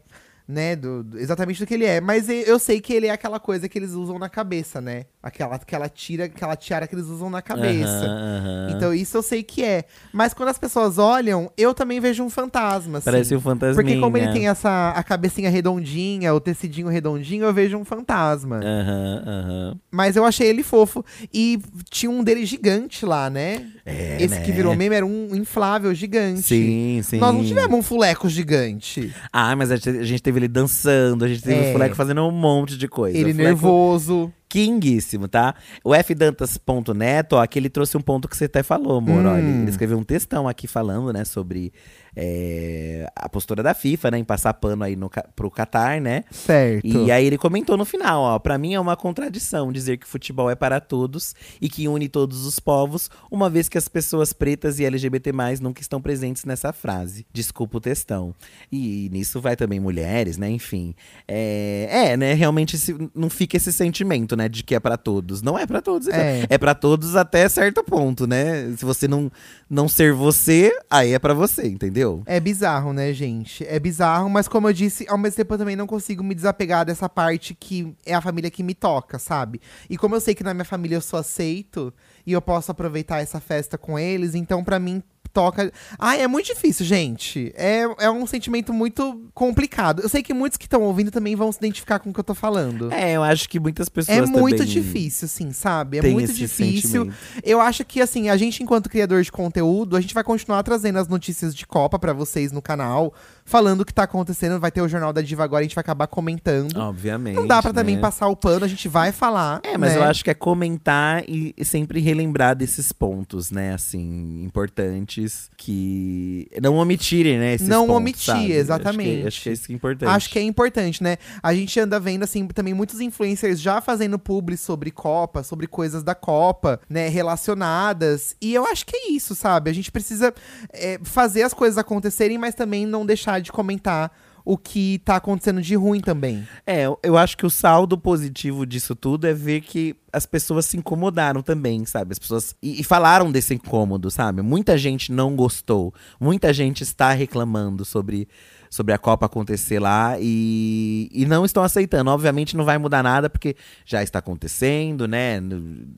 Né, 0.49 0.75
do, 0.75 1.03
do- 1.05 1.19
exatamente 1.19 1.61
do 1.61 1.67
que 1.67 1.75
ele 1.75 1.85
é. 1.85 2.01
Mas 2.01 2.27
eu 2.31 2.59
sei 2.59 2.81
que 2.81 2.91
ele 2.95 3.07
é 3.07 3.11
aquela 3.11 3.39
coisa 3.39 3.69
que 3.69 3.79
eles 3.79 3.91
usam 3.93 4.19
na 4.19 4.31
cabeça, 4.31 4.81
né? 4.81 5.05
Aquela, 5.23 5.57
aquela, 5.57 5.91
tira, 5.91 6.25
aquela 6.25 6.57
tiara 6.57 6.87
que 6.87 6.95
eles 6.95 7.05
usam 7.05 7.29
na 7.29 7.43
cabeça. 7.43 8.07
Aham. 8.07 8.73
Então 8.75 8.95
isso 8.95 9.15
eu 9.19 9.23
sei 9.23 9.43
que 9.43 9.63
é. 9.63 9.85
Mas 10.11 10.33
quando 10.33 10.49
as 10.49 10.57
pessoas 10.59 10.97
olham, 10.97 11.53
eu 11.55 11.75
também 11.75 12.01
vejo 12.01 12.23
um 12.25 12.31
fantasma. 12.31 12.97
assim. 12.97 13.05
Parece 13.05 13.37
um 13.37 13.41
fantasminha. 13.43 13.75
Porque 13.85 14.01
como 14.01 14.17
ele 14.17 14.33
tem 14.33 14.49
essa 14.49 14.91
a 14.97 15.03
cabecinha 15.03 15.51
redondinha, 15.51 16.33
o 16.33 16.41
tecidinho 16.41 16.89
redondinho, 16.89 17.45
eu 17.45 17.53
vejo 17.53 17.77
um 17.77 17.85
fantasma. 17.85 18.59
Aham. 18.65 19.77
Mas 19.91 20.17
eu 20.17 20.25
achei 20.25 20.49
ele 20.49 20.63
fofo. 20.63 21.05
E 21.31 21.61
tinha 21.91 22.11
um 22.11 22.25
dele 22.25 22.47
gigante 22.47 23.05
lá, 23.05 23.29
né? 23.29 23.67
É, 23.85 24.17
Esse 24.19 24.37
né? 24.37 24.41
que 24.43 24.53
virou 24.53 24.75
meme 24.75 24.95
era 24.95 25.05
um 25.05 25.35
inflável 25.35 25.95
gigante. 25.95 26.41
Sim, 26.43 27.01
sim. 27.03 27.19
Nós 27.19 27.35
não 27.35 27.45
tivemos 27.45 27.79
um 27.79 27.83
fuleco 27.83 28.29
gigante. 28.31 29.13
Ah, 29.31 29.55
mas 29.55 29.71
a 29.71 29.77
gente, 29.77 30.05
gente 30.05 30.23
teve 30.39 30.47
ele 30.47 30.49
dançando, 30.49 31.25
a 31.25 31.29
gente 31.29 31.43
teve 31.43 31.67
É. 31.67 31.71
o 31.71 31.73
Fuleco 31.73 31.95
fazendo 31.95 32.23
um 32.27 32.31
monte 32.31 32.77
de 32.77 32.89
coisa. 32.89 33.17
ele 33.17 33.33
Fuleco 33.33 33.49
nervoso. 33.51 34.33
Kinguíssimo, 34.49 35.29
tá? 35.29 35.55
O 35.85 35.93
fdantas.net, 35.95 37.35
ó, 37.35 37.41
aqui 37.43 37.59
ele 37.59 37.69
trouxe 37.69 37.97
um 37.97 38.01
ponto 38.01 38.27
que 38.29 38.37
você 38.37 38.45
até 38.47 38.63
falou, 38.63 38.99
amor. 38.99 39.25
Hum. 39.27 39.37
ele 39.63 39.71
escreveu 39.71 39.99
um 39.99 40.03
textão 40.03 40.49
aqui 40.49 40.67
falando, 40.67 41.13
né, 41.13 41.25
sobre 41.25 41.73
é, 42.21 43.07
a 43.15 43.29
postura 43.29 43.63
da 43.63 43.73
FIFA, 43.75 44.11
né, 44.11 44.19
em 44.19 44.25
passar 44.25 44.53
pano 44.55 44.83
aí 44.83 44.97
no, 44.97 45.09
pro 45.37 45.51
Qatar, 45.51 46.01
né? 46.01 46.25
Certo. 46.33 46.85
E 46.87 47.13
aí 47.13 47.25
ele 47.25 47.39
comentou 47.39 47.77
no 47.77 47.85
final, 47.85 48.23
ó, 48.23 48.39
pra 48.41 48.59
mim 48.59 48.75
é 48.75 48.81
uma 48.81 48.97
contradição 48.97 49.71
dizer 49.71 49.99
que 49.99 50.07
futebol 50.07 50.51
é 50.51 50.57
para 50.57 50.81
todos 50.81 51.35
e 51.61 51.69
que 51.69 51.87
une 51.87 52.09
todos 52.09 52.45
os 52.45 52.59
povos, 52.59 53.09
uma 53.31 53.49
vez 53.49 53.69
que 53.69 53.79
as 53.79 53.87
pessoas 53.87 54.33
pretas 54.33 54.81
e 54.81 54.85
LGBT+, 54.85 55.31
nunca 55.61 55.81
estão 55.81 56.01
presentes 56.03 56.45
nessa 56.45 56.73
frase. 56.73 57.25
Desculpa 57.33 57.79
o 57.79 57.81
textão. 57.81 58.35
E, 58.73 59.09
nisso 59.13 59.41
vai 59.41 59.55
também 59.55 59.79
mulheres, 59.79 60.37
né, 60.37 60.51
enfim. 60.51 60.95
É, 61.29 61.89
é, 62.11 62.17
né, 62.17 62.35
realmente 62.35 62.75
esse- 62.75 62.97
não 63.15 63.31
fica 63.31 63.57
esse 63.57 63.73
sentimento, 63.73 64.35
né, 64.37 64.49
de 64.49 64.65
que 64.65 64.75
é 64.75 64.81
pra 64.81 64.97
todos. 64.97 65.41
Não 65.41 65.57
é 65.57 65.67
pra 65.67 65.81
todos, 65.81 66.09
É. 66.09 66.41
é, 66.41 66.47
é 66.51 66.59
para 66.59 66.75
todos 66.75 67.15
até 67.15 67.49
certo 67.49 67.85
ponto, 67.85 68.27
né? 68.27 68.73
Se 68.77 68.85
você 68.85 69.07
não, 69.07 69.31
não 69.71 69.89
ser 69.89 70.13
você, 70.13 70.73
aí 70.91 71.13
é 71.13 71.19
pra 71.19 71.33
você, 71.35 71.67
entendeu? 71.69 72.08
É 72.27 72.39
bizarro, 72.41 72.93
né, 72.93 73.13
gente? 73.13 73.65
É 73.67 73.79
bizarro, 73.79 74.29
mas 74.29 74.49
como 74.49 74.69
eu 74.69 74.73
disse, 74.73 75.07
ao 75.09 75.19
mesmo 75.19 75.37
tempo 75.37 75.55
eu 75.55 75.59
também 75.59 75.77
não 75.77 75.87
consigo 75.87 76.23
me 76.23 76.35
desapegar 76.35 76.85
dessa 76.85 77.09
parte 77.09 77.55
que 77.55 77.95
é 78.05 78.15
a 78.15 78.21
família 78.21 78.51
que 78.51 78.63
me 78.63 78.75
toca, 78.75 79.19
sabe? 79.19 79.61
E 79.89 79.97
como 79.97 80.15
eu 80.15 80.21
sei 80.21 80.35
que 80.35 80.45
na 80.45 80.55
minha 80.55 80.65
família 80.65 80.97
eu 80.97 81.01
sou 81.01 81.19
aceito 81.19 81.93
e 82.29 82.33
eu 82.33 82.43
posso 82.43 82.71
aproveitar 82.71 83.21
essa 83.21 83.41
festa 83.41 83.79
com 83.79 83.99
eles, 83.99 84.35
então 84.35 84.63
pra 84.63 84.79
mim 84.79 85.03
toca. 85.33 85.73
Ai, 85.99 86.21
é 86.21 86.29
muito 86.29 86.47
difícil, 86.47 86.85
gente. 86.85 87.53
É, 87.57 87.85
é 88.01 88.11
um 88.11 88.27
sentimento 88.27 88.73
muito 88.73 89.31
complicado. 89.33 90.03
Eu 90.03 90.09
sei 90.09 90.23
que 90.23 90.35
muitos 90.35 90.57
que 90.57 90.67
estão 90.67 90.83
ouvindo 90.83 91.11
também 91.11 91.35
vão 91.35 91.51
se 91.51 91.59
identificar 91.59 91.99
com 92.01 92.11
o 92.11 92.13
que 92.13 92.21
eu 92.21 92.25
tô 92.25 92.35
falando. 92.35 92.93
É, 92.93 93.13
eu 93.13 93.23
acho 93.23 93.49
que 93.49 93.59
muitas 93.59 93.89
pessoas 93.89 94.19
É 94.19 94.27
muito 94.27 94.67
difícil, 94.67 95.29
sim, 95.29 95.53
sabe? 95.53 95.99
É 95.99 96.03
muito 96.03 96.33
difícil. 96.33 97.03
sentimento. 97.05 97.17
Eu 97.43 97.61
acho 97.61 97.85
que, 97.85 98.01
assim, 98.01 98.29
a 98.29 98.37
gente, 98.37 98.63
enquanto 98.63 98.91
criador 98.91 99.23
de 99.23 99.33
conteúdo, 99.33 99.97
a 99.97 100.01
gente 100.01 100.13
vai 100.13 100.25
continuar 100.25 100.63
trazendo 100.63 100.99
as 100.99 101.09
notícias 101.09 101.55
de 101.55 101.67
Copa 101.67 101.99
pra 101.99 102.13
vocês 102.13 102.53
no 102.53 102.61
canal, 102.61 103.15
falando 103.49 103.81
o 103.81 103.85
que 103.85 103.93
tá 103.93 104.05
acontecendo. 104.05 104.61
Vai 104.61 104.71
ter 104.71 104.83
o 104.83 104.89
Jornal 104.89 105.13
da 105.13 105.23
Diva 105.23 105.43
agora, 105.43 105.61
a 105.61 105.63
gente 105.65 105.75
vai 105.75 105.81
acabar 105.81 106.07
comentando. 106.07 106.77
Obviamente. 106.77 107.37
Não 107.37 107.47
dá 107.47 107.63
pra 107.63 107.73
também 107.73 107.97
né? 107.97 108.01
passar 108.01 108.29
o 108.29 108.37
pano, 108.37 108.65
a 108.65 108.69
gente 108.69 108.87
vai 108.89 109.11
falar. 109.11 109.61
É, 109.65 109.77
mas 109.77 109.93
né? 109.93 109.99
eu 109.99 110.05
acho 110.05 110.23
que 110.23 110.31
é 110.31 110.35
comentar 110.35 111.25
e, 111.29 111.55
e 111.57 111.65
sempre 111.65 112.01
relembrar 112.01 112.55
desses 112.55 112.93
pontos, 112.93 113.51
né, 113.51 113.73
assim, 113.73 114.43
importantes 114.45 115.51
que 115.57 116.49
não 116.61 116.77
omitirem, 116.77 117.39
né, 117.39 117.55
esses 117.55 117.67
Não 117.67 117.87
pontos, 117.87 117.97
omitir, 117.97 118.25
sabe? 118.25 118.53
exatamente. 118.53 119.09
Acho 119.09 119.21
que, 119.23 119.29
acho 119.29 119.43
que 119.43 119.49
é 119.49 119.53
isso 119.53 119.67
que 119.67 119.73
é 119.73 119.77
importante. 119.77 120.11
Acho 120.11 120.31
que 120.31 120.39
é 120.39 120.43
importante, 120.43 121.03
né? 121.03 121.17
A 121.43 121.55
gente 121.55 121.81
anda 121.81 121.99
vendo, 121.99 122.25
assim, 122.25 122.47
também 122.49 122.75
muitos 122.75 123.01
influencers 123.01 123.61
já 123.61 123.81
fazendo 123.81 124.19
publi 124.19 124.57
sobre 124.57 124.91
Copa, 124.91 125.43
sobre 125.43 125.67
coisas 125.67 126.03
da 126.03 126.15
Copa, 126.15 126.81
né? 126.89 127.09
Relacionadas. 127.09 128.37
E 128.41 128.53
eu 128.53 128.67
acho 128.67 128.85
que 128.85 128.97
é 128.97 129.11
isso, 129.13 129.35
sabe? 129.35 129.71
A 129.71 129.75
gente 129.75 129.91
precisa 129.91 130.35
é, 130.73 130.99
fazer 131.03 131.43
as 131.43 131.55
coisas 131.55 131.79
acontecerem, 131.79 132.37
mas 132.37 132.55
também 132.55 132.87
não 132.87 133.07
deixar 133.07 133.38
de 133.41 133.53
comentar 133.53 134.11
o 134.45 134.57
que 134.57 134.99
tá 135.05 135.17
acontecendo 135.17 135.61
de 135.61 135.75
ruim 135.75 136.01
também. 136.01 136.49
É, 136.67 136.85
eu- 136.87 136.99
eu 137.03 137.19
acho 137.19 137.37
que 137.37 137.45
o 137.45 137.51
saldo 137.51 137.99
positivo 137.99 138.65
disso 138.65 138.97
tudo 138.97 139.27
é 139.27 139.35
ver 139.35 139.61
que 139.61 139.95
as 140.11 140.25
pessoas 140.25 140.65
se 140.65 140.77
incomodaram 140.79 141.43
também, 141.43 141.85
sabe? 141.85 142.13
As 142.13 142.19
pessoas. 142.19 142.55
E, 142.63 142.81
e 142.81 142.85
falaram 142.85 143.31
desse 143.31 143.53
incômodo, 143.53 144.11
sabe? 144.11 144.41
Muita 144.41 144.79
gente 144.79 145.13
não 145.13 145.37
gostou. 145.37 145.93
Muita 146.19 146.51
gente 146.51 146.83
está 146.83 147.13
reclamando 147.13 147.85
sobre, 147.85 148.27
sobre 148.71 148.93
a 148.93 148.99
Copa 148.99 149.27
acontecer 149.27 149.79
lá 149.79 150.17
e, 150.21 151.09
e 151.13 151.25
não 151.27 151.45
estão 151.45 151.63
aceitando. 151.63 152.11
Obviamente 152.11 152.57
não 152.57 152.65
vai 152.65 152.79
mudar 152.79 153.03
nada, 153.03 153.29
porque 153.31 153.57
já 153.85 154.03
está 154.03 154.19
acontecendo, 154.19 155.07
né? 155.09 155.41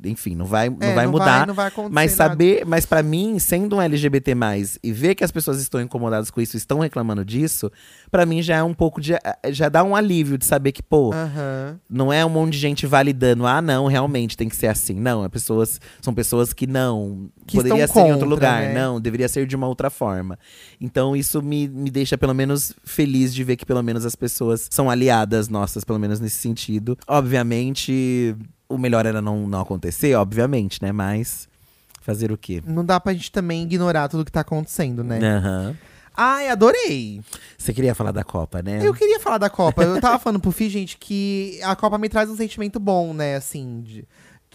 Enfim, 0.05 0.35
não 0.35 0.47
vai, 0.47 0.69
não 0.69 0.77
É, 0.81 0.95
vai 0.95 1.07
mudar. 1.07 1.47
não 1.47 1.55
vai 1.55 1.69
acontecer 1.69 1.95
Mas 1.95 2.17
nada. 2.17 2.31
saber, 2.31 2.65
mas 2.67 2.87
pra 2.87 3.03
mim, 3.03 3.39
sendo 3.39 3.77
um 3.77 3.81
LGBT+, 3.83 4.35
e 4.83 4.93
ver 4.93 5.15
que 5.15 5.25
as 5.25 5.31
pessoas 5.31 5.61
estão 5.61 5.81
incomodadas 5.81 6.31
com 6.31 6.41
isso, 6.41 6.57
estão 6.57 6.79
reclamando 6.81 7.25
disso, 7.25 7.71
pra 8.11 8.25
mim 8.27 8.43
já 8.43 8.57
é 8.57 8.63
um 8.63 8.75
pouco 8.75 9.01
de 9.01 9.13
já 9.51 9.69
dá 9.69 9.83
um 9.85 9.95
alívio 9.97 10.39
de 10.39 10.45
saber 10.45 10.73
que, 10.73 10.83
pô, 10.83 11.13
Aham. 11.13 11.79
não 11.89 12.13
é 12.13 12.25
um 12.25 12.29
monte 12.29 12.53
de 12.53 12.59
gente 12.59 12.87
validando, 12.87 13.47
ah, 13.47 13.61
não, 13.63 13.87
realmente 13.87 14.37
tem 14.37 14.49
que 14.49 14.57
ser 14.57 14.67
assim. 14.69 14.95
Não, 14.95 15.25
é 15.25 15.29
pessoas, 15.29 15.81
são 16.01 16.13
pessoas 16.15 16.53
que 16.53 16.67
não, 16.67 17.29
Que 17.47 17.57
poderia 17.57 17.87
ser 17.89 18.01
em 18.01 18.13
outro 18.13 18.19
contra, 18.21 18.29
lugar, 18.29 18.63
né? 18.63 18.75
não, 18.75 19.01
deveria 19.01 19.29
ser 19.29 19.47
de 19.47 19.57
uma 19.57 19.67
outra 19.69 19.91
forma. 19.91 20.39
Então 20.81 21.15
isso 21.17 21.43
me, 21.43 21.69
me 21.69 21.91
deixa 21.91 22.17
pelo 22.19 22.35
menos 22.35 22.60
feliz 22.85 23.35
de 23.35 23.43
ver 23.45 23.57
que 23.57 23.67
pelo 23.67 23.83
menos 23.83 24.05
as 24.05 24.15
pessoas 24.15 24.69
são 24.71 24.91
aliadas 24.91 25.49
nossas, 25.49 25.85
pelo 25.85 25.99
menos 25.99 26.21
nesse 26.21 26.37
sentido. 26.37 26.97
Obviamente, 27.07 28.37
o 28.69 28.79
melhor 28.79 29.07
era 29.07 29.21
não, 29.21 29.47
não 29.47 29.61
acontecer, 29.61 30.15
obviamente, 30.15 30.83
né, 30.83 30.93
mas 30.93 31.49
fazer 32.01 32.33
o 32.33 32.39
quê? 32.39 32.63
Não 32.67 32.85
dá 32.85 32.99
pra 32.99 33.13
gente 33.13 33.31
também 33.31 33.63
ignorar 33.63 34.09
tudo 34.09 34.25
que 34.25 34.33
tá 34.33 34.41
acontecendo, 34.41 35.05
né? 35.05 35.19
Aham. 35.19 35.77
Ai, 36.17 36.49
adorei! 36.49 37.23
Você 37.57 37.73
queria 37.73 37.95
falar 37.95 38.13
da 38.13 38.25
Copa, 38.25 38.61
né? 38.61 38.81
Eu 38.87 38.93
queria 38.93 39.21
falar 39.21 39.39
da 39.39 39.49
Copa. 39.49 39.83
Eu 39.85 40.01
tava 40.01 40.19
falando 40.19 40.41
pro 40.41 40.51
Fih, 40.51 40.69
gente, 40.69 40.99
que 40.99 41.59
a 41.63 41.75
Copa 41.77 41.97
me 41.97 42.09
traz 42.09 42.29
um 42.29 42.37
sentimento 42.37 42.79
bom, 42.79 43.15
né? 43.15 43.37
Assim, 43.37 43.81
de 43.81 44.07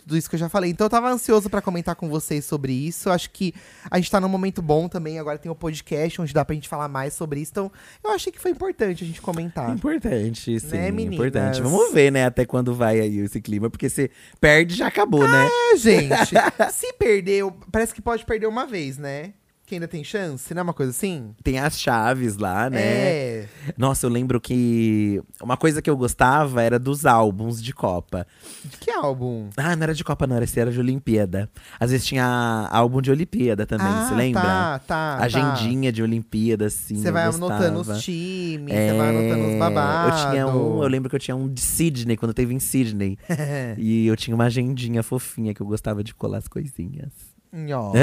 tudo 0.05 0.17
isso 0.17 0.29
que 0.29 0.35
eu 0.35 0.39
já 0.39 0.47
falei. 0.47 0.69
Então 0.69 0.85
eu 0.85 0.89
tava 0.89 1.09
ansioso 1.09 1.49
pra 1.49 1.61
comentar 1.61 1.95
com 1.95 2.07
vocês 2.07 2.45
sobre 2.45 2.71
isso. 2.71 3.09
Acho 3.09 3.29
que 3.31 3.53
a 3.89 3.97
gente 3.97 4.09
tá 4.11 4.21
num 4.21 4.29
momento 4.29 4.61
bom 4.61 4.87
também. 4.87 5.19
Agora 5.19 5.37
tem 5.37 5.51
o 5.51 5.55
podcast, 5.55 6.21
onde 6.21 6.33
dá 6.33 6.45
pra 6.45 6.53
gente 6.53 6.69
falar 6.69 6.87
mais 6.87 7.13
sobre 7.13 7.41
isso. 7.41 7.51
Então 7.51 7.71
eu 8.03 8.11
achei 8.11 8.31
que 8.31 8.39
foi 8.39 8.51
importante 8.51 9.03
a 9.03 9.07
gente 9.07 9.21
comentar. 9.21 9.73
Importante, 9.73 10.59
sim. 10.59 10.67
Né, 10.77 10.91
meninas? 10.91 11.15
importante. 11.15 11.61
Vamos 11.61 11.91
ver, 11.91 12.11
né, 12.11 12.25
até 12.25 12.45
quando 12.45 12.73
vai 12.73 12.99
aí 12.99 13.19
esse 13.19 13.41
clima, 13.41 13.69
porque 13.69 13.89
se 13.89 14.11
perde, 14.39 14.75
já 14.75 14.87
acabou, 14.87 15.27
né? 15.27 15.49
É, 15.73 15.77
gente. 15.77 16.35
se 16.71 16.93
perdeu, 16.93 17.51
parece 17.71 17.93
que 17.93 18.01
pode 18.01 18.25
perder 18.25 18.47
uma 18.47 18.65
vez, 18.65 18.97
né? 18.97 19.33
Que 19.65 19.75
ainda 19.75 19.87
tem 19.87 20.03
chance, 20.03 20.53
não 20.53 20.59
é 20.59 20.63
uma 20.63 20.73
coisa 20.73 20.91
assim? 20.91 21.33
Tem 21.43 21.57
as 21.57 21.79
chaves 21.79 22.37
lá, 22.37 22.69
né? 22.69 22.79
É. 22.79 23.49
Nossa, 23.75 24.05
eu 24.05 24.11
lembro 24.11 24.39
que 24.39 25.19
uma 25.41 25.57
coisa 25.57 25.81
que 25.81 25.89
eu 25.89 25.97
gostava 25.97 26.61
era 26.61 26.77
dos 26.77 27.03
álbuns 27.03 27.63
de 27.63 27.73
Copa. 27.73 28.27
De 28.63 28.77
que 28.77 28.91
álbum? 28.91 29.49
Ah, 29.57 29.75
não 29.75 29.81
era 29.81 29.95
de 29.95 30.03
Copa, 30.03 30.27
não, 30.27 30.35
era, 30.35 30.45
esse 30.45 30.59
era 30.59 30.71
de 30.71 30.79
Olimpíada. 30.79 31.49
Às 31.79 31.89
vezes 31.89 32.05
tinha 32.05 32.69
álbum 32.71 33.01
de 33.01 33.09
Olimpíada 33.09 33.65
também, 33.65 33.87
ah, 33.87 34.07
você 34.07 34.13
lembra? 34.13 34.41
Tá, 34.43 34.79
tá. 34.85 35.17
Agendinha 35.21 35.91
de 35.91 36.03
Olimpíada, 36.03 36.67
assim. 36.67 37.01
Você 37.01 37.11
vai 37.11 37.25
gostava. 37.25 37.55
anotando 37.55 37.79
os 37.79 38.03
times, 38.03 38.71
É, 38.71 38.91
você 38.91 38.97
vai 38.97 39.09
anotando 39.09 39.47
os 39.47 39.55
babados. 39.57 40.21
Eu 40.21 40.29
tinha 40.29 40.47
um, 40.47 40.83
eu 40.83 40.87
lembro 40.87 41.09
que 41.09 41.15
eu 41.15 41.19
tinha 41.19 41.35
um 41.35 41.51
de 41.51 41.61
Sydney, 41.61 42.15
quando 42.17 42.35
teve 42.35 42.53
em 42.53 42.59
Sydney. 42.59 43.17
e 43.79 44.05
eu 44.05 44.15
tinha 44.15 44.35
uma 44.35 44.45
agendinha 44.45 45.01
fofinha 45.01 45.55
que 45.55 45.61
eu 45.61 45.65
gostava 45.65 46.03
de 46.03 46.13
colar 46.13 46.37
as 46.37 46.47
coisinhas. 46.47 47.34
Ó, 47.73 47.93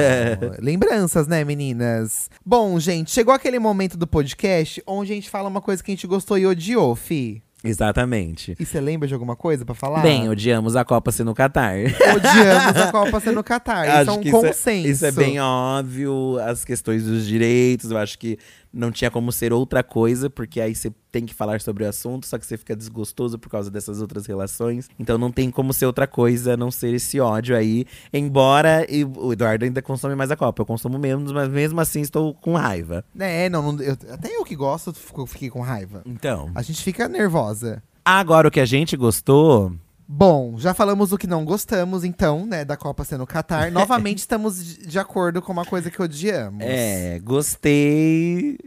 Lembranças, 0.58 1.26
né, 1.26 1.44
meninas? 1.44 2.30
Bom, 2.44 2.78
gente, 2.80 3.10
chegou 3.10 3.34
aquele 3.34 3.58
momento 3.58 3.96
do 3.98 4.06
podcast 4.06 4.82
onde 4.86 5.12
a 5.12 5.14
gente 5.14 5.28
fala 5.28 5.48
uma 5.48 5.60
coisa 5.60 5.82
que 5.82 5.90
a 5.90 5.94
gente 5.94 6.06
gostou 6.06 6.38
e 6.38 6.46
odiou, 6.46 6.94
Fi. 6.96 7.42
Exatamente. 7.64 8.56
E 8.58 8.66
você 8.66 8.80
lembra 8.80 9.06
de 9.06 9.14
alguma 9.14 9.36
coisa 9.36 9.64
pra 9.64 9.74
falar? 9.74 10.02
Bem, 10.02 10.28
odiamos 10.28 10.74
a 10.74 10.84
Copa 10.84 11.12
ser 11.12 11.22
no 11.22 11.34
Catar. 11.34 11.76
Odiamos 11.76 12.76
a 12.76 12.90
Copa 12.90 13.20
sendo 13.20 13.44
Catar. 13.44 14.02
Isso 14.02 14.10
é 14.10 14.14
um 14.14 14.20
é- 14.20 14.30
consenso. 14.30 14.88
Isso 14.88 15.06
é 15.06 15.12
bem 15.12 15.38
óbvio, 15.38 16.38
as 16.40 16.64
questões 16.64 17.04
dos 17.04 17.24
direitos, 17.24 17.90
eu 17.90 17.98
acho 17.98 18.18
que 18.18 18.36
não 18.72 18.90
tinha 18.90 19.10
como 19.10 19.30
ser 19.30 19.52
outra 19.52 19.82
coisa, 19.82 20.30
porque 20.30 20.60
aí 20.60 20.74
você 20.74 20.90
tem 21.10 21.26
que 21.26 21.34
falar 21.34 21.60
sobre 21.60 21.84
o 21.84 21.88
assunto, 21.88 22.26
só 22.26 22.38
que 22.38 22.46
você 22.46 22.56
fica 22.56 22.74
desgostoso 22.74 23.38
por 23.38 23.50
causa 23.50 23.70
dessas 23.70 24.00
outras 24.00 24.24
relações. 24.26 24.88
Então 24.98 25.18
não 25.18 25.30
tem 25.30 25.50
como 25.50 25.72
ser 25.74 25.84
outra 25.86 26.06
coisa 26.06 26.54
a 26.54 26.56
não 26.56 26.70
ser 26.70 26.94
esse 26.94 27.20
ódio 27.20 27.54
aí. 27.54 27.84
Embora 28.12 28.86
e 28.90 29.04
o 29.04 29.32
Eduardo 29.32 29.64
ainda 29.64 29.82
consome 29.82 30.14
mais 30.14 30.30
a 30.30 30.36
Copa, 30.36 30.62
eu 30.62 30.66
consumo 30.66 30.98
menos, 30.98 31.32
mas 31.32 31.48
mesmo 31.48 31.80
assim 31.80 32.00
estou 32.00 32.32
com 32.34 32.54
raiva. 32.54 33.04
É, 33.18 33.48
não, 33.50 33.72
não- 33.72 33.82
eu- 33.82 33.96
até 34.10 34.34
eu 34.34 34.44
que 34.44 34.56
gosto, 34.56 34.92
fico- 34.94 35.26
fiquei 35.26 35.50
com 35.50 35.60
raiva. 35.60 36.02
Então, 36.06 36.50
A 36.54 36.62
gente 36.62 36.82
fica 36.82 37.08
nervosa. 37.08 37.82
agora 38.04 38.48
o 38.48 38.50
que 38.50 38.60
a 38.60 38.64
gente 38.64 38.96
gostou, 38.96 39.72
Bom, 40.06 40.58
já 40.58 40.74
falamos 40.74 41.10
do 41.10 41.18
que 41.18 41.26
não 41.26 41.44
gostamos, 41.44 42.04
então, 42.04 42.44
né, 42.44 42.64
da 42.64 42.76
Copa 42.76 43.04
sendo 43.04 43.26
Catar. 43.26 43.70
Novamente 43.72 44.18
estamos 44.18 44.76
de 44.78 44.98
acordo 44.98 45.40
com 45.40 45.52
uma 45.52 45.64
coisa 45.64 45.90
que 45.90 46.02
odiamos. 46.02 46.62
é, 46.62 47.18
gostei. 47.20 48.58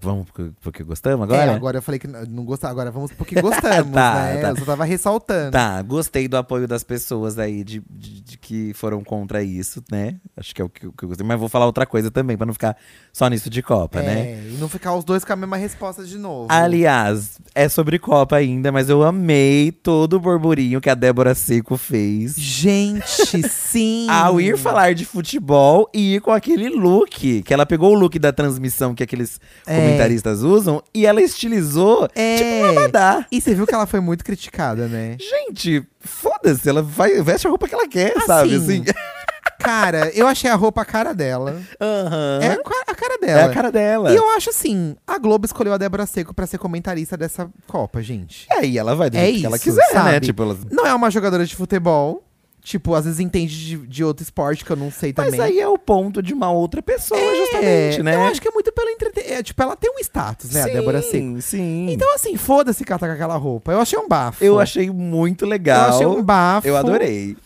Vamos 0.00 0.26
porque, 0.30 0.50
porque 0.60 0.82
gostamos 0.82 1.24
agora? 1.24 1.52
É, 1.52 1.54
agora 1.54 1.78
eu 1.78 1.82
falei 1.82 1.98
que 1.98 2.06
não 2.06 2.44
gostava, 2.44 2.72
agora 2.72 2.90
vamos 2.90 3.10
porque 3.12 3.34
gostamos, 3.40 3.92
Tá, 3.92 4.14
né? 4.24 4.40
tá. 4.42 4.48
Eu 4.50 4.56
só 4.56 4.64
tava 4.64 4.84
ressaltando. 4.84 5.52
Tá, 5.52 5.80
gostei 5.82 6.28
do 6.28 6.36
apoio 6.36 6.68
das 6.68 6.84
pessoas 6.84 7.38
aí 7.38 7.64
de, 7.64 7.82
de- 7.90 8.20
de 8.20 8.36
que 8.38 8.72
foram 8.74 9.02
contra 9.02 9.42
isso, 9.42 9.82
né? 9.90 10.16
Acho 10.36 10.54
que 10.54 10.60
é 10.60 10.64
o 10.64 10.68
que, 10.68 10.80
que 10.90 11.04
eu 11.04 11.08
gostei. 11.08 11.26
Mas 11.26 11.38
vou 11.40 11.48
falar 11.48 11.66
outra 11.66 11.86
coisa 11.86 12.10
também, 12.10 12.36
pra 12.36 12.44
não 12.46 12.52
ficar 12.52 12.76
só 13.12 13.26
nisso 13.28 13.48
de 13.48 13.62
Copa, 13.62 14.00
é, 14.00 14.02
né? 14.02 14.48
e 14.52 14.56
não 14.58 14.68
ficar 14.68 14.94
os 14.94 15.04
dois 15.04 15.24
com 15.24 15.32
a 15.32 15.36
mesma 15.36 15.56
resposta 15.56 16.04
de 16.04 16.18
novo. 16.18 16.48
Aliás, 16.50 17.38
é 17.54 17.68
sobre 17.68 17.98
Copa 17.98 18.36
ainda, 18.36 18.70
mas 18.70 18.88
eu 18.88 19.02
amei 19.02 19.72
todo 19.72 20.14
o 20.14 20.20
burburinho 20.20 20.80
que 20.80 20.90
a 20.90 20.94
Débora 20.94 21.34
Seco 21.34 21.76
fez. 21.76 22.34
Gente, 22.36 23.42
sim! 23.48 24.06
Ao 24.10 24.40
ir 24.40 24.56
falar 24.58 24.94
de 24.94 25.04
futebol 25.04 25.88
e 25.94 26.16
ir 26.16 26.20
com 26.20 26.30
aquele 26.32 26.68
look, 26.68 27.42
que 27.42 27.54
ela 27.54 27.64
pegou 27.66 27.92
o 27.94 27.98
look 27.98 28.18
da 28.18 28.32
transmissão 28.32 28.94
que 28.94 29.02
aqueles 29.02 29.37
É. 29.66 29.76
comentaristas 29.76 30.42
usam 30.42 30.82
e 30.94 31.06
ela 31.06 31.20
estilizou 31.22 32.08
É. 32.14 32.36
tipo 32.36 32.64
uma 32.64 32.72
badá. 32.72 33.26
E 33.30 33.40
você 33.40 33.54
viu 33.54 33.66
que 33.66 33.74
ela 33.74 33.86
foi 33.86 34.00
muito 34.00 34.24
criticada, 34.24 34.86
né? 34.88 35.16
Gente, 35.20 35.86
foda-se, 36.00 36.68
ela 36.68 36.82
vai, 36.82 37.20
veste 37.22 37.46
a 37.46 37.50
roupa 37.50 37.68
que 37.68 37.74
ela 37.74 37.88
quer, 37.88 38.14
sabe? 38.26 38.54
Assim, 38.54 38.82
Assim. 38.82 38.84
Cara, 39.60 40.10
eu 40.14 40.26
achei 40.26 40.48
a 40.48 40.54
roupa 40.54 40.82
a 40.82 40.84
cara 40.84 41.12
dela. 41.12 41.60
Aham. 41.80 42.38
É 42.40 42.52
a 42.52 42.56
ca- 42.62 42.84
a 42.86 42.94
cara 42.94 43.14
É 43.14 43.18
dela. 43.18 43.44
a 43.44 43.48
cara 43.52 43.72
dela. 43.72 44.12
E 44.12 44.16
eu 44.16 44.28
acho 44.36 44.50
assim, 44.50 44.94
a 45.04 45.18
Globo 45.18 45.46
escolheu 45.46 45.72
a 45.72 45.76
Débora 45.76 46.06
Seco 46.06 46.32
pra 46.32 46.46
ser 46.46 46.58
comentarista 46.58 47.16
dessa 47.16 47.50
Copa, 47.66 48.00
gente. 48.00 48.46
E 48.50 48.54
aí 48.54 48.78
ela 48.78 48.94
vai 48.94 49.10
do 49.10 49.16
É 49.16 49.24
jeito 49.26 49.40
que 49.40 49.46
ela 49.46 49.56
isso, 49.56 49.64
quiser, 49.64 49.82
né? 49.88 49.92
sabe? 49.92 50.20
Tipo, 50.26 50.44
ela... 50.44 50.56
Não 50.70 50.86
é 50.86 50.94
uma 50.94 51.10
jogadora 51.10 51.44
de 51.44 51.56
futebol. 51.56 52.22
Tipo, 52.68 52.94
às 52.94 53.06
vezes 53.06 53.18
entende 53.18 53.56
de, 53.66 53.76
de 53.86 54.04
outro 54.04 54.22
esporte 54.22 54.62
que 54.62 54.70
eu 54.70 54.76
não 54.76 54.90
sei 54.90 55.14
Mas 55.16 55.26
também. 55.30 55.40
aí 55.40 55.58
é 55.58 55.66
o 55.66 55.78
ponto 55.78 56.22
de 56.22 56.34
uma 56.34 56.50
outra 56.50 56.82
pessoa, 56.82 57.18
justamente, 57.18 58.00
É, 58.00 58.02
né? 58.02 58.14
Eu 58.14 58.24
acho 58.24 58.42
que 58.42 58.46
é 58.48 58.50
muito 58.50 58.70
pelo 58.70 58.90
entretenimento. 58.90 59.42
tipo, 59.44 59.62
ela 59.62 59.74
tem 59.74 59.90
um 59.90 59.98
status, 60.00 60.50
né, 60.50 60.64
a 60.64 60.66
Débora 60.66 61.00
Seco. 61.00 61.12
Sim, 61.12 61.40
sim. 61.40 61.86
Então, 61.90 62.14
assim, 62.14 62.36
foda-se 62.36 62.84
que 62.84 62.92
ela 62.92 62.98
tá 62.98 63.06
com 63.06 63.14
aquela 63.14 63.36
roupa. 63.36 63.72
Eu 63.72 63.80
achei 63.80 63.98
um 63.98 64.06
bafo. 64.06 64.44
eu 64.44 64.60
achei 64.60 64.90
muito 64.90 65.46
Eu 65.46 65.48
legal. 65.48 65.88
achei 65.94 66.06
um 66.06 66.22
bafo. 66.22 66.68
Eu 66.68 66.76
adorei. 66.76 67.38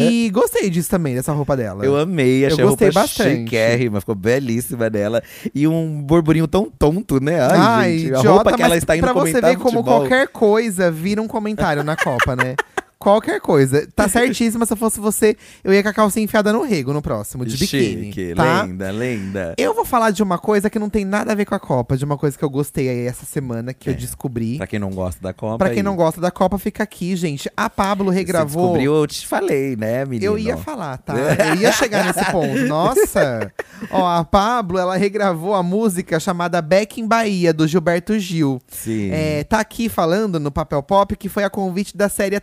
E 0.00 0.30
gostei 0.32 0.70
disso 0.70 0.88
também, 0.88 1.14
dessa 1.14 1.32
roupa 1.32 1.54
dela. 1.54 1.84
Eu 1.84 1.98
amei, 1.98 2.46
achei 2.46 2.64
Eu 2.64 2.68
a 2.68 2.70
gostei 2.70 2.88
roupa 2.88 3.00
bastante. 3.00 3.40
chiquérrima, 3.44 4.00
ficou 4.00 4.14
belíssima 4.14 4.88
dela. 4.88 5.22
E 5.54 5.68
um 5.68 6.00
burburinho 6.00 6.48
tão 6.48 6.70
tonto, 6.70 7.20
né? 7.22 7.38
Ai, 7.38 7.50
Ai, 7.58 7.92
gente, 7.98 8.06
idiota, 8.06 8.28
a 8.28 8.32
roupa 8.32 8.52
que 8.52 8.62
mas 8.62 8.66
ela 8.70 8.76
está 8.78 8.96
indo 8.96 9.02
pra 9.04 9.12
você 9.12 9.30
comentar 9.32 9.50
ver 9.50 9.56
como 9.58 9.70
futebol. 9.78 10.00
qualquer 10.00 10.28
coisa 10.28 10.90
vira 10.90 11.20
um 11.20 11.28
comentário 11.28 11.84
na 11.84 11.96
Copa, 11.96 12.34
né? 12.34 12.54
Qualquer 13.04 13.38
coisa. 13.40 13.86
Tá 13.94 14.08
certíssima, 14.08 14.64
se 14.64 14.72
eu 14.72 14.76
fosse 14.78 14.98
você, 14.98 15.36
eu 15.62 15.74
ia 15.74 15.82
com 15.82 15.90
a 15.90 15.92
calcinha 15.92 16.24
enfiada 16.24 16.50
no 16.54 16.62
rego 16.62 16.92
no 16.94 17.02
próximo, 17.02 17.44
de 17.44 17.54
biquíni. 17.56 18.06
Chique, 18.06 18.34
tá? 18.34 18.62
lenda, 18.62 18.90
lenda. 18.90 19.54
Eu 19.58 19.74
vou 19.74 19.84
falar 19.84 20.10
de 20.10 20.22
uma 20.22 20.38
coisa 20.38 20.70
que 20.70 20.78
não 20.78 20.88
tem 20.88 21.04
nada 21.04 21.32
a 21.32 21.34
ver 21.34 21.44
com 21.44 21.54
a 21.54 21.60
Copa, 21.60 21.98
de 21.98 22.04
uma 22.04 22.16
coisa 22.16 22.38
que 22.38 22.42
eu 22.44 22.48
gostei 22.48 22.88
aí 22.88 23.06
essa 23.06 23.26
semana, 23.26 23.74
que 23.74 23.90
eu 23.90 23.92
É. 23.92 23.96
descobri. 23.96 24.56
Pra 24.56 24.66
quem 24.66 24.78
não 24.78 24.88
gosta 24.90 25.20
da 25.20 25.34
Copa. 25.34 25.58
Pra 25.58 25.70
quem 25.74 25.82
não 25.82 25.94
gosta 25.96 26.18
da 26.18 26.30
Copa, 26.30 26.56
fica 26.58 26.82
aqui, 26.82 27.14
gente. 27.14 27.50
A 27.54 27.68
Pablo 27.68 28.06
você 28.10 28.18
regravou. 28.20 28.62
descobriu, 28.68 28.94
eu 28.94 29.06
te 29.06 29.26
falei, 29.26 29.76
né, 29.76 30.06
menino? 30.06 30.24
Eu 30.32 30.38
ia 30.38 30.56
falar, 30.56 30.96
tá? 30.96 31.14
Eu 31.14 31.56
ia 31.56 31.70
chegar 31.76 32.06
nesse 32.06 32.24
ponto. 32.32 32.58
Nossa! 32.66 33.52
Ó, 33.90 34.06
a 34.06 34.24
Pablo, 34.24 34.78
ela 34.78 34.96
regravou 34.96 35.54
a 35.54 35.62
música 35.62 36.18
chamada 36.18 36.62
Back 36.62 37.00
in 37.00 37.06
Bahia, 37.06 37.52
do 37.52 37.66
Gilberto 37.68 38.18
Gil. 38.18 38.62
Sim. 38.68 39.10
É, 39.12 39.44
tá 39.44 39.60
aqui 39.60 39.90
falando 39.90 40.40
no 40.40 40.50
Papel 40.50 40.82
Pop 40.82 41.14
que 41.16 41.28
foi 41.28 41.44
a 41.44 41.50
convite 41.50 41.94
da 41.96 42.08
série 42.08 42.34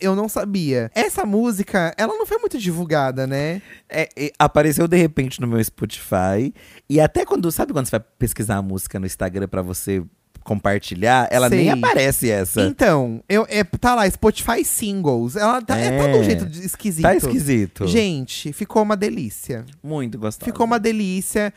Eu 0.00 0.14
não 0.16 0.28
sabia. 0.28 0.90
Essa 0.94 1.24
música, 1.24 1.94
ela 1.96 2.14
não 2.16 2.26
foi 2.26 2.38
muito 2.38 2.58
divulgada, 2.58 3.26
né? 3.26 3.60
É, 3.88 4.08
é, 4.16 4.32
apareceu 4.38 4.86
de 4.88 4.96
repente 4.96 5.40
no 5.40 5.46
meu 5.46 5.62
Spotify. 5.62 6.52
E 6.88 7.00
até 7.00 7.24
quando. 7.24 7.50
Sabe 7.50 7.72
quando 7.72 7.86
você 7.86 7.92
vai 7.98 8.04
pesquisar 8.18 8.56
a 8.56 8.62
música 8.62 8.98
no 9.00 9.06
Instagram 9.06 9.48
pra 9.48 9.62
você 9.62 10.02
compartilhar? 10.44 11.28
Ela 11.30 11.48
Sei. 11.48 11.58
nem 11.58 11.70
aparece 11.70 12.30
essa. 12.30 12.62
Então, 12.62 13.22
eu, 13.28 13.46
é, 13.48 13.62
tá 13.64 13.94
lá, 13.94 14.08
Spotify 14.10 14.64
Singles. 14.64 15.36
Ela 15.36 15.60
tá, 15.62 15.76
é. 15.76 15.96
tá 15.98 16.06
de 16.08 16.16
um 16.18 16.20
É. 16.20 16.24
jeito 16.24 16.46
de- 16.46 16.64
esquisito. 16.64 17.02
Tá 17.02 17.14
esquisito. 17.14 17.86
Gente, 17.86 18.52
ficou 18.52 18.82
uma 18.82 18.96
delícia. 18.96 19.64
Muito 19.82 20.18
gostoso. 20.18 20.50
Ficou 20.50 20.66
uma 20.66 20.78
delícia. 20.80 21.52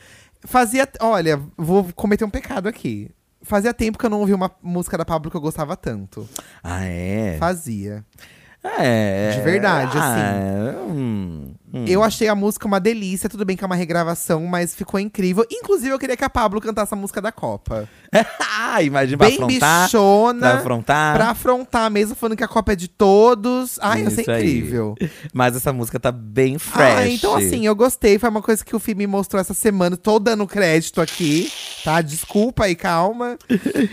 Fazia. 0.45 0.87
Olha, 0.99 1.39
vou 1.57 1.87
cometer 1.95 2.25
um 2.25 2.29
pecado 2.29 2.67
aqui. 2.67 3.09
Fazia 3.43 3.73
tempo 3.73 3.97
que 3.97 4.05
eu 4.05 4.09
não 4.09 4.19
ouvi 4.19 4.33
uma 4.33 4.51
música 4.61 4.97
da 4.97 5.05
Pablo 5.05 5.29
que 5.29 5.37
eu 5.37 5.41
gostava 5.41 5.75
tanto. 5.75 6.27
Ah, 6.63 6.85
é? 6.85 7.37
Fazia. 7.37 8.05
É. 8.63 9.31
De 9.31 9.41
verdade, 9.41 9.97
ah, 9.97 10.85
hum, 10.87 11.53
hum. 11.73 11.85
Eu 11.87 12.03
achei 12.03 12.27
a 12.27 12.35
música 12.35 12.67
uma 12.67 12.79
delícia. 12.79 13.27
Tudo 13.29 13.43
bem 13.45 13.57
que 13.57 13.63
é 13.63 13.67
uma 13.67 13.75
regravação, 13.75 14.45
mas 14.45 14.75
ficou 14.75 14.99
incrível. 14.99 15.45
Inclusive, 15.51 15.89
eu 15.89 15.99
queria 15.99 16.15
que 16.15 16.23
a 16.23 16.29
Pablo 16.29 16.61
cantasse 16.61 16.93
a 16.93 16.97
música 16.97 17.21
da 17.21 17.31
Copa. 17.31 17.87
ah, 18.59 18.81
imagina 18.83 19.17
pra 19.17 19.27
Bem 19.27 19.35
afrontar. 19.37 19.85
bichona. 19.85 20.39
Pra 20.39 20.53
afrontar. 20.59 21.15
Pra 21.15 21.29
afrontar 21.29 21.91
mesmo, 21.91 22.15
falando 22.15 22.37
que 22.37 22.43
a 22.43 22.47
Copa 22.47 22.73
é 22.73 22.75
de 22.75 22.87
todos. 22.87 23.79
Ai, 23.81 24.03
ser 24.09 24.21
Isso 24.21 24.31
aí. 24.31 24.37
incrível. 24.57 24.95
Mas 25.33 25.55
essa 25.55 25.73
música 25.73 25.99
tá 25.99 26.11
bem 26.11 26.57
fresh. 26.59 26.97
Ah, 26.97 27.07
então 27.07 27.35
assim, 27.35 27.65
eu 27.65 27.75
gostei. 27.75 28.19
Foi 28.19 28.29
uma 28.29 28.41
coisa 28.41 28.63
que 28.63 28.75
o 28.75 28.79
Fih 28.79 28.93
me 28.95 29.07
mostrou 29.07 29.39
essa 29.41 29.53
semana. 29.53 29.97
Tô 29.97 30.19
dando 30.19 30.45
crédito 30.45 31.01
aqui, 31.01 31.51
tá? 31.83 32.01
Desculpa 32.01 32.65
aí, 32.65 32.75
calma. 32.75 33.37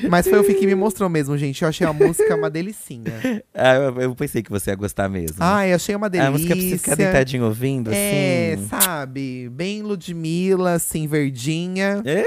Mas 0.09 0.29
foi 0.29 0.39
o 0.39 0.45
Fih 0.45 0.55
que 0.55 0.67
me 0.67 0.75
mostrou 0.75 1.09
mesmo, 1.09 1.37
gente. 1.39 1.63
Eu 1.63 1.69
achei 1.69 1.87
a 1.87 1.93
música 1.93 2.35
uma 2.37 2.51
delicinha. 2.51 3.13
Ah, 3.55 3.75
eu, 3.75 4.01
eu 4.01 4.15
pensei 4.15 4.43
que 4.43 4.51
você 4.51 4.71
ia 4.71 4.77
gostar 4.77 5.09
mesmo. 5.09 5.37
Ai, 5.41 5.73
achei 5.73 5.95
uma 5.95 6.09
delícia. 6.09 6.29
a 6.29 6.33
música 6.33 6.55
você 6.55 6.79
ficar 6.79 6.95
deitadinho 6.95 7.45
ouvindo, 7.45 7.70
É, 7.93 8.55
assim. 8.55 8.67
sabe? 8.69 9.49
Bem 9.51 9.83
Ludmilla, 9.83 10.73
assim, 10.75 11.07
verdinha. 11.07 12.03
É. 12.05 12.25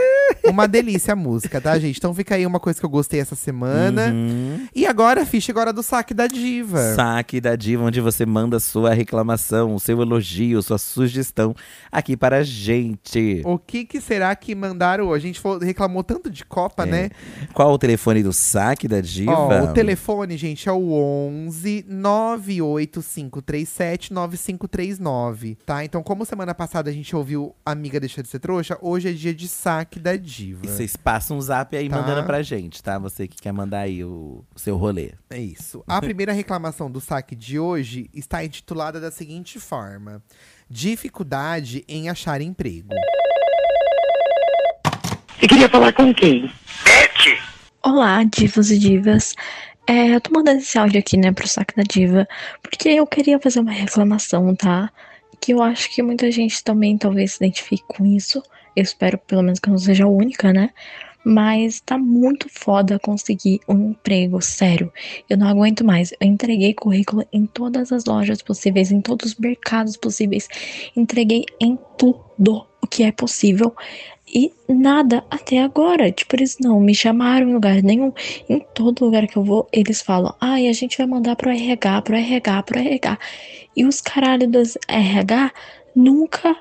Uma 0.50 0.68
delícia 0.68 1.14
a 1.14 1.16
música, 1.16 1.60
tá, 1.62 1.78
gente? 1.80 1.98
Então 1.98 2.14
fica 2.14 2.36
aí 2.36 2.46
uma 2.46 2.60
coisa 2.60 2.80
que 2.80 2.86
eu 2.86 2.90
gostei 2.90 3.20
essa 3.20 3.36
semana. 3.36 4.08
Uhum. 4.12 4.68
E 4.76 4.86
agora, 4.86 5.26
Ficha, 5.26 5.52
agora 5.52 5.72
do 5.74 5.82
saque 5.84 6.14
da 6.14 6.28
diva. 6.28 6.94
Saque 6.96 7.40
da 7.42 7.56
Diva, 7.56 7.84
onde 7.84 8.00
você 8.02 8.26
manda 8.26 8.60
sua 8.60 8.94
reclamação, 8.94 9.74
o 9.76 9.80
seu 9.80 10.02
elogio, 10.02 10.62
sua 10.62 10.78
sugestão 10.78 11.56
aqui 11.92 12.16
para 12.18 12.38
a 12.38 12.44
gente. 12.44 13.42
O 13.46 13.58
que, 13.58 13.86
que 13.86 14.00
será 14.02 14.36
que 14.36 14.54
mandaram 14.56 15.08
hoje? 15.08 15.26
A 15.26 15.28
gente 15.34 15.42
reclamou 15.66 16.04
tanto 16.04 16.30
de 16.30 16.44
Copa, 16.46 16.84
É. 16.84 16.86
né? 16.86 17.10
Qual 17.54 17.72
o 17.74 17.78
telefone 17.78 18.22
do 18.24 18.34
saque 18.34 18.88
da 18.88 19.00
Diva? 19.02 19.32
Ó, 19.34 19.64
o 19.64 19.68
telefone, 19.74 20.36
gente, 20.38 20.68
é 20.68 20.72
o 20.72 20.92
11 20.94 21.86
98537 21.88 24.14
9539, 24.14 25.33
tá? 25.66 25.84
Então, 25.84 26.02
como 26.04 26.26
semana 26.26 26.54
passada 26.54 26.90
a 26.90 26.94
gente 26.94 27.16
ouviu 27.16 27.56
Amiga 27.66 28.00
Deixa 28.00 28.22
de 28.22 28.30
Ser 28.30 28.40
Trouxa, 28.40 28.78
hoje 28.82 29.10
é 29.10 29.12
dia 29.14 29.34
de 29.34 29.48
saque 29.48 30.00
da 30.00 30.16
diva. 30.16 30.66
E 30.66 30.70
vocês 30.70 30.96
passam 30.96 31.38
um 31.38 31.42
zap 31.42 31.76
aí 31.76 31.90
Tá. 31.90 31.96
mandando 31.98 32.24
pra 32.26 32.42
gente, 32.42 32.82
tá? 32.82 32.98
Você 33.00 33.28
que 33.28 33.38
quer 33.42 33.52
mandar 33.52 33.80
aí 33.80 34.04
o, 34.04 34.44
o 34.56 34.60
seu 34.60 34.78
rolê. 34.78 35.12
É 35.30 35.40
isso. 35.40 35.84
A 35.88 36.00
primeira 36.02 36.32
reclamação 36.34 36.90
do 36.92 37.00
saque 37.02 37.36
de 37.36 37.58
hoje 37.60 38.10
está 38.14 38.44
intitulada 38.44 39.00
da 39.00 39.12
seguinte 39.12 39.60
forma: 39.60 40.22
Dificuldade 40.70 41.84
em 41.88 42.10
achar 42.10 42.42
emprego. 42.42 42.90
Você 45.40 45.48
queria 45.48 45.70
falar 45.70 45.94
com 45.94 46.14
quem? 46.14 46.50
Olá, 47.84 48.24
divos 48.24 48.72
e 48.72 48.78
divas. 48.80 49.34
É, 49.86 50.16
eu 50.16 50.22
tô 50.22 50.32
mandando 50.34 50.60
esse 50.60 50.78
áudio 50.78 51.00
aqui, 51.00 51.18
né, 51.18 51.32
pro 51.34 51.46
saco 51.48 51.76
da 51.76 51.84
diva, 51.84 52.26
porque 52.62 52.88
eu 52.90 53.06
queria 53.06 53.38
fazer 53.40 53.60
uma 53.60 53.72
reclamação, 53.74 54.56
tá? 54.56 54.90
Que 55.44 55.52
eu 55.52 55.62
acho 55.62 55.94
que 55.94 56.02
muita 56.02 56.32
gente 56.32 56.64
também 56.64 56.98
talvez 56.98 57.34
se 57.34 57.44
identifique 57.44 57.84
com 57.86 58.06
isso. 58.06 58.42
Eu 58.74 58.82
espero 58.82 59.18
pelo 59.18 59.44
menos 59.44 59.60
que 59.60 59.68
eu 59.68 59.72
não 59.72 59.78
seja 59.78 60.06
a 60.06 60.08
única, 60.08 60.54
né? 60.54 60.70
Mas 61.22 61.82
tá 61.82 61.98
muito 61.98 62.48
foda 62.50 62.98
conseguir 62.98 63.60
um 63.68 63.90
emprego, 63.90 64.42
sério. 64.42 64.90
Eu 65.30 65.38
não 65.38 65.50
aguento 65.50 65.84
mais. 65.84 66.14
Eu 66.14 66.28
entreguei 66.28 66.74
currículo 66.74 67.26
em 67.34 67.46
todas 67.46 67.92
as 67.92 68.06
lojas 68.06 68.42
possíveis, 68.42 68.90
em 68.90 69.02
todos 69.02 69.34
os 69.34 69.36
mercados 69.38 69.98
possíveis. 69.98 70.48
Entreguei 70.96 71.44
em 71.60 71.78
tudo 71.98 72.66
o 72.82 72.88
que 72.88 73.04
é 73.04 73.12
possível. 73.12 73.76
E 74.34 74.52
nada 74.68 75.24
até 75.30 75.60
agora. 75.60 76.12
Tipo, 76.12 76.36
eles 76.36 76.58
não 76.60 76.80
me 76.80 76.96
chamaram 76.96 77.50
em 77.50 77.54
lugar 77.54 77.84
nenhum. 77.84 78.12
Em 78.50 78.60
todo 78.74 79.06
lugar 79.06 79.28
que 79.28 79.38
eu 79.38 79.44
vou, 79.44 79.68
eles 79.72 80.02
falam: 80.02 80.34
ai, 80.42 80.68
a 80.68 80.74
gente 80.74 80.98
vai 80.98 81.06
mandar 81.06 81.36
pro 81.36 81.52
RH, 81.52 82.02
pro 82.02 82.16
RH, 82.16 82.64
pro 82.64 82.80
RH. 82.80 83.20
E 83.76 83.86
os 83.86 84.02
caralho 84.02 84.50
dos 84.50 84.78
RH 84.88 85.52
nunca 85.96 86.56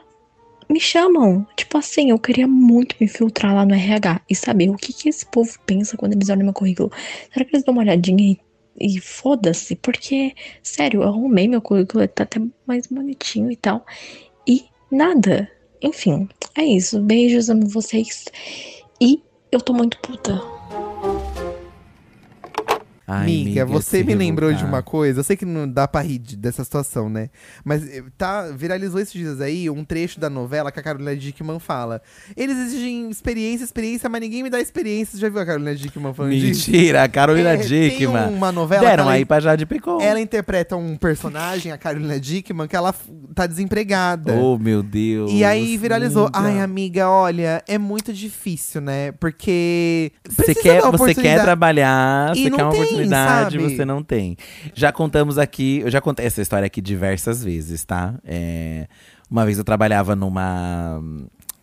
me 0.69 0.81
chamam. 0.81 1.47
Tipo 1.57 1.79
assim, 1.79 2.11
eu 2.11 2.19
queria 2.19 2.47
muito 2.47 2.97
me 3.01 3.09
filtrar 3.09 3.55
lá 3.55 3.65
no 3.65 3.75
RH 3.75 4.21
e 4.29 4.35
saber 4.35 4.71
o 4.71 4.77
que, 4.77 4.93
que 4.93 5.09
esse 5.09 5.25
povo 5.25 5.59
pensa 5.65 5.97
quando 5.97 6.13
eles 6.13 6.29
olham 6.29 6.45
meu 6.45 6.53
currículo. 6.53 6.91
Será 7.33 7.45
que 7.45 7.55
eles 7.55 7.65
dão 7.65 7.73
uma 7.73 7.83
olhadinha 7.83 8.37
e, 8.79 8.97
e 8.97 9.01
foda-se? 9.01 9.77
Porque, 9.77 10.35
sério, 10.63 11.03
eu 11.03 11.09
arrumei 11.09 11.49
meu 11.49 11.63
currículo, 11.63 12.07
tá 12.09 12.25
até 12.25 12.41
mais 12.67 12.87
bonitinho 12.87 13.51
e 13.51 13.57
tal. 13.57 13.85
E 14.47 14.65
nada. 14.91 15.51
Enfim, 15.83 16.29
é 16.57 16.65
isso. 16.65 17.01
Beijos, 17.01 17.49
amo 17.49 17.67
vocês. 17.69 18.25
E 19.01 19.23
eu 19.51 19.61
tô 19.61 19.73
muito 19.73 19.99
puta. 19.99 20.41
Ai, 23.21 23.27
Miga, 23.27 23.65
você 23.67 24.03
me 24.05 24.15
lembrou 24.15 24.51
de 24.51 24.57
revoltar. 24.57 24.75
uma 24.79 24.83
coisa. 24.83 25.21
Eu 25.21 25.25
sei 25.25 25.37
que 25.37 25.45
não 25.45 25.69
dá 25.69 25.87
pra 25.89 26.01
rir 26.01 26.19
de- 26.19 26.37
dessa 26.37 26.63
situação, 26.65 27.09
né? 27.09 27.31
Mas 27.65 27.87
eh, 27.89 28.03
tá, 28.17 28.49
viralizou 28.51 29.01
esses 29.01 29.13
dias 29.13 29.41
aí 29.41 29.69
um 29.71 29.85
trecho 29.85 30.19
da 30.21 30.29
novela 30.31 30.71
que 30.73 30.81
a 30.81 30.83
Carolina 30.83 31.15
Dickman 31.17 31.59
fala. 31.59 32.01
Eles 32.37 32.57
exigem 32.59 33.11
experiência, 33.11 33.65
experiência, 33.65 34.09
mas 34.09 34.21
ninguém 34.21 34.43
me 34.43 34.51
dá 34.51 34.61
experiência. 34.61 35.15
Você 35.17 35.21
já 35.23 35.29
viu 35.29 35.41
a 35.41 35.47
Carolina 35.47 35.75
Dickman 35.75 36.15
falando 36.15 36.33
disso? 36.33 36.71
Mentira, 36.71 37.03
a 37.05 37.09
Carolina 37.09 37.51
É, 37.51 37.57
Tem 37.59 37.67
Dickman. 37.91 38.29
uma 38.29 38.51
novela 38.53 38.87
Deram 38.89 39.09
aí 39.09 39.25
pra 39.25 39.41
Jade 39.41 39.67
Picon. 39.67 40.01
ela 40.01 40.21
interpreta 40.21 40.77
um 40.77 40.97
personagem, 40.97 41.73
a 41.73 41.79
Carolina 41.79 42.19
Dickman, 42.19 42.67
que 42.67 42.77
ela 42.77 42.95
tá 43.35 43.47
desempregada. 43.47 44.33
Oh, 44.35 44.59
meu 44.59 44.83
Deus. 44.83 45.31
E 45.33 45.45
aí 45.45 45.77
viralizou. 45.77 46.29
amiga. 46.33 46.39
Ai, 46.55 46.61
amiga, 46.61 47.09
olha, 47.09 47.63
é 47.67 47.79
muito 47.79 48.13
difícil, 48.13 48.81
né? 48.81 49.13
Porque. 49.13 50.13
Você 50.29 50.55
quer, 50.55 50.55
você 50.55 50.63
quer 50.63 50.85
oportunidade. 50.85 51.43
trabalhar, 51.43 52.35
você 52.35 52.51
quer 52.51 52.63
uma 52.63 52.71
tem, 52.73 53.02
oportunidade, 53.07 53.61
sabe? 53.61 53.77
você 53.77 53.85
não 53.85 54.03
tem. 54.03 54.37
Já 54.75 54.93
contamos 54.93 55.39
aqui, 55.39 55.81
eu 55.81 55.91
já 55.91 56.01
contei 56.01 56.27
essa 56.27 56.41
história 56.43 56.67
aqui 56.67 56.81
diversas 56.81 57.43
vezes, 57.45 57.85
tá? 57.85 58.15
É, 58.25 58.87
uma 59.31 59.45
vez 59.45 59.59
eu 59.59 59.65
trabalhava 59.65 60.15
numa 60.17 61.01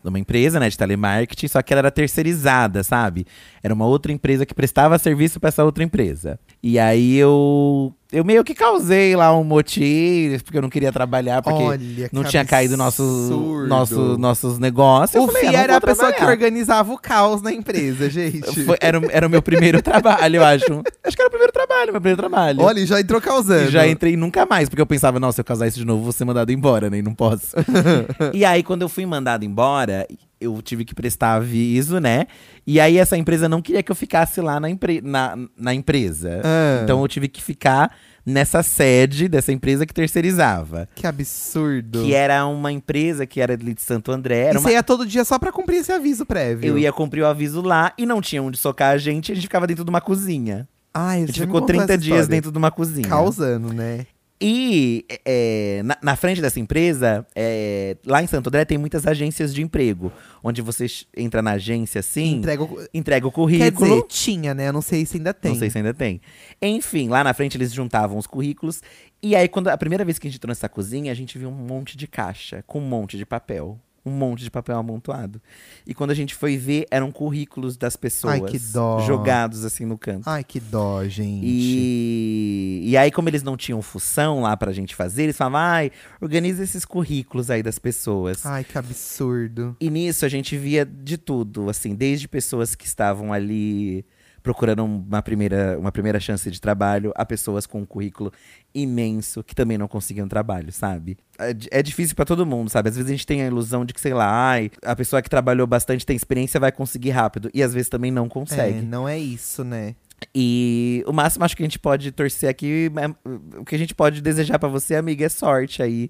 numa 0.01 0.17
empresa, 0.17 0.59
né, 0.59 0.69
de 0.69 0.77
telemarketing, 0.77 1.47
só 1.49 1.61
que 1.61 1.73
ela 1.73 1.79
era 1.79 1.91
terceirizada, 1.91 2.83
sabe? 2.83 3.25
Era 3.61 3.73
uma 3.73 3.85
outra 3.85 4.11
empresa 4.11 4.45
que 4.45 4.53
prestava 4.53 4.97
serviço 4.97 5.39
pra 5.39 5.49
essa 5.49 5.63
outra 5.63 5.83
empresa. 5.83 6.39
E 6.63 6.79
aí 6.79 7.17
eu 7.17 7.93
eu 8.11 8.25
meio 8.25 8.43
que 8.43 8.55
causei 8.55 9.15
lá 9.15 9.35
um 9.37 9.43
motim, 9.43 10.37
porque 10.43 10.57
eu 10.57 10.61
não 10.63 10.69
queria 10.69 10.91
trabalhar, 10.91 11.43
porque 11.43 11.61
Olha, 11.61 12.09
não 12.11 12.23
tinha 12.23 12.43
caído 12.43 12.75
nosso, 12.75 13.03
absurdo. 13.03 13.67
nosso, 13.67 14.17
nossos 14.17 14.57
negócios. 14.59 15.23
O 15.23 15.27
Fih 15.27 15.47
ah, 15.47 15.51
não 15.51 15.59
era 15.59 15.75
a 15.77 15.81
pessoa 15.81 16.11
que 16.11 16.23
organizava 16.23 16.91
o 16.91 16.97
caos 16.97 17.41
na 17.43 17.51
empresa, 17.53 18.09
gente. 18.11 18.63
Foi- 18.65 18.77
era, 18.81 18.99
o- 18.99 19.11
era 19.11 19.27
o 19.27 19.29
meu 19.29 19.41
primeiro 19.43 19.81
trabalho, 19.81 20.37
eu 20.37 20.43
acho. 20.43 20.81
Acho 21.03 21.15
que 21.15 21.21
era 21.21 21.27
o 21.27 21.31
primeiro 21.31 21.53
trabalho, 21.53 21.91
meu 21.91 22.01
primeiro 22.01 22.17
trabalho. 22.17 22.61
Olha, 22.61 22.83
já 22.85 22.99
entrou 22.99 23.21
causando. 23.21 23.69
E 23.69 23.71
já 23.71 23.87
entrei 23.87 24.17
nunca 24.17 24.45
mais, 24.45 24.67
porque 24.69 24.81
eu 24.81 24.87
pensava, 24.87 25.19
não, 25.19 25.31
se 25.31 25.39
eu 25.39 25.45
casar 25.45 25.67
isso 25.67 25.77
de 25.77 25.85
novo, 25.85 26.01
vou 26.03 26.11
ser 26.11 26.25
mandado 26.25 26.51
embora, 26.51 26.89
né? 26.89 26.97
E 26.97 27.01
não 27.03 27.13
posso. 27.13 27.55
e 28.33 28.43
aí, 28.43 28.63
quando 28.63 28.81
eu 28.81 28.89
fui 28.89 29.05
mandado 29.05 29.45
embora, 29.45 30.07
eu 30.39 30.61
tive 30.61 30.85
que 30.85 30.95
prestar 30.95 31.33
aviso, 31.35 31.99
né? 31.99 32.27
E 32.65 32.79
aí, 32.79 32.97
essa 32.97 33.17
empresa 33.17 33.49
não 33.49 33.61
queria 33.61 33.83
que 33.83 33.91
eu 33.91 33.95
ficasse 33.95 34.39
lá 34.41 34.59
na, 34.59 34.69
empre 34.69 35.01
na, 35.01 35.37
na 35.57 35.73
empresa. 35.73 36.41
Ah. 36.43 36.81
Então, 36.83 37.01
eu 37.01 37.07
tive 37.07 37.27
que 37.27 37.41
ficar 37.41 37.91
nessa 38.25 38.61
sede 38.61 39.27
dessa 39.27 39.51
empresa 39.51 39.85
que 39.85 39.93
terceirizava. 39.93 40.87
Que 40.95 41.07
absurdo. 41.07 42.03
Que 42.03 42.13
era 42.13 42.45
uma 42.45 42.71
empresa 42.71 43.25
que 43.25 43.41
era 43.41 43.57
de 43.57 43.81
Santo 43.81 44.11
André. 44.11 44.45
E 44.45 44.47
Era 44.49 44.59
uma... 44.59 44.67
você 44.67 44.73
ia 44.73 44.83
todo 44.83 45.05
dia 45.05 45.25
só 45.25 45.39
pra 45.39 45.51
cumprir 45.51 45.77
esse 45.77 45.91
aviso 45.91 46.25
prévio. 46.25 46.67
Eu 46.67 46.77
ia 46.77 46.93
cumprir 46.93 47.21
o 47.21 47.25
aviso 47.25 47.61
lá 47.61 47.91
e 47.97 48.05
não 48.05 48.21
tinha 48.21 48.41
onde 48.41 48.57
socar 48.57 48.93
a 48.93 48.97
gente, 48.97 49.31
a 49.31 49.35
gente 49.35 49.45
ficava 49.45 49.65
dentro 49.67 49.83
de 49.83 49.89
uma 49.89 50.01
cozinha. 50.01 50.67
Ai, 50.93 51.17
A 51.17 51.21
você 51.21 51.27
gente 51.27 51.41
ficou 51.41 51.61
contou 51.61 51.67
30 51.67 51.83
essa 51.83 51.97
dias 51.97 52.27
dentro 52.27 52.51
de 52.51 52.57
uma 52.57 52.71
cozinha. 52.71 53.07
Causando, 53.07 53.73
né? 53.73 54.05
E 54.41 55.05
é, 55.25 55.81
na, 55.83 55.97
na 56.01 56.15
frente 56.15 56.41
dessa 56.41 56.59
empresa, 56.61 57.27
é, 57.35 57.97
lá 58.05 58.23
em 58.23 58.27
Santo 58.27 58.47
André, 58.47 58.63
tem 58.63 58.77
muitas 58.77 59.05
agências 59.05 59.53
de 59.53 59.61
emprego. 59.61 60.13
Onde 60.41 60.61
você 60.61 60.85
entra 61.17 61.41
na 61.41 61.51
agência 61.51 61.99
assim, 61.99 62.35
Entrega 62.37 62.63
o... 62.63 62.87
entrega 62.93 63.27
o 63.27 63.29
Quer 63.29 63.35
currículo. 63.35 63.89
dizer, 63.89 64.03
tinha, 64.07 64.53
né? 64.53 64.69
Eu 64.69 64.73
não 64.73 64.81
sei 64.81 65.05
se 65.05 65.17
ainda 65.17 65.33
tem. 65.33 65.51
Não 65.51 65.59
sei 65.59 65.69
se 65.69 65.77
ainda 65.77 65.93
tem. 65.93 66.21
Enfim, 66.61 67.09
lá 67.09 67.21
na 67.23 67.33
frente 67.33 67.57
eles 67.57 67.73
juntavam 67.73 68.17
os 68.17 68.25
currículos. 68.25 68.81
E 69.21 69.35
aí, 69.35 69.49
quando 69.49 69.67
a 69.67 69.77
primeira 69.77 70.05
vez 70.05 70.17
que 70.17 70.27
a 70.27 70.29
gente 70.29 70.37
entrou 70.37 70.49
nessa 70.49 70.69
cozinha, 70.69 71.11
a 71.11 71.15
gente 71.15 71.37
viu 71.37 71.49
um 71.49 71.51
monte 71.51 71.97
de 71.97 72.07
caixa 72.07 72.63
com 72.65 72.79
um 72.79 72.87
monte 72.87 73.17
de 73.17 73.25
papel. 73.25 73.77
Um 74.05 74.11
monte 74.11 74.43
de 74.43 74.51
papel 74.51 74.77
amontoado. 74.77 75.41
E 75.85 75.93
quando 75.93 76.11
a 76.11 76.13
gente 76.13 76.33
foi 76.33 76.57
ver, 76.57 76.85
eram 76.89 77.11
currículos 77.11 77.77
das 77.77 77.95
pessoas 77.95 78.35
Ai, 78.35 78.41
que 78.41 78.59
dó. 78.59 79.01
jogados 79.01 79.65
assim 79.65 79.85
no 79.85 79.97
canto. 79.97 80.27
Ai, 80.27 80.43
que 80.43 80.59
dó, 80.59 81.03
gente. 81.05 81.45
E, 81.45 82.81
e 82.85 82.97
aí, 82.97 83.11
como 83.11 83.29
eles 83.29 83.43
não 83.43 83.57
tinham 83.57 83.81
função 83.81 84.41
lá 84.41 84.55
pra 84.55 84.71
gente 84.71 84.95
fazer, 84.95 85.23
eles 85.23 85.37
falavam, 85.37 85.59
ai, 85.59 85.91
organiza 86.21 86.63
esses 86.63 86.85
currículos 86.85 87.49
aí 87.49 87.61
das 87.61 87.77
pessoas. 87.79 88.45
Ai, 88.45 88.63
que 88.63 88.77
absurdo. 88.77 89.75
E 89.79 89.89
nisso 89.89 90.25
a 90.25 90.29
gente 90.29 90.57
via 90.57 90.85
de 90.85 91.17
tudo, 91.17 91.69
assim, 91.69 91.95
desde 91.95 92.27
pessoas 92.27 92.75
que 92.75 92.85
estavam 92.85 93.33
ali 93.33 94.05
procurando 94.49 94.83
uma 94.83 95.21
primeira, 95.21 95.77
uma 95.77 95.91
primeira 95.91 96.19
chance 96.19 96.49
de 96.49 96.59
trabalho, 96.59 97.11
a 97.15 97.23
pessoas 97.23 97.67
com 97.67 97.81
um 97.81 97.85
currículo 97.85 98.33
imenso 98.73 99.43
que 99.43 99.53
também 99.53 99.77
não 99.77 99.87
conseguiam 99.87 100.27
trabalho, 100.27 100.71
sabe? 100.71 101.17
É, 101.37 101.79
é 101.79 101.83
difícil 101.83 102.15
pra 102.15 102.25
todo 102.25 102.47
mundo, 102.47 102.67
sabe? 102.67 102.89
Às 102.89 102.95
vezes 102.95 103.11
a 103.11 103.13
gente 103.13 103.27
tem 103.27 103.43
a 103.43 103.45
ilusão 103.45 103.85
de 103.85 103.93
que, 103.93 104.01
sei 104.01 104.11
lá, 104.11 104.27
ai, 104.27 104.71
a 104.83 104.95
pessoa 104.95 105.21
que 105.21 105.29
trabalhou 105.29 105.67
bastante 105.67 106.03
tem 106.03 106.15
experiência 106.15 106.59
vai 106.59 106.71
conseguir 106.71 107.11
rápido. 107.11 107.51
E 107.53 107.61
às 107.61 107.75
vezes 107.75 107.89
também 107.89 108.09
não 108.09 108.27
consegue. 108.27 108.79
É, 108.79 108.81
não 108.81 109.07
é 109.07 109.19
isso, 109.19 109.63
né? 109.63 109.93
E 110.33 111.03
o 111.05 111.13
máximo 111.13 111.45
acho 111.45 111.55
que 111.55 111.61
a 111.61 111.67
gente 111.67 111.77
pode 111.77 112.11
torcer 112.11 112.49
aqui, 112.49 112.91
é- 112.97 113.59
o 113.59 113.63
que 113.63 113.75
a 113.75 113.79
gente 113.79 113.93
pode 113.93 114.19
desejar 114.19 114.57
pra 114.57 114.67
você, 114.67 114.95
amiga, 114.95 115.25
é 115.27 115.29
sorte 115.29 115.83
aí 115.83 116.09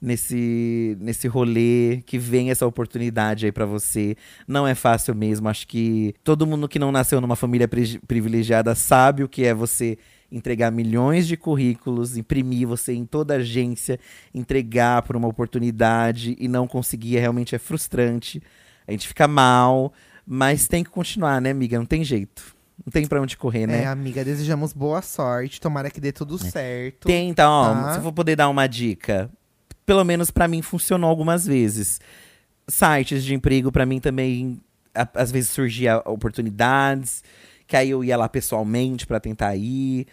nesse 0.00 0.96
nesse 1.00 1.26
rolê, 1.28 2.02
que 2.06 2.18
vem 2.18 2.50
essa 2.50 2.66
oportunidade 2.66 3.46
aí 3.46 3.52
pra 3.52 3.66
você. 3.66 4.16
Não 4.46 4.66
é 4.66 4.74
fácil 4.74 5.14
mesmo, 5.14 5.48
acho 5.48 5.66
que 5.66 6.14
todo 6.24 6.46
mundo 6.46 6.68
que 6.68 6.78
não 6.78 6.92
nasceu 6.92 7.20
numa 7.20 7.36
família 7.36 7.66
pri- 7.68 8.00
privilegiada 8.06 8.74
sabe 8.74 9.22
o 9.22 9.28
que 9.28 9.44
é 9.44 9.52
você 9.54 9.98
entregar 10.30 10.70
milhões 10.70 11.26
de 11.26 11.36
currículos, 11.36 12.16
imprimir 12.16 12.68
você 12.68 12.92
em 12.92 13.06
toda 13.06 13.36
agência, 13.36 13.98
entregar 14.34 15.02
por 15.02 15.16
uma 15.16 15.26
oportunidade 15.26 16.36
e 16.38 16.46
não 16.48 16.66
conseguir, 16.68 17.16
é 17.16 17.20
realmente 17.20 17.54
é 17.54 17.58
frustrante. 17.58 18.42
A 18.86 18.92
gente 18.92 19.08
fica 19.08 19.26
mal, 19.26 19.92
mas 20.26 20.68
tem 20.68 20.84
que 20.84 20.90
continuar, 20.90 21.40
né, 21.40 21.50
amiga? 21.50 21.78
Não 21.78 21.86
tem 21.86 22.04
jeito. 22.04 22.56
Não 22.84 22.92
tem 22.92 23.06
pra 23.06 23.20
onde 23.20 23.36
correr, 23.36 23.66
né? 23.66 23.82
É, 23.82 23.86
amiga, 23.86 24.24
desejamos 24.24 24.72
boa 24.72 25.02
sorte. 25.02 25.60
Tomara 25.60 25.90
que 25.90 26.00
dê 26.00 26.12
tudo 26.12 26.38
certo. 26.38 27.06
Tem, 27.08 27.28
então, 27.28 27.50
ó, 27.50 27.74
Tá. 27.74 27.92
se 27.94 27.98
eu 27.98 28.02
for 28.02 28.12
poder 28.12 28.36
dar 28.36 28.48
uma 28.48 28.66
dica, 28.66 29.28
pelo 29.88 30.04
menos 30.04 30.30
pra 30.30 30.46
mim 30.46 30.60
funcionou 30.60 31.08
algumas 31.08 31.46
vezes. 31.46 31.98
Sites 32.68 33.24
de 33.24 33.34
emprego 33.34 33.72
pra 33.72 33.86
mim 33.86 33.98
também 34.00 34.60
a- 34.94 35.08
às 35.14 35.32
vezes 35.32 35.48
surgia 35.48 36.02
oportunidades, 36.04 37.24
que 37.66 37.74
aí 37.74 37.88
eu 37.88 38.04
ia 38.04 38.14
lá 38.14 38.28
pessoalmente 38.28 39.06
pra 39.06 39.18
tentar 39.18 39.56
ir. 39.56 40.06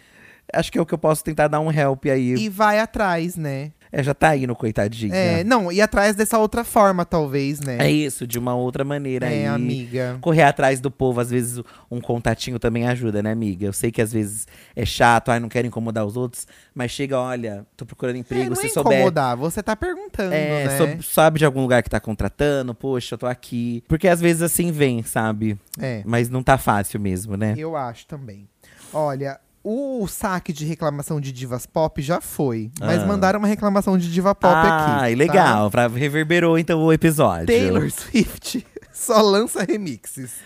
Acho 0.50 0.72
que 0.72 0.78
é 0.78 0.80
o 0.80 0.86
que 0.86 0.94
eu 0.94 0.98
posso 0.98 1.22
tentar 1.22 1.48
dar 1.48 1.60
um 1.60 1.70
help 1.70 2.06
aí. 2.06 2.36
E 2.36 2.48
vai 2.48 2.78
atrás, 2.78 3.36
né? 3.36 3.72
É, 3.98 4.02
já 4.02 4.12
tá 4.12 4.36
indo, 4.36 4.54
coitadinha. 4.54 5.14
É, 5.14 5.42
não, 5.42 5.72
e 5.72 5.80
atrás 5.80 6.14
dessa 6.14 6.38
outra 6.38 6.62
forma, 6.64 7.02
talvez, 7.06 7.60
né? 7.60 7.78
É 7.80 7.90
isso, 7.90 8.26
de 8.26 8.38
uma 8.38 8.54
outra 8.54 8.84
maneira 8.84 9.26
aí. 9.28 9.38
É, 9.44 9.48
amiga. 9.48 10.18
Correr 10.20 10.42
atrás 10.42 10.80
do 10.80 10.90
povo, 10.90 11.18
às 11.18 11.30
vezes 11.30 11.62
um 11.90 11.98
contatinho 11.98 12.58
também 12.58 12.86
ajuda, 12.86 13.22
né, 13.22 13.32
amiga? 13.32 13.64
Eu 13.64 13.72
sei 13.72 13.90
que 13.90 14.02
às 14.02 14.12
vezes 14.12 14.46
é 14.76 14.84
chato, 14.84 15.30
ai, 15.30 15.40
não 15.40 15.48
quero 15.48 15.66
incomodar 15.66 16.04
os 16.04 16.14
outros, 16.14 16.46
mas 16.74 16.90
chega, 16.90 17.18
olha, 17.18 17.64
tô 17.74 17.86
procurando 17.86 18.16
É, 18.16 18.18
emprego, 18.18 18.50
não 18.50 18.56
se 18.56 18.66
é 18.66 18.68
souber. 18.68 18.92
incomodar, 18.98 19.34
você 19.34 19.62
tá 19.62 19.74
perguntando, 19.74 20.34
É, 20.34 20.64
né? 20.66 20.98
sabe 21.02 21.38
de 21.38 21.46
algum 21.46 21.62
lugar 21.62 21.82
que 21.82 21.88
tá 21.88 21.98
contratando? 21.98 22.74
Poxa, 22.74 23.14
eu 23.14 23.18
tô 23.18 23.26
aqui. 23.26 23.82
Porque 23.88 24.08
às 24.08 24.20
vezes 24.20 24.42
assim 24.42 24.70
vem, 24.70 25.02
sabe? 25.02 25.58
É, 25.80 26.02
Mas 26.04 26.28
não 26.28 26.42
tá 26.42 26.58
fácil 26.58 27.00
mesmo, 27.00 27.34
né? 27.34 27.54
eu 27.56 27.74
acho 27.74 28.06
também. 28.06 28.46
Olha, 28.92 29.40
o 29.68 30.06
saque 30.06 30.52
de 30.52 30.64
reclamação 30.64 31.20
de 31.20 31.32
divas 31.32 31.66
pop 31.66 32.00
já 32.00 32.20
foi. 32.20 32.70
Mas 32.78 33.02
Ah. 33.02 33.06
mandaram 33.06 33.40
uma 33.40 33.48
reclamação 33.48 33.98
de 33.98 34.08
diva 34.12 34.32
pop 34.32 34.54
ah, 34.54 34.98
aqui. 35.00 35.00
tá? 35.00 35.16
legal. 35.18 35.70
Pra, 35.72 35.88
reverberou 35.88 36.56
então 36.56 36.84
o 36.84 36.92
episódio. 36.92 37.46
Taylor 37.46 37.90
Swift 37.90 38.64
só 38.92 39.20
lança 39.20 39.64
remixes. 39.64 40.36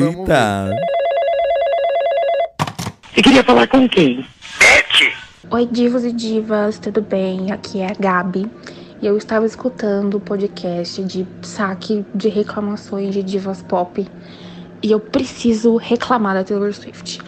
Vamos 0.00 0.28
Eita. 0.28 0.70
Você 3.14 3.22
queria 3.22 3.44
falar 3.44 3.68
com 3.68 3.88
quem? 3.88 4.26
Oi, 5.52 5.66
divos 5.70 6.04
e 6.04 6.10
divas, 6.10 6.76
tudo 6.80 7.00
bem? 7.00 7.52
Aqui 7.52 7.80
é 7.80 7.86
a 7.92 7.94
Gabi. 7.96 8.50
E 9.00 9.06
eu 9.06 9.16
estava 9.16 9.46
escutando 9.46 10.14
o 10.16 10.20
podcast 10.20 11.00
de 11.04 11.24
saque 11.42 12.04
de 12.12 12.28
reclamações 12.28 13.14
de 13.14 13.22
divas 13.22 13.62
pop. 13.62 14.04
E 14.84 14.92
eu 14.92 15.00
preciso 15.00 15.78
reclamar 15.78 16.34
da 16.34 16.44
Taylor 16.44 16.70
Swift. 16.74 17.18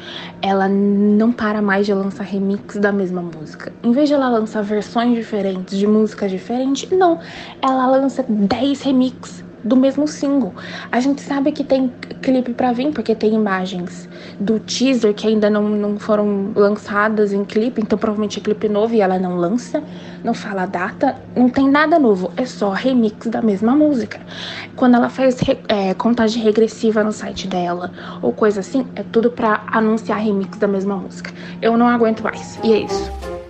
Ela 0.43 0.69
não 0.69 1.33
para 1.33 1.63
mais 1.63 1.87
de 1.87 1.95
lançar 1.95 2.23
remix 2.23 2.77
da 2.77 2.93
mesma 2.93 3.23
música. 3.23 3.73
Em 3.83 3.93
vez 3.93 4.11
de 4.11 4.15
ela 4.15 4.29
lançar 4.29 4.63
versões 4.63 5.15
diferentes 5.15 5.79
de 5.79 5.87
músicas 5.87 6.31
diferentes, 6.31 6.91
não. 6.91 7.19
Ela 7.63 7.87
lança 7.87 8.23
10 8.29 8.83
remix 8.83 9.43
do 9.65 9.75
mesmo 9.75 10.07
single. 10.07 10.53
A 10.93 11.01
gente 11.01 11.23
sabe 11.23 11.51
que 11.51 11.65
tem 11.65 11.91
clipe 12.21 12.53
pra 12.53 12.75
vir, 12.75 12.93
porque 12.93 13.15
tem 13.15 13.33
imagens 13.33 14.07
do 14.39 14.61
teaser 14.61 15.15
que 15.15 15.27
ainda 15.27 15.49
não, 15.49 15.69
não 15.69 15.99
foram 15.99 16.53
lançadas 16.55 17.33
em 17.33 17.45
clipe, 17.45 17.81
então 17.81 17.99
provavelmente 17.99 18.39
é 18.39 18.43
clipe 18.43 18.69
novo 18.69 18.95
e 18.95 19.01
ela 19.01 19.19
não 19.19 19.37
lança, 19.37 19.83
não 20.23 20.35
fala 20.35 20.63
a 20.63 20.67
data, 20.67 21.17
não 21.35 21.49
tem 21.49 21.69
nada 21.69 21.99
novo, 21.99 22.31
é 22.37 22.45
só 22.45 22.71
remix 22.71 23.27
da 23.27 23.41
mesma 23.41 23.75
música. 23.75 24.21
Quando 24.75 24.95
ela 24.97 25.09
faz 25.09 25.39
é, 25.69 25.95
contagem 25.95 26.43
regressiva 26.43 27.03
no 27.03 27.13
site 27.13 27.47
dela 27.47 27.91
ou 28.21 28.33
coisa 28.33 28.61
assim, 28.61 28.87
é 28.95 29.03
tudo 29.03 29.31
pra 29.31 29.65
anunciar 29.69 30.19
remix 30.19 30.59
da 30.59 30.67
mesma 30.67 30.97
música. 30.97 31.33
Eu 31.63 31.77
não 31.77 31.89
aguento 31.89 32.23
mais, 32.23 32.59
e 32.63 32.73
é 32.73 32.79
isso. 32.81 33.46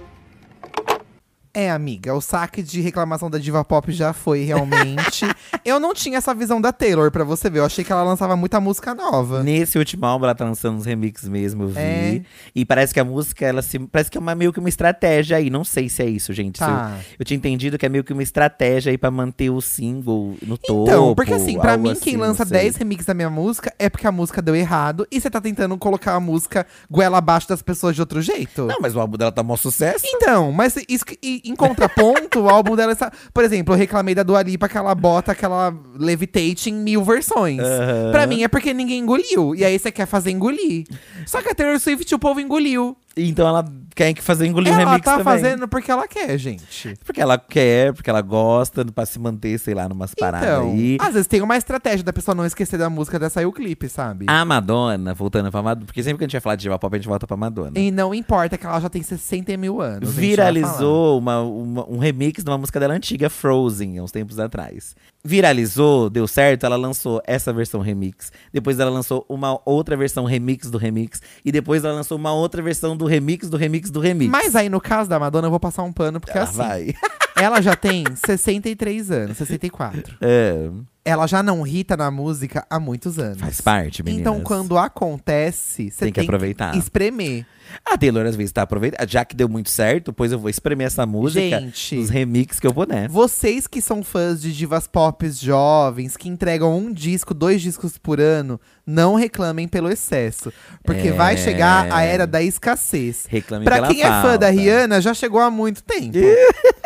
É, 1.57 1.70
amiga, 1.70 2.15
o 2.15 2.20
saque 2.20 2.62
de 2.62 2.83
reclamação 2.83 3.31
da 3.31 3.39
diva 3.39 3.65
pop 3.65 3.91
já 3.91 4.12
foi 4.12 4.45
realmente. 4.45 5.24
eu 5.65 5.81
não 5.81 5.95
tinha 5.95 6.19
essa 6.19 6.35
visão 6.35 6.61
da 6.61 6.70
Taylor, 6.70 7.11
pra 7.11 7.24
você 7.24 7.49
ver. 7.49 7.61
Eu 7.61 7.65
achei 7.65 7.83
que 7.83 7.91
ela 7.91 8.03
lançava 8.03 8.37
muita 8.37 8.61
música 8.61 8.95
nova. 8.95 9.43
Nesse 9.43 9.78
último 9.78 10.05
álbum, 10.05 10.27
ela 10.27 10.35
tá 10.35 10.45
lançando 10.45 10.77
uns 10.77 10.85
remixes 10.85 11.31
mesmo, 11.31 11.62
eu 11.62 11.69
vi. 11.69 11.78
É. 11.78 12.20
E 12.55 12.62
parece 12.66 12.93
que 12.93 13.01
a 13.01 13.05
música, 13.07 13.47
ela 13.47 13.62
se. 13.62 13.78
Parece 13.78 14.11
que 14.11 14.19
é 14.19 14.20
uma, 14.20 14.35
meio 14.35 14.53
que 14.53 14.59
uma 14.61 14.69
estratégia 14.69 15.39
aí. 15.39 15.49
Não 15.49 15.65
sei 15.65 15.89
se 15.89 16.03
é 16.03 16.07
isso, 16.07 16.31
gente. 16.35 16.59
Tá. 16.59 16.93
Eu, 16.95 17.16
eu 17.20 17.24
tinha 17.24 17.39
entendido 17.39 17.78
que 17.78 17.87
é 17.87 17.89
meio 17.89 18.05
que 18.05 18.12
uma 18.12 18.23
estratégia 18.23 18.91
aí 18.91 18.99
pra 18.99 19.11
manter 19.11 19.49
o 19.49 19.62
single 19.62 20.35
no 20.43 20.59
topo. 20.59 20.83
Então, 20.91 21.15
porque 21.15 21.33
assim, 21.33 21.59
pra 21.59 21.73
algo 21.73 21.85
mim, 21.85 21.93
assim, 21.93 22.03
quem 22.03 22.16
lança 22.19 22.45
sei. 22.45 22.59
10 22.65 22.77
remixes 22.77 23.07
da 23.07 23.15
minha 23.15 23.31
música 23.31 23.73
é 23.78 23.89
porque 23.89 24.07
a 24.07 24.12
música 24.12 24.43
deu 24.43 24.55
errado 24.55 25.09
e 25.11 25.19
você 25.19 25.31
tá 25.31 25.41
tentando 25.41 25.78
colocar 25.78 26.16
a 26.16 26.20
música 26.20 26.66
goela 26.91 27.16
abaixo 27.16 27.49
das 27.49 27.62
pessoas 27.62 27.95
de 27.95 28.03
outro 28.03 28.20
jeito. 28.20 28.66
Não, 28.66 28.77
mas 28.78 28.95
o 28.95 29.01
álbum 29.01 29.16
dela 29.16 29.33
tá 29.33 29.43
mó 29.43 29.57
sucesso. 29.57 30.05
Então, 30.07 30.53
mas 30.53 30.77
isso, 30.87 31.07
e- 31.23 31.45
em 31.47 31.56
contraponto, 31.56 32.40
o 32.40 32.48
álbum 32.48 32.77
dela 32.77 32.93
está. 32.93 33.10
Por 33.32 33.44
exemplo, 33.44 33.74
eu 33.74 33.78
reclamei 33.78 34.14
da 34.14 34.23
Dua 34.23 34.43
Lipa 34.43 34.68
que 34.68 34.77
ela 34.77 34.94
bota 34.94 35.32
aquela 35.32 35.74
Levitate 35.98 36.70
em 36.70 36.74
mil 36.74 37.02
versões. 37.02 37.60
Aham. 37.60 38.12
Pra 38.12 38.27
mim 38.27 38.43
é 38.43 38.48
porque 38.48 38.73
ninguém 38.74 39.01
engoliu. 39.01 39.55
E 39.55 39.64
aí 39.64 39.78
você 39.78 39.90
quer 39.90 40.06
fazer 40.06 40.31
engolir. 40.31 40.86
Só 41.27 41.43
que 41.43 41.48
a 41.48 41.55
Taylor 41.55 41.78
Swift 41.78 42.14
o 42.14 42.18
povo 42.18 42.40
engoliu. 42.40 42.97
Então 43.18 43.48
ela 43.48 43.64
quer 43.94 44.12
que 44.12 44.20
fazer 44.20 44.47
engolir 44.47 44.70
ela 44.72 44.78
remix 44.90 45.05
tá 45.05 45.12
também. 45.12 45.24
fazendo 45.24 45.66
porque 45.66 45.90
ela 45.90 46.06
quer, 46.06 46.36
gente. 46.36 46.94
Porque 47.05 47.18
ela 47.18 47.38
quer, 47.38 47.94
porque 47.94 48.10
ela 48.10 48.20
gosta, 48.20 48.84
pra 48.84 49.06
se 49.06 49.18
manter, 49.18 49.59
sei 49.59 49.72
lá, 49.74 49.88
numas 49.88 50.14
paradas 50.14 50.47
Então, 50.48 50.70
aí. 50.72 50.98
às 51.01 51.14
vezes 51.14 51.26
tem 51.26 51.40
uma 51.40 51.56
estratégia 51.56 52.05
da 52.05 52.12
pessoa 52.12 52.34
não 52.34 52.44
esquecer 52.44 52.76
da 52.78 52.90
música 52.90 53.18
dessa 53.18 53.40
aí 53.40 53.47
o 53.47 53.52
clipe, 53.52 53.88
sabe? 53.88 54.26
A 54.28 54.44
Madonna, 54.44 55.14
voltando 55.14 55.51
pra 55.51 55.62
Madonna, 55.62 55.86
porque 55.86 56.02
sempre 56.02 56.18
que 56.18 56.24
a 56.24 56.26
gente 56.26 56.32
vai 56.34 56.40
falar 56.43 56.56
de 56.56 56.62
diva 56.62 56.78
pop, 56.78 56.94
a 56.94 56.98
gente 56.98 57.09
volta 57.09 57.26
pra 57.26 57.36
Madonna. 57.38 57.78
E 57.78 57.90
não 57.90 58.14
importa 58.14 58.59
que 58.59 58.66
ela 58.66 58.78
já 58.80 58.90
tem 58.90 59.02
60 59.02 59.56
mil 59.56 59.80
anos. 59.80 60.12
Viralizou 60.14 61.18
uma, 61.18 61.40
uma- 61.40 61.88
um 61.88 61.98
remix 61.98 62.44
de 62.44 62.51
uma 62.51 62.59
música 62.59 62.78
dela 62.78 62.93
antiga, 62.94 63.30
Frozen, 63.30 63.98
há 63.98 64.02
uns 64.02 64.12
tempos 64.12 64.38
atrás. 64.38 64.94
Viralizou, 65.27 66.09
deu 66.09 66.27
certo, 66.28 66.65
ela 66.65 66.77
lançou 66.77 67.20
essa 67.27 67.53
versão 67.53 67.81
remix. 67.81 68.31
Depois 68.53 68.78
ela 68.78 68.90
lançou 68.90 69.27
uma 69.28 69.61
outra 69.65 69.97
versão 69.97 70.24
remix 70.24 70.70
do 70.70 70.78
remix. 70.78 71.20
E 71.44 71.51
depois 71.51 71.85
ela 71.85 71.94
lançou 71.94 72.16
uma 72.16 72.32
outra 72.32 72.62
versão 72.62 72.97
do 72.97 73.05
remix 73.07 73.51
do 73.51 73.57
remix 73.57 73.90
do 73.90 73.98
remix. 73.98 74.31
Mas 74.31 74.55
aí, 74.55 74.69
no 74.69 74.81
caso 74.81 75.11
da 75.11 75.19
Madonna, 75.19 75.47
eu 75.47 75.51
vou 75.51 75.59
passar 75.59 75.82
um 75.82 75.93
pano, 75.93 76.20
porque 76.20 76.39
ela 76.39 76.48
assim, 76.48 76.57
vai. 76.57 76.94
ela 77.36 77.61
já 77.61 77.74
tem 77.74 78.05
63 78.15 79.11
anos, 79.11 79.36
64. 79.36 80.16
É, 80.20 80.70
Ela 81.07 81.27
já 81.28 81.41
não 81.43 81.65
irrita 81.66 81.97
na 81.97 82.11
música 82.11 82.66
há 82.69 82.81
muitos 82.81 83.19
anos. 83.19 83.39
faz 83.41 83.61
parte, 83.61 84.03
meninas. 84.03 84.20
Então, 84.23 84.41
quando 84.41 84.77
acontece, 84.77 85.91
você 85.91 86.07
Tem 86.07 86.12
que 86.12 86.20
aproveitar. 86.20 86.77
espremer. 86.77 87.47
A 87.85 87.99
Taylor 87.99 88.24
às 88.27 88.37
vezes 88.37 88.53
tá 88.53 88.62
aproveitando. 88.62 89.09
Já 89.09 89.24
que 89.24 89.35
deu 89.35 89.49
muito 89.49 89.70
certo, 89.70 90.12
pois 90.12 90.31
eu 90.33 90.39
vou 90.39 90.49
espremer 90.49 90.87
essa 90.87 91.05
música. 91.05 91.61
Gente. 91.61 91.97
Os 91.97 92.11
remixes 92.11 92.61
que 92.61 92.66
eu 92.66 92.73
puder. 92.73 93.09
Vocês 93.09 93.66
que 93.66 93.81
são 93.81 94.03
fãs 94.05 94.41
de 94.41 94.53
divas 94.53 94.87
pop 94.87 95.28
jovens, 95.31 96.16
que 96.16 96.28
entregam 96.28 96.77
um 96.77 96.93
disco, 96.93 97.35
dois 97.35 97.61
discos 97.61 97.99
por 97.99 98.20
ano, 98.20 98.61
não 98.87 99.15
reclamem 99.16 99.66
pelo 99.66 99.91
excesso. 99.91 100.53
Porque 100.85 101.09
É. 101.09 101.12
vai 101.12 101.37
chegar 101.37 101.93
a 101.93 102.03
era 102.03 102.27
da 102.27 102.41
escassez. 102.43 103.27
Reclame 103.28 103.65
Pra 103.65 103.89
quem 103.89 104.01
é 104.03 104.09
fã 104.23 104.37
da. 104.39 104.49
Rihanna, 104.49 105.01
já 105.01 105.12
chegou 105.12 105.41
há 105.41 105.51
muito 105.51 105.83
tempo. 105.83 106.16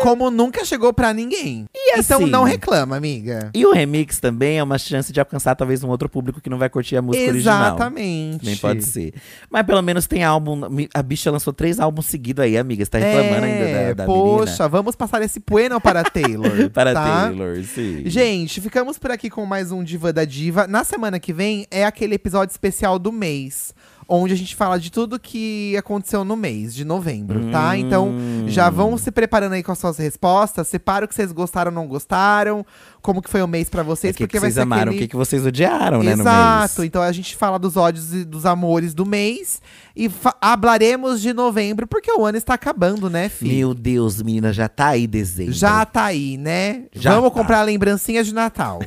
Como 0.00 0.30
nunca 0.30 0.64
chegou 0.64 0.92
pra 0.92 1.12
ninguém. 1.12 1.66
então 1.96 2.22
assim? 2.22 2.30
não 2.30 2.44
reclama, 2.44 2.96
amiga. 2.96 3.50
E 3.54 3.64
o 3.66 3.72
remix 3.72 4.18
também 4.20 4.58
é 4.58 4.62
uma 4.62 4.78
chance 4.78 5.12
de 5.12 5.20
alcançar 5.20 5.54
talvez 5.54 5.82
um 5.84 5.88
outro 5.88 6.08
público 6.08 6.40
que 6.40 6.48
não 6.50 6.58
vai 6.58 6.68
curtir 6.68 6.96
a 6.96 7.02
música 7.02 7.30
original. 7.30 7.66
Exatamente. 7.66 8.44
Nem 8.44 8.56
pode 8.56 8.82
ser. 8.82 9.14
Mas 9.50 9.64
pelo 9.66 9.82
menos 9.82 10.06
tem 10.06 10.24
álbum. 10.24 10.60
A 10.94 11.02
bicha 11.02 11.30
lançou 11.30 11.52
três 11.52 11.78
álbuns 11.80 12.06
seguidos 12.06 12.44
aí, 12.44 12.56
amiga. 12.56 12.84
Você 12.84 12.90
tá 12.90 12.98
reclamando 12.98 13.46
ainda 13.46 13.64
da, 13.64 13.92
da 13.94 14.02
É, 14.04 14.06
Poxa, 14.06 14.68
vamos 14.68 14.94
passar 14.96 15.22
esse 15.22 15.40
bueno 15.40 15.80
para 15.80 16.02
Taylor. 16.08 16.50
menina. 16.50 16.70
Para 16.70 16.92
tá? 16.94 17.26
Taylor, 17.26 17.62
sim. 17.64 18.02
Gente, 18.06 18.60
ficamos 18.60 18.98
por 18.98 19.10
aqui 19.10 19.28
com 19.30 19.44
mais 19.44 19.72
um 19.72 19.82
Diva 19.82 20.12
da 20.12 20.24
Diva. 20.24 20.66
Na 20.66 20.84
semana 20.84 21.18
que 21.18 21.32
vem 21.32 21.66
é 21.70 21.84
aquele 21.84 22.14
episódio 22.14 22.52
especial 22.52 22.98
do 22.98 23.12
mês. 23.12 23.74
Onde 24.08 24.34
a 24.34 24.36
gente 24.36 24.54
fala 24.54 24.78
de 24.78 24.90
tudo 24.90 25.18
que 25.18 25.76
aconteceu 25.76 26.24
no 26.24 26.36
mês 26.36 26.74
de 26.74 26.84
novembro, 26.84 27.50
tá? 27.50 27.70
Hum. 27.70 27.74
Então, 27.74 28.14
já 28.46 28.68
vão 28.68 28.98
se 28.98 29.10
preparando 29.10 29.52
aí 29.52 29.62
com 29.62 29.72
as 29.72 29.78
suas 29.78 29.98
respostas. 29.98 30.68
Separa 30.68 31.04
o 31.04 31.08
que 31.08 31.14
vocês 31.14 31.32
gostaram 31.32 31.70
ou 31.70 31.74
não 31.74 31.86
gostaram. 31.86 32.66
Como 33.02 33.20
que 33.20 33.28
foi 33.28 33.42
o 33.42 33.48
mês 33.48 33.68
pra 33.68 33.82
vocês. 33.82 34.14
o 34.14 34.16
que, 34.16 34.24
porque 34.24 34.36
que 34.38 34.40
vocês 34.40 34.56
amaram, 34.56 34.84
aquele... 34.92 34.96
o 34.96 34.98
que, 35.00 35.08
que 35.08 35.16
vocês 35.16 35.44
odiaram, 35.44 36.02
né, 36.02 36.14
no 36.14 36.22
Exato, 36.22 36.80
mês. 36.80 36.86
então 36.88 37.02
a 37.02 37.10
gente 37.12 37.34
fala 37.36 37.58
dos 37.58 37.76
ódios 37.76 38.14
e 38.14 38.24
dos 38.24 38.46
amores 38.46 38.94
do 38.94 39.04
mês 39.04 39.60
e 39.96 40.08
hablaremos 40.40 41.20
de 41.20 41.32
novembro, 41.32 41.86
porque 41.86 42.10
o 42.12 42.24
ano 42.24 42.38
está 42.38 42.54
acabando, 42.54 43.10
né, 43.10 43.28
filho? 43.28 43.52
Meu 43.54 43.74
Deus, 43.74 44.22
menina, 44.22 44.52
já 44.52 44.68
tá 44.68 44.88
aí 44.88 45.06
dezembro. 45.06 45.52
Já 45.52 45.84
tá 45.84 46.04
aí, 46.04 46.36
né? 46.38 46.84
Já 46.92 47.14
Vamos 47.14 47.30
tá. 47.30 47.36
comprar 47.40 47.62
lembrancinhas 47.62 48.26
de 48.26 48.32
Natal. 48.32 48.78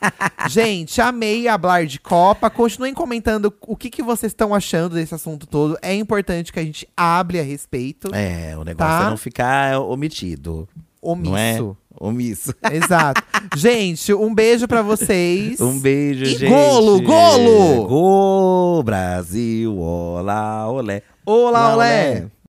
gente, 0.48 1.00
amei 1.00 1.48
hablar 1.48 1.86
de 1.86 1.98
Copa. 1.98 2.48
Continuem 2.50 2.94
comentando 2.94 3.52
o 3.62 3.76
que, 3.76 3.90
que 3.90 4.02
vocês 4.02 4.30
estão 4.30 4.54
achando 4.54 4.94
desse 4.94 5.14
assunto 5.14 5.46
todo. 5.46 5.76
É 5.82 5.94
importante 5.94 6.52
que 6.52 6.60
a 6.60 6.64
gente 6.64 6.88
hable 6.96 7.40
a 7.40 7.42
respeito. 7.42 8.14
É, 8.14 8.56
o 8.56 8.64
negócio 8.64 8.74
Tá? 8.84 9.06
é 9.06 9.10
não 9.10 9.16
ficar 9.16 9.78
omitido. 9.80 10.68
Omisso. 11.00 11.30
Não 11.30 11.36
é? 11.38 11.58
Omisso. 11.98 12.52
Exato. 12.72 13.22
gente, 13.56 14.12
um 14.12 14.34
beijo 14.34 14.66
pra 14.66 14.82
vocês. 14.82 15.60
Um 15.60 15.78
beijo, 15.78 16.24
E 16.24 16.36
gente. 16.36 16.48
golo, 16.48 17.00
golo! 17.02 17.86
Gol, 17.86 18.82
Brasil, 18.82 19.78
olá, 19.78 20.70
olé. 20.70 21.02
Olá, 21.24 21.74
olé! 21.74 22.26